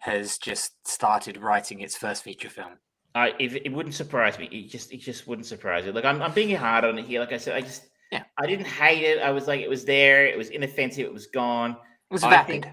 has 0.00 0.38
just 0.38 0.72
started 0.86 1.36
writing 1.36 1.80
its 1.80 1.96
first 1.96 2.22
feature 2.24 2.48
film. 2.50 2.78
I 3.14 3.34
if 3.38 3.54
it 3.54 3.72
wouldn't 3.72 3.94
surprise 3.94 4.38
me. 4.38 4.46
It 4.46 4.68
just 4.70 4.92
it 4.92 4.98
just 5.00 5.26
wouldn't 5.26 5.46
surprise 5.46 5.84
me. 5.84 5.92
Like 5.92 6.04
I'm 6.04 6.22
I'm 6.22 6.32
being 6.32 6.54
hard 6.56 6.84
on 6.84 6.98
it 6.98 7.04
here. 7.04 7.20
Like 7.20 7.32
I 7.32 7.38
said, 7.38 7.54
I 7.56 7.60
just 7.60 7.84
Yeah. 8.10 8.24
I 8.38 8.46
didn't 8.46 8.66
hate 8.66 9.02
it. 9.04 9.20
I 9.20 9.30
was 9.30 9.46
like 9.46 9.60
it 9.60 9.68
was 9.68 9.84
there. 9.84 10.26
It 10.26 10.38
was 10.38 10.48
inoffensive. 10.50 11.04
It 11.06 11.12
was 11.12 11.26
gone. 11.26 11.72
It 11.72 12.12
was 12.12 12.22
vapid. 12.22 12.70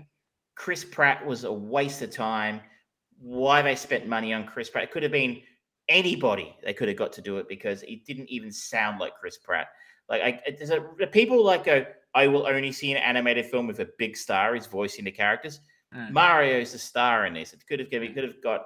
Chris 0.55 0.85
Pratt 0.85 1.25
was 1.25 1.43
a 1.43 1.51
waste 1.51 2.01
of 2.01 2.11
time. 2.11 2.61
Why 3.25 3.63
they 3.63 3.75
spent 3.75 4.05
money 4.07 4.33
on 4.33 4.45
Chris 4.45 4.69
Pratt? 4.69 4.83
It 4.83 4.91
could 4.91 5.01
have 5.01 5.11
been 5.11 5.41
anybody 5.89 6.55
they 6.63 6.73
could 6.73 6.87
have 6.87 6.97
got 6.97 7.11
to 7.13 7.21
do 7.21 7.37
it 7.37 7.47
because 7.49 7.81
it 7.83 8.05
didn't 8.05 8.29
even 8.29 8.51
sound 8.51 8.99
like 8.99 9.15
Chris 9.19 9.37
Pratt. 9.39 9.67
Like 10.07 10.21
I, 10.21 10.41
there's 10.55 10.69
a 10.69 10.81
people 11.07 11.43
like 11.43 11.63
go, 11.63 11.83
I 12.13 12.27
will 12.27 12.45
only 12.45 12.71
see 12.71 12.91
an 12.91 12.97
animated 12.97 13.47
film 13.47 13.65
with 13.65 13.79
a 13.79 13.89
big 13.97 14.15
star 14.15 14.55
is 14.55 14.67
voicing 14.67 15.05
the 15.05 15.11
characters. 15.11 15.59
Mm. 15.91 16.11
Mario's 16.11 16.73
the 16.73 16.77
star 16.77 17.25
in 17.25 17.33
this. 17.33 17.51
It 17.53 17.65
could 17.67 17.79
have 17.79 17.89
given, 17.89 18.13
could 18.13 18.25
have 18.25 18.43
got 18.43 18.65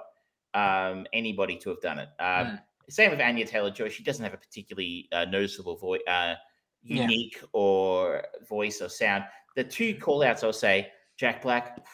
um, 0.52 1.06
anybody 1.14 1.56
to 1.56 1.70
have 1.70 1.80
done 1.80 1.98
it. 1.98 2.08
Um, 2.18 2.46
Mm. 2.46 2.60
Same 2.90 3.12
with 3.12 3.20
Anya 3.20 3.46
Taylor 3.46 3.70
Joy. 3.70 3.88
She 3.88 4.02
doesn't 4.02 4.24
have 4.24 4.34
a 4.34 4.36
particularly 4.36 5.08
uh, 5.12 5.24
noticeable 5.24 5.76
voice, 5.76 6.00
uh, 6.08 6.34
Yeah. 6.82 7.02
unique 7.02 7.40
or 7.52 8.24
voice 8.48 8.82
or 8.82 8.88
sound. 8.88 9.24
The 9.54 9.62
two 9.62 9.94
call 9.94 10.24
outs 10.24 10.42
I'll 10.42 10.52
say 10.52 10.88
Jack 11.16 11.40
Black, 11.42 11.86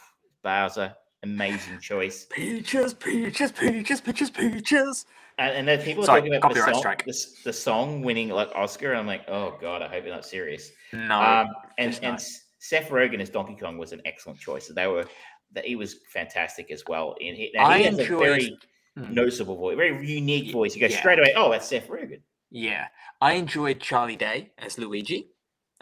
Bowser, 0.43 0.97
amazing 1.27 1.81
choice. 1.81 2.27
Peaches, 2.31 2.95
peaches, 2.95 3.53
peaches, 3.53 4.01
peaches, 4.01 4.31
peaches. 4.31 5.07
And, 5.39 5.55
and 5.55 5.69
then 5.69 5.81
people 5.83 6.03
are 6.05 6.07
Sorry, 6.07 6.21
talking 6.23 6.35
about 6.37 6.55
the 6.55 6.61
song, 6.61 6.75
strike. 6.79 7.05
the, 7.05 7.27
the 7.45 7.53
song 7.53 8.03
winning 8.03 8.31
like 8.31 8.51
Oscar. 8.55 8.95
I'm 8.95 9.07
like, 9.07 9.29
oh 9.29 9.57
god, 9.61 9.83
I 9.83 9.89
hope 9.89 10.05
you're 10.05 10.15
not 10.15 10.25
serious. 10.25 10.71
No, 10.93 11.21
Um, 11.21 11.49
and 11.79 11.91
it's 11.91 11.99
and 11.99 12.13
not. 12.13 12.21
S- 12.21 12.43
Seth 12.59 12.89
Rogen 12.89 13.21
as 13.21 13.29
Donkey 13.31 13.55
Kong 13.55 13.77
was 13.79 13.93
an 13.93 14.01
excellent 14.07 14.39
choice. 14.41 14.69
They 14.69 14.87
were 14.87 15.07
that 15.53 15.65
he 15.65 15.77
was 15.77 15.97
fantastic 16.13 16.71
as 16.71 16.83
well. 16.89 17.15
And 17.21 17.37
he, 17.37 17.51
now 17.55 17.67
I 17.67 17.79
he 17.79 17.85
has 17.85 17.99
enjoyed- 17.99 18.17
a 18.23 18.25
very 18.25 18.59
Mm. 18.99 19.11
noticeable 19.11 19.57
voice, 19.59 19.77
very 19.77 20.09
unique 20.09 20.51
voice. 20.51 20.75
You 20.75 20.81
go 20.81 20.87
yeah. 20.87 20.99
straight 20.99 21.19
away, 21.19 21.35
oh, 21.37 21.51
that's 21.51 21.69
Seth 21.69 21.87
Rogen. 21.87 22.23
Yeah, 22.51 22.87
I 23.21 23.33
enjoyed 23.35 23.79
Charlie 23.79 24.17
Day 24.17 24.53
as 24.57 24.79
Luigi. 24.79 25.33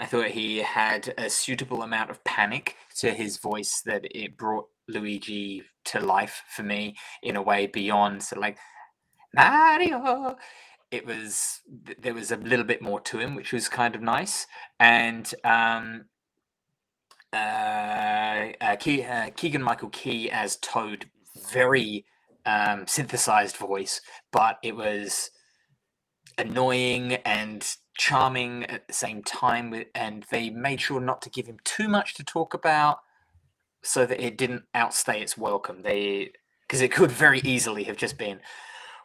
I 0.00 0.06
thought 0.06 0.26
he 0.30 0.58
had 0.58 1.14
a 1.16 1.30
suitable 1.30 1.82
amount 1.84 2.10
of 2.10 2.24
panic 2.24 2.74
to 2.96 3.12
his 3.12 3.36
voice 3.36 3.82
that 3.86 4.04
it 4.10 4.36
brought 4.36 4.66
Luigi 4.88 5.62
to 5.86 6.00
life 6.00 6.42
for 6.48 6.62
me 6.62 6.96
in 7.22 7.36
a 7.36 7.42
way 7.42 7.66
beyond 7.66 8.22
of 8.32 8.38
like 8.38 8.58
Mario. 9.34 10.36
It 10.90 11.06
was 11.06 11.60
there 12.00 12.14
was 12.14 12.30
a 12.30 12.36
little 12.36 12.64
bit 12.64 12.82
more 12.82 13.00
to 13.00 13.18
him, 13.18 13.34
which 13.34 13.52
was 13.52 13.68
kind 13.68 13.94
of 13.94 14.02
nice. 14.02 14.46
And 14.78 15.32
um, 15.42 16.04
uh, 17.32 18.52
uh, 18.60 18.76
uh, 18.76 19.30
Keegan 19.36 19.62
Michael 19.62 19.88
Key 19.88 20.30
as 20.30 20.56
Toad, 20.56 21.10
very 21.50 22.04
um, 22.46 22.86
synthesized 22.86 23.56
voice, 23.56 24.00
but 24.30 24.58
it 24.62 24.76
was 24.76 25.30
annoying 26.38 27.14
and 27.24 27.76
charming 27.96 28.64
at 28.64 28.86
the 28.88 28.94
same 28.94 29.22
time 29.22 29.84
and 29.94 30.24
they 30.30 30.50
made 30.50 30.80
sure 30.80 31.00
not 31.00 31.22
to 31.22 31.30
give 31.30 31.46
him 31.46 31.58
too 31.64 31.88
much 31.88 32.14
to 32.14 32.24
talk 32.24 32.54
about 32.54 32.98
so 33.84 34.06
that 34.06 34.20
it 34.24 34.36
didn't 34.38 34.64
outstay 34.74 35.20
its 35.20 35.36
welcome 35.38 35.82
they 35.82 36.32
because 36.66 36.80
it 36.80 36.90
could 36.92 37.10
very 37.10 37.40
easily 37.44 37.84
have 37.84 37.96
just 37.96 38.16
been 38.18 38.40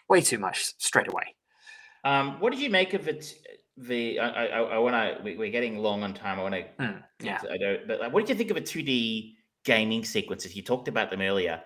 way 0.08 0.22
too 0.22 0.38
much 0.40 0.74
straight 0.78 1.08
away 1.10 1.36
Um, 2.04 2.40
what 2.40 2.52
did 2.54 2.62
you 2.62 2.70
make 2.70 2.94
of 2.94 3.08
it? 3.08 3.34
The 3.78 4.20
I 4.20 4.46
I, 4.46 4.60
I 4.76 4.78
want 4.80 4.96
to. 4.96 5.24
We, 5.24 5.36
we're 5.38 5.52
getting 5.52 5.78
long 5.78 6.04
on 6.04 6.14
time. 6.14 6.40
I 6.40 6.44
want 6.44 6.56
to. 6.56 6.64
Hmm, 6.80 6.98
yeah 7.22 7.40
I 7.50 7.58
don't. 7.58 7.88
But 7.88 8.12
what 8.12 8.22
did 8.22 8.30
you 8.30 8.36
think 8.36 8.52
of 8.52 8.58
a 8.58 8.62
two 8.62 8.84
D 8.84 9.38
gaming 9.64 10.04
sequences? 10.06 10.56
You 10.56 10.64
talked 10.64 10.88
about 10.88 11.10
them 11.12 11.22
earlier. 11.22 11.62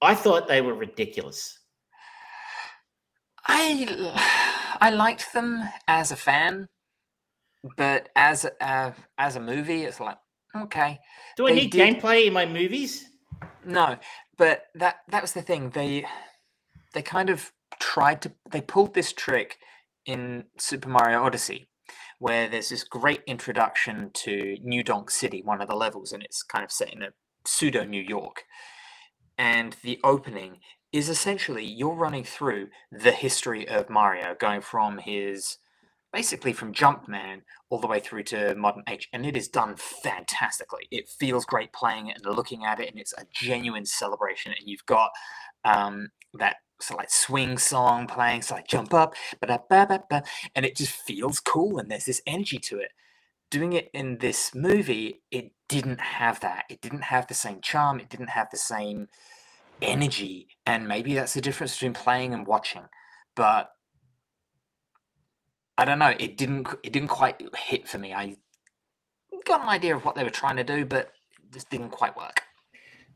I 0.00 0.14
thought 0.14 0.48
they 0.48 0.60
were 0.62 0.74
ridiculous. 0.74 1.58
I 3.46 4.76
I 4.80 4.90
liked 4.90 5.32
them 5.32 5.62
as 5.86 6.12
a 6.12 6.16
fan 6.16 6.68
but 7.76 8.08
as 8.14 8.44
a- 8.44 8.62
uh, 8.64 8.92
as 9.18 9.36
a 9.36 9.40
movie 9.40 9.82
it's 9.84 10.00
like 10.00 10.18
okay 10.56 10.98
Do 11.36 11.46
I 11.46 11.50
They 11.50 11.56
need 11.60 11.70
did- 11.70 12.00
gameplay 12.00 12.26
in 12.26 12.32
my 12.32 12.46
movies? 12.46 13.10
No, 13.64 13.96
but 14.36 14.64
that 14.74 15.00
that 15.08 15.22
was 15.22 15.32
the 15.32 15.42
thing. 15.42 15.70
They 15.70 16.06
they 16.94 17.02
kind 17.02 17.30
of 17.30 17.52
tried 17.80 18.22
to 18.22 18.32
they 18.50 18.60
pulled 18.60 18.94
this 18.94 19.12
trick 19.12 19.58
in 20.06 20.44
Super 20.58 20.88
Mario 20.88 21.22
Odyssey 21.22 21.68
where 22.18 22.48
there's 22.48 22.70
this 22.70 22.82
great 22.82 23.22
introduction 23.26 24.10
to 24.12 24.56
New 24.62 24.82
Donk 24.82 25.08
City, 25.10 25.40
one 25.44 25.60
of 25.60 25.68
the 25.68 25.76
levels, 25.76 26.12
and 26.12 26.22
it's 26.22 26.42
kind 26.42 26.64
of 26.64 26.72
set 26.72 26.92
in 26.92 27.02
a 27.02 27.10
pseudo 27.46 27.84
New 27.84 28.02
York. 28.02 28.42
And 29.36 29.76
the 29.84 30.00
opening 30.02 30.58
is 30.92 31.08
essentially 31.08 31.64
you're 31.64 31.94
running 31.94 32.24
through 32.24 32.68
the 32.90 33.12
history 33.12 33.68
of 33.68 33.88
Mario, 33.88 34.34
going 34.34 34.62
from 34.62 34.98
his 34.98 35.58
basically 36.12 36.52
from 36.52 36.72
Jumpman 36.72 37.42
all 37.70 37.80
the 37.80 37.86
way 37.86 38.00
through 38.00 38.22
to 38.24 38.54
modern 38.54 38.82
age, 38.88 39.08
and 39.12 39.26
it 39.26 39.36
is 39.36 39.48
done 39.48 39.76
fantastically. 39.76 40.88
It 40.90 41.08
feels 41.08 41.44
great 41.44 41.72
playing 41.72 42.08
it 42.08 42.20
and 42.22 42.34
looking 42.34 42.64
at 42.64 42.80
it, 42.80 42.90
and 42.90 42.98
it's 42.98 43.12
a 43.12 43.26
genuine 43.32 43.86
celebration. 43.86 44.52
And 44.52 44.68
you've 44.68 44.86
got 44.86 45.10
um, 45.64 46.10
that 46.34 46.56
sort 46.80 46.98
of 46.98 47.02
like 47.02 47.10
swing 47.10 47.58
song 47.58 48.06
playing, 48.06 48.42
so 48.42 48.54
like 48.54 48.68
jump 48.68 48.94
up, 48.94 49.14
and 49.42 50.64
it 50.64 50.76
just 50.76 50.92
feels 50.92 51.40
cool, 51.40 51.78
and 51.78 51.90
there's 51.90 52.06
this 52.06 52.22
energy 52.26 52.58
to 52.58 52.78
it. 52.78 52.92
Doing 53.50 53.72
it 53.72 53.90
in 53.94 54.18
this 54.18 54.54
movie, 54.54 55.22
it 55.30 55.52
didn't 55.68 56.00
have 56.00 56.40
that. 56.40 56.64
It 56.68 56.80
didn't 56.80 57.04
have 57.04 57.26
the 57.26 57.34
same 57.34 57.60
charm. 57.62 57.98
It 57.98 58.10
didn't 58.10 58.30
have 58.30 58.48
the 58.50 58.58
same 58.58 59.08
energy, 59.80 60.48
and 60.66 60.88
maybe 60.88 61.14
that's 61.14 61.34
the 61.34 61.40
difference 61.40 61.74
between 61.74 61.94
playing 61.94 62.34
and 62.34 62.46
watching. 62.46 62.84
But 63.34 63.70
I 65.78 65.84
don't 65.84 66.00
know. 66.00 66.12
It 66.18 66.36
didn't. 66.36 66.68
It 66.82 66.92
didn't 66.92 67.08
quite 67.08 67.40
hit 67.56 67.88
for 67.88 67.98
me. 67.98 68.12
I 68.12 68.36
got 69.46 69.62
an 69.62 69.68
idea 69.68 69.96
of 69.96 70.04
what 70.04 70.16
they 70.16 70.24
were 70.24 70.30
trying 70.30 70.56
to 70.56 70.64
do, 70.64 70.84
but 70.84 71.12
it 71.42 71.52
just 71.52 71.70
didn't 71.70 71.90
quite 71.90 72.16
work. 72.16 72.42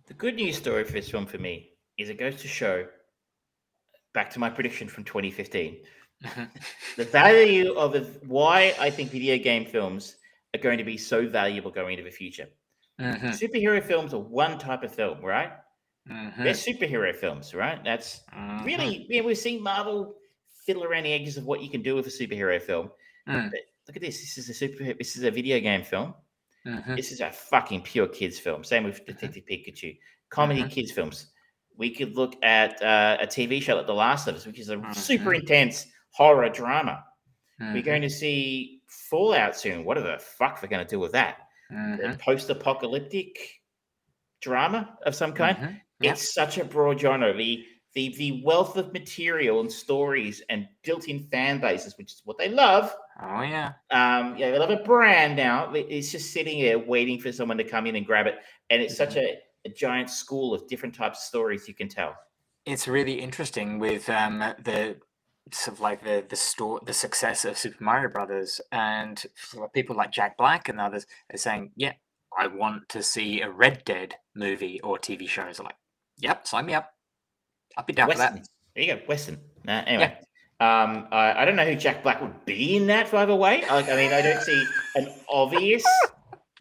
The 0.07 0.15
good 0.15 0.37
news 0.37 0.57
story 0.57 0.85
for 0.85 0.93
this 0.93 1.11
film 1.11 1.27
for 1.27 1.39
me 1.39 1.73
is 1.99 2.09
it 2.09 2.19
goes 2.19 2.41
to 2.43 2.49
show, 2.49 2.87
back 4.15 4.31
to 4.31 4.39
my 4.39 4.49
prediction 4.49 4.89
from 4.89 5.05
2015, 5.05 5.85
Mhm. 6.25 6.51
the 6.97 7.05
value 7.05 7.73
of 7.75 7.93
the, 7.93 8.01
why 8.27 8.75
I 8.79 8.91
think 8.91 9.11
video 9.11 9.39
game 9.39 9.67
films 9.67 10.17
are 10.55 10.61
going 10.61 10.79
to 10.79 10.85
be 10.85 10.97
so 10.97 11.27
valuable 11.27 11.71
going 11.71 11.99
into 11.99 12.05
the 12.05 12.15
future. 12.17 12.49
Mhm, 13.01 13.29
Superhero 13.31 13.83
films 13.83 14.15
are 14.15 14.21
one 14.21 14.59
type 14.59 14.83
of 14.85 14.95
film, 14.95 15.21
right? 15.21 15.53
mhm, 16.09 16.37
They're 16.45 16.53
superhero 16.55 17.15
films, 17.15 17.55
right? 17.55 17.83
That's 17.83 18.21
mhm. 18.33 18.65
really, 18.65 19.07
yeah, 19.09 19.23
we've 19.23 19.39
seen 19.39 19.63
Marvel 19.63 20.15
fiddle 20.67 20.85
around 20.85 21.05
the 21.05 21.13
edges 21.13 21.37
of 21.37 21.45
what 21.45 21.63
you 21.63 21.71
can 21.71 21.83
do 21.83 21.95
with 21.95 22.07
a 22.07 22.11
superhero 22.11 22.61
film. 22.61 22.91
Mm. 23.29 23.51
Look 23.89 23.97
at 23.97 24.03
this. 24.03 24.21
This 24.21 24.39
is 24.39 24.49
a 24.49 24.55
super. 24.55 24.93
This 24.95 25.17
is 25.17 25.25
a 25.25 25.31
video 25.31 25.59
game 25.61 25.83
film. 25.85 26.15
Mhm. 26.67 26.97
This 26.97 27.11
is 27.11 27.21
a 27.21 27.31
fucking 27.33 27.83
pure 27.83 28.07
kids 28.07 28.39
film. 28.39 28.63
Same 28.65 28.85
with 28.85 29.05
Detective 29.05 29.45
Pikachu. 29.51 29.99
Comedy 30.31 30.63
Mhm. 30.63 30.71
kids 30.71 30.93
films. 30.93 31.33
We 31.77 31.91
could 31.91 32.15
look 32.15 32.37
at 32.45 32.81
uh, 32.83 33.17
a 33.21 33.27
TV 33.27 33.61
show 33.61 33.75
like 33.77 33.87
The 33.87 33.95
Last 33.95 34.29
of 34.29 34.37
Us, 34.37 34.47
which 34.47 34.59
is 34.61 34.69
a 34.69 34.81
super 34.95 35.31
Mhm. 35.31 35.41
intense 35.41 35.87
horror 36.11 36.49
drama. 36.49 37.05
We're 37.59 37.67
Mhm, 37.83 37.85
going 37.85 38.03
to 38.03 38.11
see 38.11 38.83
Fallout 39.11 39.57
soon. 39.57 39.85
What 39.85 39.97
the 39.97 40.19
fuck 40.19 40.61
they're 40.61 40.69
going 40.71 40.85
to 40.87 40.91
do 40.91 41.01
with 41.01 41.13
that? 41.13 41.39
A 41.71 42.17
post-apocalyptic 42.21 43.61
drama 44.41 44.99
of 45.07 45.15
some 45.15 45.33
kind. 45.33 45.81
Yep. 46.01 46.13
It's 46.15 46.35
such 46.35 46.59
a 46.59 46.65
broad 46.65 47.01
genre. 47.01 47.33
The 47.33 47.65
the 47.95 48.15
the 48.17 48.43
wealth 48.45 48.77
of 48.77 48.93
material 48.93 49.61
and 49.61 49.71
stories 49.71 50.43
and 50.49 50.67
built-in 50.83 51.21
fan 51.29 51.61
bases, 51.61 51.97
which 51.99 52.13
is 52.13 52.23
what 52.25 52.39
they 52.39 52.49
love. 52.49 52.95
Oh 53.21 53.43
yeah. 53.43 53.73
Um, 53.91 54.37
yeah, 54.37 54.51
they 54.51 54.59
love 54.59 54.71
a 54.71 54.83
brand 54.83 55.37
now. 55.37 55.73
it- 55.75 55.87
It's 55.89 56.11
just 56.11 56.33
sitting 56.33 56.61
there 56.63 56.79
waiting 56.79 57.21
for 57.21 57.31
someone 57.33 57.59
to 57.59 57.65
come 57.65 57.87
in 57.87 57.97
and 57.97 58.07
grab 58.07 58.27
it, 58.27 58.37
and 58.71 58.81
it's 58.83 58.97
such 58.97 59.17
a, 59.17 59.39
a 59.65 59.69
giant 59.69 60.11
school 60.11 60.55
of 60.55 60.67
different 60.69 60.95
types 60.95 61.19
of 61.19 61.25
stories 61.25 61.69
you 61.69 61.75
can 61.75 61.89
tell. 61.89 62.17
It's 62.65 62.87
really 62.89 63.21
interesting 63.21 63.79
with 63.79 64.09
um, 64.09 64.39
the 64.39 64.99
sort 65.53 65.75
of 65.77 65.81
like 65.81 66.03
the 66.05 66.25
the 66.29 66.37
store 66.37 66.81
the 66.87 66.93
success 66.93 67.45
of 67.45 67.59
Super 67.59 67.83
Mario 67.83 68.09
Brothers, 68.09 68.61
and 68.71 69.23
people 69.75 69.97
like 69.97 70.13
Jack 70.13 70.37
Black 70.39 70.69
and 70.69 70.81
others 70.81 71.07
are 71.33 71.37
saying, 71.39 71.73
"Yeah, 71.77 71.95
I 72.39 72.47
want 72.47 72.89
to 72.91 73.03
see 73.03 73.41
a 73.41 73.51
Red 73.51 73.85
Dead 73.85 74.17
movie 74.35 74.81
or 74.81 74.99
TV 74.99 75.27
show." 75.27 75.45
It's 75.47 75.59
like, 75.61 75.77
"Yep, 76.19 76.47
sign 76.47 76.67
me 76.67 76.75
up. 76.75 76.92
I'd 77.77 77.87
be 77.87 77.93
down 77.93 78.11
for 78.11 78.19
that." 78.19 78.47
There 78.75 78.85
you 78.85 78.95
go, 78.95 79.03
Western. 79.07 79.39
Uh, 79.67 79.83
anyway, 79.87 80.19
um, 80.61 81.09
I, 81.13 81.43
I 81.43 81.45
don't 81.45 81.57
know 81.57 81.65
who 81.65 81.77
Jack 81.77 82.03
Black 82.03 82.21
would 82.21 82.45
be 82.45 82.77
in 82.77 82.87
that. 82.87 83.11
By 83.11 83.27
the 83.27 83.37
way, 83.37 83.65
like, 83.69 83.89
I 83.89 83.97
mean, 83.97 84.13
I 84.13 84.23
don't 84.23 84.41
see 84.43 84.65
an 84.97 85.09
obvious 85.29 85.85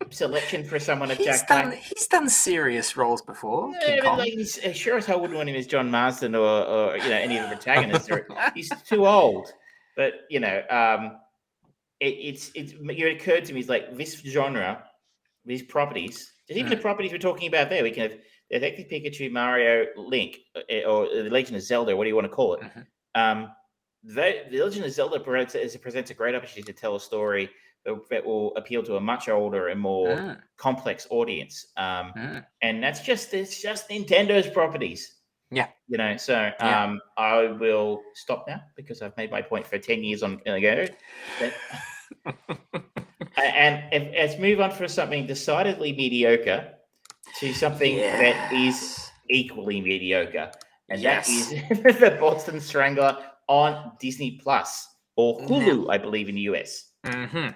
selection 0.10 0.64
for 0.64 0.80
someone 0.80 1.12
of 1.12 1.18
He's 1.18 1.28
Jack 1.28 1.48
done 1.48 1.70
Black. 1.70 1.80
he's 1.80 2.08
done 2.08 2.28
serious 2.30 2.98
roles 2.98 3.22
before. 3.22 3.72
Yeah, 3.86 4.00
but 4.04 4.20
like, 4.20 4.34
he's, 4.34 4.60
sure 4.74 4.98
as 4.98 5.06
hell 5.06 5.20
wouldn't 5.22 5.38
want 5.38 5.50
him 5.50 5.56
as 5.56 5.68
John 5.68 5.90
Marston 5.92 6.36
or, 6.36 6.66
or 6.66 6.98
you 6.98 7.10
know 7.10 7.16
any 7.18 7.38
of 7.38 7.50
the 7.50 7.56
protagonists. 7.56 8.10
He's 8.56 8.70
too 8.88 9.08
old. 9.08 9.52
But 9.96 10.22
you 10.30 10.40
know, 10.40 10.64
um, 10.70 11.18
it, 12.00 12.08
it's 12.08 12.52
it's 12.56 12.74
it 12.74 13.22
occurred 13.22 13.46
to 13.46 13.54
me. 13.54 13.60
It's 13.60 13.70
like 13.70 13.96
this 13.98 14.20
genre, 14.26 14.84
these 15.46 15.64
properties. 15.64 16.34
There's 16.48 16.60
even 16.60 16.72
the 16.72 16.78
properties 16.78 17.12
we're 17.12 17.18
talking 17.18 17.48
about 17.48 17.70
there. 17.70 17.84
We 17.84 17.92
can 17.92 18.10
have 18.10 18.20
Detective 18.52 18.88
Pikachu, 18.90 19.32
Mario, 19.32 19.88
Link, 19.96 20.40
uh, 20.56 20.84
or 20.88 21.08
the 21.08 21.30
Legend 21.30 21.56
of 21.58 21.64
Zelda, 21.64 21.96
what 21.96 22.04
do 22.04 22.10
you 22.10 22.16
want 22.16 22.26
to 22.26 22.34
call 22.34 22.56
it? 22.56 22.62
Mhm. 22.62 22.86
Um, 23.16 23.52
they, 24.04 24.48
the 24.52 24.62
Legend 24.62 24.86
of 24.86 24.92
Zelda 24.92 25.20
presents, 25.20 25.78
presents 25.78 26.12
a 26.12 26.14
great 26.14 26.36
opportunity 26.36 26.72
to 26.74 26.78
tell 26.80 26.96
a 26.96 27.00
story 27.00 27.50
that, 27.86 27.96
that 28.10 28.26
will 28.26 28.56
appeal 28.58 28.84
to 28.84 28.96
a 28.98 29.00
much 29.02 29.30
older 29.30 29.70
and 29.70 29.80
more 29.80 30.18
Mm, 30.18 30.40
complex 30.58 31.08
audience. 31.10 31.68
Um, 31.78 32.14
mm. 32.18 32.46
and 32.62 32.84
that's 32.84 33.02
just 33.02 33.34
it's 33.34 33.62
just 33.62 33.90
Nintendo's 33.90 34.48
properties. 34.50 35.18
Yeah. 35.50 35.68
You 35.88 35.98
know, 35.98 36.18
so 36.18 36.52
Yeah. 36.60 36.84
um, 36.84 37.02
I 37.18 37.44
will 37.48 38.02
stop 38.16 38.46
now 38.48 38.62
because 38.76 39.02
I've 39.02 39.16
made 39.18 39.32
my 39.32 39.42
point 39.42 39.68
for 39.68 39.78
ten 39.78 40.04
years 40.04 40.24
on 40.24 40.42
ago. 40.46 40.86
But- 41.40 41.54
and 43.38 43.84
if, 43.94 44.14
let's 44.16 44.40
move 44.40 44.60
on 44.62 44.72
for 44.72 44.88
something 44.88 45.26
decidedly 45.28 45.94
mediocre 45.94 46.74
to 47.40 47.54
something 47.54 47.98
that 47.98 48.52
is 48.54 49.10
equally 49.30 49.82
mediocre, 49.82 50.52
and 50.90 51.02
Yes. 51.02 51.28
that 51.50 51.72
is 51.88 52.00
the 52.00 52.18
Boston 52.20 52.60
Strangler 52.60 53.18
on 53.48 53.94
Disney 54.00 54.40
Plus 54.42 54.88
or 55.16 55.42
Now- 55.42 55.48
Hulu, 55.48 55.90
I 55.92 55.98
believe, 55.98 56.30
in 56.30 56.36
the 56.36 56.42
US. 56.42 56.92
hmm 57.06 57.48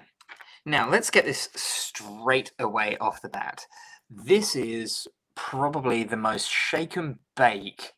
Now, 0.66 0.90
let's 0.90 1.10
get 1.10 1.26
this 1.26 1.50
straight 1.56 2.52
away 2.60 2.98
off 3.00 3.22
the 3.22 3.30
bat. 3.30 3.66
This 4.10 4.56
is 4.56 5.08
probably 5.36 6.04
the 6.04 6.18
most 6.18 6.50
shake 6.50 6.96
and 6.96 7.20
bake 7.36 7.94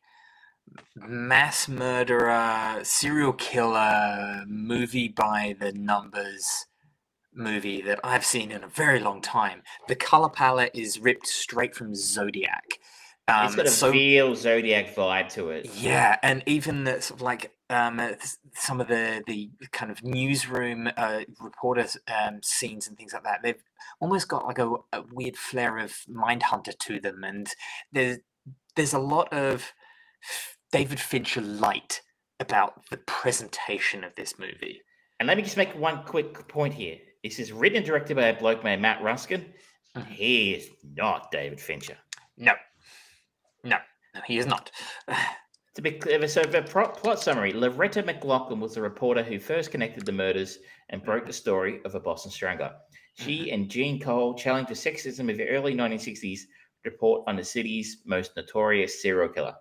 mass 0.94 1.68
murderer, 1.68 2.80
serial 2.82 3.32
killer, 3.32 4.44
movie 4.46 5.08
by 5.08 5.56
the 5.58 5.72
numbers 5.72 6.66
movie 7.38 7.80
that 7.82 8.00
I've 8.04 8.24
seen 8.24 8.50
in 8.50 8.64
a 8.64 8.68
very 8.68 9.00
long 9.00 9.22
time. 9.22 9.62
The 9.86 9.94
color 9.94 10.28
palette 10.28 10.72
is 10.74 10.98
ripped 10.98 11.26
straight 11.26 11.74
from 11.74 11.94
Zodiac. 11.94 12.78
It's 13.30 13.54
got 13.54 13.66
a 13.66 13.70
so 13.70 13.90
real 13.90 14.34
Zodiac 14.34 14.94
vibe 14.94 15.28
to 15.34 15.50
it. 15.50 15.68
yeah, 15.74 16.16
and 16.22 16.42
even 16.46 16.84
the 16.84 17.02
sort 17.02 17.20
of 17.20 17.22
like 17.22 17.52
um, 17.68 18.00
uh, 18.00 18.12
some 18.54 18.80
of 18.80 18.88
the 18.88 19.22
the 19.26 19.50
kind 19.70 19.90
of 19.90 20.02
newsroom 20.02 20.88
uh, 20.96 21.20
reporters 21.38 21.98
um, 22.08 22.40
scenes 22.42 22.88
and 22.88 22.96
things 22.96 23.12
like 23.12 23.24
that, 23.24 23.42
they've 23.42 23.62
almost 24.00 24.28
got 24.28 24.46
like 24.46 24.58
a, 24.58 24.72
a 24.94 25.02
weird 25.12 25.36
flair 25.36 25.76
of 25.76 25.92
Mindhunter 26.08 26.76
to 26.78 27.00
them, 27.00 27.22
and 27.22 27.50
there's 27.92 28.18
there's 28.76 28.94
a 28.94 28.98
lot 28.98 29.30
of 29.30 29.74
David 30.72 30.98
Fincher 31.00 31.42
light 31.42 32.00
about 32.40 32.88
the 32.90 32.96
presentation 32.96 34.04
of 34.04 34.14
this 34.14 34.38
movie. 34.38 34.80
And 35.20 35.26
let 35.26 35.36
me 35.36 35.42
just 35.42 35.56
make 35.56 35.74
one 35.74 36.04
quick 36.04 36.48
point 36.48 36.74
here. 36.74 36.96
This 37.22 37.38
is 37.38 37.52
written 37.52 37.78
and 37.78 37.86
directed 37.86 38.16
by 38.16 38.26
a 38.26 38.38
bloke 38.38 38.62
named 38.64 38.82
Matt 38.82 39.02
Ruskin. 39.02 39.52
Mhm. 39.96 40.06
He 40.06 40.54
is 40.54 40.70
not 40.82 41.30
David 41.30 41.60
Fincher. 41.60 41.96
No, 42.36 42.52
no, 43.64 43.78
no, 44.14 44.20
he 44.26 44.38
is 44.38 44.46
not. 44.46 44.70
To 45.74 45.82
be 45.82 45.92
clear, 45.92 46.26
so 46.26 46.42
the 46.42 46.62
plot 46.62 47.20
summary 47.20 47.52
Loretta 47.52 48.02
McLaughlin 48.02 48.58
was 48.58 48.74
the 48.74 48.82
reporter 48.82 49.22
who 49.22 49.38
first 49.38 49.70
connected 49.70 50.04
the 50.04 50.10
murders 50.10 50.58
and 50.88 51.04
broke 51.04 51.24
the 51.24 51.32
story 51.32 51.80
of 51.84 51.94
a 51.94 52.00
Boston 52.00 52.32
Strangler. 52.32 52.74
She 53.14 53.52
and 53.52 53.70
Jean 53.70 54.00
Cole 54.00 54.34
challenged 54.34 54.70
the 54.70 54.74
sexism 54.74 55.30
of 55.30 55.36
the 55.36 55.48
early 55.48 55.74
1960s 55.76 56.40
to 56.40 56.90
report 56.90 57.22
on 57.28 57.36
the 57.36 57.44
city's 57.44 57.98
most 58.04 58.32
notorious 58.36 59.00
serial 59.00 59.28
killer. 59.28 59.54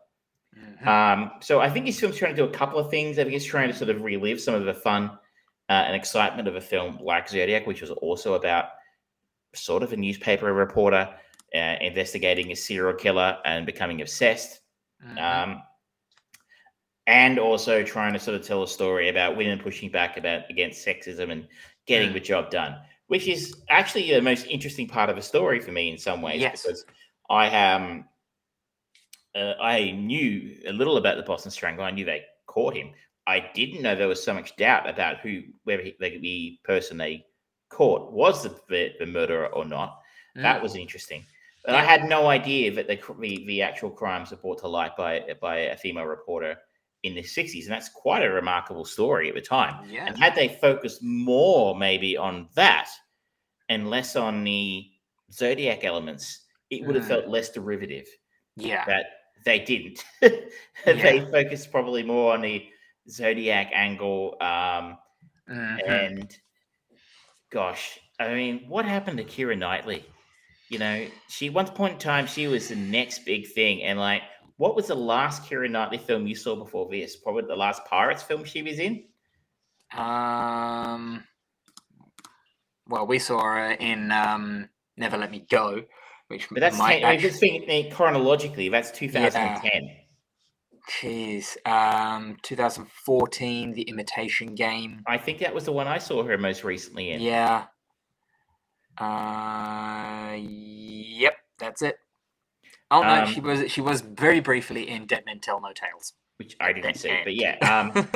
Mhm. 0.58 0.88
Um, 0.88 1.32
so 1.40 1.60
I 1.60 1.70
think 1.70 1.86
this 1.86 2.00
film's 2.00 2.18
trying 2.18 2.36
to 2.36 2.42
do 2.42 2.50
a 2.50 2.54
couple 2.54 2.80
of 2.80 2.90
things. 2.90 3.20
I 3.20 3.24
think 3.24 3.36
it's 3.36 3.46
trying 3.46 3.68
to 3.68 3.76
sort 3.76 3.92
of 3.92 4.02
relive 4.02 4.42
some 4.42 4.56
of 4.56 4.66
the 4.66 4.74
fun 4.74 5.20
uh, 5.70 5.84
and 5.88 5.96
excitement 5.96 6.48
of 6.48 6.56
a 6.56 6.62
film 6.62 6.98
like 7.02 7.28
Zodiac, 7.30 7.68
which 7.68 7.82
was 7.82 7.92
also 7.92 8.34
about 8.36 8.66
sort 9.54 9.84
of 9.84 9.94
a 9.94 9.98
newspaper 9.98 10.54
reporter 10.54 11.10
uh, 11.56 11.76
investigating 11.82 12.52
a 12.52 12.56
serial 12.56 12.94
killer 12.94 13.38
and 13.46 13.66
becoming 13.66 14.02
obsessed. 14.02 14.62
Mhm. 15.06 15.18
Um, 15.20 15.64
and 17.08 17.40
also 17.40 17.84
trying 17.84 18.14
to 18.14 18.20
sort 18.20 18.36
of 18.40 18.46
tell 18.46 18.64
a 18.64 18.68
story 18.68 19.08
about 19.10 19.38
women 19.38 19.60
pushing 19.60 19.90
back 19.90 20.18
about 20.18 20.42
against 20.50 20.86
sexism 20.86 21.32
and 21.32 21.48
getting 21.86 22.10
Mm. 22.10 22.14
the 22.14 22.20
job 22.20 22.50
done, 22.52 22.82
which 23.08 23.28
is 23.28 23.64
actually 23.70 24.12
the 24.12 24.22
most 24.22 24.46
interesting 24.48 24.88
part 24.88 25.10
of 25.10 25.16
the 25.16 25.22
story 25.22 25.60
for 25.62 25.72
me 25.72 25.90
in 25.90 25.98
some 25.98 26.22
ways 26.22 26.42
Yes. 26.42 26.64
because 26.64 26.86
I 27.30 27.48
um 27.74 28.08
uh, 29.36 29.54
I 29.62 29.92
knew 29.92 30.58
a 30.68 30.72
little 30.74 30.98
about 30.98 31.16
the 31.18 31.24
Boston 31.24 31.52
Strangler. 31.52 31.86
I 31.86 31.92
knew 31.92 32.04
they 32.06 32.26
caught 32.48 32.76
him. 32.76 32.94
I 33.28 33.52
didn't 33.54 33.82
know 33.82 33.94
there 33.94 34.08
was 34.08 34.24
so 34.24 34.34
much 34.34 34.56
doubt 34.56 34.90
about 34.90 35.20
who 35.20 35.42
whether 35.66 35.84
he, 35.84 35.96
the, 36.00 36.60
person 36.64 36.98
they 36.98 37.26
caught 37.70 38.12
was 38.14 38.44
the, 38.44 38.56
the, 38.70 38.94
the 39.00 39.06
murderer 39.06 39.48
or 39.48 39.66
not. 39.66 40.00
That 40.36 40.60
Mm. 40.60 40.64
was 40.64 40.76
interesting. 40.76 41.26
But 41.66 41.76
I 41.76 41.84
had 41.84 42.06
no 42.06 42.28
idea 42.28 42.72
that 42.74 42.88
the, 42.88 42.98
the 43.20 43.46
the 43.46 43.62
actual 43.62 43.90
crimes 43.90 44.32
were 44.32 44.38
brought 44.38 44.60
to 44.60 44.68
light 44.70 44.96
by 44.96 45.24
by 45.42 45.58
a 45.58 45.78
female 45.78 46.06
reporter 46.06 46.56
in 47.04 47.14
the 47.14 47.22
60s. 47.24 47.64
And 47.66 47.72
that's 47.74 47.90
quite 47.90 48.24
a 48.24 48.30
remarkable 48.30 48.86
story 48.86 49.28
at 49.30 49.36
the 49.36 49.42
time. 49.42 49.88
yeah. 49.90 50.06
And 50.08 50.18
had 50.18 50.34
they 50.34 50.48
focused 50.48 51.04
more 51.04 51.76
maybe 51.78 52.16
on 52.18 52.48
that 52.56 52.88
and 53.70 53.90
less 53.90 54.16
on 54.16 54.44
the 54.46 54.88
zodiac 55.34 55.84
elements, 55.84 56.46
it 56.70 56.86
would 56.86 56.96
have 56.96 57.06
Mm. 57.06 57.10
felt 57.10 57.28
less 57.28 57.50
derivative. 57.50 58.08
yeah. 58.56 58.86
That 58.86 59.06
they 59.46 59.60
didn't. 59.60 60.04
they 60.86 61.20
focused 61.32 61.72
probably 61.72 62.04
more 62.04 62.34
on 62.34 62.42
the 62.42 62.66
zodiac 63.10 63.72
angle. 63.74 64.36
Um, 64.42 64.98
Mhm. 65.50 65.88
and 65.88 66.38
gosh, 67.50 68.00
I 68.20 68.34
mean, 68.34 68.68
what 68.68 68.86
happened 68.86 69.18
to 69.20 69.24
Keira 69.24 69.58
Knightley? 69.58 70.06
You 70.70 70.80
know, 70.80 71.08
she 71.30 71.50
once 71.50 71.70
point 71.70 71.94
in 71.94 72.00
time 72.00 72.28
she 72.28 72.48
was 72.48 72.70
the 72.70 72.76
next 72.76 73.20
big 73.26 73.48
thing, 73.48 73.84
and 73.84 73.98
like, 74.00 74.24
what 74.58 74.76
was 74.76 74.88
the 74.88 74.96
last 74.96 75.44
Keira 75.44 75.70
Knightley 75.70 75.98
film 75.98 76.28
you 76.28 76.36
saw 76.36 76.56
before 76.56 76.90
this? 76.90 77.16
Probably 77.16 77.44
the 77.44 77.56
last 77.56 77.86
Pirates 77.86 78.24
film 78.24 78.44
she 78.44 78.64
was 78.64 78.80
in. 78.80 79.06
Um. 79.94 81.26
Well, 82.90 83.06
we 83.08 83.20
saw 83.20 83.42
her 83.42 83.72
in 83.72 84.12
um, 84.12 84.70
"Never 84.96 85.18
Let 85.18 85.32
Me 85.32 85.46
Go," 85.50 85.86
which 86.28 86.50
But 86.50 86.62
that's 86.62 86.78
might 86.78 87.00
ten, 87.00 87.06
I 87.06 87.12
mean, 87.12 87.20
just 87.20 87.40
thinking 87.40 87.92
chronologically, 87.92 88.70
that's 88.70 88.92
2010. 88.92 90.07
Jeez, 90.90 91.58
um, 91.68 92.38
2014, 92.44 93.74
"The 93.74 93.82
Imitation 93.84 94.56
Game." 94.56 95.02
I 95.06 95.18
think 95.18 95.40
that 95.40 95.54
was 95.54 95.66
the 95.66 95.72
one 95.74 95.88
I 95.88 95.98
saw 95.98 96.24
her 96.24 96.38
most 96.38 96.64
recently 96.64 97.12
in. 97.12 97.22
Yeah. 97.22 97.66
Uh, 98.98 100.36
yep, 100.38 101.36
that's 101.60 101.82
it. 101.82 101.98
Oh 102.90 103.02
no, 103.04 103.24
Um, 103.24 103.28
she 103.28 103.42
was 103.42 103.72
she 103.72 103.82
was 103.82 104.02
very 104.02 104.40
briefly 104.40 104.90
in 104.90 105.06
"Dead 105.06 105.24
Men 105.26 105.40
Tell 105.40 105.62
No 105.62 105.72
Tales." 105.74 106.14
which 106.38 106.56
I 106.60 106.72
didn't 106.72 106.96
see, 106.96 107.20
but 107.24 107.36
yeah. 107.36 107.58
Um, 107.96 108.08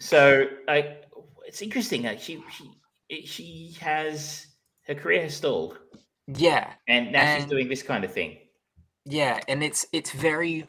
so 0.00 0.46
I, 0.66 0.96
it's 1.46 1.60
interesting. 1.60 2.04
Like 2.04 2.20
she, 2.20 2.42
she, 3.10 3.26
she 3.26 3.76
has 3.80 4.46
her 4.86 4.94
career 4.94 5.22
has 5.22 5.36
stalled, 5.36 5.78
yeah, 6.26 6.72
and 6.88 7.12
now 7.12 7.36
she's 7.36 7.46
doing 7.46 7.68
this 7.68 7.82
kind 7.82 8.02
of 8.04 8.12
thing. 8.12 8.38
yeah, 9.04 9.40
and 9.46 9.62
it's 9.62 9.86
it's 9.92 10.10
very 10.10 10.66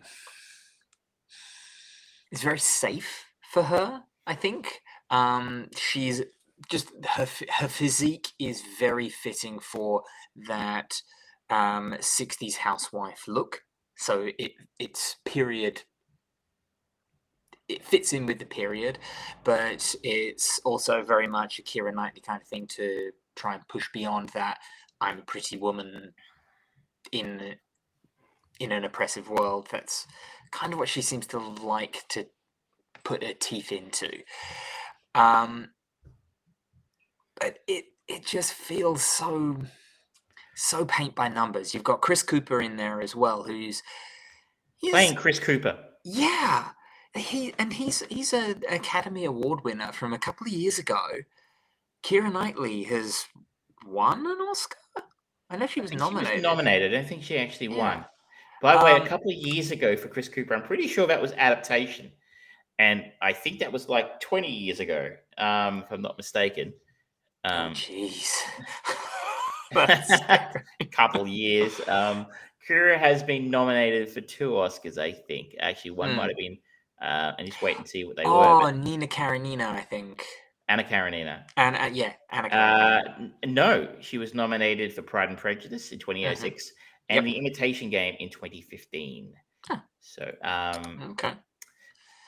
it's 2.32 2.42
very 2.42 2.60
safe 2.60 3.26
for 3.52 3.64
her. 3.64 4.04
I 4.26 4.36
think 4.36 4.82
um, 5.10 5.70
she's 5.76 6.24
just 6.70 6.92
her 7.06 7.28
her 7.60 7.68
physique 7.68 8.30
is 8.40 8.64
very 8.80 9.10
fitting 9.10 9.60
for 9.60 10.04
that 10.48 11.02
um, 11.50 11.96
60s 12.00 12.58
housewife 12.58 13.24
look. 13.28 13.64
So 13.96 14.30
it 14.38 14.52
it's 14.80 15.18
period. 15.26 15.84
It 17.68 17.84
fits 17.84 18.14
in 18.14 18.26
with 18.26 18.40
the 18.40 18.46
period, 18.46 18.98
but 19.44 19.94
it's 20.02 20.60
also 20.64 21.04
very 21.04 21.28
much 21.28 21.60
a 21.60 21.64
Keira 21.64 21.94
Knightley 21.94 22.22
kind 22.22 22.42
of 22.42 22.48
thing 22.48 22.66
to 22.68 23.12
try 23.36 23.56
and 23.56 23.68
push 23.68 23.90
beyond 23.92 24.30
that. 24.30 24.60
I'm 25.02 25.20
a 25.20 25.24
pretty 25.24 25.58
woman 25.58 26.14
in 27.12 27.56
in 28.60 28.72
an 28.72 28.86
oppressive 28.86 29.30
world. 29.30 29.68
That's 29.72 30.08
kind 30.52 30.74
of 30.74 30.80
what 30.80 30.90
she 30.90 31.02
seems 31.02 31.28
to 31.28 31.40
like 31.40 32.04
to 32.10 32.26
put 33.04 33.24
her 33.24 33.34
teeth 33.34 33.72
into. 33.72 34.10
Um, 35.16 35.70
but 37.40 37.60
it 37.68 37.86
it 38.08 38.26
just 38.26 38.54
feels 38.54 39.04
so 39.04 39.58
so 40.56 40.86
paint 40.86 41.16
by 41.16 41.28
numbers. 41.28 41.74
You've 41.74 41.84
got 41.84 42.02
Chris 42.02 42.24
Cooper 42.24 42.62
in 42.62 42.78
there 42.78 43.02
as 43.02 43.16
well, 43.16 43.44
who's 43.44 43.84
he's- 44.78 44.92
Playing 44.92 45.16
Chris 45.16 45.40
Cooper. 45.40 45.78
yeah, 46.04 46.70
he 47.14 47.54
and 47.60 47.74
he's 47.74 48.02
he's 48.10 48.34
an 48.34 48.64
Academy 48.70 49.26
Award 49.26 49.64
winner 49.64 49.92
from 49.92 50.14
a 50.14 50.20
couple 50.20 50.48
of 50.48 50.54
years 50.54 50.80
ago. 50.80 51.02
Keira 52.04 52.32
Knightley 52.32 52.84
has 52.84 53.26
won 53.86 54.20
an 54.26 54.38
Oscar. 54.50 54.78
I 55.50 55.58
know 55.58 55.68
she 55.68 55.82
was 55.82 55.92
I 55.92 55.96
think 55.96 56.00
she 56.02 56.06
nominated. 56.06 56.34
was 56.36 56.44
nominated. 56.44 56.94
I 56.94 56.98
don't 56.98 57.08
think 57.08 57.24
she 57.24 57.38
actually 57.38 57.68
Yeah. 57.68 57.78
won. 57.78 58.06
By 58.62 58.78
the 58.78 58.84
way, 58.84 58.92
Um, 58.94 59.02
a 59.04 59.08
couple 59.08 59.30
of 59.32 59.38
years 59.38 59.72
ago 59.72 59.96
for 59.96 60.08
Chris 60.08 60.28
Cooper, 60.30 60.54
I'm 60.56 60.64
pretty 60.64 60.88
sure 60.88 61.06
that 61.08 61.22
was 61.22 61.32
adaptation, 61.34 62.12
and 62.80 63.12
I 63.22 63.34
think 63.34 63.60
that 63.60 63.72
was 63.72 63.88
like 63.90 64.20
20 64.20 64.50
years 64.52 64.80
ago, 64.80 65.16
um, 65.38 65.84
if 65.84 65.92
I'm 65.92 66.02
not 66.02 66.18
mistaken. 66.18 66.74
Oh, 67.46 67.50
Um, 67.56 67.74
Jeez. 67.74 68.32
That's 69.72 70.12
a 70.80 70.86
couple 70.92 71.22
of 71.22 71.28
years. 71.28 71.80
Um, 71.88 72.28
has 72.70 73.24
been 73.24 73.50
nominated 73.50 74.10
for 74.10 74.20
two 74.20 74.50
Oscars, 74.52 74.98
I 74.98 75.14
think. 75.14 75.56
Actually, 75.60 75.92
one 75.92 76.10
Hmm. 76.12 76.16
might 76.18 76.30
have 76.30 76.38
been. 76.38 76.58
Uh, 77.02 77.32
and 77.38 77.48
just 77.48 77.62
wait 77.62 77.78
and 77.78 77.88
see 77.88 78.04
what 78.04 78.18
they 78.18 78.26
were. 78.26 78.32
oh, 78.32 78.70
Nina 78.72 79.08
Karenina, 79.08 79.70
I 79.70 79.82
think. 79.82 80.26
Anna 80.68 80.84
Karenina. 80.84 81.46
And 81.56 81.76
uh, 81.78 81.90
yeah, 81.94 82.14
Anna 82.32 82.48
Uh, 82.50 83.02
Karenina. 83.04 83.16
n- 83.44 83.54
no, 83.54 83.96
she 84.02 84.18
was 84.18 84.34
nominated 84.34 84.92
for 84.94 85.02
Pride 85.04 85.30
and 85.30 85.38
Prejudice 85.38 85.92
in 85.94 86.00
2006 86.00 86.72
and. 87.10 87.18
Yep. 87.18 87.34
The 87.34 87.38
Imitation 87.40 87.90
Game 87.90 88.16
in 88.20 88.30
2015. 88.30 89.34
Huh. 89.68 89.78
So, 90.00 90.32
um, 90.44 91.10
okay. 91.12 91.30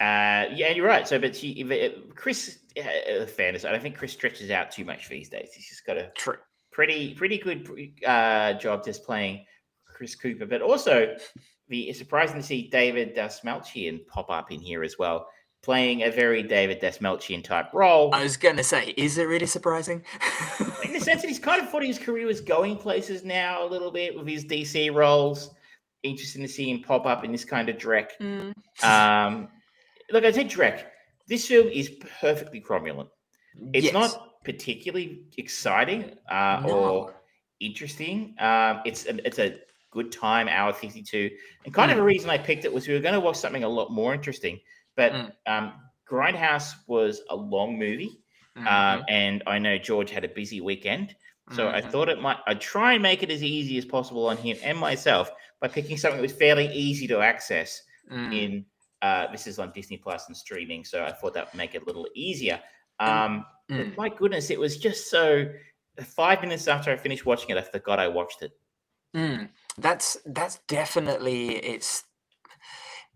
uh, 0.01 0.45
yeah, 0.53 0.69
you're 0.73 0.85
right. 0.85 1.07
So, 1.07 1.19
but 1.19 1.35
she, 1.35 1.51
if 1.51 1.71
it- 1.71 2.15
Chris, 2.15 2.59
uh, 2.77 3.25
fairness, 3.25 3.65
I 3.65 3.71
don't 3.71 3.81
think 3.81 3.97
Chris 3.97 4.11
stretches 4.13 4.51
out 4.51 4.71
too 4.71 4.85
much 4.85 5.09
these 5.09 5.29
days. 5.29 5.51
He's 5.53 5.69
just 5.69 5.85
got 5.85 5.97
a 5.97 6.11
True. 6.15 6.35
pretty, 6.71 7.13
pretty 7.15 7.37
good 7.37 7.69
uh, 8.05 8.53
job 8.53 8.83
just 8.83 9.05
playing 9.05 9.45
Chris 9.85 10.15
Cooper, 10.15 10.45
but 10.45 10.61
also 10.61 11.15
the 11.67 11.89
it's 11.89 11.99
surprising 11.99 12.37
to 12.37 12.43
see 12.43 12.67
David 12.69 13.15
Dastmalchian 13.15 14.05
pop 14.07 14.29
up 14.29 14.51
in 14.51 14.59
here 14.59 14.83
as 14.83 14.97
well, 14.97 15.27
playing 15.61 16.03
a 16.03 16.11
very 16.11 16.41
David 16.43 16.81
Dastmalchian 16.81 17.43
type 17.43 17.73
role. 17.73 18.13
I 18.13 18.23
was 18.23 18.37
gonna 18.37 18.63
say, 18.63 18.93
is 18.97 19.17
it 19.17 19.23
really 19.23 19.45
surprising? 19.45 20.03
in 20.83 20.93
the 20.93 20.99
sense 20.99 21.21
that 21.21 21.27
he's 21.27 21.39
kind 21.39 21.61
of 21.61 21.69
thought 21.69 21.83
his 21.83 21.99
career 21.99 22.25
was 22.25 22.41
going 22.41 22.77
places 22.77 23.23
now 23.23 23.63
a 23.65 23.67
little 23.67 23.91
bit 23.91 24.15
with 24.17 24.27
his 24.27 24.45
DC 24.45 24.93
roles. 24.93 25.51
Interesting 26.03 26.41
to 26.43 26.47
see 26.47 26.69
him 26.71 26.81
pop 26.81 27.05
up 27.05 27.23
in 27.25 27.31
this 27.31 27.43
kind 27.43 27.67
of 27.67 27.77
Drek. 27.77 28.09
Mm. 28.21 28.53
Um, 28.83 29.49
look, 30.11 30.23
I 30.23 30.31
said, 30.31 30.49
Drek. 30.49 30.83
This 31.27 31.45
film 31.47 31.67
is 31.67 31.89
perfectly 32.21 32.61
cromulent. 32.61 33.09
It's 33.73 33.85
Yes. 33.85 33.93
not 33.93 34.41
particularly 34.45 35.23
exciting 35.37 36.15
uh, 36.31 36.63
No. 36.65 36.69
or 36.73 37.15
interesting. 37.59 38.33
Um, 38.39 38.81
it's 38.85 39.05
a, 39.05 39.25
it's 39.27 39.39
a 39.39 39.59
good 39.91 40.11
time, 40.11 40.47
hour 40.47 40.71
fifty 40.71 41.03
two, 41.03 41.29
and 41.65 41.73
kind 41.73 41.91
of 41.91 41.97
Mm. 41.97 42.01
a 42.01 42.03
reason 42.05 42.29
I 42.29 42.37
picked 42.37 42.63
it 42.63 42.71
was 42.73 42.87
we 42.87 42.93
were 42.93 42.99
going 43.01 43.13
to 43.13 43.19
watch 43.19 43.35
something 43.35 43.63
a 43.65 43.69
lot 43.69 43.91
more 43.91 44.13
interesting. 44.13 44.59
But 44.99 45.13
Mm. 45.13 45.31
um, 45.47 45.65
Grindhouse 46.11 46.73
was 46.87 47.21
a 47.29 47.35
long 47.35 47.79
movie. 47.79 48.11
Mhm, 48.57 48.67
Um, 48.67 49.03
and 49.07 49.43
I 49.47 49.57
know 49.57 49.77
George 49.77 50.11
had 50.11 50.25
a 50.25 50.27
busy 50.27 50.59
weekend, 50.59 51.15
so 51.49 51.69
I 51.69 51.79
mhm. 51.79 51.91
thought 51.91 52.09
it 52.09 52.19
might. 52.19 52.37
I'd 52.47 52.59
try 52.61 52.93
and 52.93 53.01
make 53.01 53.23
it 53.23 53.31
as 53.31 53.41
easy 53.43 53.77
as 53.77 53.85
possible 53.85 54.27
on 54.27 54.37
him 54.37 54.57
and 54.61 54.77
myself 54.77 55.31
by 55.61 55.67
picking 55.69 55.97
something 55.97 56.17
that 56.17 56.29
was 56.29 56.33
fairly 56.45 56.67
easy 56.73 57.07
to 57.07 57.19
access. 57.21 57.81
Mm. 58.11 58.33
In 58.33 58.65
uh, 59.01 59.31
this 59.31 59.47
is 59.47 59.59
on 59.59 59.71
Disney 59.71 59.97
Plus 59.97 60.27
and 60.27 60.35
streaming, 60.35 60.83
so 60.83 61.05
I 61.05 61.13
thought 61.13 61.33
that 61.35 61.45
would 61.47 61.57
make 61.57 61.73
it 61.75 61.83
a 61.83 61.85
little 61.85 62.07
easier. 62.13 62.59
Um, 62.99 63.45
Mm. 63.71 63.95
my 63.97 64.09
goodness, 64.09 64.49
it 64.49 64.59
was 64.59 64.77
just 64.77 65.09
so. 65.09 65.25
Five 66.03 66.41
minutes 66.41 66.67
after 66.67 66.91
I 66.91 66.97
finished 66.97 67.25
watching 67.25 67.49
it, 67.51 67.57
I 67.57 67.61
forgot 67.61 67.99
I 67.99 68.07
watched 68.07 68.41
it. 68.41 68.51
Mm, 69.15 69.49
that's 69.77 70.17
that's 70.25 70.59
definitely 70.67 71.55
its 71.55 72.03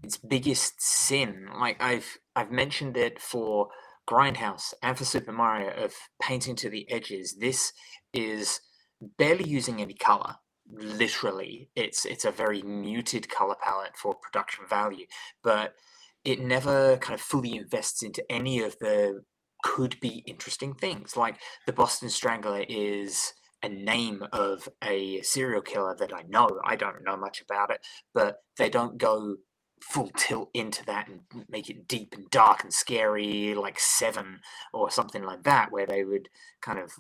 its 0.04 0.18
biggest 0.18 0.82
sin. 0.82 1.48
Like 1.58 1.82
I've 1.82 2.18
I've 2.36 2.52
mentioned 2.52 2.98
it 2.98 3.22
for 3.22 3.70
Grindhouse 4.10 4.74
and 4.82 4.98
for 4.98 5.06
Super 5.06 5.32
Mario 5.32 5.72
of 5.84 5.94
painting 6.22 6.56
to 6.58 6.70
the 6.70 6.90
edges. 6.92 7.38
This 7.40 7.74
is 8.14 8.60
barely 9.18 9.48
using 9.48 9.82
any 9.82 9.94
color. 9.94 10.36
Literally, 10.72 11.70
it's 11.76 12.06
it's 12.06 12.26
a 12.26 12.32
very 12.32 12.62
muted 12.62 13.30
color 13.30 13.56
palette 13.62 13.98
for 13.98 14.16
production 14.16 14.66
value, 14.70 15.06
but 15.44 15.74
it 16.24 16.40
never 16.40 16.98
kind 16.98 17.14
of 17.14 17.22
fully 17.22 17.56
invests 17.56 18.02
into 18.02 18.24
any 18.30 18.62
of 18.62 18.78
the 18.80 19.24
could 19.64 20.00
be 20.00 20.24
interesting 20.28 20.74
things. 20.74 21.16
Like 21.16 21.38
the 21.66 21.74
Boston 21.74 22.10
Strangler 22.10 22.66
is 22.68 23.34
a 23.62 23.70
name 23.70 24.24
of 24.34 24.68
a 24.84 25.22
serial 25.22 25.62
killer 25.62 25.96
that 25.98 26.14
I 26.14 26.24
know. 26.28 26.50
I 26.66 26.76
don't 26.76 27.04
know 27.06 27.16
much 27.16 27.42
about 27.42 27.72
it, 27.72 27.80
but 28.14 28.38
they 28.58 28.70
don't 28.70 28.98
go 28.98 29.38
full 29.91 30.11
tilt 30.18 30.49
into 30.53 30.84
that 30.85 31.07
and 31.07 31.22
make 31.49 31.69
it 31.69 31.88
deep 31.88 32.14
and 32.14 32.30
dark 32.30 32.64
and 32.64 32.73
scary 32.73 33.53
like 33.53 33.80
Seven 33.80 34.39
or 34.73 34.89
something 34.89 35.23
like 35.23 35.43
that, 35.43 35.72
where 35.72 35.85
they 35.85 36.03
would 36.03 36.30
kind 36.61 36.80
of 36.80 36.91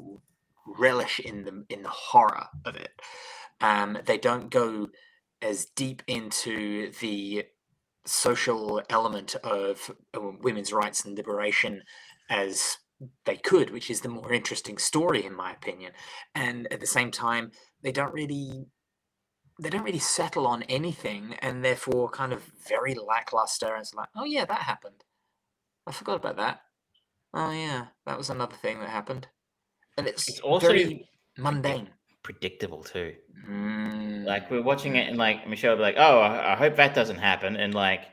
relish 0.65 1.19
in 1.19 1.43
the 1.43 1.65
in 1.69 1.83
the 1.83 1.89
horror 1.89 2.47
of 2.65 2.75
it. 2.75 3.01
Um, 3.61 3.97
they 4.05 4.17
don't 4.17 4.49
go 4.49 4.89
as 5.41 5.65
deep 5.65 6.03
into 6.07 6.91
the 6.99 7.45
social 8.05 8.81
element 8.89 9.35
of 9.43 9.91
uh, 10.13 10.19
women's 10.41 10.73
rights 10.73 11.05
and 11.05 11.17
liberation 11.17 11.81
as 12.29 12.77
they 13.25 13.37
could, 13.37 13.69
which 13.69 13.89
is 13.89 14.01
the 14.01 14.09
more 14.09 14.31
interesting 14.31 14.77
story 14.77 15.25
in 15.25 15.35
my 15.35 15.51
opinion. 15.51 15.91
And 16.35 16.71
at 16.71 16.79
the 16.79 16.87
same 16.87 17.11
time, 17.11 17.51
they 17.81 17.91
don't 17.91 18.13
really 18.13 18.65
they 19.59 19.69
don't 19.69 19.83
really 19.83 19.99
settle 19.99 20.47
on 20.47 20.63
anything 20.63 21.35
and 21.41 21.63
therefore 21.63 22.09
kind 22.09 22.33
of 22.33 22.43
very 22.67 22.95
lackluster 22.95 23.73
and 23.73 23.81
it's 23.81 23.93
like, 23.93 24.09
oh 24.15 24.25
yeah, 24.25 24.45
that 24.45 24.61
happened. 24.61 25.03
I 25.87 25.91
forgot 25.91 26.15
about 26.17 26.37
that. 26.37 26.61
Oh 27.33 27.51
yeah, 27.51 27.87
that 28.05 28.17
was 28.17 28.29
another 28.29 28.55
thing 28.55 28.79
that 28.79 28.89
happened. 28.89 29.27
And 29.97 30.07
it's, 30.07 30.27
It's 30.29 30.39
also 30.39 30.67
very 30.67 31.07
mundane. 31.37 31.89
Predictable 32.23 32.83
too. 32.83 33.15
Mm, 33.49 34.25
Like 34.25 34.49
we're 34.49 34.61
watching 34.61 34.95
it, 34.95 35.07
and 35.09 35.17
like 35.17 35.47
Michelle 35.47 35.71
will 35.71 35.77
be 35.77 35.83
like, 35.83 35.95
"Oh, 35.97 36.19
I, 36.19 36.53
I 36.53 36.55
hope 36.55 36.77
that 36.77 36.95
doesn't 36.95 37.17
happen," 37.17 37.57
and 37.57 37.73
like 37.73 38.05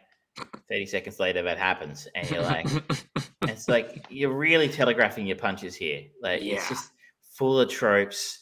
thirty 0.69 0.87
seconds 0.87 1.21
later, 1.21 1.43
that 1.43 1.59
happens, 1.59 2.09
and 2.17 2.29
you're 2.29 2.43
like, 2.43 2.67
it's 3.43 3.69
like 3.69 4.05
you're 4.09 4.33
really 4.37 4.69
telegraphing 4.69 5.27
your 5.27 5.37
punches 5.37 5.77
here. 5.77 6.03
Like 6.21 6.43
Yeah. 6.43 6.57
it's 6.57 6.69
just 6.69 6.91
full 7.37 7.61
of 7.61 7.71
tropes. 7.71 8.40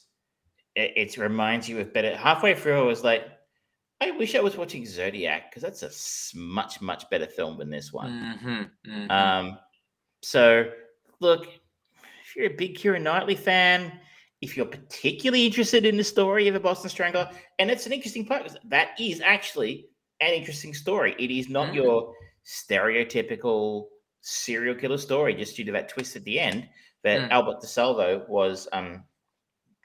It, 0.78 0.92
it 0.96 1.16
reminds 1.18 1.68
you 1.68 1.80
of 1.80 1.92
better. 1.92 2.16
Halfway 2.16 2.54
through, 2.54 2.78
I 2.78 2.82
was 2.84 3.02
like, 3.02 3.24
I 4.00 4.12
wish 4.12 4.36
I 4.36 4.40
was 4.40 4.56
watching 4.56 4.86
Zodiac 4.86 5.50
because 5.50 5.62
that's 5.62 5.82
a 5.82 5.86
s- 5.86 6.32
much 6.36 6.80
much 6.80 7.10
better 7.10 7.26
film 7.26 7.58
than 7.58 7.68
this 7.68 7.92
one. 7.92 8.38
mhm, 8.44 8.70
mhm. 8.86 9.10
Um, 9.10 9.58
so 10.22 10.70
look, 11.20 11.46
if 12.22 12.36
you're 12.36 12.46
a 12.46 12.54
big 12.56 12.76
Keira 12.78 13.02
Knightley 13.02 13.34
fan, 13.34 13.98
if 14.40 14.56
you're 14.56 14.66
particularly 14.66 15.44
interested 15.44 15.84
in 15.84 15.96
the 15.96 16.04
story 16.04 16.46
of 16.46 16.54
a 16.54 16.60
Boston 16.60 16.90
Strangler, 16.90 17.28
and 17.58 17.70
it's 17.72 17.86
an 17.86 17.92
interesting 17.92 18.24
part, 18.24 18.42
'cause 18.46 18.56
that 18.66 18.90
is 19.00 19.20
actually 19.20 19.88
an 20.20 20.32
interesting 20.32 20.72
story. 20.74 21.16
It 21.18 21.32
is 21.32 21.48
not 21.48 21.70
Mm. 21.70 21.74
your 21.74 22.14
stereotypical 22.44 23.88
serial 24.20 24.74
killer 24.76 24.98
story, 24.98 25.34
just 25.34 25.56
due 25.56 25.64
to 25.64 25.72
that 25.72 25.88
twist 25.88 26.14
at 26.14 26.22
the 26.24 26.38
end 26.38 26.68
that 27.02 27.20
Mm. 27.22 27.30
Albert 27.32 27.60
DeSalvo 27.62 28.28
was 28.28 28.68
um 28.72 29.04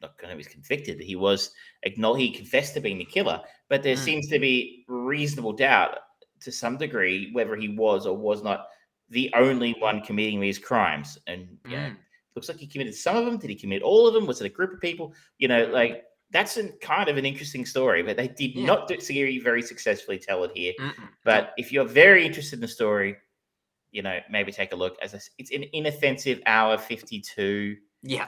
not 0.03 0.17
going 0.19 0.29
to 0.29 0.37
be 0.37 0.43
convicted. 0.49 0.99
He 0.99 1.15
was 1.15 1.51
acknowledged. 1.83 2.21
He 2.21 2.31
confessed 2.31 2.75
to 2.75 2.79
being 2.81 2.99
the 2.99 3.05
killer, 3.05 3.41
but 3.69 3.81
there 3.81 3.95
Mm. 3.95 4.05
seems 4.05 4.27
to 4.29 4.37
be 4.37 4.85
reasonable 4.87 5.53
doubt 5.53 5.97
to 6.41 6.51
some 6.51 6.77
degree 6.77 7.31
whether 7.31 7.55
he 7.55 7.69
was 7.69 8.05
or 8.05 8.15
was 8.15 8.43
not 8.43 8.67
the 9.09 9.31
only 9.33 9.73
one 9.79 10.01
committing 10.01 10.39
these 10.39 10.59
crimes. 10.59 11.17
And 11.27 11.57
Mm. 11.63 11.97
looks 12.35 12.49
like 12.49 12.57
he 12.57 12.67
committed 12.67 12.95
some 12.95 13.15
of 13.17 13.25
them. 13.25 13.37
Did 13.37 13.49
he 13.49 13.55
commit 13.55 13.81
all 13.81 14.07
of 14.07 14.13
them? 14.13 14.25
Was 14.27 14.41
it 14.41 14.45
a 14.45 14.49
group 14.49 14.73
of 14.73 14.81
people? 14.81 15.13
You 15.39 15.47
know, 15.47 15.65
like 15.65 16.03
that's 16.31 16.57
a, 16.57 16.69
kind 16.79 17.09
of 17.09 17.17
an 17.17 17.25
interesting 17.25 17.65
story, 17.65 18.01
but 18.03 18.17
they 18.17 18.27
did 18.27 18.55
Yeah. 18.55 18.65
not 18.65 18.87
do, 18.87 18.97
very, 18.99 19.37
very 19.39 19.61
successfully 19.61 20.17
tell 20.17 20.43
it 20.43 20.51
here. 20.55 20.73
Mm-mm. 20.79 21.09
But 21.23 21.53
if 21.57 21.71
you're 21.71 21.85
very 21.85 22.25
interested 22.25 22.57
in 22.57 22.61
the 22.61 22.67
story, 22.67 23.17
you 23.91 24.01
know, 24.01 24.19
maybe 24.31 24.51
take 24.51 24.73
a 24.73 24.75
look. 24.75 24.97
As 25.01 25.29
it's 25.37 25.51
an 25.51 25.65
inoffensive 25.73 26.41
hour 26.47 26.77
fifty-two. 26.77 27.77
yeah. 28.01 28.27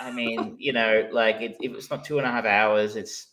I 0.00 0.10
mean, 0.10 0.56
you 0.58 0.72
know, 0.72 1.08
like 1.12 1.40
it, 1.40 1.56
if 1.60 1.72
it's 1.72 1.90
not 1.90 2.04
two 2.04 2.18
and 2.18 2.26
a 2.26 2.30
half 2.30 2.44
hours, 2.44 2.96
it's 2.96 3.28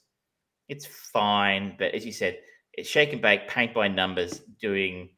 it's 0.69 0.85
fine. 0.85 1.75
But 1.77 1.93
as 1.93 2.05
you 2.05 2.11
said, 2.11 2.39
it's 2.73 2.89
shake 2.89 3.13
and 3.13 3.21
bake, 3.21 3.47
paint 3.47 3.73
by 3.73 3.87
numbers, 3.87 4.39
doing 4.61 5.09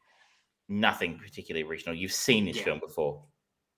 nothing 0.70 1.20
particularly 1.20 1.68
original. 1.68 1.96
You've 1.96 2.14
seen 2.14 2.46
this 2.46 2.58
Yeah. 2.58 2.64
film 2.64 2.80
before. 2.80 3.26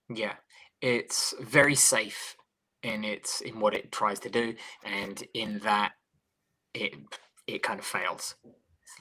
Yeah, 0.10 0.36
it's 0.82 1.34
very 1.40 1.76
safe 1.76 2.36
in 2.84 3.04
its 3.04 3.42
in 3.42 3.60
what 3.60 3.74
it 3.74 3.92
tries 3.92 4.20
to 4.22 4.30
do, 4.30 4.56
and 4.84 5.24
in 5.34 5.60
that 5.60 5.94
it 6.74 6.94
it 7.48 7.64
kind 7.64 7.80
of 7.80 7.86
fails. 7.86 8.36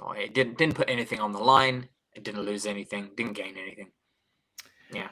Like 0.01 0.21
it 0.21 0.35
didn't 0.35 0.59
didn't 0.59 0.75
put 0.77 0.89
anything 0.91 1.21
on 1.21 1.33
the 1.33 1.39
line. 1.39 1.89
It 2.15 2.25
didn't 2.25 2.43
lose 2.43 2.65
anything. 2.67 3.11
Didn't 3.17 3.35
gain 3.35 3.57
anything. 3.59 3.93
Yeah. 4.93 5.11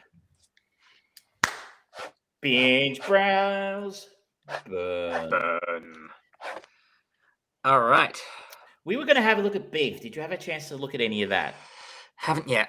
Binge 2.42 3.00
browse. 3.06 4.08
Burn. 4.68 5.30
Burn. 5.30 5.94
All 7.64 7.80
right. 7.80 8.20
We 8.84 8.96
were 8.96 9.04
going 9.04 9.16
to 9.16 9.22
have 9.22 9.38
a 9.38 9.42
look 9.42 9.54
at 9.54 9.70
beef. 9.70 10.00
Did 10.00 10.16
you 10.16 10.22
have 10.22 10.32
a 10.32 10.36
chance 10.36 10.68
to 10.68 10.76
look 10.76 10.94
at 10.94 11.00
any 11.00 11.22
of 11.22 11.30
that? 11.30 11.54
Haven't 12.16 12.48
yet. 12.48 12.68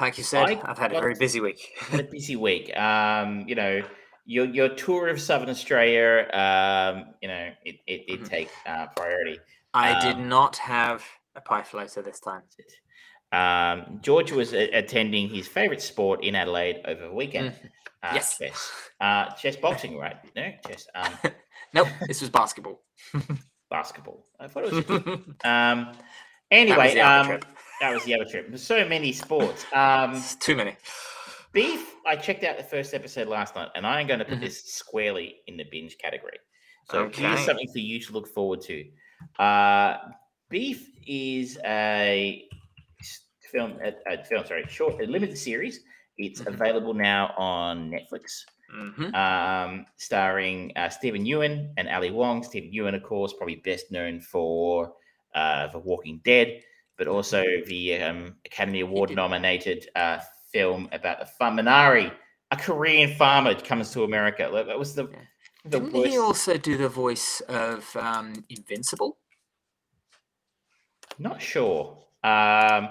Like 0.00 0.18
you 0.18 0.24
said, 0.24 0.44
I 0.44 0.60
I've 0.70 0.78
had 0.78 0.92
a 0.92 1.00
very 1.00 1.14
busy 1.14 1.40
week. 1.40 1.60
A 1.92 2.02
busy 2.02 2.36
week. 2.36 2.76
Um, 2.76 3.44
you 3.48 3.54
know, 3.54 3.82
your 4.26 4.44
your 4.44 4.68
tour 4.68 5.08
of 5.08 5.20
Southern 5.20 5.48
Australia. 5.48 6.28
Um, 6.32 7.14
you 7.22 7.28
know, 7.28 7.50
it 7.64 7.76
it 7.86 8.06
did 8.06 8.20
Mhm. 8.20 8.28
take 8.28 8.50
uh, 8.66 8.86
priority. 8.94 9.40
I 9.74 9.98
did 10.00 10.16
Um, 10.16 10.28
not 10.28 10.56
have 10.58 11.02
a 11.34 11.40
pie 11.40 11.62
floater 11.62 12.02
this 12.02 12.20
time. 12.20 12.42
Um, 13.32 13.98
George 14.00 14.30
was 14.32 14.54
a- 14.54 14.70
attending 14.70 15.28
his 15.28 15.48
favourite 15.48 15.82
sport 15.82 16.22
in 16.22 16.34
Adelaide 16.36 16.82
over 16.84 17.02
the 17.08 17.12
weekend. 17.12 17.54
Uh. 18.02 18.10
Yes. 18.14 18.38
chess. 18.38 18.70
Uh, 19.00 19.30
chess 19.34 19.56
boxing, 19.56 19.96
right? 19.98 20.16
No, 20.36 20.50
chess. 20.66 20.86
Um, 20.94 21.12
Nope, 21.74 21.88
this 22.06 22.20
was 22.22 22.30
basketball. 22.30 22.80
basketball. 23.70 24.26
I 24.40 24.46
thought 24.48 24.64
it 24.64 24.72
was. 24.72 24.84
that 25.42 25.44
Um, 25.44 25.92
anyway, 26.50 26.94
the 26.94 27.00
other 27.02 27.34
um, 27.34 27.40
that 27.80 27.92
was 27.92 28.04
the 28.04 28.14
other 28.14 28.24
trip. 28.24 28.48
There's 28.48 28.62
so 28.62 28.88
many 28.88 29.12
sports. 29.12 29.66
Um, 29.74 30.14
It's 30.14 30.34
too 30.36 30.56
many. 30.56 30.76
beef. 31.52 31.94
I 32.06 32.16
checked 32.16 32.42
out 32.44 32.56
the 32.56 32.64
first 32.64 32.94
episode 32.94 33.28
last 33.28 33.54
night, 33.54 33.68
and 33.74 33.86
I'm 33.86 34.06
going 34.06 34.18
to 34.20 34.24
put 34.24 34.38
Mhm. 34.38 34.40
this 34.40 34.64
squarely 34.72 35.36
in 35.46 35.56
the 35.58 35.64
binge 35.70 35.98
category. 35.98 36.38
So 36.90 37.10
here's 37.12 37.44
something 37.44 37.68
for 37.70 37.80
you 37.80 38.00
to 38.00 38.12
look 38.12 38.28
forward 38.28 38.62
to. 38.62 38.84
Uh, 39.38 39.98
beef 40.48 40.88
is 41.06 41.58
a 41.66 42.48
film, 43.52 43.78
a, 43.84 43.92
a 44.10 44.24
film, 44.24 44.46
sorry, 44.46 44.64
short, 44.68 45.02
a 45.02 45.06
limited 45.06 45.36
series. 45.36 45.80
It's 46.18 46.40
Mhm. 46.42 46.54
available 46.54 46.94
now 46.94 47.32
on 47.36 47.90
Netflix, 47.90 48.44
hmm 48.70 49.14
um, 49.14 49.86
starring 49.96 50.72
uh, 50.76 50.88
Steven 50.88 51.24
Yeun 51.24 51.72
and 51.76 51.88
Ali 51.88 52.10
Wong. 52.10 52.42
Steven 52.42 52.70
Yeun, 52.72 52.94
of 52.94 53.02
course, 53.02 53.32
probably 53.32 53.56
best 53.56 53.90
known 53.90 54.20
for 54.20 54.94
uh, 55.34 55.68
The 55.68 55.78
Walking 55.78 56.20
Dead, 56.24 56.62
but 56.96 57.06
also 57.06 57.44
the 57.66 58.02
um, 58.02 58.36
Academy 58.44 58.80
Award 58.80 59.10
nominated 59.14 59.88
uh, 59.94 60.18
film 60.52 60.88
about 60.92 61.20
the 61.20 61.26
farm 61.26 61.56
Minari, 61.56 62.12
a 62.50 62.56
Korean 62.56 63.14
farmer 63.14 63.54
comes 63.54 63.90
to 63.92 64.04
America. 64.04 64.50
That 64.52 64.78
was 64.78 64.94
the, 64.94 65.04
Yeah. 65.08 65.18
the 65.64 65.80
Didn't 65.80 66.06
he 66.06 66.18
also 66.18 66.56
do 66.56 66.76
the 66.76 66.88
voice 66.88 67.40
of 67.48 67.94
um, 67.96 68.44
Invincible? 68.48 69.18
Not 71.18 71.40
sure. 71.42 71.98
Um, 72.24 72.88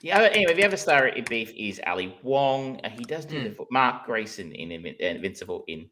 the 0.00 0.12
other, 0.12 0.26
anyway, 0.26 0.54
the 0.54 0.64
other 0.64 0.76
star 0.76 1.08
in 1.08 1.24
Beef 1.24 1.52
is 1.56 1.80
Ali 1.86 2.16
Wong. 2.22 2.80
Uh, 2.84 2.90
he 2.90 3.04
does 3.04 3.24
do 3.24 3.38
Hmm. 3.38 3.44
the 3.44 3.50
vo- 3.50 3.68
Mark 3.70 4.06
Grayson 4.06 4.52
in 4.52 4.72
uh, 4.72 4.92
Invincible. 5.04 5.64
In 5.68 5.88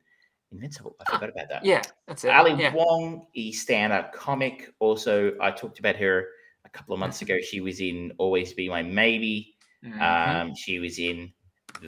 Invincible, 0.53 0.97
I 1.01 1.05
forgot 1.13 1.29
about 1.31 1.49
that. 1.51 1.65
Yeah, 1.65 1.83
that's 2.07 2.25
it. 2.25 2.31
Ali 2.31 2.55
yeah. 2.55 2.73
Wong, 2.75 3.27
is 3.35 3.61
stand-up 3.61 4.13
comic. 4.15 4.73
Also, 4.79 5.37
I 5.41 5.51
talked 5.51 5.79
about 5.79 5.97
her 5.97 6.27
a 6.65 6.69
couple 6.71 6.95
of 6.95 6.97
Mm-hmm. 6.97 7.01
months 7.01 7.23
ago. 7.23 7.39
She 7.41 7.61
was 7.61 7.81
in 7.81 8.13
Always 8.19 8.55
Be 8.55 8.69
My 8.69 8.83
Maybe. 8.83 9.57
Mhm. 9.85 10.01
Um, 10.01 10.55
she 10.57 10.79
was 10.79 10.99
in 10.99 11.33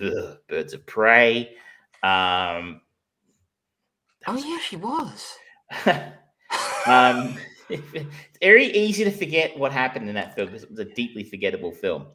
ugh, 0.01 0.39
Birds 0.47 0.75
of 0.75 0.85
Prey. 0.87 1.57
Um, 2.03 2.83
oh 4.27 4.37
yeah, 4.37 4.59
she 4.59 4.77
was. 4.77 5.37
um, 6.87 7.37
it's 7.71 8.39
very 8.43 8.67
easy 8.67 9.05
to 9.05 9.11
forget 9.11 9.57
what 9.59 9.73
happened 9.73 10.09
in 10.09 10.15
that 10.15 10.35
film 10.35 10.49
because 10.49 10.65
it 10.65 10.71
was 10.71 10.79
a 10.81 10.85
deeply 10.85 11.25
forgettable 11.25 11.73
film. 11.73 12.07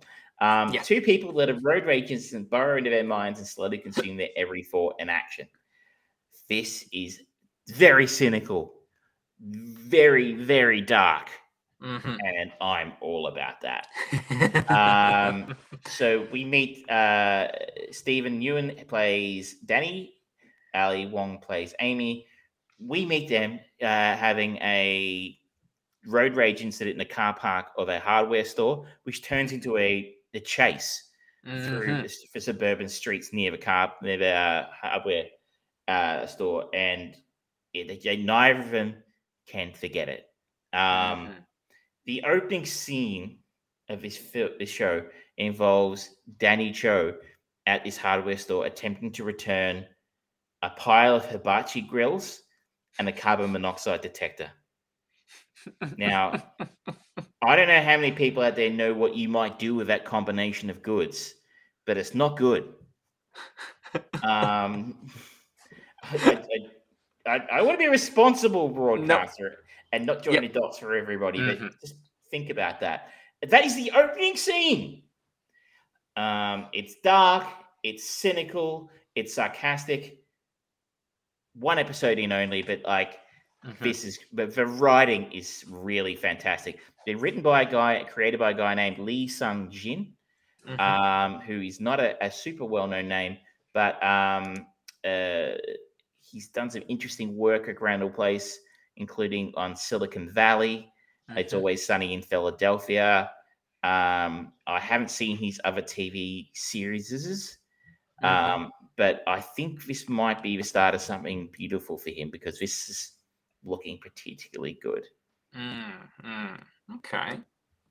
Um, 0.42 0.74
Yeah. 0.74 0.82
Two 0.82 1.02
people 1.02 1.32
that 1.34 1.50
are 1.50 1.60
road 1.62 1.86
rage 1.86 2.12
and 2.34 2.50
burrow 2.50 2.78
into 2.78 2.90
their 2.90 3.04
minds 3.04 3.40
and 3.40 3.48
slowly 3.48 3.78
consume 3.78 4.18
their 4.18 4.30
every 4.36 4.64
thought 4.64 4.96
and 5.00 5.10
action. 5.10 5.48
This 6.50 6.88
is 6.92 7.22
very 7.70 8.06
cynical, 8.08 8.74
very, 9.40 10.34
very 10.34 10.82
dark, 10.82 11.30
Mhm. 11.82 12.18
and 12.24 12.52
I'm 12.62 12.94
all 13.02 13.28
about 13.28 13.62
that. 13.62 13.88
Um, 14.70 15.56
so 15.88 16.28
we 16.32 16.44
meet 16.46 16.90
uh, 16.90 17.48
Steven 17.92 18.42
Yeun 18.42 18.88
plays 18.88 19.56
Danny, 19.66 20.16
Ali 20.74 21.06
Wong 21.06 21.40
plays 21.40 21.74
Amy. 21.80 22.28
We 22.80 23.06
meet 23.06 23.30
them 23.30 23.60
uh, 23.82 24.16
having 24.16 24.58
a 24.58 25.38
road 26.08 26.36
rage 26.36 26.62
incident 26.62 26.94
in 26.94 27.00
the 27.00 27.06
car 27.06 27.34
park 27.34 27.68
of 27.78 27.90
a 27.90 28.00
hardware 28.00 28.46
store, 28.46 28.86
which 29.04 29.24
turns 29.24 29.52
into 29.52 29.78
a, 29.78 30.16
a 30.34 30.40
chase 30.40 31.10
through 31.46 31.88
Mhm. 31.88 32.02
the, 32.04 32.14
the 32.34 32.42
suburban 32.42 32.90
streets 32.90 33.32
near 33.32 33.52
the 33.52 33.58
car 33.58 33.94
near 34.02 34.18
the 34.18 34.32
uh, 34.32 34.68
hardware 34.72 35.26
uh, 35.88 36.26
store, 36.26 36.70
and 36.74 37.16
it, 37.74 38.04
they, 38.04 38.18
neither 38.18 38.60
of 38.60 38.72
them 38.72 38.96
can 39.48 39.72
forget 39.74 40.10
it. 40.10 40.26
Um, 40.74 41.28
Mhm. 41.28 41.46
the 42.06 42.24
opening 42.24 42.66
scene 42.66 43.40
of 43.90 44.02
this 44.02 44.18
film, 44.18 44.52
this 44.58 44.70
show 44.70 45.08
involves 45.38 46.16
Danny 46.38 46.72
Cho 46.72 47.18
at 47.68 47.84
this 47.84 47.98
hardware 47.98 48.38
store 48.38 48.66
attempting 48.66 49.12
to 49.14 49.24
return 49.24 49.86
a 50.62 50.70
pile 50.72 51.16
of 51.16 51.26
hibachi 51.26 51.82
grills 51.82 52.42
and 52.98 53.08
a 53.08 53.12
carbon 53.12 53.52
monoxide 53.52 54.02
detector. 54.02 54.52
Now, 55.98 56.52
I 57.44 57.56
don't 57.56 57.68
know 57.68 57.82
how 57.82 57.96
many 57.98 58.12
people 58.12 58.44
out 58.44 58.56
there 58.56 58.70
know 58.70 58.94
what 58.94 59.16
you 59.16 59.30
might 59.30 59.60
do 59.60 59.76
with 59.76 59.88
that 59.88 60.06
combination 60.06 60.70
of 60.70 60.82
goods, 60.82 61.34
but 61.86 61.98
it's 61.98 62.16
not 62.16 62.38
good. 62.38 62.74
Um, 64.24 65.10
I, 66.04 66.44
I, 67.28 67.32
I, 67.32 67.36
I 67.52 67.62
want 67.62 67.76
to 67.76 67.78
be 67.78 67.86
a 67.86 67.92
responsible 67.92 68.70
broadcaster 68.70 69.58
and 69.92 70.06
not 70.06 70.24
join 70.24 70.36
Yep. 70.36 70.42
the 70.42 70.60
dots 70.60 70.80
for 70.80 70.96
everybody, 70.96 71.40
but 71.40 71.60
Mhm. 71.60 71.72
just 71.80 71.96
think 72.32 72.50
about 72.50 72.80
that. 72.82 73.10
That 73.48 73.66
is 73.66 73.76
the 73.76 73.92
opening 73.92 74.36
scene. 74.36 75.04
Um, 76.18 76.68
it's 76.74 76.96
dark, 77.04 77.46
it's 77.84 78.04
cynical, 78.10 78.90
it's 79.16 79.34
sarcastic. 79.36 80.24
One 81.54 81.78
episode 81.78 82.20
in 82.20 82.32
only, 82.32 82.64
but 82.64 82.82
like 82.84 83.20
Mhm. 83.66 83.82
this 83.82 84.04
is 84.06 84.20
but 84.34 84.54
the 84.56 84.66
writing 84.66 85.32
is 85.32 85.66
really 85.68 86.16
fantastic. 86.16 86.80
They're 87.06 87.18
written 87.18 87.42
by 87.42 87.64
a 87.64 87.72
guy, 87.72 88.04
created 88.04 88.40
by 88.40 88.52
a 88.52 88.54
guy 88.54 88.74
named 88.76 89.00
Lee 89.00 89.28
Sung 89.28 89.70
Jin, 89.72 90.16
Mhm. 90.66 90.96
um, 90.96 91.42
who 91.42 91.62
is 91.62 91.80
not 91.82 92.00
a, 92.00 92.24
a 92.26 92.32
super 92.32 92.66
well-known 92.66 93.08
name, 93.08 93.40
but 93.74 94.02
um, 94.04 94.68
uh, 95.06 95.54
he's 96.20 96.50
done 96.50 96.70
some 96.70 96.84
interesting 96.88 97.38
work 97.38 97.70
around 97.70 98.02
the 98.02 98.10
place, 98.10 98.60
including 98.98 99.54
on 99.56 99.76
Silicon 99.76 100.30
Valley. 100.30 100.92
It's 101.36 101.54
Mhm. 101.54 101.56
always 101.56 101.86
sunny 101.86 102.14
in 102.14 102.22
Philadelphia. 102.22 103.32
Um, 103.84 104.54
I 104.68 104.80
haven't 104.80 105.12
seen 105.12 105.38
his 105.38 105.62
other 105.64 105.82
TV 105.82 106.52
series, 106.56 107.60
Mhm. 108.22 108.56
um, 108.56 108.72
but 108.98 109.24
I 109.28 109.42
think 109.42 109.86
this 109.86 110.10
might 110.10 110.42
be 110.42 110.58
the 110.58 110.64
start 110.64 110.96
of 110.96 111.02
something 111.02 111.50
beautiful 111.52 111.98
for 111.98 112.10
him 112.12 112.30
because 112.32 112.60
this 112.60 112.90
is 112.90 113.15
looking 113.66 113.98
particularly 113.98 114.78
good. 114.82 115.04
Mm, 115.56 116.10
mm. 116.24 116.60
Okay. 116.98 117.40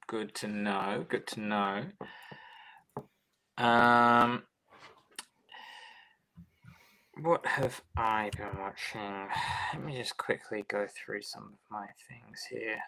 Good 0.07 0.35
to 0.37 0.49
know. 0.49 1.05
Good 1.09 1.27
to 1.29 1.41
know. 1.41 1.85
Um, 3.57 4.43
what 7.21 7.47
have 7.47 7.81
I 7.97 8.31
been 8.37 8.59
watching? 8.59 9.29
Let 9.73 9.85
me 9.85 9.97
just 9.97 10.17
quickly 10.17 10.65
go 10.69 10.87
through 10.87 11.23
some 11.23 11.45
of 11.45 11.59
my 11.71 11.87
things 12.09 12.45
here. 12.51 12.79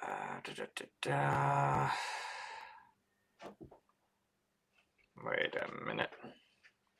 Uh, 0.00 0.40
da, 0.44 0.64
da, 0.76 0.84
da. 1.02 1.90
Wait 5.24 5.54
a 5.56 5.86
minute. 5.86 6.10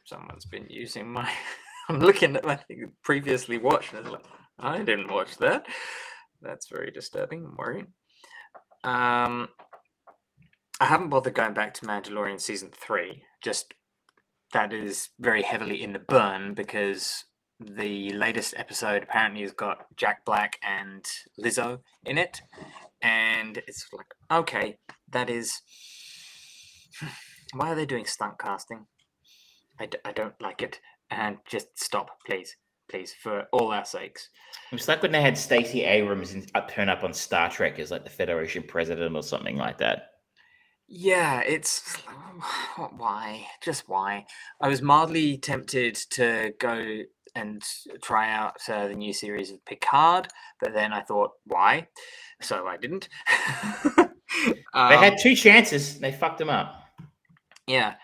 Someone's 0.05 0.47
been 0.47 0.66
using 0.69 1.09
my. 1.09 1.31
I'm 1.89 2.01
looking 2.01 2.36
at 2.36 2.44
my 2.44 2.56
thing 2.56 2.93
previously 3.02 3.59
watched, 3.59 3.93
and 3.93 4.01
it's 4.01 4.10
like, 4.10 4.24
I 4.59 4.78
didn't 4.82 5.10
watch 5.10 5.39
that. 5.39 5.66
That's 6.43 6.69
very 6.69 6.90
disturbing 6.90 7.44
and 7.44 7.56
worrying. 7.56 7.86
Um, 8.85 9.48
I 10.81 10.85
haven't 10.85 11.09
bothered 11.09 11.35
going 11.35 11.55
back 11.55 11.74
to 11.74 11.86
Mandalorian 11.86 12.40
season 12.40 12.70
three. 12.73 13.23
Just 13.43 13.74
that 14.52 14.73
is 14.73 15.09
very 15.19 15.43
heavily 15.43 15.82
in 15.82 15.93
the 15.93 15.98
burn 15.98 16.55
because 16.55 17.24
the 17.59 18.10
latest 18.12 18.55
episode 18.56 19.02
apparently 19.02 19.43
has 19.43 19.52
got 19.52 19.86
Jack 19.97 20.24
Black 20.24 20.59
and 20.62 21.05
Lizzo 21.43 21.81
in 22.05 22.19
it, 22.19 22.43
and 23.02 23.59
it's 23.66 23.86
like, 23.93 24.15
okay, 24.31 24.78
that 25.10 25.31
is. 25.31 25.62
Why 27.55 27.73
are 27.73 27.74
they 27.74 27.86
doing 27.86 28.05
stunt 28.05 28.39
casting? 28.39 28.86
I, 29.81 29.86
d- 29.86 29.98
I 30.05 30.12
don't 30.12 30.39
like 30.40 30.60
it, 30.60 30.81
and 31.10 31.39
just 31.47 31.78
stop, 31.78 32.10
please, 32.26 32.56
please, 32.90 33.14
for 33.14 33.47
all 33.52 33.72
our 33.72 33.85
sakes. 33.85 34.28
It's 34.72 34.89
like 34.89 35.02
when 35.02 35.12
they 35.12 35.22
had 35.22 35.36
Stacey 35.36 35.85
Abrams 35.85 36.35
in, 36.35 36.47
uh, 36.55 36.62
turn 36.62 36.89
up 36.89 37.05
on 37.05 37.12
Star 37.12 37.51
Trek 37.51 37.78
as 37.78 37.90
like 37.90 38.05
the 38.05 38.10
Federation 38.10 38.62
president 38.62 39.16
or 39.16 39.22
something 39.22 39.56
like 39.56 39.78
that. 39.78 40.10
Yeah, 40.86 41.40
it's 41.40 41.97
why? 42.97 43.47
Just 43.62 43.89
why? 43.89 44.26
I 44.60 44.68
was 44.68 44.82
mildly 44.82 45.39
tempted 45.39 45.94
to 46.10 46.52
go 46.59 47.02
and 47.35 47.62
try 48.02 48.32
out 48.32 48.56
uh, 48.68 48.89
the 48.89 48.94
new 48.94 49.12
series 49.12 49.51
of 49.51 49.64
Picard, 49.64 50.28
but 50.60 50.72
then 50.72 50.93
I 50.93 51.02
thought, 51.02 51.32
why? 51.44 51.86
So 52.40 52.66
I 52.66 52.76
didn't. 52.76 53.09
um, 53.98 54.09
they 54.89 54.97
had 54.97 55.18
two 55.20 55.35
chances. 55.35 55.98
They 55.98 56.12
fucked 56.12 56.39
them 56.39 56.51
up. 56.51 56.85
Yeah. 57.66 57.94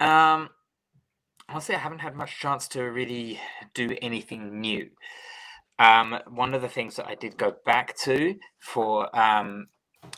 Um, 0.00 0.50
honestly, 1.48 1.74
I 1.74 1.78
haven't 1.78 2.00
had 2.00 2.14
much 2.14 2.38
chance 2.38 2.68
to 2.68 2.82
really 2.82 3.40
do 3.74 3.96
anything 4.02 4.60
new. 4.60 4.90
Um, 5.78 6.18
one 6.28 6.54
of 6.54 6.62
the 6.62 6.68
things 6.68 6.96
that 6.96 7.06
I 7.06 7.14
did 7.14 7.36
go 7.36 7.54
back 7.64 7.96
to 7.98 8.34
for 8.58 9.16
um, 9.18 9.68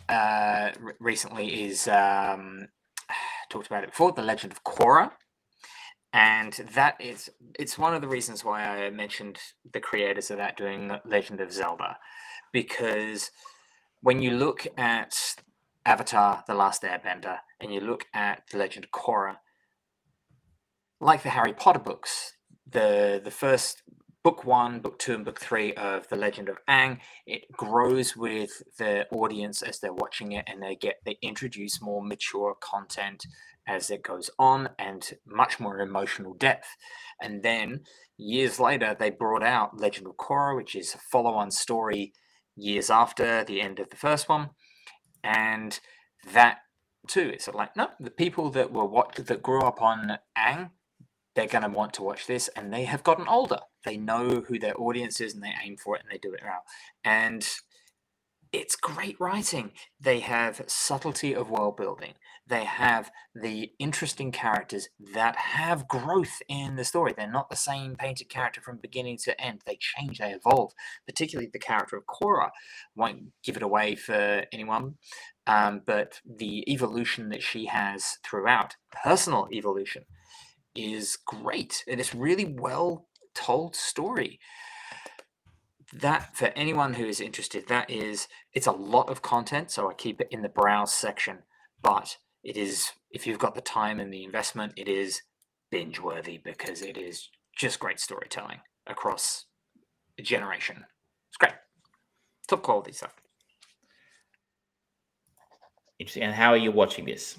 uh, 0.09 0.71
recently 0.99 1.65
is 1.65 1.87
um, 1.89 2.69
talked 3.51 3.67
about 3.67 3.85
it 3.85 3.91
before, 3.91 4.13
the 4.13 4.23
Legend 4.23 4.53
of 4.53 4.65
Korra, 4.65 5.13
and 6.13 6.53
that 6.75 6.97
is 7.01 7.31
it's 7.59 7.79
one 7.79 7.95
of 7.95 8.01
the 8.01 8.09
reasons 8.09 8.45
why 8.45 8.63
I 8.63 8.91
mentioned 8.91 9.39
the 9.73 9.81
creators 9.81 10.31
of 10.31 10.39
that 10.39 10.57
doing 10.57 10.93
Legend 11.05 11.41
of 11.41 11.53
Zelda, 11.53 11.99
because 12.53 13.31
when 14.01 14.21
you 14.23 14.31
look 14.33 14.67
at 14.77 15.15
Avatar: 15.85 16.43
The 16.47 16.55
Last 16.55 16.83
Airbender 16.83 17.39
and 17.61 17.73
you 17.73 17.81
look 17.81 18.07
at 18.15 18.43
the 18.51 18.59
Legend 18.59 18.87
of 18.87 18.91
Korra, 18.91 19.37
like 21.01 21.23
the 21.23 21.31
Harry 21.31 21.53
Potter 21.53 21.79
books, 21.79 22.33
the 22.71 23.21
the 23.23 23.31
first 23.31 23.83
book 24.23 24.45
one, 24.45 24.81
book 24.81 24.99
two, 24.99 25.15
and 25.15 25.25
book 25.25 25.41
three 25.41 25.73
of 25.75 26.07
The 26.09 26.17
Legend 26.17 26.51
of 26.51 26.59
Aang, 26.69 26.99
it 27.27 27.51
grows 27.53 28.17
with 28.17 28.63
the 28.79 29.07
audience 29.11 29.63
as 29.63 29.81
they're 29.81 29.95
watching 29.95 30.33
it 30.33 30.45
and 30.47 30.63
they 30.63 30.77
get 30.77 30.97
they 31.05 31.17
introduce 31.23 31.81
more 31.81 32.05
mature 32.05 32.55
content 32.61 33.25
as 33.67 33.91
it 33.91 34.03
goes 34.03 34.31
on 34.39 34.71
and 34.79 35.13
much 35.27 35.61
more 35.61 35.81
emotional 35.81 36.35
depth. 36.35 36.69
And 37.23 37.43
then 37.43 37.81
years 38.19 38.59
later, 38.59 38.97
they 38.99 39.11
brought 39.11 39.43
out 39.43 39.81
Legend 39.81 40.07
of 40.09 40.17
Korra, 40.17 40.57
which 40.57 40.75
is 40.75 40.95
a 40.95 40.99
follow-on 40.99 41.51
story 41.51 42.13
years 42.57 42.91
after 42.91 43.45
the 43.45 43.61
end 43.61 43.79
of 43.79 43.89
the 43.91 43.97
first 43.97 44.29
one. 44.29 44.51
And 45.23 45.79
that 46.33 46.59
too, 47.07 47.31
it's 47.33 47.49
like, 47.49 47.77
no, 47.77 47.89
the 47.99 48.11
people 48.11 48.51
that 48.51 48.73
were 48.73 48.85
what 48.85 49.15
that 49.15 49.43
grew 49.43 49.63
up 49.63 49.81
on 49.81 50.19
Aang 50.37 50.71
they're 51.35 51.47
going 51.47 51.63
to 51.63 51.71
want 51.71 51.95
to 51.95 52.03
watch 52.03 52.27
this 52.27 52.49
and 52.57 52.73
they 52.73 52.85
have 52.85 53.05
gotten 53.05 53.29
older. 53.29 53.61
They 53.85 53.97
know 53.97 54.45
who 54.47 54.59
their 54.59 54.79
audience 54.79 55.21
is 55.21 55.35
and 55.35 55.43
they 55.43 55.55
aim 55.65 55.77
for 55.77 55.97
it 55.97 56.03
and 56.03 56.11
they 56.11 56.19
do 56.19 56.35
it 56.35 56.43
well. 56.43 56.65
And 57.05 57.47
it's 58.53 58.75
great 58.75 59.19
writing. 59.21 59.71
They 60.01 60.21
have 60.21 60.65
subtlety 60.67 61.35
of 61.35 61.51
world 61.51 61.77
building. 61.77 62.15
They 62.47 62.65
have 62.65 63.13
the 63.33 63.71
interesting 63.79 64.33
characters 64.33 64.89
that 65.15 65.37
have 65.37 65.87
growth 65.87 66.43
in 66.49 66.75
the 66.75 66.85
story. 66.85 67.15
They're 67.17 67.31
not 67.31 67.49
the 67.49 67.55
same 67.55 67.95
painted 67.95 68.29
character 68.29 68.61
from 68.61 68.79
beginning 68.79 69.19
to 69.19 69.41
end. 69.41 69.61
They 69.65 69.79
change, 69.79 70.19
they 70.19 70.33
evolve. 70.33 70.73
Particularly 71.07 71.49
the 71.53 71.61
character 71.61 71.97
of 71.97 72.07
Korra 72.07 72.51
Won't 72.97 73.33
give 73.45 73.57
it 73.57 73.63
away 73.63 73.95
for 73.95 74.45
anyone, 74.53 74.97
um, 75.47 75.83
but 75.87 76.21
the 76.25 76.69
evolution 76.71 77.29
that 77.29 77.45
she 77.45 77.67
has 77.67 78.19
throughout, 78.25 78.75
personal 79.05 79.47
evolution, 79.53 80.07
is 80.75 81.17
great 81.27 81.85
and 81.89 82.01
it's 82.01 82.15
really 82.15 82.45
well 82.45 83.07
told 83.35 83.77
story. 83.77 84.39
That 85.93 86.37
for 86.37 86.47
anyone 86.57 86.95
who 86.95 87.07
is 87.07 87.21
interested 87.21 87.67
that 87.67 87.91
is 87.91 88.29
it's 88.55 88.69
a 88.69 88.73
lot 88.73 89.09
of 89.09 89.23
content 89.23 89.73
so 89.73 89.91
i 89.91 89.95
keep 89.95 90.21
it 90.21 90.29
in 90.31 90.41
the 90.41 90.49
browse 90.49 90.93
section 90.95 91.39
but 91.83 92.17
it 92.45 92.57
is 92.57 92.93
if 93.11 93.27
you've 93.27 93.41
got 93.41 93.57
the 93.57 93.61
time 93.61 93.99
and 93.99 94.13
the 94.13 94.23
investment 94.23 94.73
it 94.77 94.87
is 94.87 95.23
binge 95.71 96.01
worthy 96.01 96.39
because 96.39 96.83
it 96.83 96.97
is 96.97 97.29
just 97.57 97.79
great 97.79 98.01
storytelling 98.01 98.61
across 98.87 99.47
a 100.19 100.23
generation. 100.23 100.85
It's 101.29 101.37
great. 101.39 101.55
Top 102.49 102.63
quality 102.63 102.93
stuff. 102.93 103.15
Interesting 105.99 106.23
and 106.25 106.35
how 106.35 106.51
are 106.51 106.57
you 106.57 106.73
watching 106.73 107.05
this? 107.05 107.37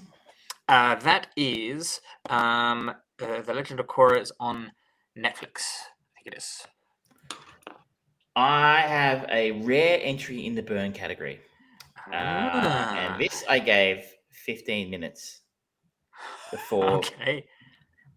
Uh, 0.68 0.94
that 0.96 1.26
is 1.36 2.00
um, 2.30 2.92
uh, 3.22 3.42
The 3.42 3.54
Legend 3.54 3.80
of 3.80 3.86
Korra 3.86 4.20
is 4.20 4.32
on 4.40 4.72
Netflix. 5.16 5.62
I 5.86 6.22
think 6.22 6.26
it 6.26 6.34
is. 6.36 6.66
I 8.34 8.80
have 8.80 9.26
a 9.30 9.52
rare 9.62 10.00
entry 10.02 10.46
in 10.46 10.54
the 10.54 10.62
burn 10.62 10.92
category. 10.92 11.40
Uh, 12.08 12.14
ah. 12.14 12.96
and 12.96 13.20
this 13.20 13.44
I 13.48 13.58
gave 13.58 14.04
15 14.30 14.90
minutes 14.90 15.42
before. 16.50 16.84
okay. 16.96 17.46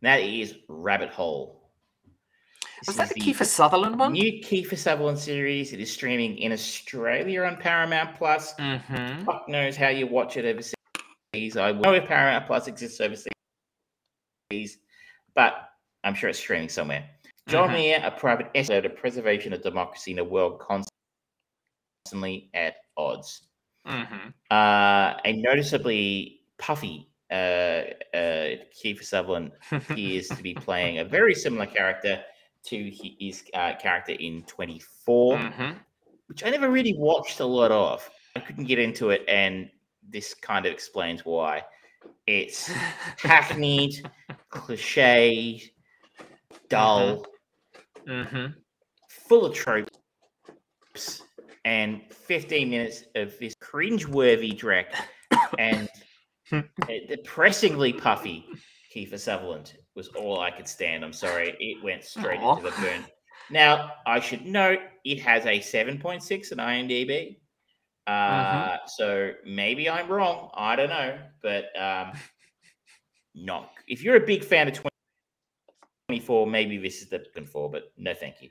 That 0.02 0.22
is 0.22 0.56
Rabbit 0.68 1.10
Hole. 1.10 1.72
This 2.80 2.88
Was 2.88 2.98
that 2.98 3.10
the, 3.10 3.16
the 3.16 3.22
Kiefer 3.22 3.46
Sutherland 3.46 3.98
one? 3.98 4.14
New 4.14 4.42
Kiefer 4.42 4.78
Sutherland 4.78 5.18
series. 5.20 5.74
It 5.74 5.80
is 5.80 5.92
streaming 5.92 6.38
in 6.38 6.52
Australia 6.52 7.44
on 7.44 7.58
Paramount 7.58 8.16
Plus. 8.16 8.54
Mm-hmm. 8.56 9.24
Fuck 9.24 9.48
knows 9.48 9.76
how 9.76 9.90
you 9.90 10.08
watch 10.08 10.38
it 10.38 10.46
overseas. 10.46 11.58
I 11.58 11.72
know 11.72 11.94
if 11.94 12.06
Paramount 12.06 12.48
Plus 12.48 12.68
exists 12.68 13.02
overseas 13.02 13.28
but 15.36 15.70
I'm 16.04 16.16
sure 16.16 16.30
it's 16.30 16.40
streaming 16.40 16.70
somewhere. 16.70 17.10
John 17.48 17.70
mm-hmm. 17.70 17.78
Muir, 17.78 18.02
a 18.04 18.12
private 18.12 18.50
essay, 18.56 18.82
the 18.82 18.90
preservation 18.90 19.54
of 19.54 19.62
democracy 19.62 20.12
in 20.12 20.20
a 20.20 20.24
world 20.24 20.60
constantly 20.60 22.50
at 22.54 22.76
odds. 22.98 23.42
Mm-hmm. 23.88 24.30
Uh, 24.50 25.14
a 25.24 25.34
noticeably 25.34 26.42
puffy 26.58 27.10
uh, 27.32 27.84
uh, 28.14 28.56
Kiefer 28.74 29.04
Sutherland 29.04 29.52
appears 29.72 30.28
to 30.30 30.42
be 30.42 30.54
playing 30.56 31.00
a 31.00 31.06
very 31.06 31.36
similar 31.36 31.66
character 31.66 32.22
to 32.66 32.92
his 32.92 33.44
uh, 33.54 33.74
character 33.80 34.14
in 34.14 34.44
24, 34.44 35.38
mm-hmm. 35.38 35.72
which 36.28 36.44
I 36.44 36.50
never 36.50 36.70
really 36.70 36.96
watched 36.98 37.40
a 37.40 37.46
lot 37.46 37.72
of. 37.72 38.10
I 38.36 38.40
couldn't 38.40 38.66
get 38.66 38.80
into 38.80 39.12
it, 39.12 39.24
and 39.28 39.70
this 40.08 40.34
kind 40.34 40.66
of 40.66 40.72
explains 40.72 41.26
why. 41.26 41.64
It's 42.28 42.68
hackneyed, 43.18 44.10
cliche, 44.50 45.62
dull, 46.70 47.26
mm-hmm. 48.08 48.12
mm-hmm. 48.12 48.46
full 49.10 49.46
of 49.46 49.54
tropes, 49.54 49.92
and 51.66 52.02
15 52.12 52.70
minutes 52.70 53.04
of 53.16 53.38
this 53.40 53.54
cringe-worthy 53.60 54.52
Drek 54.54 54.86
and 55.58 55.90
depressingly 57.08 57.94
puffy 57.94 58.46
Kiefer 58.96 59.20
Sutherland 59.20 59.74
was 59.96 60.08
all 60.10 60.40
I 60.40 60.52
could 60.52 60.68
stand. 60.68 61.04
I'm 61.04 61.14
sorry, 61.14 61.56
it 61.60 61.84
went 61.84 62.04
straight 62.04 62.40
Aww. 62.40 62.58
into 62.58 62.70
the 62.70 62.82
burn. 62.82 63.06
Now, 63.50 63.92
I 64.08 64.20
should 64.20 64.46
note 64.46 64.80
it 65.04 65.20
has 65.22 65.46
a 65.46 65.60
7.6 65.60 66.52
on 66.52 66.58
IMDb. 66.58 67.38
Mm-hmm. 68.08 68.14
Uh, 68.14 68.68
mm-hmm. 68.68 68.76
So 68.88 69.32
maybe 69.46 69.90
I'm 69.90 70.08
wrong. 70.10 70.50
I 70.54 70.76
don't 70.76 70.90
know, 70.90 71.18
but 71.42 71.66
um, 71.80 72.12
not. 73.34 73.72
If 73.88 74.04
you're 74.04 74.18
a 74.18 74.26
big 74.26 74.44
fan 74.44 74.68
of 74.68 74.80
24, 76.10 76.48
maybe 76.48 76.78
this 76.78 77.02
is 77.02 77.10
the 77.10 77.20
looking 77.20 77.46
for, 77.46 77.70
but 77.70 77.92
no, 77.98 78.14
thank 78.14 78.42
you. 78.42 78.50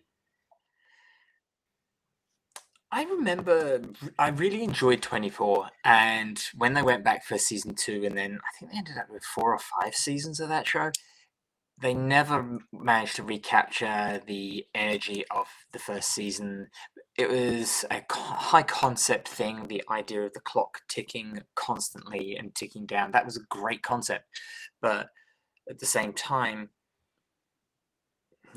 I 2.91 3.03
remember 3.05 3.83
I 4.21 4.29
really 4.29 4.63
enjoyed 4.63 5.03
24, 5.03 5.69
and 5.85 6.41
when 6.57 6.75
they 6.75 6.83
went 6.83 7.03
back 7.03 7.25
for 7.25 7.37
season 7.39 7.75
two, 7.75 8.05
and 8.05 8.17
then 8.17 8.39
I 8.45 8.59
think 8.59 8.71
they 8.71 8.79
ended 8.79 8.99
up 8.99 9.11
with 9.11 9.25
four 9.25 9.53
or 9.53 9.59
five 9.59 9.97
seasons 9.97 10.39
of 10.39 10.49
that 10.49 10.69
show 10.69 10.93
they 11.81 11.95
never 11.95 12.59
managed 12.73 13.17
to 13.17 13.23
recapture 13.23 14.21
the 14.27 14.67
energy 14.75 15.25
of 15.31 15.47
the 15.73 15.79
first 15.79 16.13
season. 16.13 16.69
It 17.17 17.31
was 17.31 17.85
a 17.91 18.03
high 18.11 18.65
concept 18.65 19.29
thing, 19.29 19.69
the 19.69 19.85
idea 19.89 20.23
of 20.23 20.33
the 20.33 20.41
clock 20.41 20.81
ticking 20.89 21.43
constantly 21.55 22.37
and 22.37 22.55
ticking 22.55 22.87
down. 22.87 23.13
That 23.13 23.25
was 23.25 23.37
a 23.37 23.47
great 23.49 23.83
concept. 23.83 24.25
But 24.83 25.09
at 25.71 25.79
the 25.79 25.87
same 25.87 26.13
time, 26.13 26.71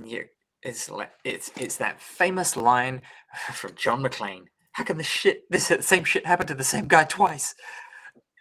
yeah, 0.03 0.23
it's 0.63 0.89
like 0.89 1.11
it's 1.23 1.51
it's 1.55 1.77
that 1.77 2.01
famous 2.01 2.57
line 2.57 3.01
from 3.53 3.75
John 3.75 4.01
McClane. 4.03 4.45
How 4.73 4.84
can 4.84 4.97
the 4.97 5.03
shit 5.03 5.43
this 5.49 5.69
uh, 5.71 5.81
same 5.81 6.03
shit 6.03 6.25
happen 6.25 6.47
to 6.47 6.55
the 6.55 6.63
same 6.63 6.88
guy 6.88 7.03
twice? 7.03 7.53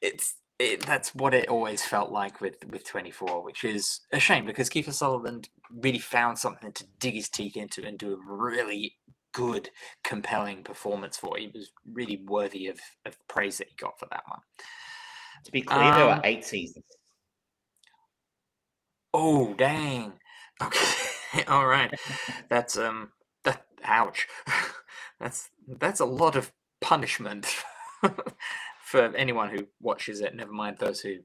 It's 0.03 0.37
it, 0.59 0.87
that's 0.87 1.15
what 1.15 1.35
it 1.35 1.49
always 1.49 1.85
felt 1.85 2.11
like 2.11 2.41
with 2.41 2.57
with 2.71 2.87
24, 2.87 3.45
which 3.45 3.65
is 3.65 4.01
a 4.13 4.19
shame 4.19 4.47
because 4.47 4.71
Kiefer 4.71 4.93
Sutherland 4.93 5.51
really 5.71 5.99
found 5.99 6.39
something 6.39 6.73
to 6.73 6.87
dig 6.99 7.15
his 7.15 7.29
teeth 7.29 7.57
into 7.57 7.85
and 7.85 7.99
do 7.99 8.15
a 8.15 8.33
really 8.35 8.97
good, 9.37 9.69
compelling 10.03 10.63
performance 10.63 11.19
for. 11.19 11.37
He 11.37 11.51
was 11.55 11.71
really 11.93 12.25
worthy 12.27 12.69
of, 12.69 12.81
of 13.05 13.19
praise 13.29 13.59
that 13.59 13.69
he 13.69 13.75
got 13.77 13.99
for 13.99 14.09
that 14.11 14.23
one. 14.27 14.41
To 15.45 15.53
be 15.53 15.61
clear, 15.61 15.83
um, 15.83 15.95
there 15.95 16.07
were 16.07 16.13
um, 16.13 16.21
eight 16.25 16.45
seasons. 16.45 16.87
Oh 19.13 19.53
dang! 19.53 20.15
Okay, 20.63 21.45
all 21.49 21.67
right. 21.67 21.93
That's 22.49 22.79
um, 22.79 23.11
that 23.45 23.67
ouch. 23.85 24.27
that's 25.21 25.51
that's 25.69 26.01
a 26.01 26.07
lot 26.07 26.35
of 26.35 26.51
punishment 26.81 27.47
for 28.85 29.15
anyone 29.15 29.51
who 29.51 29.67
watches 29.83 30.23
it. 30.23 30.35
Never 30.35 30.53
mind 30.53 30.79
those 30.79 31.01
who 31.01 31.17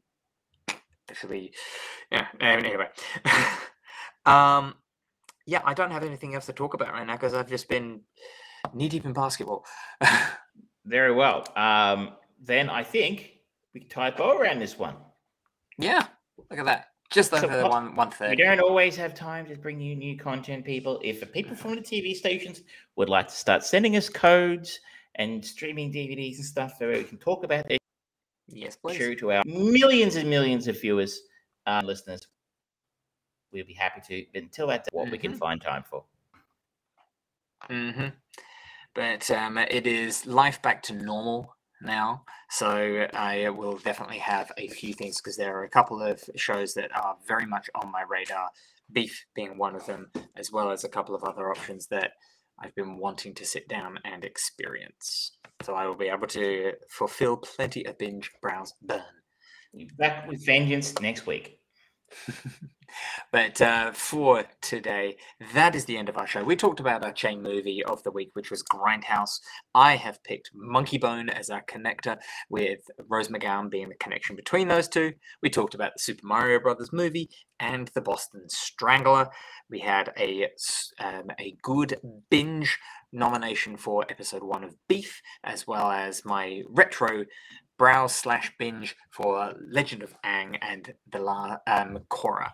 actually, 1.09 1.53
yeah. 2.11 2.27
Anyway, 2.41 2.89
um, 4.25 4.75
yeah, 5.45 5.61
I 5.65 5.73
don't 5.73 5.91
have 5.91 6.03
anything 6.03 6.35
else 6.35 6.45
to 6.47 6.53
talk 6.53 6.73
about 6.73 6.91
right 6.93 7.05
now 7.05 7.13
because 7.13 7.33
I've 7.33 7.49
just 7.49 7.67
been 7.69 8.01
knee 8.73 8.89
deep 8.89 9.05
in 9.05 9.13
basketball. 9.13 9.65
Very 10.85 11.13
well. 11.13 11.45
Um, 11.55 12.13
then 12.43 12.69
I 12.69 12.83
think 12.83 13.33
we 13.73 13.81
can 13.81 13.89
tie 13.89 14.07
a 14.09 14.11
bow 14.11 14.37
around 14.37 14.59
this 14.59 14.77
one. 14.77 14.95
yeah, 15.77 16.05
look 16.49 16.59
at 16.59 16.65
that. 16.65 16.87
Just 17.11 17.33
over 17.33 17.63
what- 17.63 17.71
one 17.71 17.95
one 17.95 18.11
We 18.21 18.35
don't 18.37 18.61
always 18.61 18.95
have 18.95 19.13
time 19.13 19.45
to 19.47 19.55
bring 19.55 19.81
you 19.81 19.95
new 19.95 20.17
content, 20.17 20.63
people. 20.65 20.99
If 21.03 21.19
the 21.19 21.25
people 21.25 21.55
from 21.57 21.75
the 21.75 21.81
TV 21.81 22.15
stations 22.15 22.61
would 22.95 23.09
like 23.09 23.27
to 23.27 23.33
start 23.35 23.63
sending 23.65 23.97
us 23.97 24.07
codes 24.07 24.79
and 25.15 25.43
streaming 25.43 25.91
DVDs 25.91 26.37
and 26.37 26.45
stuff 26.45 26.75
so 26.79 26.87
we 26.89 27.03
can 27.03 27.17
talk 27.17 27.43
about 27.43 27.67
their 27.67 27.77
Yes, 28.47 28.77
please. 28.77 28.97
show 28.97 29.13
to 29.15 29.31
our 29.33 29.43
millions 29.45 30.15
and 30.15 30.29
millions 30.29 30.67
of 30.69 30.79
viewers, 30.79 31.21
uh, 31.67 31.81
listeners, 31.83 32.27
we'll 33.51 33.65
be 33.65 33.73
happy 33.73 34.01
to. 34.07 34.25
But 34.33 34.43
until 34.43 34.67
that, 34.67 34.85
day, 34.85 34.89
what 34.93 35.09
we 35.11 35.17
can 35.17 35.33
Mhm. 35.33 35.37
find 35.37 35.61
time 35.61 35.83
for. 35.83 36.03
hmm 37.69 38.07
But 38.93 39.29
um, 39.31 39.57
it 39.57 39.87
is 39.87 40.25
life 40.25 40.61
back 40.61 40.83
to 40.83 40.93
normal 40.93 41.55
now. 41.81 42.25
So 42.49 43.07
I 43.13 43.49
will 43.49 43.77
definitely 43.77 44.17
have 44.19 44.51
a 44.57 44.67
few 44.67 44.93
things 44.93 45.21
because 45.21 45.37
there 45.37 45.55
are 45.57 45.63
a 45.63 45.69
couple 45.69 46.01
of 46.01 46.21
shows 46.35 46.73
that 46.73 46.95
are 46.95 47.15
very 47.25 47.45
much 47.45 47.69
on 47.75 47.91
my 47.91 48.01
radar, 48.03 48.49
Beef 48.91 49.25
being 49.33 49.57
one 49.57 49.75
of 49.75 49.85
them, 49.85 50.11
as 50.35 50.51
well 50.51 50.71
as 50.71 50.83
a 50.83 50.89
couple 50.89 51.15
of 51.15 51.23
other 51.23 51.49
options 51.49 51.87
that 51.87 52.13
I've 52.59 52.75
been 52.75 52.97
wanting 52.97 53.33
to 53.35 53.45
sit 53.45 53.69
down 53.69 53.99
and 54.03 54.25
experience. 54.25 55.37
So 55.63 55.73
I 55.75 55.87
will 55.87 55.95
be 55.95 56.09
able 56.09 56.27
to 56.27 56.73
fulfill 56.89 57.37
plenty 57.37 57.85
of 57.85 57.97
binge, 57.97 58.29
browse, 58.41 58.73
burn. 58.81 59.03
Back 59.97 60.27
with 60.27 60.45
vengeance 60.45 60.99
next 60.99 61.25
week. 61.25 61.60
But 63.31 63.61
uh, 63.61 63.91
for 63.93 64.45
today, 64.61 65.17
that 65.53 65.75
is 65.75 65.85
the 65.85 65.97
end 65.97 66.09
of 66.09 66.17
our 66.17 66.27
show. 66.27 66.43
We 66.43 66.55
talked 66.55 66.79
about 66.79 67.03
our 67.03 67.13
chain 67.13 67.41
movie 67.41 67.83
of 67.83 68.03
the 68.03 68.11
week, 68.11 68.31
which 68.33 68.51
was 68.51 68.63
Grindhouse. 68.63 69.39
I 69.73 69.95
have 69.95 70.23
picked 70.23 70.51
Monkeybone 70.55 71.29
as 71.29 71.49
our 71.49 71.63
connector, 71.63 72.17
with 72.49 72.79
Rose 73.07 73.29
McGowan 73.29 73.69
being 73.69 73.89
the 73.89 73.95
connection 73.95 74.35
between 74.35 74.67
those 74.67 74.87
two. 74.87 75.13
We 75.41 75.49
talked 75.49 75.73
about 75.73 75.93
the 75.95 76.03
Super 76.03 76.27
Mario 76.27 76.59
Brothers 76.59 76.91
movie 76.91 77.29
and 77.59 77.89
the 77.89 78.01
Boston 78.01 78.49
Strangler. 78.49 79.29
We 79.69 79.79
had 79.79 80.11
a 80.17 80.49
um, 80.99 81.31
a 81.39 81.55
good 81.61 81.99
binge 82.29 82.77
nomination 83.13 83.77
for 83.77 84.05
episode 84.09 84.43
one 84.43 84.63
of 84.63 84.75
Beef, 84.87 85.21
as 85.43 85.67
well 85.67 85.91
as 85.91 86.25
my 86.25 86.63
retro 86.67 87.25
browse 87.81 88.13
slash 88.13 88.53
binge 88.59 88.95
for 89.09 89.55
Legend 89.59 90.03
of 90.03 90.13
Aang 90.23 90.55
and 90.61 90.93
the 91.11 91.17
La 91.17 91.57
um, 91.65 92.01
Korra. 92.11 92.51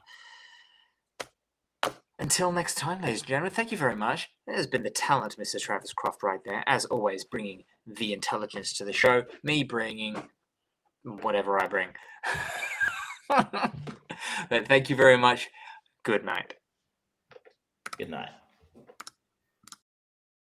Until 2.18 2.54
next 2.54 2.76
time, 2.76 3.02
ladies 3.02 3.20
and 3.20 3.28
gentlemen, 3.28 3.52
thank 3.52 3.74
you 3.74 3.78
very 3.78 3.98
much. 3.98 4.30
That 4.48 4.56
has 4.56 4.68
been 4.68 4.84
the 4.84 4.90
talent, 4.90 5.36
Mr. 5.38 5.60
Travis 5.60 5.91
Croft, 5.91 6.24
right 6.24 6.40
there. 6.45 6.64
As 6.66 6.86
always, 6.86 7.26
bringing 7.26 7.66
the 7.86 8.14
intelligence 8.14 8.72
to 8.78 8.86
the 8.86 8.94
show. 8.94 9.24
Me 9.44 9.64
bringing 9.64 10.16
whatever 11.04 11.62
I 11.62 11.68
bring. 11.68 11.90
but 13.28 14.66
thank 14.66 14.90
you 14.90 14.95
very 14.95 15.18
much. 15.18 15.49
Good 16.04 16.24
night. 16.24 16.54
Good 17.98 18.12
night. 18.12 18.30